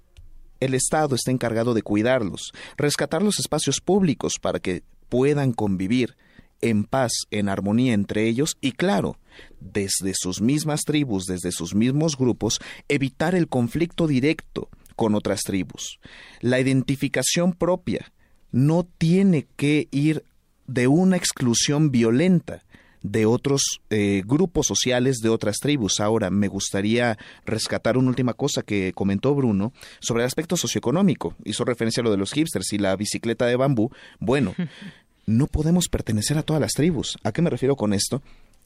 El 0.59 0.73
Estado 0.73 1.15
está 1.15 1.31
encargado 1.31 1.73
de 1.73 1.81
cuidarlos, 1.81 2.53
rescatar 2.77 3.21
los 3.21 3.39
espacios 3.39 3.81
públicos 3.81 4.35
para 4.41 4.59
que 4.59 4.83
puedan 5.09 5.51
convivir 5.51 6.15
en 6.63 6.85
paz, 6.85 7.11
en 7.29 7.49
armonía 7.49 7.93
entre 7.93 8.27
ellos 8.27 8.57
y 8.61 8.71
claro, 8.71 9.17
desde 9.59 10.13
sus 10.15 10.41
mismas 10.41 10.81
tribus, 10.85 11.25
desde 11.25 11.51
sus 11.51 11.75
mismos 11.75 12.17
grupos, 12.17 12.59
evitar 12.87 13.35
el 13.35 13.49
conflicto 13.49 14.07
directo 14.07 14.69
con 14.95 15.13
otras 15.13 15.41
tribus. 15.41 15.99
La 16.39 16.59
identificación 16.61 17.51
propia 17.51 18.13
no 18.51 18.87
tiene 18.97 19.45
que 19.57 19.89
ir 19.91 20.23
de 20.65 20.87
una 20.87 21.17
exclusión 21.17 21.91
violenta 21.91 22.63
de 23.03 23.25
otros 23.25 23.81
eh, 23.89 24.23
grupos 24.25 24.65
sociales 24.65 25.17
de 25.17 25.29
otras 25.29 25.57
tribus. 25.57 25.99
Ahora, 25.99 26.29
me 26.29 26.47
gustaría 26.47 27.17
rescatar 27.45 27.97
una 27.97 28.07
última 28.07 28.33
cosa 28.33 28.63
que 28.63 28.93
comentó 28.93 29.35
Bruno 29.35 29.73
sobre 29.99 30.23
el 30.23 30.27
aspecto 30.27 30.55
socioeconómico. 30.55 31.35
Hizo 31.43 31.65
referencia 31.65 32.01
a 32.01 32.05
lo 32.05 32.11
de 32.11 32.17
los 32.17 32.31
hipsters 32.31 32.71
y 32.71 32.77
la 32.77 32.95
bicicleta 32.95 33.45
de 33.45 33.57
bambú. 33.57 33.91
Bueno, 34.19 34.55
no 35.25 35.47
podemos 35.47 35.87
pertenecer 35.89 36.37
a 36.37 36.43
todas 36.43 36.61
las 36.61 36.73
tribus. 36.73 37.17
¿A 37.23 37.31
qué 37.31 37.41
me 37.41 37.49
refiero 37.49 37.75
con 37.75 37.93
esto? 37.93 38.21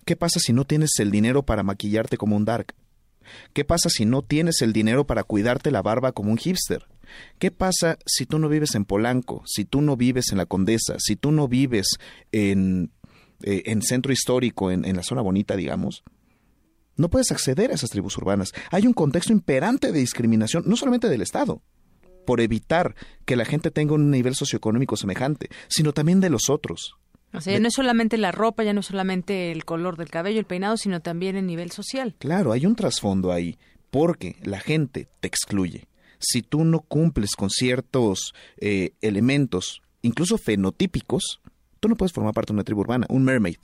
¿Qué 0.05 0.15
pasa 0.15 0.39
si 0.39 0.53
no 0.53 0.65
tienes 0.65 0.91
el 0.99 1.11
dinero 1.11 1.43
para 1.43 1.63
maquillarte 1.63 2.17
como 2.17 2.35
un 2.35 2.45
dark? 2.45 2.73
¿Qué 3.53 3.65
pasa 3.65 3.89
si 3.89 4.05
no 4.05 4.21
tienes 4.21 4.61
el 4.61 4.73
dinero 4.73 5.05
para 5.05 5.23
cuidarte 5.23 5.71
la 5.71 5.81
barba 5.81 6.13
como 6.13 6.31
un 6.31 6.37
hipster? 6.37 6.85
¿Qué 7.39 7.51
pasa 7.51 7.97
si 8.05 8.25
tú 8.25 8.39
no 8.39 8.49
vives 8.49 8.75
en 8.75 8.85
Polanco, 8.85 9.43
si 9.45 9.65
tú 9.65 9.81
no 9.81 9.97
vives 9.97 10.31
en 10.31 10.37
la 10.37 10.45
Condesa, 10.45 10.95
si 10.99 11.15
tú 11.15 11.31
no 11.31 11.47
vives 11.47 11.97
en, 12.31 12.91
eh, 13.43 13.63
en 13.65 13.81
centro 13.81 14.11
histórico, 14.11 14.71
en, 14.71 14.85
en 14.85 14.95
la 14.95 15.03
zona 15.03 15.21
bonita, 15.21 15.55
digamos? 15.55 16.03
No 16.95 17.09
puedes 17.09 17.31
acceder 17.31 17.71
a 17.71 17.75
esas 17.75 17.91
tribus 17.91 18.17
urbanas. 18.17 18.53
Hay 18.71 18.87
un 18.87 18.93
contexto 18.93 19.31
imperante 19.31 19.91
de 19.91 19.99
discriminación, 19.99 20.63
no 20.65 20.75
solamente 20.75 21.09
del 21.09 21.21
Estado, 21.21 21.61
por 22.27 22.41
evitar 22.41 22.93
que 23.23 23.37
la 23.37 23.45
gente 23.45 23.71
tenga 23.71 23.93
un 23.93 24.11
nivel 24.11 24.35
socioeconómico 24.35 24.97
semejante, 24.97 25.47
sino 25.69 25.93
también 25.93 26.19
de 26.19 26.29
los 26.29 26.49
otros. 26.49 26.97
O 27.33 27.39
sea, 27.39 27.53
ya 27.53 27.59
no 27.61 27.69
es 27.69 27.73
solamente 27.73 28.17
la 28.17 28.33
ropa, 28.33 28.65
ya 28.65 28.73
no 28.73 28.81
es 28.81 28.85
solamente 28.85 29.53
el 29.53 29.63
color 29.63 29.95
del 29.95 30.09
cabello, 30.09 30.37
el 30.37 30.45
peinado, 30.45 30.75
sino 30.75 30.99
también 30.99 31.37
el 31.37 31.47
nivel 31.47 31.71
social. 31.71 32.15
Claro, 32.19 32.51
hay 32.51 32.65
un 32.65 32.75
trasfondo 32.75 33.31
ahí, 33.31 33.57
porque 33.91 34.35
la 34.43 34.59
gente 34.59 35.07
te 35.21 35.27
excluye. 35.29 35.87
Si 36.19 36.41
tú 36.41 36.65
no 36.65 36.81
cumples 36.81 37.37
con 37.37 37.49
ciertos 37.49 38.33
eh, 38.57 38.91
elementos, 38.99 39.81
incluso 40.01 40.37
fenotípicos, 40.37 41.39
tú 41.79 41.87
no 41.87 41.95
puedes 41.95 42.11
formar 42.11 42.33
parte 42.33 42.51
de 42.51 42.55
una 42.55 42.65
tribu 42.65 42.81
urbana. 42.81 43.05
Un 43.07 43.23
mermaid, 43.23 43.55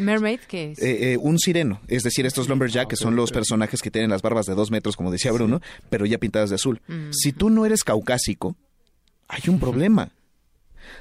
Mermaid, 0.00 0.40
¿qué 0.48 0.72
es? 0.72 0.78
Eh, 0.80 1.12
eh, 1.12 1.16
un 1.18 1.38
sireno, 1.38 1.80
es 1.88 2.02
decir, 2.02 2.26
estos 2.26 2.48
lumberjack 2.48 2.88
que 2.88 2.96
son 2.96 3.16
los 3.16 3.32
personajes 3.32 3.82
que 3.82 3.90
tienen 3.90 4.10
las 4.10 4.22
barbas 4.22 4.46
de 4.46 4.54
dos 4.54 4.70
metros, 4.70 4.96
como 4.96 5.10
decía 5.10 5.32
Bruno, 5.32 5.60
pero 5.88 6.06
ya 6.06 6.18
pintadas 6.18 6.50
de 6.50 6.56
azul. 6.56 6.80
Mm. 6.88 7.10
Si 7.12 7.32
tú 7.32 7.50
no 7.50 7.66
eres 7.66 7.84
caucásico, 7.84 8.56
hay 9.28 9.42
un 9.48 9.60
problema. 9.60 10.10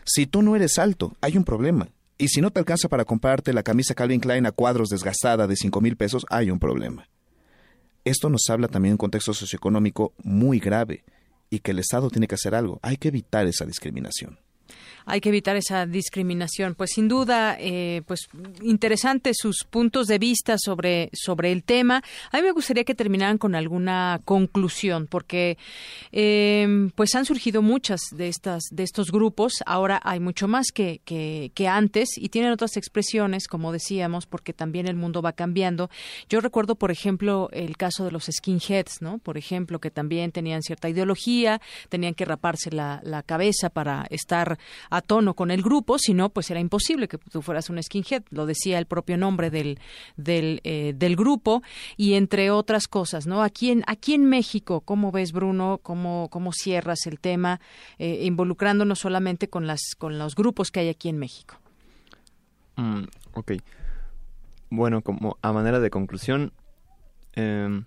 Si 0.05 0.27
tú 0.27 0.41
no 0.41 0.55
eres 0.55 0.77
alto, 0.77 1.15
hay 1.21 1.37
un 1.37 1.43
problema. 1.43 1.89
Y 2.17 2.27
si 2.27 2.41
no 2.41 2.51
te 2.51 2.59
alcanza 2.59 2.89
para 2.89 3.05
comprarte 3.05 3.53
la 3.53 3.63
camisa 3.63 3.95
Calvin 3.95 4.19
Klein 4.19 4.45
a 4.45 4.51
cuadros 4.51 4.89
desgastada 4.89 5.47
de 5.47 5.55
cinco 5.55 5.81
mil 5.81 5.95
pesos, 5.95 6.25
hay 6.29 6.51
un 6.51 6.59
problema. 6.59 7.07
Esto 8.03 8.29
nos 8.29 8.49
habla 8.49 8.67
también 8.67 8.91
de 8.91 8.95
un 8.95 8.99
contexto 8.99 9.33
socioeconómico 9.33 10.13
muy 10.23 10.59
grave 10.59 11.03
y 11.49 11.59
que 11.59 11.71
el 11.71 11.79
Estado 11.79 12.09
tiene 12.09 12.27
que 12.27 12.35
hacer 12.35 12.55
algo. 12.55 12.79
Hay 12.81 12.97
que 12.97 13.07
evitar 13.07 13.47
esa 13.47 13.65
discriminación 13.65 14.37
hay 15.05 15.21
que 15.21 15.29
evitar 15.29 15.55
esa 15.55 15.85
discriminación. 15.85 16.75
Pues 16.75 16.91
sin 16.91 17.07
duda, 17.07 17.57
eh, 17.59 18.01
pues 18.05 18.29
interesantes 18.61 19.37
sus 19.39 19.63
puntos 19.69 20.07
de 20.07 20.19
vista 20.19 20.57
sobre, 20.57 21.09
sobre 21.13 21.51
el 21.51 21.63
tema. 21.63 22.03
A 22.31 22.37
mí 22.37 22.43
me 22.43 22.51
gustaría 22.51 22.83
que 22.83 22.95
terminaran 22.95 23.37
con 23.37 23.55
alguna 23.55 24.21
conclusión, 24.25 25.07
porque 25.07 25.57
em, 26.11 26.89
pues 26.91 27.15
han 27.15 27.25
surgido 27.25 27.61
muchas 27.61 28.01
de 28.11 28.27
estas, 28.27 28.63
de 28.71 28.83
estos 28.83 29.11
grupos. 29.11 29.53
Ahora 29.65 29.99
hay 30.03 30.19
mucho 30.19 30.47
más 30.47 30.67
que, 30.73 31.01
que, 31.05 31.51
que 31.53 31.67
antes 31.67 32.17
y 32.17 32.29
tienen 32.29 32.51
otras 32.51 32.77
expresiones, 32.77 33.47
como 33.47 33.71
decíamos, 33.71 34.25
porque 34.25 34.53
también 34.53 34.87
el 34.87 34.95
mundo 34.95 35.21
va 35.21 35.33
cambiando. 35.33 35.89
Yo 36.29 36.41
recuerdo, 36.41 36.75
por 36.75 36.91
ejemplo, 36.91 37.49
el 37.51 37.77
caso 37.77 38.05
de 38.05 38.11
los 38.11 38.25
skinheads, 38.25 39.01
¿no? 39.01 39.17
Por 39.19 39.37
ejemplo, 39.37 39.79
que 39.79 39.91
también 39.91 40.31
tenían 40.31 40.61
cierta 40.61 40.89
ideología, 40.89 41.61
tenían 41.89 42.13
que 42.13 42.25
raparse 42.25 42.71
la, 42.71 43.01
la 43.03 43.23
cabeza 43.23 43.69
para 43.69 44.05
estar 44.09 44.59
a 44.89 45.01
tono 45.01 45.33
con 45.33 45.51
el 45.51 45.61
grupo, 45.61 45.97
si 45.97 46.13
no, 46.13 46.29
pues 46.29 46.49
era 46.49 46.59
imposible 46.59 47.07
que 47.07 47.17
tú 47.17 47.41
fueras 47.41 47.69
un 47.69 47.81
skinhead, 47.81 48.23
lo 48.29 48.45
decía 48.45 48.79
el 48.79 48.85
propio 48.85 49.17
nombre 49.17 49.49
del, 49.49 49.79
del, 50.17 50.61
eh, 50.63 50.93
del 50.95 51.15
grupo, 51.15 51.61
y 51.97 52.13
entre 52.13 52.51
otras 52.51 52.87
cosas, 52.87 53.27
¿no? 53.27 53.43
Aquí 53.43 53.71
en, 53.71 53.83
aquí 53.87 54.13
en 54.13 54.25
México, 54.25 54.81
¿cómo 54.81 55.11
ves, 55.11 55.31
Bruno? 55.31 55.79
¿Cómo, 55.81 56.27
cómo 56.29 56.51
cierras 56.53 57.05
el 57.05 57.19
tema, 57.19 57.59
eh, 57.97 58.21
involucrándonos 58.23 58.99
solamente 58.99 59.49
con, 59.49 59.67
las, 59.67 59.81
con 59.97 60.17
los 60.17 60.35
grupos 60.35 60.71
que 60.71 60.81
hay 60.81 60.89
aquí 60.89 61.09
en 61.09 61.19
México? 61.19 61.55
Mm, 62.75 63.03
ok. 63.33 63.51
Bueno, 64.69 65.01
como 65.01 65.37
a 65.41 65.51
manera 65.51 65.79
de 65.79 65.89
conclusión, 65.89 66.53
em, 67.33 67.85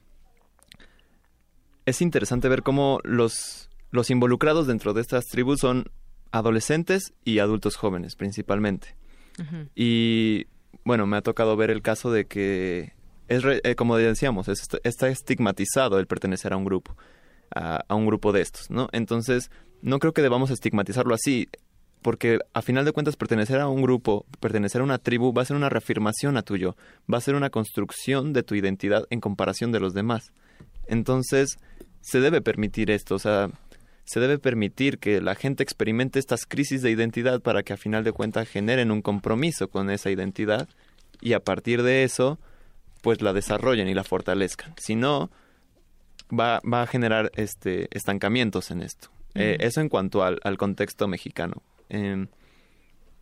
es 1.87 2.03
interesante 2.03 2.49
ver 2.49 2.63
cómo 2.63 3.01
los, 3.05 3.71
los 3.91 4.11
involucrados 4.11 4.67
dentro 4.67 4.93
de 4.93 5.01
estas 5.01 5.27
tribus 5.27 5.61
son 5.61 5.91
adolescentes 6.33 7.13
y 7.25 7.39
adultos 7.39 7.77
jóvenes 7.77 8.17
principalmente. 8.17 8.97
Y 9.75 10.47
bueno, 10.85 11.07
me 11.07 11.17
ha 11.17 11.23
tocado 11.23 11.57
ver 11.57 11.71
el 11.71 11.83
caso 11.83 12.11
de 12.11 12.27
que 12.27 12.93
es 13.29 13.43
eh, 13.45 13.75
como 13.77 13.97
decíamos, 13.97 14.49
está 14.49 15.09
estigmatizado 15.09 15.99
el 15.99 16.07
pertenecer 16.07 16.53
a 16.53 16.57
un 16.57 16.65
grupo, 16.65 16.97
a, 17.55 17.95
un 17.95 18.07
grupo 18.07 18.33
de 18.33 18.43
estos, 18.43 18.71
¿no? 18.71 18.89
Entonces, 18.93 19.51
no 19.81 19.99
creo 19.99 20.13
que 20.13 20.23
debamos 20.23 20.51
estigmatizarlo 20.51 21.15
así, 21.15 21.49
porque 22.03 22.41
a 22.53 22.63
final 22.63 22.85
de 22.85 22.93
cuentas 22.93 23.17
pertenecer 23.17 23.61
a 23.61 23.69
un 23.69 23.83
grupo, 23.83 24.27
pertenecer 24.41 24.81
a 24.81 24.85
una 24.85 24.99
tribu 24.99 25.33
va 25.33 25.43
a 25.43 25.47
ser 25.47 25.57
una 25.57 25.69
reafirmación 25.69 26.37
a 26.37 26.43
tuyo, 26.43 26.77
va 27.13 27.19
a 27.19 27.23
ser 27.23 27.35
una 27.35 27.51
construcción 27.51 28.33
de 28.33 28.43
tu 28.43 28.55
identidad 28.55 29.07
en 29.11 29.21
comparación 29.21 29.73
de 29.73 29.81
los 29.81 29.95
demás. 29.95 30.33
Entonces, 30.87 31.57
se 32.01 32.21
debe 32.21 32.43
permitir 32.43 32.91
esto, 32.91 33.15
o 33.15 33.19
sea, 33.19 33.49
se 34.13 34.21
debe 34.21 34.39
permitir 34.39 34.99
que 34.99 35.23
la 35.23 35.35
gente 35.35 35.63
experimente 35.63 36.19
estas 36.19 36.45
crisis 36.45 36.83
de 36.83 36.91
identidad 36.91 37.41
para 37.41 37.63
que 37.63 37.73
a 37.73 37.79
final 37.79 38.05
de 38.05 38.13
cuentas 38.13 38.47
generen 38.47 38.91
un 38.91 39.01
compromiso 39.01 39.69
con 39.69 39.89
esa 39.89 40.11
identidad 40.11 40.69
y 41.23 41.33
a 41.33 41.41
partir 41.41 41.83
de 41.83 42.05
eso 42.05 42.39
pues 43.01 43.23
la 43.23 43.33
desarrollen 43.33 43.89
y 43.89 43.95
la 43.95 44.05
fortalezcan. 44.05 44.75
Si 44.77 44.97
no, 44.97 45.31
va, 46.31 46.61
va 46.61 46.83
a 46.83 46.87
generar 46.87 47.33
este 47.37 47.89
estancamientos 47.91 48.71
en 48.71 48.83
esto. 48.83 49.09
Eh, 49.35 49.57
eso 49.61 49.81
en 49.81 49.89
cuanto 49.89 50.23
al, 50.23 50.41
al 50.45 50.59
contexto 50.59 51.09
mexicano. 51.09 51.63
Em, 51.89 52.27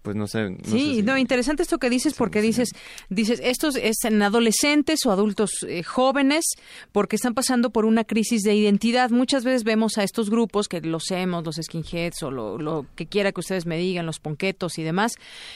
pues 0.03 0.17
no 0.17 0.27
sé. 0.27 0.57
sí, 0.65 1.03
no, 1.03 1.19
interesante 1.19 1.63
esto 1.63 1.79
que 1.79 1.91
dices 1.91 2.15
porque 2.15 2.41
dices, 2.41 2.71
dices, 3.09 3.41
estos 3.43 3.77
es 3.77 4.05
en 4.05 4.23
adolescentes 4.23 5.05
o 5.05 5.13
adultos 5.13 5.51
eh, 5.69 5.83
jóvenes 5.83 6.45
porque 6.93 7.17
están 7.17 7.35
pasando 7.35 7.71
por 7.71 7.85
una 7.85 8.05
crisis 8.05 8.43
de 8.43 8.55
identidad. 8.55 9.11
Muchas 9.11 9.45
veces 9.45 9.65
vemos 9.65 9.99
a 9.99 10.03
estos 10.03 10.31
grupos 10.31 10.69
que 10.69 10.81
los 10.81 11.11
hemos, 11.11 11.45
los 11.45 11.57
skinheads 11.57 12.23
o 12.23 12.31
lo, 12.31 12.87
que 12.97 13.07
quiera 13.07 13.33
que 13.33 13.41
ustedes 13.41 13.67
me 13.67 13.77
digan, 13.77 14.07
los 14.07 14.21
ponquetos 14.21 14.79
y 14.79 14.83
demás, 14.83 15.15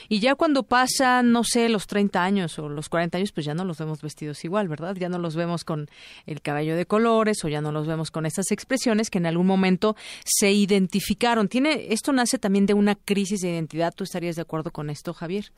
y 0.08 0.20
ya 0.20 0.34
cuando 0.34 0.62
pasan, 0.62 1.32
no 1.32 1.42
sé, 1.44 1.68
los 1.68 1.86
30 1.86 2.22
años 2.22 2.58
o 2.58 2.68
los 2.68 2.88
40 2.88 3.18
años, 3.18 3.32
pues 3.32 3.46
ya 3.46 3.54
no 3.54 3.64
los 3.64 3.78
vemos 3.78 4.02
vestidos 4.02 4.44
igual, 4.44 4.68
¿verdad? 4.68 4.94
Ya 4.96 5.08
no 5.08 5.18
los 5.18 5.36
vemos 5.36 5.64
con 5.64 5.88
el 6.26 6.42
cabello 6.42 6.76
de 6.76 6.86
colores 6.86 7.44
o 7.44 7.48
ya 7.48 7.60
no 7.60 7.72
los 7.72 7.86
vemos 7.86 8.10
con 8.10 8.26
estas 8.26 8.50
expresiones 8.50 9.10
que 9.10 9.18
en 9.18 9.26
algún 9.26 9.46
momento 9.46 9.96
se 10.24 10.52
identificaron. 10.52 11.48
Tiene 11.48 11.86
esto 11.90 12.12
nace 12.12 12.38
también 12.38 12.66
de 12.66 12.74
una 12.74 12.94
crisis 12.94 13.40
de 13.40 13.50
identidad. 13.50 13.94
Tú 13.94 14.04
estarías 14.04 14.33
de 14.36 14.42
acuerdo 14.42 14.72
con 14.72 14.90
esto, 14.90 15.12
Javier? 15.14 15.52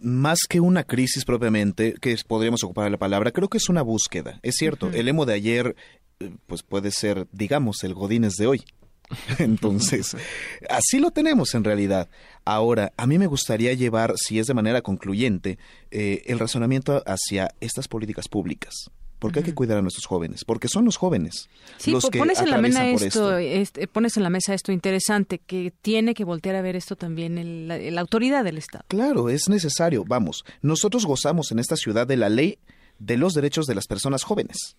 Más 0.00 0.40
que 0.48 0.60
una 0.60 0.84
crisis 0.84 1.24
propiamente, 1.24 1.94
que 1.94 2.16
podríamos 2.26 2.62
ocupar 2.62 2.90
la 2.90 2.98
palabra, 2.98 3.32
creo 3.32 3.48
que 3.48 3.58
es 3.58 3.68
una 3.68 3.82
búsqueda. 3.82 4.38
Es 4.42 4.56
cierto, 4.56 4.90
el 4.90 5.08
emo 5.08 5.26
de 5.26 5.34
ayer 5.34 5.76
eh, 6.20 6.30
pues 6.46 6.62
puede 6.62 6.90
ser, 6.90 7.26
digamos, 7.32 7.82
el 7.84 7.94
Godínez 7.94 8.34
de 8.34 8.46
hoy. 8.46 8.64
Entonces, 9.38 10.16
así 10.68 10.98
lo 10.98 11.10
tenemos 11.10 11.54
en 11.54 11.64
realidad. 11.64 12.08
Ahora, 12.44 12.92
a 12.96 13.06
mí 13.06 13.18
me 13.18 13.26
gustaría 13.26 13.72
llevar, 13.72 14.14
si 14.16 14.38
es 14.38 14.46
de 14.46 14.54
manera 14.54 14.82
concluyente, 14.82 15.58
eh, 15.90 16.22
el 16.26 16.38
razonamiento 16.38 17.02
hacia 17.06 17.54
estas 17.60 17.88
políticas 17.88 18.28
públicas 18.28 18.90
porque 19.18 19.40
hay 19.40 19.44
que 19.44 19.54
cuidar 19.54 19.78
a 19.78 19.82
nuestros 19.82 20.06
jóvenes, 20.06 20.44
porque 20.44 20.68
son 20.68 20.84
los 20.84 20.96
jóvenes 20.96 21.48
sí, 21.78 21.90
los 21.90 22.08
que 22.08 22.18
pones 22.18 22.40
en 22.40 22.50
la 22.50 22.58
mesa 22.58 22.86
esto, 22.86 23.36
este, 23.36 23.88
pones 23.88 24.16
en 24.16 24.22
la 24.22 24.30
mesa 24.30 24.54
esto 24.54 24.72
interesante 24.72 25.38
que 25.38 25.72
tiene 25.82 26.14
que 26.14 26.24
voltear 26.24 26.54
a 26.56 26.62
ver 26.62 26.76
esto 26.76 26.96
también 26.96 27.68
la, 27.68 28.00
autoridad 28.00 28.44
del 28.44 28.58
Estado. 28.58 28.84
Claro, 28.88 29.28
es 29.28 29.48
necesario. 29.48 30.04
Vamos, 30.06 30.44
nosotros 30.62 31.04
gozamos 31.04 31.50
en 31.52 31.58
esta 31.58 31.76
ciudad 31.76 32.06
de 32.06 32.16
la 32.16 32.28
ley 32.28 32.58
de 32.98 33.16
los 33.16 33.34
derechos 33.34 33.66
de 33.66 33.74
las 33.74 33.86
personas 33.86 34.22
jóvenes. 34.22 34.76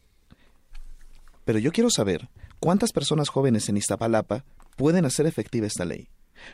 Pero 1.46 1.60
yo 1.60 1.72
quiero 1.72 1.90
saber 1.90 2.30
cuántas 2.60 2.92
personas 2.92 3.30
jóvenes 3.30 3.70
en 3.70 3.78
Iztapalapa 3.78 4.46
pueden 4.76 5.06
hacer 5.06 5.26
efectiva 5.26 5.68
esta 5.68 5.86
ley. 5.86 6.10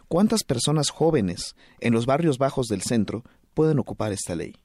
¿Cuántas 0.07 0.43
personas 0.43 0.89
jóvenes 0.89 1.55
en 1.79 1.93
los 1.93 2.05
barrios 2.05 2.37
bajos 2.37 2.67
del 2.67 2.81
centro 2.81 3.23
pueden 3.53 3.77
ocupar 3.79 4.11
esta 4.11 4.35
ley? 4.35 4.55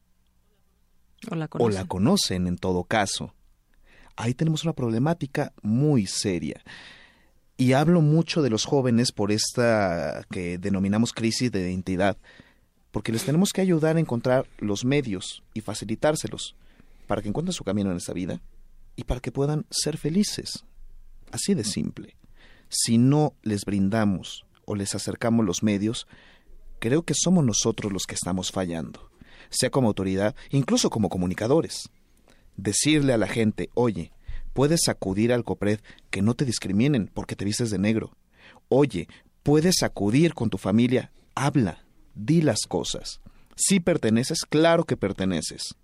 O 1.29 1.35
la, 1.35 1.49
conocen. 1.87 2.47
en 2.47 2.57
todo 2.57 2.85
caso. 2.85 3.35
Ahí 4.17 4.35
tenemos 4.35 4.65
una 4.65 4.73
problemática 4.73 5.53
muy 5.63 6.07
seria. 6.07 6.63
Y 7.57 7.75
hablo 7.75 8.01
mucho 8.01 8.41
de 8.41 8.49
los 8.49 8.65
jóvenes 8.65 9.13
por 9.13 9.33
esta 9.33 10.25
que 10.31 10.57
denominamos 10.57 11.13
crisis 11.13 11.53
de 11.53 11.61
identidad, 11.61 12.17
porque 12.91 13.13
les 13.13 13.25
tenemos 13.25 13.53
que 13.53 13.61
ayudar 13.61 13.97
a 13.97 14.01
encontrar 14.01 14.47
los 14.59 14.85
medios 14.85 15.43
y 15.53 15.61
facilitárselos 15.61 16.57
para 17.07 17.21
que 17.21 17.29
encuentren 17.29 17.53
su 17.53 17.65
camino 17.65 17.91
en 17.91 17.99
esta 17.99 18.15
vida 18.15 18.41
y 18.97 19.05
para 19.05 19.21
que 19.21 19.31
puedan 19.31 19.67
ser 19.71 19.99
felices. 19.99 20.65
Así 21.33 21.55
de 21.55 21.65
simple. 21.65 22.17
Si 22.69 22.97
no 22.97 23.35
les 23.43 23.65
brindamos 23.65 24.47
o 24.65 24.75
les 24.75 24.95
acercamos 24.95 25.45
los 25.45 25.63
medios, 25.63 26.07
creo 26.79 27.03
que 27.03 27.15
somos 27.15 27.45
nosotros 27.45 27.93
los 27.93 28.05
que 28.05 28.15
estamos 28.15 28.51
fallando 28.51 29.10
sea 29.51 29.71
como 29.71 29.89
autoridad, 29.89 30.35
incluso 30.51 30.91
como 30.91 31.09
comunicadores. 31.09 31.91
Decirle 32.57 33.13
a 33.13 33.19
la 33.19 33.27
gente, 33.27 33.71
oye, 33.75 34.13
puedes 34.53 34.89
acudir 34.89 35.33
al 35.33 35.45
COPRED 35.45 35.81
que 36.11 36.23
no 36.23 36.35
te 36.35 36.45
discriminen 36.45 37.11
porque 37.13 37.37
te 37.37 37.45
vistes 37.45 37.71
de 37.71 37.79
negro. 37.79 38.17
Oye, 38.69 39.09
puedes 39.43 39.83
acudir 39.83 40.35
con 40.35 40.51
tu 40.51 40.59
familia, 40.59 41.13
habla, 41.35 41.85
di 42.15 42.43
las 42.43 42.61
cosas. 42.69 43.21
Si 43.57 43.81
perteneces, 43.81 44.45
claro 44.49 44.85
que 44.85 44.97
perteneces. 44.97 45.75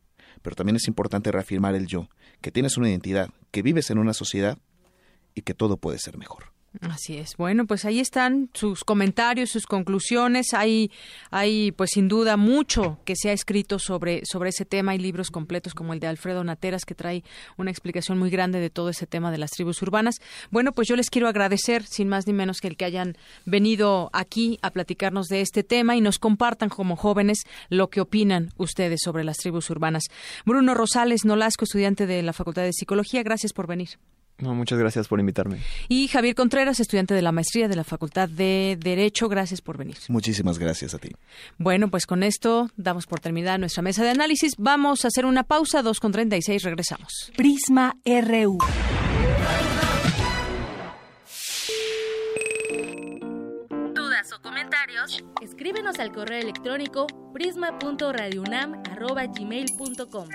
Pero 0.42 0.56
también 0.56 0.76
es 0.76 0.88
importante 0.88 1.32
reafirmar 1.32 1.74
el 1.74 1.86
yo, 1.86 2.08
que 2.40 2.52
tienes 2.52 2.76
una 2.76 2.88
identidad, 2.88 3.30
que 3.50 3.62
vives 3.62 3.90
en 3.90 3.98
una 3.98 4.14
sociedad 4.14 4.58
y 5.34 5.42
que 5.42 5.54
todo 5.54 5.76
puede 5.76 5.98
ser 5.98 6.16
mejor. 6.16 6.55
Así 6.80 7.16
es. 7.16 7.36
Bueno, 7.36 7.66
pues 7.66 7.84
ahí 7.84 8.00
están 8.00 8.50
sus 8.54 8.84
comentarios, 8.84 9.50
sus 9.50 9.66
conclusiones. 9.66 10.54
Hay, 10.54 10.90
hay, 11.30 11.72
pues 11.72 11.90
sin 11.92 12.08
duda, 12.08 12.36
mucho 12.36 12.98
que 13.04 13.14
se 13.16 13.30
ha 13.30 13.32
escrito 13.32 13.78
sobre, 13.78 14.22
sobre 14.24 14.50
ese 14.50 14.64
tema. 14.64 14.92
Hay 14.92 14.98
libros 14.98 15.30
completos 15.30 15.74
como 15.74 15.92
el 15.92 16.00
de 16.00 16.06
Alfredo 16.06 16.44
Nateras 16.44 16.84
que 16.84 16.94
trae 16.94 17.24
una 17.56 17.70
explicación 17.70 18.18
muy 18.18 18.30
grande 18.30 18.60
de 18.60 18.70
todo 18.70 18.90
ese 18.90 19.06
tema 19.06 19.30
de 19.30 19.38
las 19.38 19.50
tribus 19.50 19.80
urbanas. 19.82 20.16
Bueno, 20.50 20.72
pues 20.72 20.88
yo 20.88 20.96
les 20.96 21.10
quiero 21.10 21.28
agradecer, 21.28 21.84
sin 21.84 22.08
más 22.08 22.26
ni 22.26 22.32
menos 22.32 22.60
que 22.60 22.68
el 22.68 22.76
que 22.76 22.84
hayan 22.84 23.16
venido 23.44 24.10
aquí 24.12 24.58
a 24.62 24.70
platicarnos 24.70 25.28
de 25.28 25.40
este 25.40 25.62
tema 25.62 25.96
y 25.96 26.00
nos 26.00 26.18
compartan 26.18 26.68
como 26.68 26.96
jóvenes 26.96 27.44
lo 27.68 27.88
que 27.88 28.00
opinan 28.00 28.52
ustedes 28.56 29.00
sobre 29.02 29.24
las 29.24 29.38
tribus 29.38 29.70
urbanas. 29.70 30.04
Bruno 30.44 30.74
Rosales 30.74 31.24
Nolasco, 31.24 31.64
estudiante 31.64 32.06
de 32.06 32.22
la 32.22 32.32
Facultad 32.32 32.62
de 32.62 32.72
Psicología, 32.72 33.22
gracias 33.22 33.52
por 33.52 33.66
venir. 33.66 33.98
No, 34.38 34.54
muchas 34.54 34.78
gracias 34.78 35.08
por 35.08 35.18
invitarme. 35.18 35.62
Y 35.88 36.08
Javier 36.08 36.34
Contreras, 36.34 36.78
estudiante 36.78 37.14
de 37.14 37.22
la 37.22 37.32
maestría 37.32 37.68
de 37.68 37.76
la 37.76 37.84
Facultad 37.84 38.28
de 38.28 38.76
Derecho, 38.78 39.30
gracias 39.30 39.62
por 39.62 39.78
venir. 39.78 39.96
Muchísimas 40.08 40.58
gracias 40.58 40.92
a 40.94 40.98
ti. 40.98 41.12
Bueno, 41.56 41.88
pues 41.88 42.06
con 42.06 42.22
esto 42.22 42.68
damos 42.76 43.06
por 43.06 43.20
terminada 43.20 43.56
nuestra 43.56 43.82
mesa 43.82 44.02
de 44.02 44.10
análisis. 44.10 44.52
Vamos 44.58 45.04
a 45.04 45.08
hacer 45.08 45.24
una 45.24 45.44
pausa, 45.44 45.82
2.36, 45.82 46.62
regresamos. 46.62 47.32
Prisma 47.36 47.96
RU. 48.04 48.58
¿Dudas 53.94 54.32
o 54.32 54.42
comentarios? 54.42 55.24
Escríbenos 55.40 55.98
al 55.98 56.12
correo 56.12 56.40
electrónico 56.40 57.06
prisma.radiounam.gmail.com. 57.32 60.28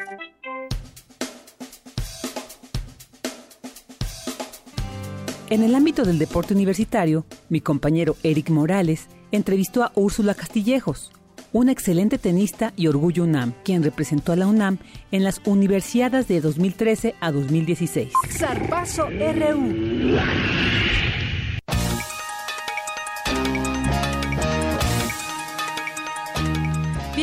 En 5.52 5.64
el 5.64 5.76
ámbito 5.76 6.06
del 6.06 6.18
deporte 6.18 6.54
universitario, 6.54 7.26
mi 7.50 7.60
compañero 7.60 8.16
Eric 8.24 8.50
Morales 8.50 9.08
entrevistó 9.34 9.84
a 9.84 9.92
Úrsula 9.96 10.34
Castillejos, 10.34 11.12
una 11.52 11.74
excelente 11.74 12.18
tenista 12.18 12.72
y 12.78 12.88
orgullo 12.88 13.26
UNAM, 13.26 13.52
quien 13.66 13.84
representó 13.84 14.32
a 14.32 14.38
la 14.38 14.48
UNAM 14.48 14.78
en 15.12 15.26
las 15.26 15.42
Universiadas 15.44 16.30
de 16.30 16.40
2013 16.40 17.16
a 17.20 17.34
2016. 17.34 18.14
Zarpazo 18.30 19.08
RU. 19.10 20.16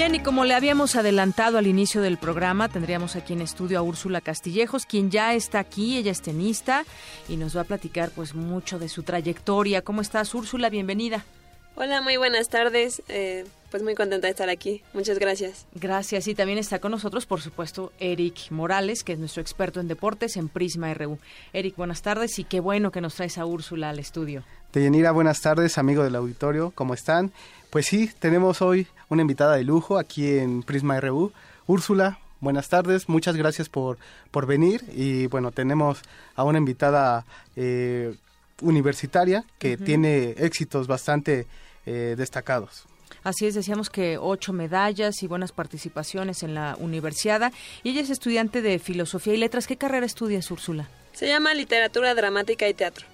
Bien, 0.08 0.22
y 0.22 0.24
como 0.24 0.46
le 0.46 0.54
habíamos 0.54 0.96
adelantado 0.96 1.58
al 1.58 1.66
inicio 1.66 2.00
del 2.00 2.16
programa, 2.16 2.70
tendríamos 2.70 3.14
aquí 3.14 3.34
en 3.34 3.42
estudio 3.42 3.78
a 3.78 3.82
Úrsula 3.82 4.22
Castillejos, 4.22 4.86
quien 4.86 5.10
ya 5.10 5.34
está 5.34 5.58
aquí, 5.58 5.98
ella 5.98 6.10
es 6.10 6.22
tenista 6.22 6.86
y 7.28 7.36
nos 7.36 7.54
va 7.54 7.60
a 7.60 7.64
platicar 7.64 8.08
pues 8.16 8.34
mucho 8.34 8.78
de 8.78 8.88
su 8.88 9.02
trayectoria. 9.02 9.82
¿Cómo 9.82 10.00
estás, 10.00 10.34
Úrsula? 10.34 10.70
Bienvenida. 10.70 11.26
Hola, 11.74 12.00
muy 12.00 12.16
buenas 12.16 12.48
tardes. 12.48 13.02
Eh, 13.08 13.44
pues 13.70 13.82
muy 13.82 13.94
contenta 13.94 14.28
de 14.28 14.30
estar 14.30 14.48
aquí. 14.48 14.82
Muchas 14.94 15.18
gracias. 15.18 15.66
Gracias. 15.74 16.26
Y 16.26 16.34
también 16.34 16.58
está 16.58 16.78
con 16.78 16.92
nosotros, 16.92 17.26
por 17.26 17.42
supuesto, 17.42 17.92
Eric 18.00 18.50
Morales, 18.50 19.04
que 19.04 19.12
es 19.12 19.18
nuestro 19.18 19.42
experto 19.42 19.78
en 19.78 19.88
deportes 19.88 20.38
en 20.38 20.48
Prisma 20.48 20.92
RU. 20.94 21.18
Eric, 21.52 21.76
buenas 21.76 22.00
tardes 22.00 22.38
y 22.38 22.44
qué 22.44 22.60
bueno 22.60 22.90
que 22.92 23.02
nos 23.02 23.14
traes 23.14 23.36
a 23.36 23.44
Úrsula 23.44 23.90
al 23.90 23.98
estudio. 23.98 24.42
Deyanira, 24.72 25.12
buenas 25.12 25.42
tardes, 25.42 25.76
amigo 25.76 26.02
del 26.02 26.16
auditorio. 26.16 26.72
¿Cómo 26.74 26.94
están? 26.94 27.30
Pues 27.70 27.86
sí, 27.86 28.10
tenemos 28.18 28.62
hoy 28.62 28.86
una 29.10 29.22
invitada 29.22 29.56
de 29.56 29.64
lujo 29.64 29.98
aquí 29.98 30.38
en 30.38 30.62
Prisma 30.62 30.98
RU. 31.00 31.32
Úrsula, 31.66 32.18
buenas 32.40 32.70
tardes, 32.70 33.10
muchas 33.10 33.36
gracias 33.36 33.68
por, 33.68 33.98
por 34.30 34.46
venir 34.46 34.82
y 34.94 35.26
bueno, 35.26 35.52
tenemos 35.52 36.00
a 36.34 36.44
una 36.44 36.56
invitada 36.56 37.26
eh, 37.56 38.14
universitaria 38.62 39.44
que 39.58 39.76
tiene 39.76 40.30
éxitos 40.38 40.86
bastante 40.86 41.46
eh, 41.84 42.14
destacados. 42.16 42.86
Así 43.22 43.46
es, 43.46 43.54
decíamos 43.54 43.90
que 43.90 44.16
ocho 44.16 44.54
medallas 44.54 45.22
y 45.22 45.26
buenas 45.26 45.52
participaciones 45.52 46.42
en 46.42 46.54
la 46.54 46.74
universidad. 46.78 47.52
Y 47.82 47.90
ella 47.90 48.00
es 48.00 48.08
estudiante 48.08 48.62
de 48.62 48.78
Filosofía 48.78 49.34
y 49.34 49.36
Letras. 49.36 49.66
¿Qué 49.66 49.76
carrera 49.76 50.06
estudias, 50.06 50.50
Úrsula? 50.50 50.88
Se 51.12 51.26
llama 51.26 51.52
Literatura 51.52 52.14
Dramática 52.14 52.66
y 52.66 52.72
Teatro. 52.72 53.06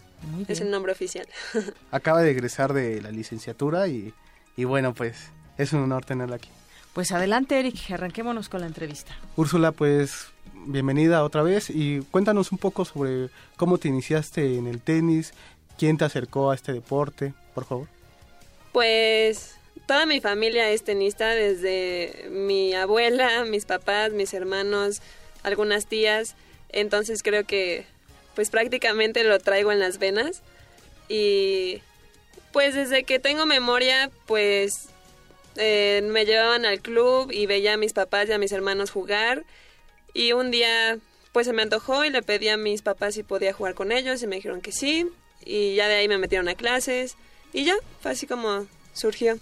Es 0.47 0.61
el 0.61 0.71
nombre 0.71 0.93
oficial. 0.93 1.27
Acaba 1.91 2.23
de 2.23 2.31
egresar 2.31 2.73
de 2.73 3.03
la 3.03 3.11
licenciatura 3.11 3.89
y 3.89 4.15
y 4.57 4.65
bueno, 4.65 4.95
pues 4.95 5.31
es 5.59 5.73
un 5.73 5.83
honor 5.83 6.05
tenerla 6.05 6.37
aquí. 6.37 6.49
Pues 6.93 7.11
adelante, 7.13 7.59
Eric, 7.59 7.91
arranquémonos 7.91 8.49
con 8.49 8.61
la 8.61 8.67
entrevista. 8.67 9.17
Úrsula, 9.37 9.73
pues 9.73 10.29
bienvenida 10.67 11.25
otra 11.25 11.43
vez 11.43 11.69
y 11.69 12.01
cuéntanos 12.11 12.53
un 12.53 12.59
poco 12.59 12.85
sobre 12.85 13.31
cómo 13.57 13.79
te 13.79 13.89
iniciaste 13.89 14.57
en 14.57 14.67
el 14.67 14.81
tenis, 14.81 15.35
¿Quién 15.79 15.99
te 15.99 16.05
acercó 16.05 16.51
a 16.51 16.55
este 16.55 16.73
deporte, 16.73 17.33
por 17.55 17.65
favor? 17.65 17.89
Pues 18.73 19.57
toda 19.87 20.07
mi 20.07 20.21
familia 20.21 20.71
es 20.71 20.85
tenista, 20.85 21.31
desde 21.31 22.29
mi 22.31 22.75
abuela, 22.75 23.45
mis 23.45 23.65
papás, 23.65 24.13
mis 24.13 24.35
hermanos, 24.35 25.03
algunas 25.43 25.87
tías. 25.87 26.37
Entonces 26.71 27.23
creo 27.23 27.45
que 27.45 27.87
pues 28.35 28.51
prácticamente 28.51 29.25
lo 29.25 29.39
traigo 29.41 29.73
en 29.73 29.81
las 29.81 29.99
venas. 29.99 30.43
Y 31.09 31.83
pues 32.55 32.77
desde 32.77 33.03
que 33.03 33.19
tengo 33.19 33.47
memoria, 33.47 34.13
pues 34.27 34.89
eh, 35.57 36.03
me 36.05 36.25
llevaban 36.25 36.65
al 36.65 36.81
club 36.81 37.33
y 37.33 37.47
veía 37.47 37.75
a 37.75 37.77
mis 37.77 37.93
papás 37.93 38.29
y 38.29 38.33
a 38.33 38.39
mis 38.39 38.53
hermanos 38.53 38.93
jugar. 38.93 39.45
Y 40.15 40.33
un 40.35 40.53
día 40.53 40.99
pues 41.33 41.49
se 41.49 41.53
me 41.53 41.63
antojó 41.63 42.05
y 42.05 42.11
le 42.11 42.23
pedí 42.23 42.49
a 42.49 42.57
mis 42.57 42.81
papás 42.81 43.15
si 43.15 43.25
podía 43.25 43.53
jugar 43.53 43.75
con 43.75 43.91
ellos 43.91 44.23
y 44.23 44.29
me 44.29 44.37
dijeron 44.37 44.61
que 44.61 44.71
sí. 44.71 45.11
Y 45.45 45.75
ya 45.75 45.89
de 45.89 45.97
ahí 45.97 46.07
me 46.07 46.17
metieron 46.17 46.49
a 46.49 46.55
clases 46.55 47.17
y 47.53 47.65
ya, 47.65 47.75
fue 48.01 48.13
así 48.13 48.29
como 48.29 48.69
surgió. 48.93 49.37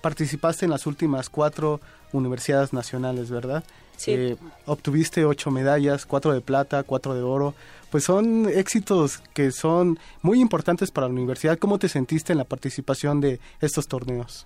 Participaste 0.00 0.66
en 0.66 0.70
las 0.70 0.86
últimas 0.86 1.28
cuatro 1.28 1.80
universidades 2.12 2.72
nacionales, 2.72 3.28
¿verdad? 3.28 3.64
Sí. 3.96 4.12
Eh, 4.12 4.36
obtuviste 4.66 5.24
ocho 5.24 5.50
medallas, 5.50 6.06
cuatro 6.06 6.32
de 6.32 6.40
plata, 6.42 6.84
cuatro 6.84 7.12
de 7.14 7.22
oro. 7.22 7.56
Pues 7.90 8.04
son 8.04 8.48
éxitos 8.48 9.22
que 9.32 9.52
son 9.52 9.98
muy 10.22 10.40
importantes 10.40 10.90
para 10.90 11.06
la 11.06 11.12
universidad. 11.12 11.58
¿Cómo 11.58 11.78
te 11.78 11.88
sentiste 11.88 12.32
en 12.32 12.38
la 12.38 12.44
participación 12.44 13.20
de 13.20 13.38
estos 13.60 13.86
torneos? 13.86 14.44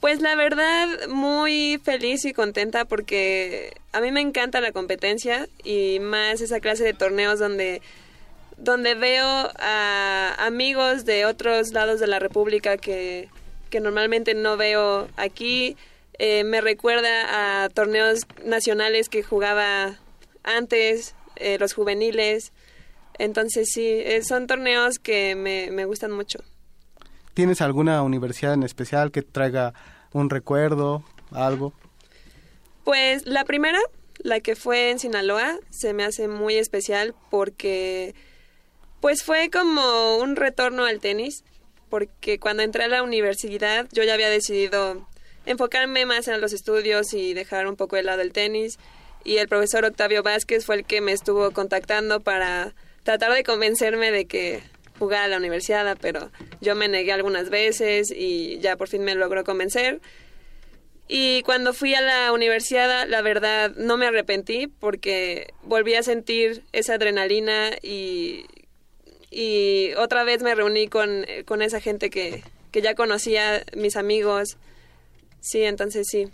Pues 0.00 0.20
la 0.20 0.36
verdad, 0.36 1.08
muy 1.08 1.80
feliz 1.82 2.24
y 2.24 2.32
contenta 2.32 2.84
porque 2.84 3.76
a 3.92 4.00
mí 4.00 4.12
me 4.12 4.20
encanta 4.20 4.60
la 4.60 4.70
competencia 4.70 5.48
y 5.64 5.98
más 6.00 6.40
esa 6.40 6.60
clase 6.60 6.84
de 6.84 6.92
torneos 6.92 7.38
donde 7.38 7.82
donde 8.56 8.94
veo 8.94 9.26
a 9.58 10.34
amigos 10.38 11.04
de 11.04 11.26
otros 11.26 11.72
lados 11.72 11.98
de 11.98 12.06
la 12.06 12.18
República 12.18 12.76
que, 12.76 13.28
que 13.68 13.80
normalmente 13.80 14.34
no 14.34 14.56
veo 14.56 15.08
aquí. 15.16 15.76
Eh, 16.18 16.44
me 16.44 16.60
recuerda 16.60 17.64
a 17.64 17.68
torneos 17.68 18.20
nacionales 18.44 19.08
que 19.08 19.24
jugaba 19.24 19.98
antes, 20.44 21.15
eh, 21.36 21.58
los 21.58 21.74
juveniles. 21.74 22.52
Entonces 23.18 23.68
sí, 23.72 23.86
eh, 23.86 24.22
son 24.22 24.46
torneos 24.46 24.98
que 24.98 25.34
me, 25.34 25.70
me 25.70 25.84
gustan 25.84 26.12
mucho. 26.12 26.38
¿Tienes 27.34 27.60
alguna 27.60 28.02
universidad 28.02 28.54
en 28.54 28.62
especial 28.62 29.10
que 29.10 29.22
traiga 29.22 29.74
un 30.12 30.30
recuerdo, 30.30 31.04
algo? 31.32 31.72
Pues 32.84 33.26
la 33.26 33.44
primera, 33.44 33.78
la 34.18 34.40
que 34.40 34.56
fue 34.56 34.90
en 34.90 34.98
Sinaloa, 34.98 35.58
se 35.70 35.92
me 35.92 36.04
hace 36.04 36.28
muy 36.28 36.54
especial 36.54 37.14
porque 37.30 38.14
pues 39.00 39.22
fue 39.22 39.50
como 39.50 40.16
un 40.16 40.36
retorno 40.36 40.84
al 40.84 41.00
tenis, 41.00 41.44
porque 41.90 42.38
cuando 42.38 42.62
entré 42.62 42.84
a 42.84 42.88
la 42.88 43.02
universidad 43.02 43.86
yo 43.92 44.02
ya 44.02 44.14
había 44.14 44.30
decidido 44.30 45.06
enfocarme 45.44 46.06
más 46.06 46.28
en 46.28 46.40
los 46.40 46.52
estudios 46.52 47.12
y 47.12 47.34
dejar 47.34 47.66
un 47.66 47.76
poco 47.76 47.96
de 47.96 48.02
lado 48.02 48.22
el 48.22 48.32
tenis. 48.32 48.78
Y 49.26 49.38
el 49.38 49.48
profesor 49.48 49.84
Octavio 49.84 50.22
Vázquez 50.22 50.64
fue 50.64 50.76
el 50.76 50.84
que 50.84 51.00
me 51.00 51.10
estuvo 51.10 51.50
contactando 51.50 52.20
para 52.20 52.76
tratar 53.02 53.34
de 53.34 53.42
convencerme 53.42 54.12
de 54.12 54.26
que 54.26 54.62
jugara 55.00 55.24
a 55.24 55.28
la 55.28 55.38
universidad, 55.38 55.98
pero 56.00 56.30
yo 56.60 56.76
me 56.76 56.86
negué 56.86 57.10
algunas 57.10 57.50
veces 57.50 58.12
y 58.14 58.60
ya 58.60 58.76
por 58.76 58.86
fin 58.86 59.02
me 59.02 59.16
logró 59.16 59.42
convencer. 59.42 60.00
Y 61.08 61.42
cuando 61.42 61.72
fui 61.74 61.92
a 61.96 62.00
la 62.02 62.32
universidad, 62.32 63.08
la 63.08 63.20
verdad, 63.20 63.72
no 63.76 63.96
me 63.96 64.06
arrepentí 64.06 64.68
porque 64.68 65.52
volví 65.64 65.94
a 65.94 66.04
sentir 66.04 66.62
esa 66.72 66.94
adrenalina 66.94 67.70
y, 67.82 68.46
y 69.32 69.92
otra 69.94 70.22
vez 70.22 70.40
me 70.44 70.54
reuní 70.54 70.86
con, 70.86 71.26
con 71.46 71.62
esa 71.62 71.80
gente 71.80 72.10
que, 72.10 72.44
que 72.70 72.80
ya 72.80 72.94
conocía, 72.94 73.64
mis 73.76 73.96
amigos. 73.96 74.56
Sí, 75.40 75.64
entonces 75.64 76.06
sí. 76.08 76.28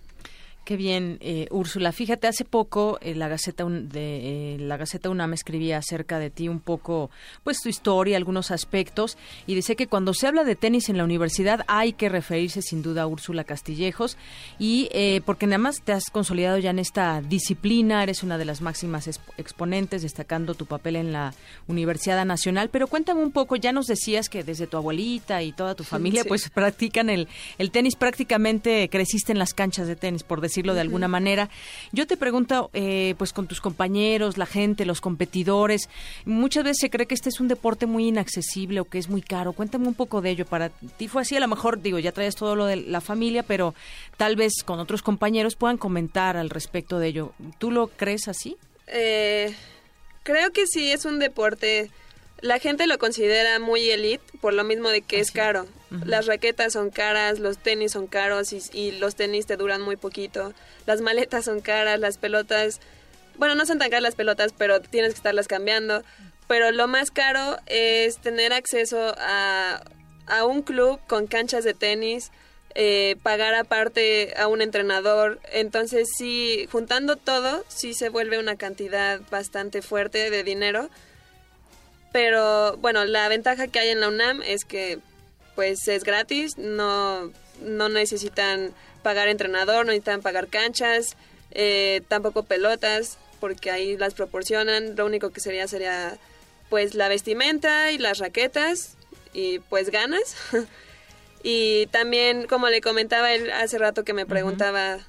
Qué 0.65 0.77
bien, 0.77 1.19
eh, 1.21 1.49
Úrsula. 1.51 1.91
Fíjate, 1.91 2.29
hace 2.29 2.45
poco 2.45 2.97
eh, 3.01 3.17
la 3.17 3.27
Gaceta 3.27 3.65
de 3.65 4.55
eh, 4.55 4.59
la 4.61 4.77
Gaceta 4.77 5.11
UNAM 5.11 5.33
escribía 5.33 5.79
acerca 5.79 6.21
de 6.21 6.31
ti 6.31 6.49
un 6.49 6.61
poco, 6.61 7.11
pues 7.43 7.59
tu 7.61 7.69
historia, 7.69 8.17
algunos 8.17 8.53
aspectos, 8.53 9.19
y 9.49 9.57
dice 9.57 9.75
que 9.75 9.89
cuando 9.89 10.15
se 10.15 10.29
habla 10.29 10.45
de 10.45 10.55
tenis 10.55 10.89
en 10.89 10.99
la 10.99 11.05
universidad 11.05 11.65
hay 11.67 11.95
que 11.95 12.09
referirse 12.09 12.63
sin 12.63 12.81
duda 12.81 13.03
a 13.03 13.07
Úrsula 13.09 13.43
Castillejos, 13.43 14.17
y 14.61 14.89
porque 15.27 15.47
nada 15.47 15.59
más 15.59 15.83
te 15.83 15.93
has 15.93 16.11
consolidado 16.11 16.59
ya 16.59 16.71
en 16.71 16.79
esta 16.79 17.21
disciplina, 17.23 18.05
eres 18.05 18.23
una 18.23 18.39
de 18.39 18.45
las 18.45 18.61
máximas 18.61 19.09
exponentes, 19.39 20.03
destacando 20.03 20.55
tu 20.55 20.67
papel 20.67 20.95
en 20.95 21.13
la 21.13 21.35
Universidad 21.67 22.25
Nacional. 22.25 22.69
Pero 22.71 22.87
cuéntame 22.87 23.23
un 23.23 23.33
poco, 23.33 23.57
ya 23.57 23.73
nos 23.73 23.87
decías 23.87 24.29
que 24.29 24.45
desde 24.45 24.69
tu 24.69 24.77
abuelita 24.77 25.43
y 25.43 25.51
toda 25.51 25.75
tu 25.75 25.83
familia, 25.83 26.25
pues 26.25 26.51
practican 26.51 27.11
el, 27.11 27.27
el 27.59 27.73
tenis, 27.73 27.97
prácticamente 27.97 28.89
creciste 28.89 29.33
en 29.33 29.39
las 29.39 29.55
canchas 29.55 29.89
de 29.89 29.97
tenis, 29.97 30.23
por 30.23 30.41
decir 30.41 30.52
decirlo 30.53 30.75
de 30.75 30.83
alguna 30.83 31.09
manera. 31.09 31.49
Yo 31.93 32.07
te 32.07 32.19
pregunto, 32.19 32.71
eh, 32.75 33.15
pues 33.17 33.33
con 33.33 33.47
tus 33.47 33.61
compañeros, 33.61 34.37
la 34.37 34.45
gente, 34.45 34.85
los 34.85 35.01
competidores, 35.01 35.89
muchas 36.27 36.65
veces 36.65 36.79
se 36.81 36.91
cree 36.91 37.07
que 37.07 37.15
este 37.15 37.31
es 37.31 37.41
un 37.41 37.49
deporte 37.49 37.87
muy 37.87 38.09
inaccesible 38.09 38.81
o 38.81 38.85
que 38.85 38.99
es 38.99 39.09
muy 39.09 39.23
caro. 39.23 39.55
Cuéntame 39.55 39.89
un 39.89 39.95
poco 39.95 40.21
de 40.21 40.31
ello. 40.31 40.45
Para 40.45 40.69
ti 40.69 41.09
fue 41.09 41.23
así, 41.23 41.37
a 41.37 41.41
lo 41.41 41.49
mejor, 41.49 41.81
digo, 41.81 41.99
ya 41.99 42.13
traes 42.13 42.37
todo 42.37 42.55
lo 42.55 42.67
de 42.67 42.77
la 42.77 43.01
familia, 43.01 43.43
pero 43.43 43.75
tal 44.19 44.37
vez 44.37 44.53
con 44.65 44.79
otros 44.79 45.03
compañeros 45.03 45.57
puedan 45.57 45.79
comentar 45.79 46.37
al 46.37 46.51
respecto 46.51 46.99
de 46.99 47.09
ello. 47.09 47.33
¿Tú 47.59 47.71
lo 47.71 47.89
crees 47.89 48.29
así? 48.29 48.57
Eh, 48.89 49.55
creo 50.23 50.51
que 50.53 50.67
sí, 50.67 50.93
es 50.93 51.07
un 51.07 51.19
deporte 51.19 51.91
la 52.43 52.59
gente 52.59 52.89
lo 52.89 52.99
considera 52.99 53.59
muy 53.61 53.89
elite 53.89 54.25
por 54.41 54.53
lo 54.53 54.65
mismo 54.65 54.91
de 54.91 55.01
que 55.01 55.21
es 55.21 55.31
caro. 55.31 55.67
Las 56.05 56.27
raquetas 56.27 56.73
son 56.73 56.91
caras, 56.91 57.39
los 57.39 57.59
tenis 57.59 57.93
son 57.93 58.07
caros 58.07 58.53
y, 58.53 58.93
los 58.93 59.15
tenis 59.15 59.47
te 59.47 59.57
duran 59.57 59.81
muy 59.81 59.97
poquito. 59.97 60.53
Las 60.85 61.01
maletas 61.01 61.45
son 61.45 61.61
caras, 61.61 62.01
las 62.01 62.19
pelotas, 62.19 62.81
bueno, 63.37 63.55
no 63.55 63.65
son 63.65 63.79
tan 63.79 63.91
caras 63.91 64.03
las 64.03 64.15
pelotas, 64.17 64.53
pero 64.57 64.81
tienes 64.81 65.13
que 65.13 65.19
estarlas 65.19 65.47
cambiando. 65.47 66.03
Pero 66.49 66.73
lo 66.73 66.89
más 66.89 67.13
caro 67.13 67.59
es 67.67 68.19
tener 68.19 68.53
acceso 68.53 69.15
a, 69.19 69.81
a 70.27 70.45
un 70.45 70.63
club 70.63 70.99
con 71.07 71.29
canchas 71.29 71.63
de 71.63 71.75
tenis, 71.75 72.33
eh, 72.75 73.17
pagar 73.23 73.55
aparte 73.55 74.35
a 74.37 74.49
un 74.49 74.63
entrenador. 74.63 75.39
Entonces 75.53 76.09
sí, 76.19 76.67
juntando 76.73 77.15
todo, 77.17 77.65
sí 77.69 77.95
se 77.95 78.09
vuelve 78.09 78.41
una 78.41 78.57
cantidad 78.57 79.21
bastante 79.31 79.81
fuerte 79.81 80.31
de 80.31 80.43
dinero 80.43 80.91
pero 82.13 82.77
bueno, 82.77 83.05
la 83.05 83.29
ventaja 83.29 83.67
que 83.69 83.79
hay 83.79 83.89
en 83.89 84.01
la 84.01 84.09
UNAM 84.09 84.43
es 84.43 84.65
que 84.65 84.99
pues 85.55 85.89
es 85.89 86.05
gratis, 86.05 86.57
no, 86.57 87.31
no 87.61 87.89
necesitan 87.89 88.73
pagar 89.03 89.29
entrenador, 89.29 89.85
no 89.85 89.93
necesitan 89.93 90.23
pagar 90.23 90.49
canchas, 90.49 91.17
eh, 91.51 92.03
tampoco 92.09 92.45
pelotas, 92.45 93.19
porque 93.41 93.71
ahí 93.71 93.97
las 93.97 94.15
proporcionan. 94.15 94.97
Lo 94.97 95.05
único 95.05 95.31
que 95.31 95.41
sería 95.41 95.67
sería 95.69 96.17
pues 96.71 96.95
la 96.95 97.09
vestimenta 97.09 97.91
y 97.93 97.99
las 97.99 98.19
raquetas 98.19 98.97
y 99.33 99.59
pues 99.59 99.91
ganas. 99.91 100.37
y 101.43 101.87
también, 101.87 102.47
como 102.47 102.69
le 102.69 102.81
comentaba 102.81 103.33
él 103.33 103.51
hace 103.51 103.79
rato 103.79 104.05
que 104.05 104.15
me 104.15 104.27
preguntaba 104.27 105.01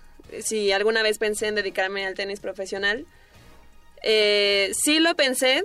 si 0.42 0.72
alguna 0.72 1.04
vez 1.04 1.20
pensé 1.20 1.48
en 1.48 1.56
dedicarme 1.56 2.06
al 2.06 2.16
tenis 2.16 2.40
profesional, 2.40 3.06
eh, 4.02 4.72
sí 4.74 5.00
lo 5.00 5.16
pensé, 5.16 5.64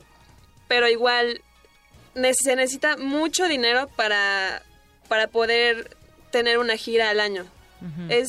pero 0.68 0.88
igual 0.88 1.40
se 2.14 2.56
necesita 2.56 2.96
mucho 2.96 3.48
dinero 3.48 3.88
para, 3.96 4.62
para 5.08 5.28
poder 5.28 5.96
tener 6.30 6.58
una 6.58 6.76
gira 6.76 7.10
al 7.10 7.20
año. 7.20 7.46
es, 8.08 8.28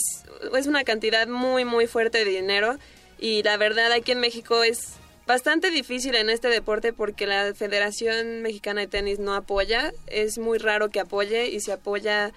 es 0.56 0.68
una 0.68 0.84
cantidad 0.84 1.28
muy, 1.28 1.66
muy 1.66 1.88
fuerte 1.88 2.24
de 2.24 2.32
dinero 2.32 2.78
y 3.18 3.44
la 3.44 3.57
verdad 3.57 3.91
aquí 3.91 4.11
en 4.11 4.20
México 4.20 4.64
es 4.64 4.94
bastante 5.26 5.72
difícil 5.72 6.16
en 6.16 6.30
este 6.30 6.49
deporte 6.49 6.94
porque 6.94 7.28
la 7.28 7.53
Federación 7.53 8.41
Mexicana 8.41 8.82
de 8.82 8.88
Tenis 8.88 9.20
no 9.20 9.36
apoya, 9.36 9.91
es 10.07 10.38
muy 10.38 10.57
raro 10.57 10.90
que 10.90 10.99
apoye 10.99 11.49
y 11.49 11.60
si 11.60 11.72
apoya 11.72 12.32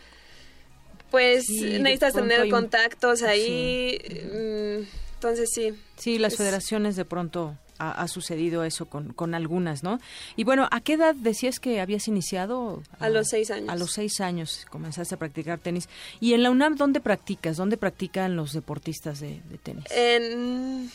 pues 1.10 1.44
necesitas 1.48 2.14
tener 2.14 2.48
contactos 2.48 3.22
ahí, 3.22 3.98
mm, 4.32 4.86
entonces 5.14 5.50
sí. 5.54 5.74
Sí, 5.98 6.18
las 6.18 6.36
federaciones 6.36 6.96
de 6.96 7.04
pronto 7.04 7.56
ha, 7.90 8.08
sucedido 8.08 8.64
eso 8.64 8.86
con, 8.86 9.12
con, 9.12 9.34
algunas, 9.34 9.82
¿no? 9.82 10.00
Y 10.36 10.44
bueno, 10.44 10.68
¿a 10.70 10.80
qué 10.80 10.94
edad 10.94 11.14
decías 11.14 11.58
que 11.60 11.80
habías 11.80 12.08
iniciado? 12.08 12.82
A, 12.98 13.08
los 13.08 13.28
seis 13.28 13.50
años. 13.50 13.68
A 13.68 13.76
los 13.76 13.92
seis 13.92 14.20
años 14.20 14.66
comenzaste 14.70 15.14
a 15.14 15.18
practicar 15.18 15.58
tenis. 15.58 15.88
¿Y 16.20 16.34
en 16.34 16.42
la 16.42 16.50
UNAM 16.50 16.76
dónde 16.76 17.00
practicas? 17.00 17.56
¿Dónde 17.56 17.76
practican 17.76 18.36
los 18.36 18.52
deportistas 18.52 19.20
de, 19.20 19.40
tenis? 19.62 19.84
En, 19.90 20.90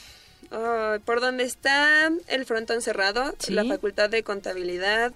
oh, 0.51 0.97
por 1.05 1.22
donde 1.22 1.43
está 1.43 2.11
el 2.27 2.45
frontón 2.45 2.81
cerrado, 2.81 3.35
la 3.49 3.65
Facultad 3.65 4.09
de 4.09 4.23
Contabilidad. 4.23 5.14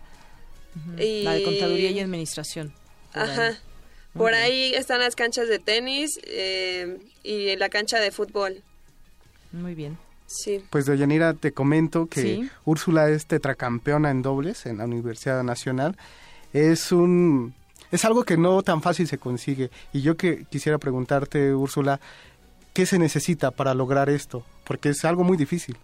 y... 0.97 1.23
La 1.23 1.33
de 1.33 1.43
Contaduría 1.43 1.91
y 1.91 1.99
Administración. 1.99 2.73
Ajá. 3.13 3.57
Por 4.13 4.33
ahí 4.33 4.73
están 4.73 4.99
las 4.99 5.15
canchas 5.15 5.47
de 5.47 5.59
tenis 5.59 6.19
eh, 6.23 6.97
y 7.23 7.55
la 7.55 7.69
cancha 7.69 7.99
de 7.99 8.11
fútbol. 8.11 8.61
Muy 9.51 9.73
bien. 9.73 9.97
Sí. 10.33 10.63
Pues 10.69 10.85
Deyanira, 10.85 11.33
te 11.33 11.51
comento 11.51 12.07
que 12.07 12.49
Úrsula 12.63 13.09
es 13.09 13.25
tetracampeona 13.25 14.11
en 14.11 14.21
dobles 14.21 14.65
en 14.65 14.77
la 14.77 14.85
Universidad 14.85 15.43
Nacional 15.43 15.97
es 16.53 16.91
un 16.91 17.53
es 17.91 18.05
algo 18.05 18.23
que 18.23 18.37
no 18.37 18.61
tan 18.63 18.81
fácil 18.81 19.07
se 19.07 19.17
consigue. 19.17 19.69
Y 19.91 20.01
yo 20.01 20.15
que 20.15 20.45
quisiera 20.49 20.77
preguntarte, 20.77 21.53
Úrsula, 21.53 21.99
¿qué 22.73 22.85
se 22.85 22.97
necesita 22.97 23.51
para 23.51 23.73
lograr 23.73 24.09
esto? 24.09 24.45
Porque 24.63 24.89
es 24.89 25.03
algo 25.03 25.25
muy 25.25 25.35
difícil. 25.35 25.75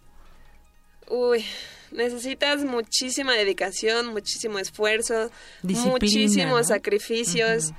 Uy, 1.09 1.43
necesitas 1.91 2.63
muchísima 2.63 3.33
dedicación, 3.33 4.07
muchísimo 4.07 4.57
esfuerzo, 4.57 5.31
muchísimos 5.63 6.67
sacrificios. 6.67 7.73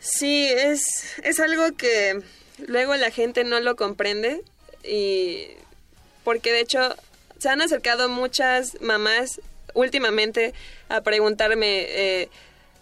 Sí, 0.00 0.48
es, 0.48 0.84
es 1.22 1.38
algo 1.38 1.76
que 1.76 2.20
luego 2.66 2.96
la 2.96 3.12
gente 3.12 3.44
no 3.44 3.60
lo 3.60 3.76
comprende 3.76 4.42
y 4.86 5.48
porque 6.24 6.52
de 6.52 6.60
hecho 6.60 6.94
se 7.38 7.48
han 7.48 7.60
acercado 7.60 8.08
muchas 8.08 8.80
mamás 8.80 9.40
últimamente 9.74 10.54
a 10.88 11.02
preguntarme, 11.02 11.86
eh, 11.88 12.28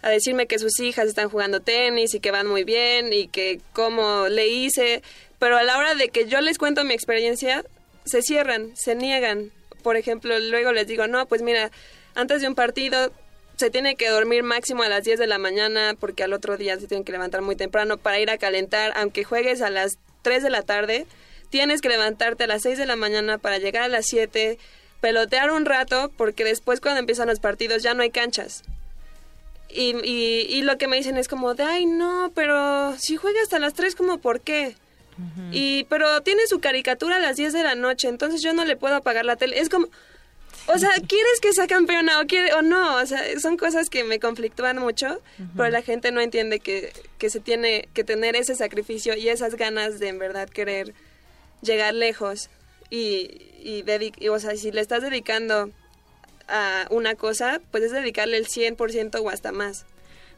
a 0.01 0.09
decirme 0.09 0.47
que 0.47 0.59
sus 0.59 0.79
hijas 0.79 1.07
están 1.07 1.29
jugando 1.29 1.59
tenis 1.59 2.13
y 2.13 2.19
que 2.19 2.31
van 2.31 2.47
muy 2.47 2.63
bien 2.63 3.11
y 3.11 3.27
que 3.27 3.59
cómo 3.73 4.27
le 4.27 4.47
hice, 4.47 5.03
pero 5.39 5.57
a 5.57 5.63
la 5.63 5.77
hora 5.77 5.95
de 5.95 6.09
que 6.09 6.27
yo 6.27 6.41
les 6.41 6.57
cuento 6.57 6.83
mi 6.83 6.93
experiencia, 6.93 7.63
se 8.05 8.21
cierran, 8.21 8.75
se 8.75 8.95
niegan. 8.95 9.51
Por 9.83 9.97
ejemplo, 9.97 10.37
luego 10.39 10.71
les 10.71 10.87
digo, 10.87 11.07
no, 11.07 11.25
pues 11.27 11.41
mira, 11.41 11.71
antes 12.15 12.41
de 12.41 12.47
un 12.47 12.55
partido 12.55 13.11
se 13.57 13.69
tiene 13.69 13.95
que 13.95 14.09
dormir 14.09 14.43
máximo 14.43 14.83
a 14.83 14.89
las 14.89 15.03
10 15.03 15.19
de 15.19 15.27
la 15.27 15.37
mañana 15.37 15.95
porque 15.99 16.23
al 16.23 16.33
otro 16.33 16.57
día 16.57 16.77
se 16.79 16.87
tienen 16.87 17.05
que 17.05 17.11
levantar 17.11 17.41
muy 17.41 17.55
temprano 17.55 17.97
para 17.97 18.19
ir 18.19 18.29
a 18.29 18.37
calentar, 18.37 18.93
aunque 18.95 19.23
juegues 19.23 19.61
a 19.61 19.69
las 19.69 19.93
3 20.23 20.43
de 20.43 20.49
la 20.49 20.61
tarde, 20.61 21.05
tienes 21.49 21.81
que 21.81 21.89
levantarte 21.89 22.45
a 22.45 22.47
las 22.47 22.63
6 22.63 22.77
de 22.77 22.85
la 22.85 22.95
mañana 22.95 23.37
para 23.37 23.57
llegar 23.57 23.83
a 23.83 23.87
las 23.87 24.05
7, 24.07 24.57
pelotear 25.01 25.51
un 25.51 25.65
rato 25.65 26.11
porque 26.17 26.43
después 26.43 26.81
cuando 26.81 26.99
empiezan 26.99 27.27
los 27.27 27.39
partidos 27.39 27.83
ya 27.83 27.93
no 27.93 28.03
hay 28.03 28.11
canchas. 28.11 28.63
Y, 29.69 29.95
y, 30.05 30.61
lo 30.61 30.77
que 30.77 30.87
me 30.87 30.95
dicen 30.95 31.17
es 31.17 31.27
como 31.27 31.53
de, 31.53 31.63
ay, 31.63 31.85
no, 31.85 32.31
pero 32.33 32.95
si 32.97 33.17
juega 33.17 33.41
hasta 33.41 33.59
las 33.59 33.73
3, 33.73 33.95
como, 33.95 34.19
¿por 34.19 34.39
qué? 34.39 34.75
Y, 35.51 35.85
pero 35.85 36.21
tiene 36.21 36.45
su 36.47 36.59
caricatura 36.59 37.17
a 37.17 37.19
las 37.19 37.35
10 37.37 37.53
de 37.53 37.63
la 37.63 37.75
noche, 37.75 38.07
entonces 38.07 38.41
yo 38.41 38.53
no 38.53 38.63
le 38.63 38.75
puedo 38.75 38.95
apagar 38.95 39.25
la 39.25 39.35
tele. 39.35 39.59
Es 39.59 39.69
como, 39.69 39.87
o 40.67 40.77
sea, 40.77 40.89
¿quieres 41.07 41.39
que 41.41 41.53
sea 41.53 41.67
campeona 41.67 42.19
o, 42.19 42.25
quiere, 42.25 42.53
o 42.53 42.61
no? 42.61 42.95
O 42.95 43.05
sea, 43.05 43.21
son 43.39 43.57
cosas 43.57 43.89
que 43.89 44.03
me 44.03 44.19
conflictúan 44.19 44.77
mucho, 44.77 45.21
pero 45.55 45.69
la 45.69 45.81
gente 45.81 46.11
no 46.11 46.21
entiende 46.21 46.59
que, 46.59 46.91
que 47.17 47.29
se 47.29 47.39
tiene 47.39 47.87
que 47.93 48.03
tener 48.03 48.35
ese 48.35 48.55
sacrificio 48.55 49.15
y 49.15 49.29
esas 49.29 49.55
ganas 49.55 49.99
de 49.99 50.09
en 50.09 50.19
verdad 50.19 50.49
querer 50.49 50.93
llegar 51.61 51.93
lejos. 51.93 52.49
Y, 52.89 53.51
y, 53.63 53.83
y 54.19 54.27
o 54.29 54.39
sea, 54.39 54.55
si 54.55 54.71
le 54.71 54.81
estás 54.81 55.01
dedicando 55.01 55.71
a 56.47 56.87
una 56.89 57.15
cosa, 57.15 57.61
puedes 57.71 57.91
dedicarle 57.91 58.37
el 58.37 58.47
100% 58.47 59.19
o 59.21 59.29
hasta 59.29 59.51
más 59.51 59.85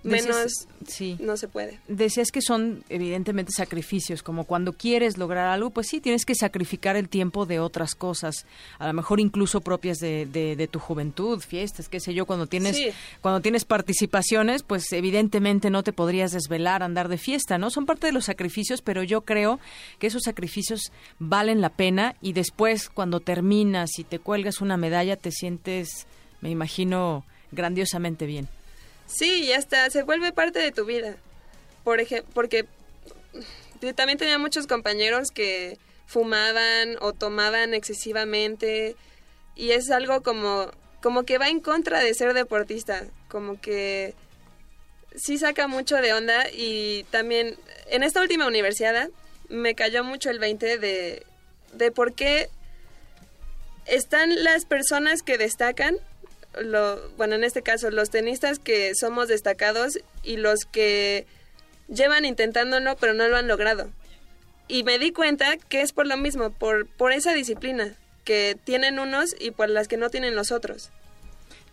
menos 0.03 0.67
sí. 0.85 1.17
no 1.19 1.37
se 1.37 1.47
puede. 1.47 1.79
Decías 1.87 2.31
que 2.31 2.41
son 2.41 2.83
evidentemente 2.89 3.51
sacrificios, 3.51 4.23
como 4.23 4.45
cuando 4.45 4.73
quieres 4.73 5.17
lograr 5.17 5.47
algo, 5.47 5.69
pues 5.69 5.87
sí, 5.87 5.99
tienes 6.01 6.25
que 6.25 6.35
sacrificar 6.35 6.95
el 6.95 7.09
tiempo 7.09 7.45
de 7.45 7.59
otras 7.59 7.95
cosas, 7.95 8.45
a 8.79 8.87
lo 8.87 8.93
mejor 8.93 9.19
incluso 9.19 9.61
propias 9.61 9.97
de, 9.97 10.25
de, 10.25 10.67
tu 10.67 10.79
juventud, 10.79 11.39
fiestas, 11.39 11.89
qué 11.89 11.99
sé 11.99 12.13
yo, 12.13 12.25
cuando 12.25 12.47
tienes, 12.47 12.77
cuando 13.21 13.41
tienes 13.41 13.65
participaciones, 13.65 14.63
pues 14.63 14.91
evidentemente 14.91 15.69
no 15.69 15.83
te 15.83 15.93
podrías 15.93 16.31
desvelar, 16.31 16.83
andar 16.83 17.07
de 17.07 17.17
fiesta, 17.17 17.57
¿no? 17.57 17.69
Son 17.69 17.85
parte 17.85 18.07
de 18.07 18.13
los 18.13 18.25
sacrificios, 18.25 18.81
pero 18.81 19.03
yo 19.03 19.21
creo 19.21 19.59
que 19.99 20.07
esos 20.07 20.23
sacrificios 20.23 20.91
valen 21.19 21.61
la 21.61 21.69
pena 21.69 22.15
y 22.21 22.33
después 22.33 22.89
cuando 22.89 23.19
terminas 23.19 23.97
y 23.97 24.03
te 24.03 24.19
cuelgas 24.19 24.61
una 24.61 24.77
medalla 24.77 25.15
te 25.15 25.31
sientes, 25.31 26.07
me 26.41 26.49
imagino, 26.49 27.25
grandiosamente 27.51 28.25
bien. 28.25 28.47
Sí, 29.07 29.47
ya 29.47 29.55
está, 29.55 29.89
se 29.89 30.03
vuelve 30.03 30.31
parte 30.31 30.59
de 30.59 30.71
tu 30.71 30.85
vida. 30.85 31.15
Por 31.83 32.01
ejemplo, 32.01 32.29
porque 32.33 32.65
también 33.95 34.17
tenía 34.17 34.37
muchos 34.37 34.67
compañeros 34.67 35.29
que 35.31 35.77
fumaban 36.05 36.97
o 37.01 37.13
tomaban 37.13 37.73
excesivamente 37.73 38.95
y 39.55 39.71
es 39.71 39.89
algo 39.91 40.21
como 40.23 40.71
como 41.01 41.23
que 41.23 41.37
va 41.37 41.47
en 41.47 41.59
contra 41.59 41.99
de 41.99 42.13
ser 42.13 42.33
deportista, 42.33 43.05
como 43.27 43.61
que 43.61 44.15
sí 45.15 45.37
saca 45.37 45.67
mucho 45.67 45.95
de 45.97 46.13
onda 46.13 46.49
y 46.51 47.05
también 47.11 47.55
en 47.89 48.03
esta 48.03 48.21
última 48.21 48.47
universidad 48.47 49.09
me 49.47 49.75
cayó 49.75 50.03
mucho 50.03 50.29
el 50.29 50.39
20 50.39 50.77
de 50.79 51.25
de 51.73 51.91
por 51.91 52.13
qué 52.13 52.49
están 53.85 54.43
las 54.43 54.65
personas 54.65 55.21
que 55.21 55.37
destacan 55.37 55.97
lo, 56.61 57.09
bueno, 57.11 57.35
en 57.35 57.43
este 57.43 57.61
caso, 57.61 57.89
los 57.91 58.09
tenistas 58.09 58.59
que 58.59 58.93
somos 58.95 59.27
destacados 59.27 59.99
y 60.23 60.37
los 60.37 60.65
que 60.65 61.25
llevan 61.87 62.25
intentándolo 62.25 62.95
pero 62.97 63.13
no 63.13 63.27
lo 63.27 63.37
han 63.37 63.47
logrado. 63.47 63.89
Y 64.67 64.83
me 64.83 64.99
di 64.99 65.11
cuenta 65.11 65.57
que 65.57 65.81
es 65.81 65.93
por 65.93 66.07
lo 66.07 66.17
mismo, 66.17 66.51
por, 66.51 66.87
por 66.87 67.11
esa 67.11 67.33
disciplina 67.33 67.95
que 68.25 68.57
tienen 68.63 68.99
unos 68.99 69.35
y 69.39 69.51
por 69.51 69.69
las 69.69 69.87
que 69.87 69.97
no 69.97 70.09
tienen 70.09 70.35
los 70.35 70.51
otros 70.51 70.91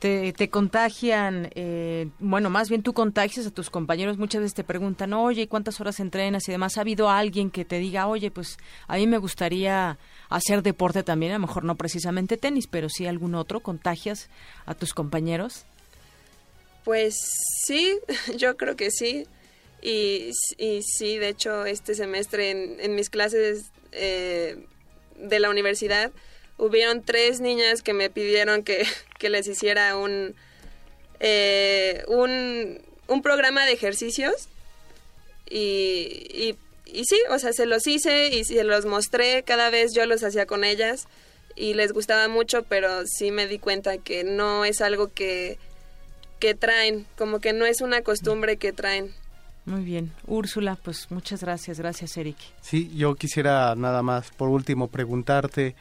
te, 0.04 0.50
contagian, 0.50 1.50
eh, 1.54 2.10
bueno, 2.18 2.50
más 2.50 2.68
bien 2.68 2.82
tú 2.82 2.92
contagias 2.92 3.46
a 3.46 3.50
tus 3.50 3.70
compañeros, 3.70 4.18
muchas 4.18 4.42
veces 4.42 4.54
te 4.54 4.62
preguntan, 4.62 5.14
oye, 5.14 5.48
¿cuántas 5.48 5.80
horas 5.80 5.98
entrenas 5.98 6.46
y 6.46 6.52
demás? 6.52 6.76
¿Ha 6.76 6.82
habido 6.82 7.08
alguien 7.08 7.50
que 7.50 7.64
te 7.64 7.78
diga, 7.78 8.06
oye, 8.06 8.30
pues 8.30 8.58
a 8.86 8.96
mí 8.96 9.06
me 9.06 9.16
gustaría 9.16 9.96
hacer 10.28 10.62
deporte 10.62 11.04
también, 11.04 11.32
a 11.32 11.36
lo 11.36 11.46
mejor 11.46 11.64
no 11.64 11.76
precisamente 11.76 12.36
tenis, 12.36 12.66
pero 12.66 12.90
sí 12.90 13.06
algún 13.06 13.34
otro, 13.34 13.60
contagias 13.60 14.28
a 14.66 14.74
tus 14.74 14.92
compañeros? 14.92 15.64
Pues 16.84 17.16
sí, 17.64 17.98
yo 18.36 18.58
creo 18.58 18.76
que 18.76 18.90
sí. 18.90 19.26
Y, 19.80 20.32
y 20.58 20.82
sí, 20.82 21.16
de 21.16 21.30
hecho, 21.30 21.64
este 21.64 21.94
semestre 21.94 22.50
en, 22.50 22.78
en 22.78 22.94
mis 22.94 23.08
clases 23.08 23.70
eh, 23.92 24.66
de 25.16 25.38
la 25.38 25.48
universidad, 25.48 26.12
hubieron 26.58 27.02
tres 27.02 27.40
niñas 27.40 27.82
que 27.82 27.92
me 27.92 28.10
pidieron 28.10 28.62
que, 28.64 28.86
les 29.20 29.46
hiciera 29.46 29.96
un, 29.96 30.34
eh, 31.20 32.04
un, 32.08 32.80
un, 33.08 33.22
programa 33.22 33.64
de 33.64 33.72
ejercicios 33.72 34.48
y, 35.48 36.26
y, 36.30 36.56
y, 36.86 37.04
sí, 37.04 37.18
o 37.30 37.38
sea, 37.38 37.52
se 37.52 37.66
los 37.66 37.86
hice 37.86 38.28
y 38.28 38.44
se 38.44 38.64
los 38.64 38.84
mostré, 38.84 39.42
cada 39.42 39.70
vez 39.70 39.94
yo 39.94 40.04
los 40.06 40.22
hacía 40.22 40.46
con 40.46 40.64
ellas 40.64 41.06
y 41.56 41.74
les 41.74 41.92
gustaba 41.92 42.28
mucho, 42.28 42.64
pero 42.64 43.06
sí 43.06 43.30
me 43.30 43.46
di 43.46 43.58
cuenta 43.58 43.98
que 43.98 44.24
no 44.24 44.64
es 44.64 44.80
algo 44.80 45.12
que, 45.12 45.58
que 46.38 46.54
traen, 46.54 47.06
como 47.16 47.40
que 47.40 47.52
no 47.52 47.64
es 47.64 47.80
una 47.80 48.02
costumbre 48.02 48.56
que 48.56 48.72
traen. 48.72 49.12
Muy 49.64 49.82
bien. 49.82 50.12
Úrsula, 50.26 50.76
pues 50.82 51.10
muchas 51.10 51.42
gracias. 51.42 51.78
Gracias, 51.78 52.16
Eric. 52.18 52.36
Sí, 52.60 52.90
yo 52.94 53.14
quisiera 53.14 53.74
nada 53.74 54.02
más, 54.02 54.30
por 54.30 54.50
último, 54.50 54.88
preguntarte, 54.88 55.74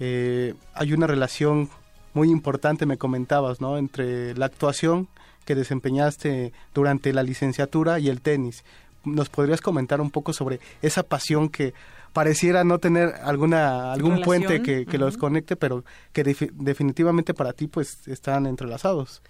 eh, 0.00 0.54
hay 0.74 0.92
una 0.92 1.06
relación 1.06 1.68
muy 2.14 2.30
importante, 2.30 2.86
me 2.86 2.98
comentabas, 2.98 3.60
¿no? 3.60 3.78
Entre 3.78 4.34
la 4.34 4.46
actuación 4.46 5.08
que 5.44 5.54
desempeñaste 5.54 6.52
durante 6.74 7.12
la 7.12 7.22
licenciatura 7.22 7.98
y 7.98 8.08
el 8.08 8.20
tenis. 8.20 8.64
¿Nos 9.04 9.28
podrías 9.28 9.60
comentar 9.60 10.00
un 10.00 10.10
poco 10.10 10.32
sobre 10.32 10.60
esa 10.82 11.02
pasión 11.02 11.48
que 11.48 11.72
pareciera 12.12 12.64
no 12.64 12.78
tener 12.78 13.14
alguna 13.22 13.92
algún 13.92 14.20
puente 14.22 14.62
que, 14.62 14.98
los 14.98 15.16
conecte, 15.16 15.56
pero 15.56 15.84
que 16.12 16.24
definitivamente 16.52 17.34
para 17.34 17.52
ti 17.52 17.66
pues 17.66 18.06
están 18.08 18.46
entrelazados? 18.46 19.22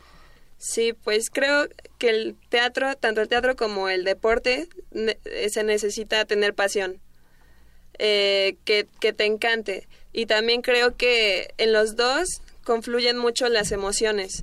Sí, 0.57 0.93
pues 1.05 1.31
creo 1.31 1.69
que 1.99 2.11
el 2.11 2.37
teatro, 2.49 2.97
tanto 2.97 3.21
el 3.21 3.29
teatro 3.29 3.55
como 3.55 3.89
el 3.89 4.05
deporte, 4.05 4.69
se 5.51 5.63
necesita 5.63 6.25
tener 6.25 6.55
pasión, 6.55 6.99
eh, 7.99 8.57
que, 8.65 8.89
que 9.01 9.13
te 9.13 9.25
encante. 9.27 9.87
Y 10.19 10.27
también 10.27 10.63
creo 10.63 10.97
que 10.97 11.55
en 11.59 11.73
los 11.73 11.95
dos 11.95 12.43
confluyen 12.65 13.17
mucho 13.17 13.49
las 13.49 13.71
emociones. 13.71 14.43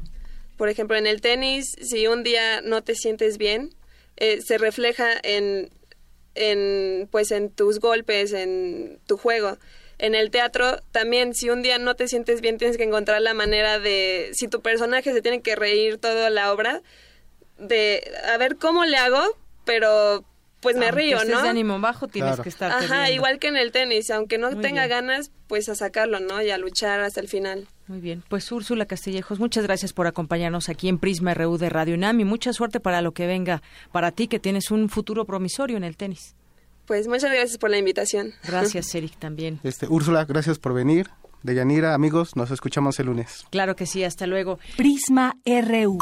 Por 0.55 0.69
ejemplo, 0.69 0.95
en 0.95 1.05
el 1.05 1.19
tenis, 1.19 1.65
si 1.81 2.07
un 2.07 2.23
día 2.23 2.61
no 2.61 2.81
te 2.81 2.95
sientes 2.95 3.37
bien, 3.37 3.75
eh, 4.15 4.39
se 4.41 4.57
refleja 4.57 5.09
en, 5.21 5.69
en, 6.33 7.09
pues, 7.11 7.31
en 7.31 7.49
tus 7.49 7.81
golpes, 7.81 8.31
en 8.31 8.99
tu 9.05 9.17
juego. 9.17 9.57
En 9.97 10.15
el 10.15 10.31
teatro 10.31 10.79
también, 10.93 11.35
si 11.35 11.49
un 11.49 11.61
día 11.61 11.77
no 11.77 11.97
te 11.97 12.07
sientes 12.07 12.39
bien, 12.39 12.57
tienes 12.57 12.77
que 12.77 12.83
encontrar 12.83 13.21
la 13.21 13.33
manera 13.33 13.77
de, 13.77 14.29
si 14.31 14.47
tu 14.47 14.61
personaje 14.61 15.11
se 15.11 15.21
tiene 15.21 15.41
que 15.41 15.57
reír 15.57 15.97
toda 15.97 16.29
la 16.29 16.53
obra, 16.53 16.83
de 17.57 18.13
a 18.31 18.37
ver 18.37 18.55
cómo 18.55 18.85
le 18.85 18.95
hago, 18.95 19.21
pero 19.65 20.23
pues 20.65 20.77
me 20.77 20.89
río, 20.89 21.23
¿no? 21.25 21.43
de 21.43 21.49
ánimo 21.49 21.79
bajo 21.79 22.07
tienes 22.07 22.39
que 22.39 22.49
estar. 22.49 22.71
Ajá, 22.71 23.11
igual 23.11 23.37
que 23.37 23.49
en 23.49 23.55
el 23.55 23.71
tenis, 23.71 24.09
aunque 24.09 24.39
no 24.39 24.57
tenga 24.57 24.87
ganas, 24.87 25.31
pues 25.47 25.69
a 25.69 25.75
sacarlo, 25.75 26.19
¿no? 26.19 26.41
Y 26.41 26.49
a 26.49 26.57
luchar 26.57 27.01
hasta 27.01 27.19
el 27.19 27.27
final. 27.27 27.67
Muy 27.85 27.99
bien, 27.99 28.23
pues 28.27 28.51
Úrsula 28.51 28.87
Castillejos, 28.87 29.39
muchas 29.39 29.63
gracias 29.63 29.93
por 29.93 30.07
acompañarnos 30.07 30.69
aquí 30.69 30.89
en 30.89 30.97
Prisma 30.97 31.35
RU 31.35 31.59
de 31.59 31.69
Radio 31.69 31.93
UNAM 31.93 32.19
y 32.19 32.25
mucha 32.25 32.51
suerte 32.51 32.79
para 32.79 33.03
lo 33.03 33.13
que 33.13 33.27
venga 33.27 33.61
para 33.91 34.11
ti, 34.11 34.27
que 34.27 34.39
tienes 34.39 34.71
un 34.71 34.89
futuro 34.89 35.25
promisorio 35.25 35.77
en 35.77 35.83
el 35.83 35.95
tenis. 35.95 36.35
Pues 36.87 37.07
muchas 37.07 37.31
gracias 37.31 37.59
por 37.59 37.69
la 37.69 37.77
invitación. 37.77 38.33
Gracias, 38.47 38.93
Eric, 38.95 39.19
también. 39.19 39.59
Este, 39.63 39.87
Úrsula, 39.87 40.25
gracias 40.25 40.57
por 40.57 40.73
venir. 40.73 41.11
Deyanira, 41.43 41.93
amigos, 41.93 42.35
nos 42.35 42.49
escuchamos 42.49 42.99
el 42.99 43.05
lunes. 43.05 43.45
Claro 43.51 43.75
que 43.75 43.85
sí, 43.85 44.03
hasta 44.03 44.25
luego. 44.25 44.57
Prisma 44.77 45.35
RU. 45.45 45.99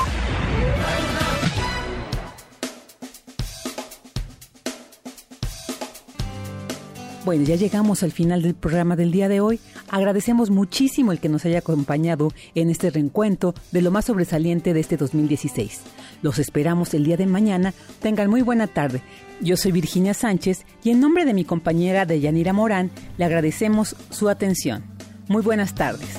Bueno, 7.25 7.45
ya 7.45 7.55
llegamos 7.55 8.03
al 8.03 8.11
final 8.11 8.41
del 8.41 8.53
programa 8.53 8.97
del 8.97 9.11
día 9.11 9.29
de 9.29 9.39
hoy. 9.39 9.61
Agradecemos 9.89 10.49
muchísimo 10.49 11.13
el 11.13 11.19
que 11.19 11.29
nos 11.29 11.45
haya 11.45 11.59
acompañado 11.59 12.33
en 12.53 12.69
este 12.69 12.89
reencuentro 12.89 13.53
de 13.71 13.81
lo 13.81 13.91
más 13.91 14.05
sobresaliente 14.05 14.73
de 14.73 14.81
este 14.81 14.97
2016. 14.97 15.79
Los 16.21 16.37
esperamos 16.37 16.93
el 16.93 17.05
día 17.05 17.15
de 17.15 17.25
mañana. 17.25 17.73
Tengan 18.01 18.29
muy 18.29 18.41
buena 18.41 18.67
tarde. 18.67 19.01
Yo 19.39 19.55
soy 19.55 19.71
Virginia 19.71 20.13
Sánchez 20.13 20.65
y 20.83 20.89
en 20.89 20.99
nombre 20.99 21.23
de 21.23 21.33
mi 21.33 21.45
compañera 21.45 22.05
Deyanira 22.05 22.51
Morán 22.51 22.91
le 23.17 23.23
agradecemos 23.23 23.95
su 24.09 24.27
atención. 24.27 24.83
Muy 25.29 25.41
buenas 25.43 25.73
tardes. 25.75 26.09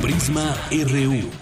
Prisma 0.00 0.54
RU 0.70 1.41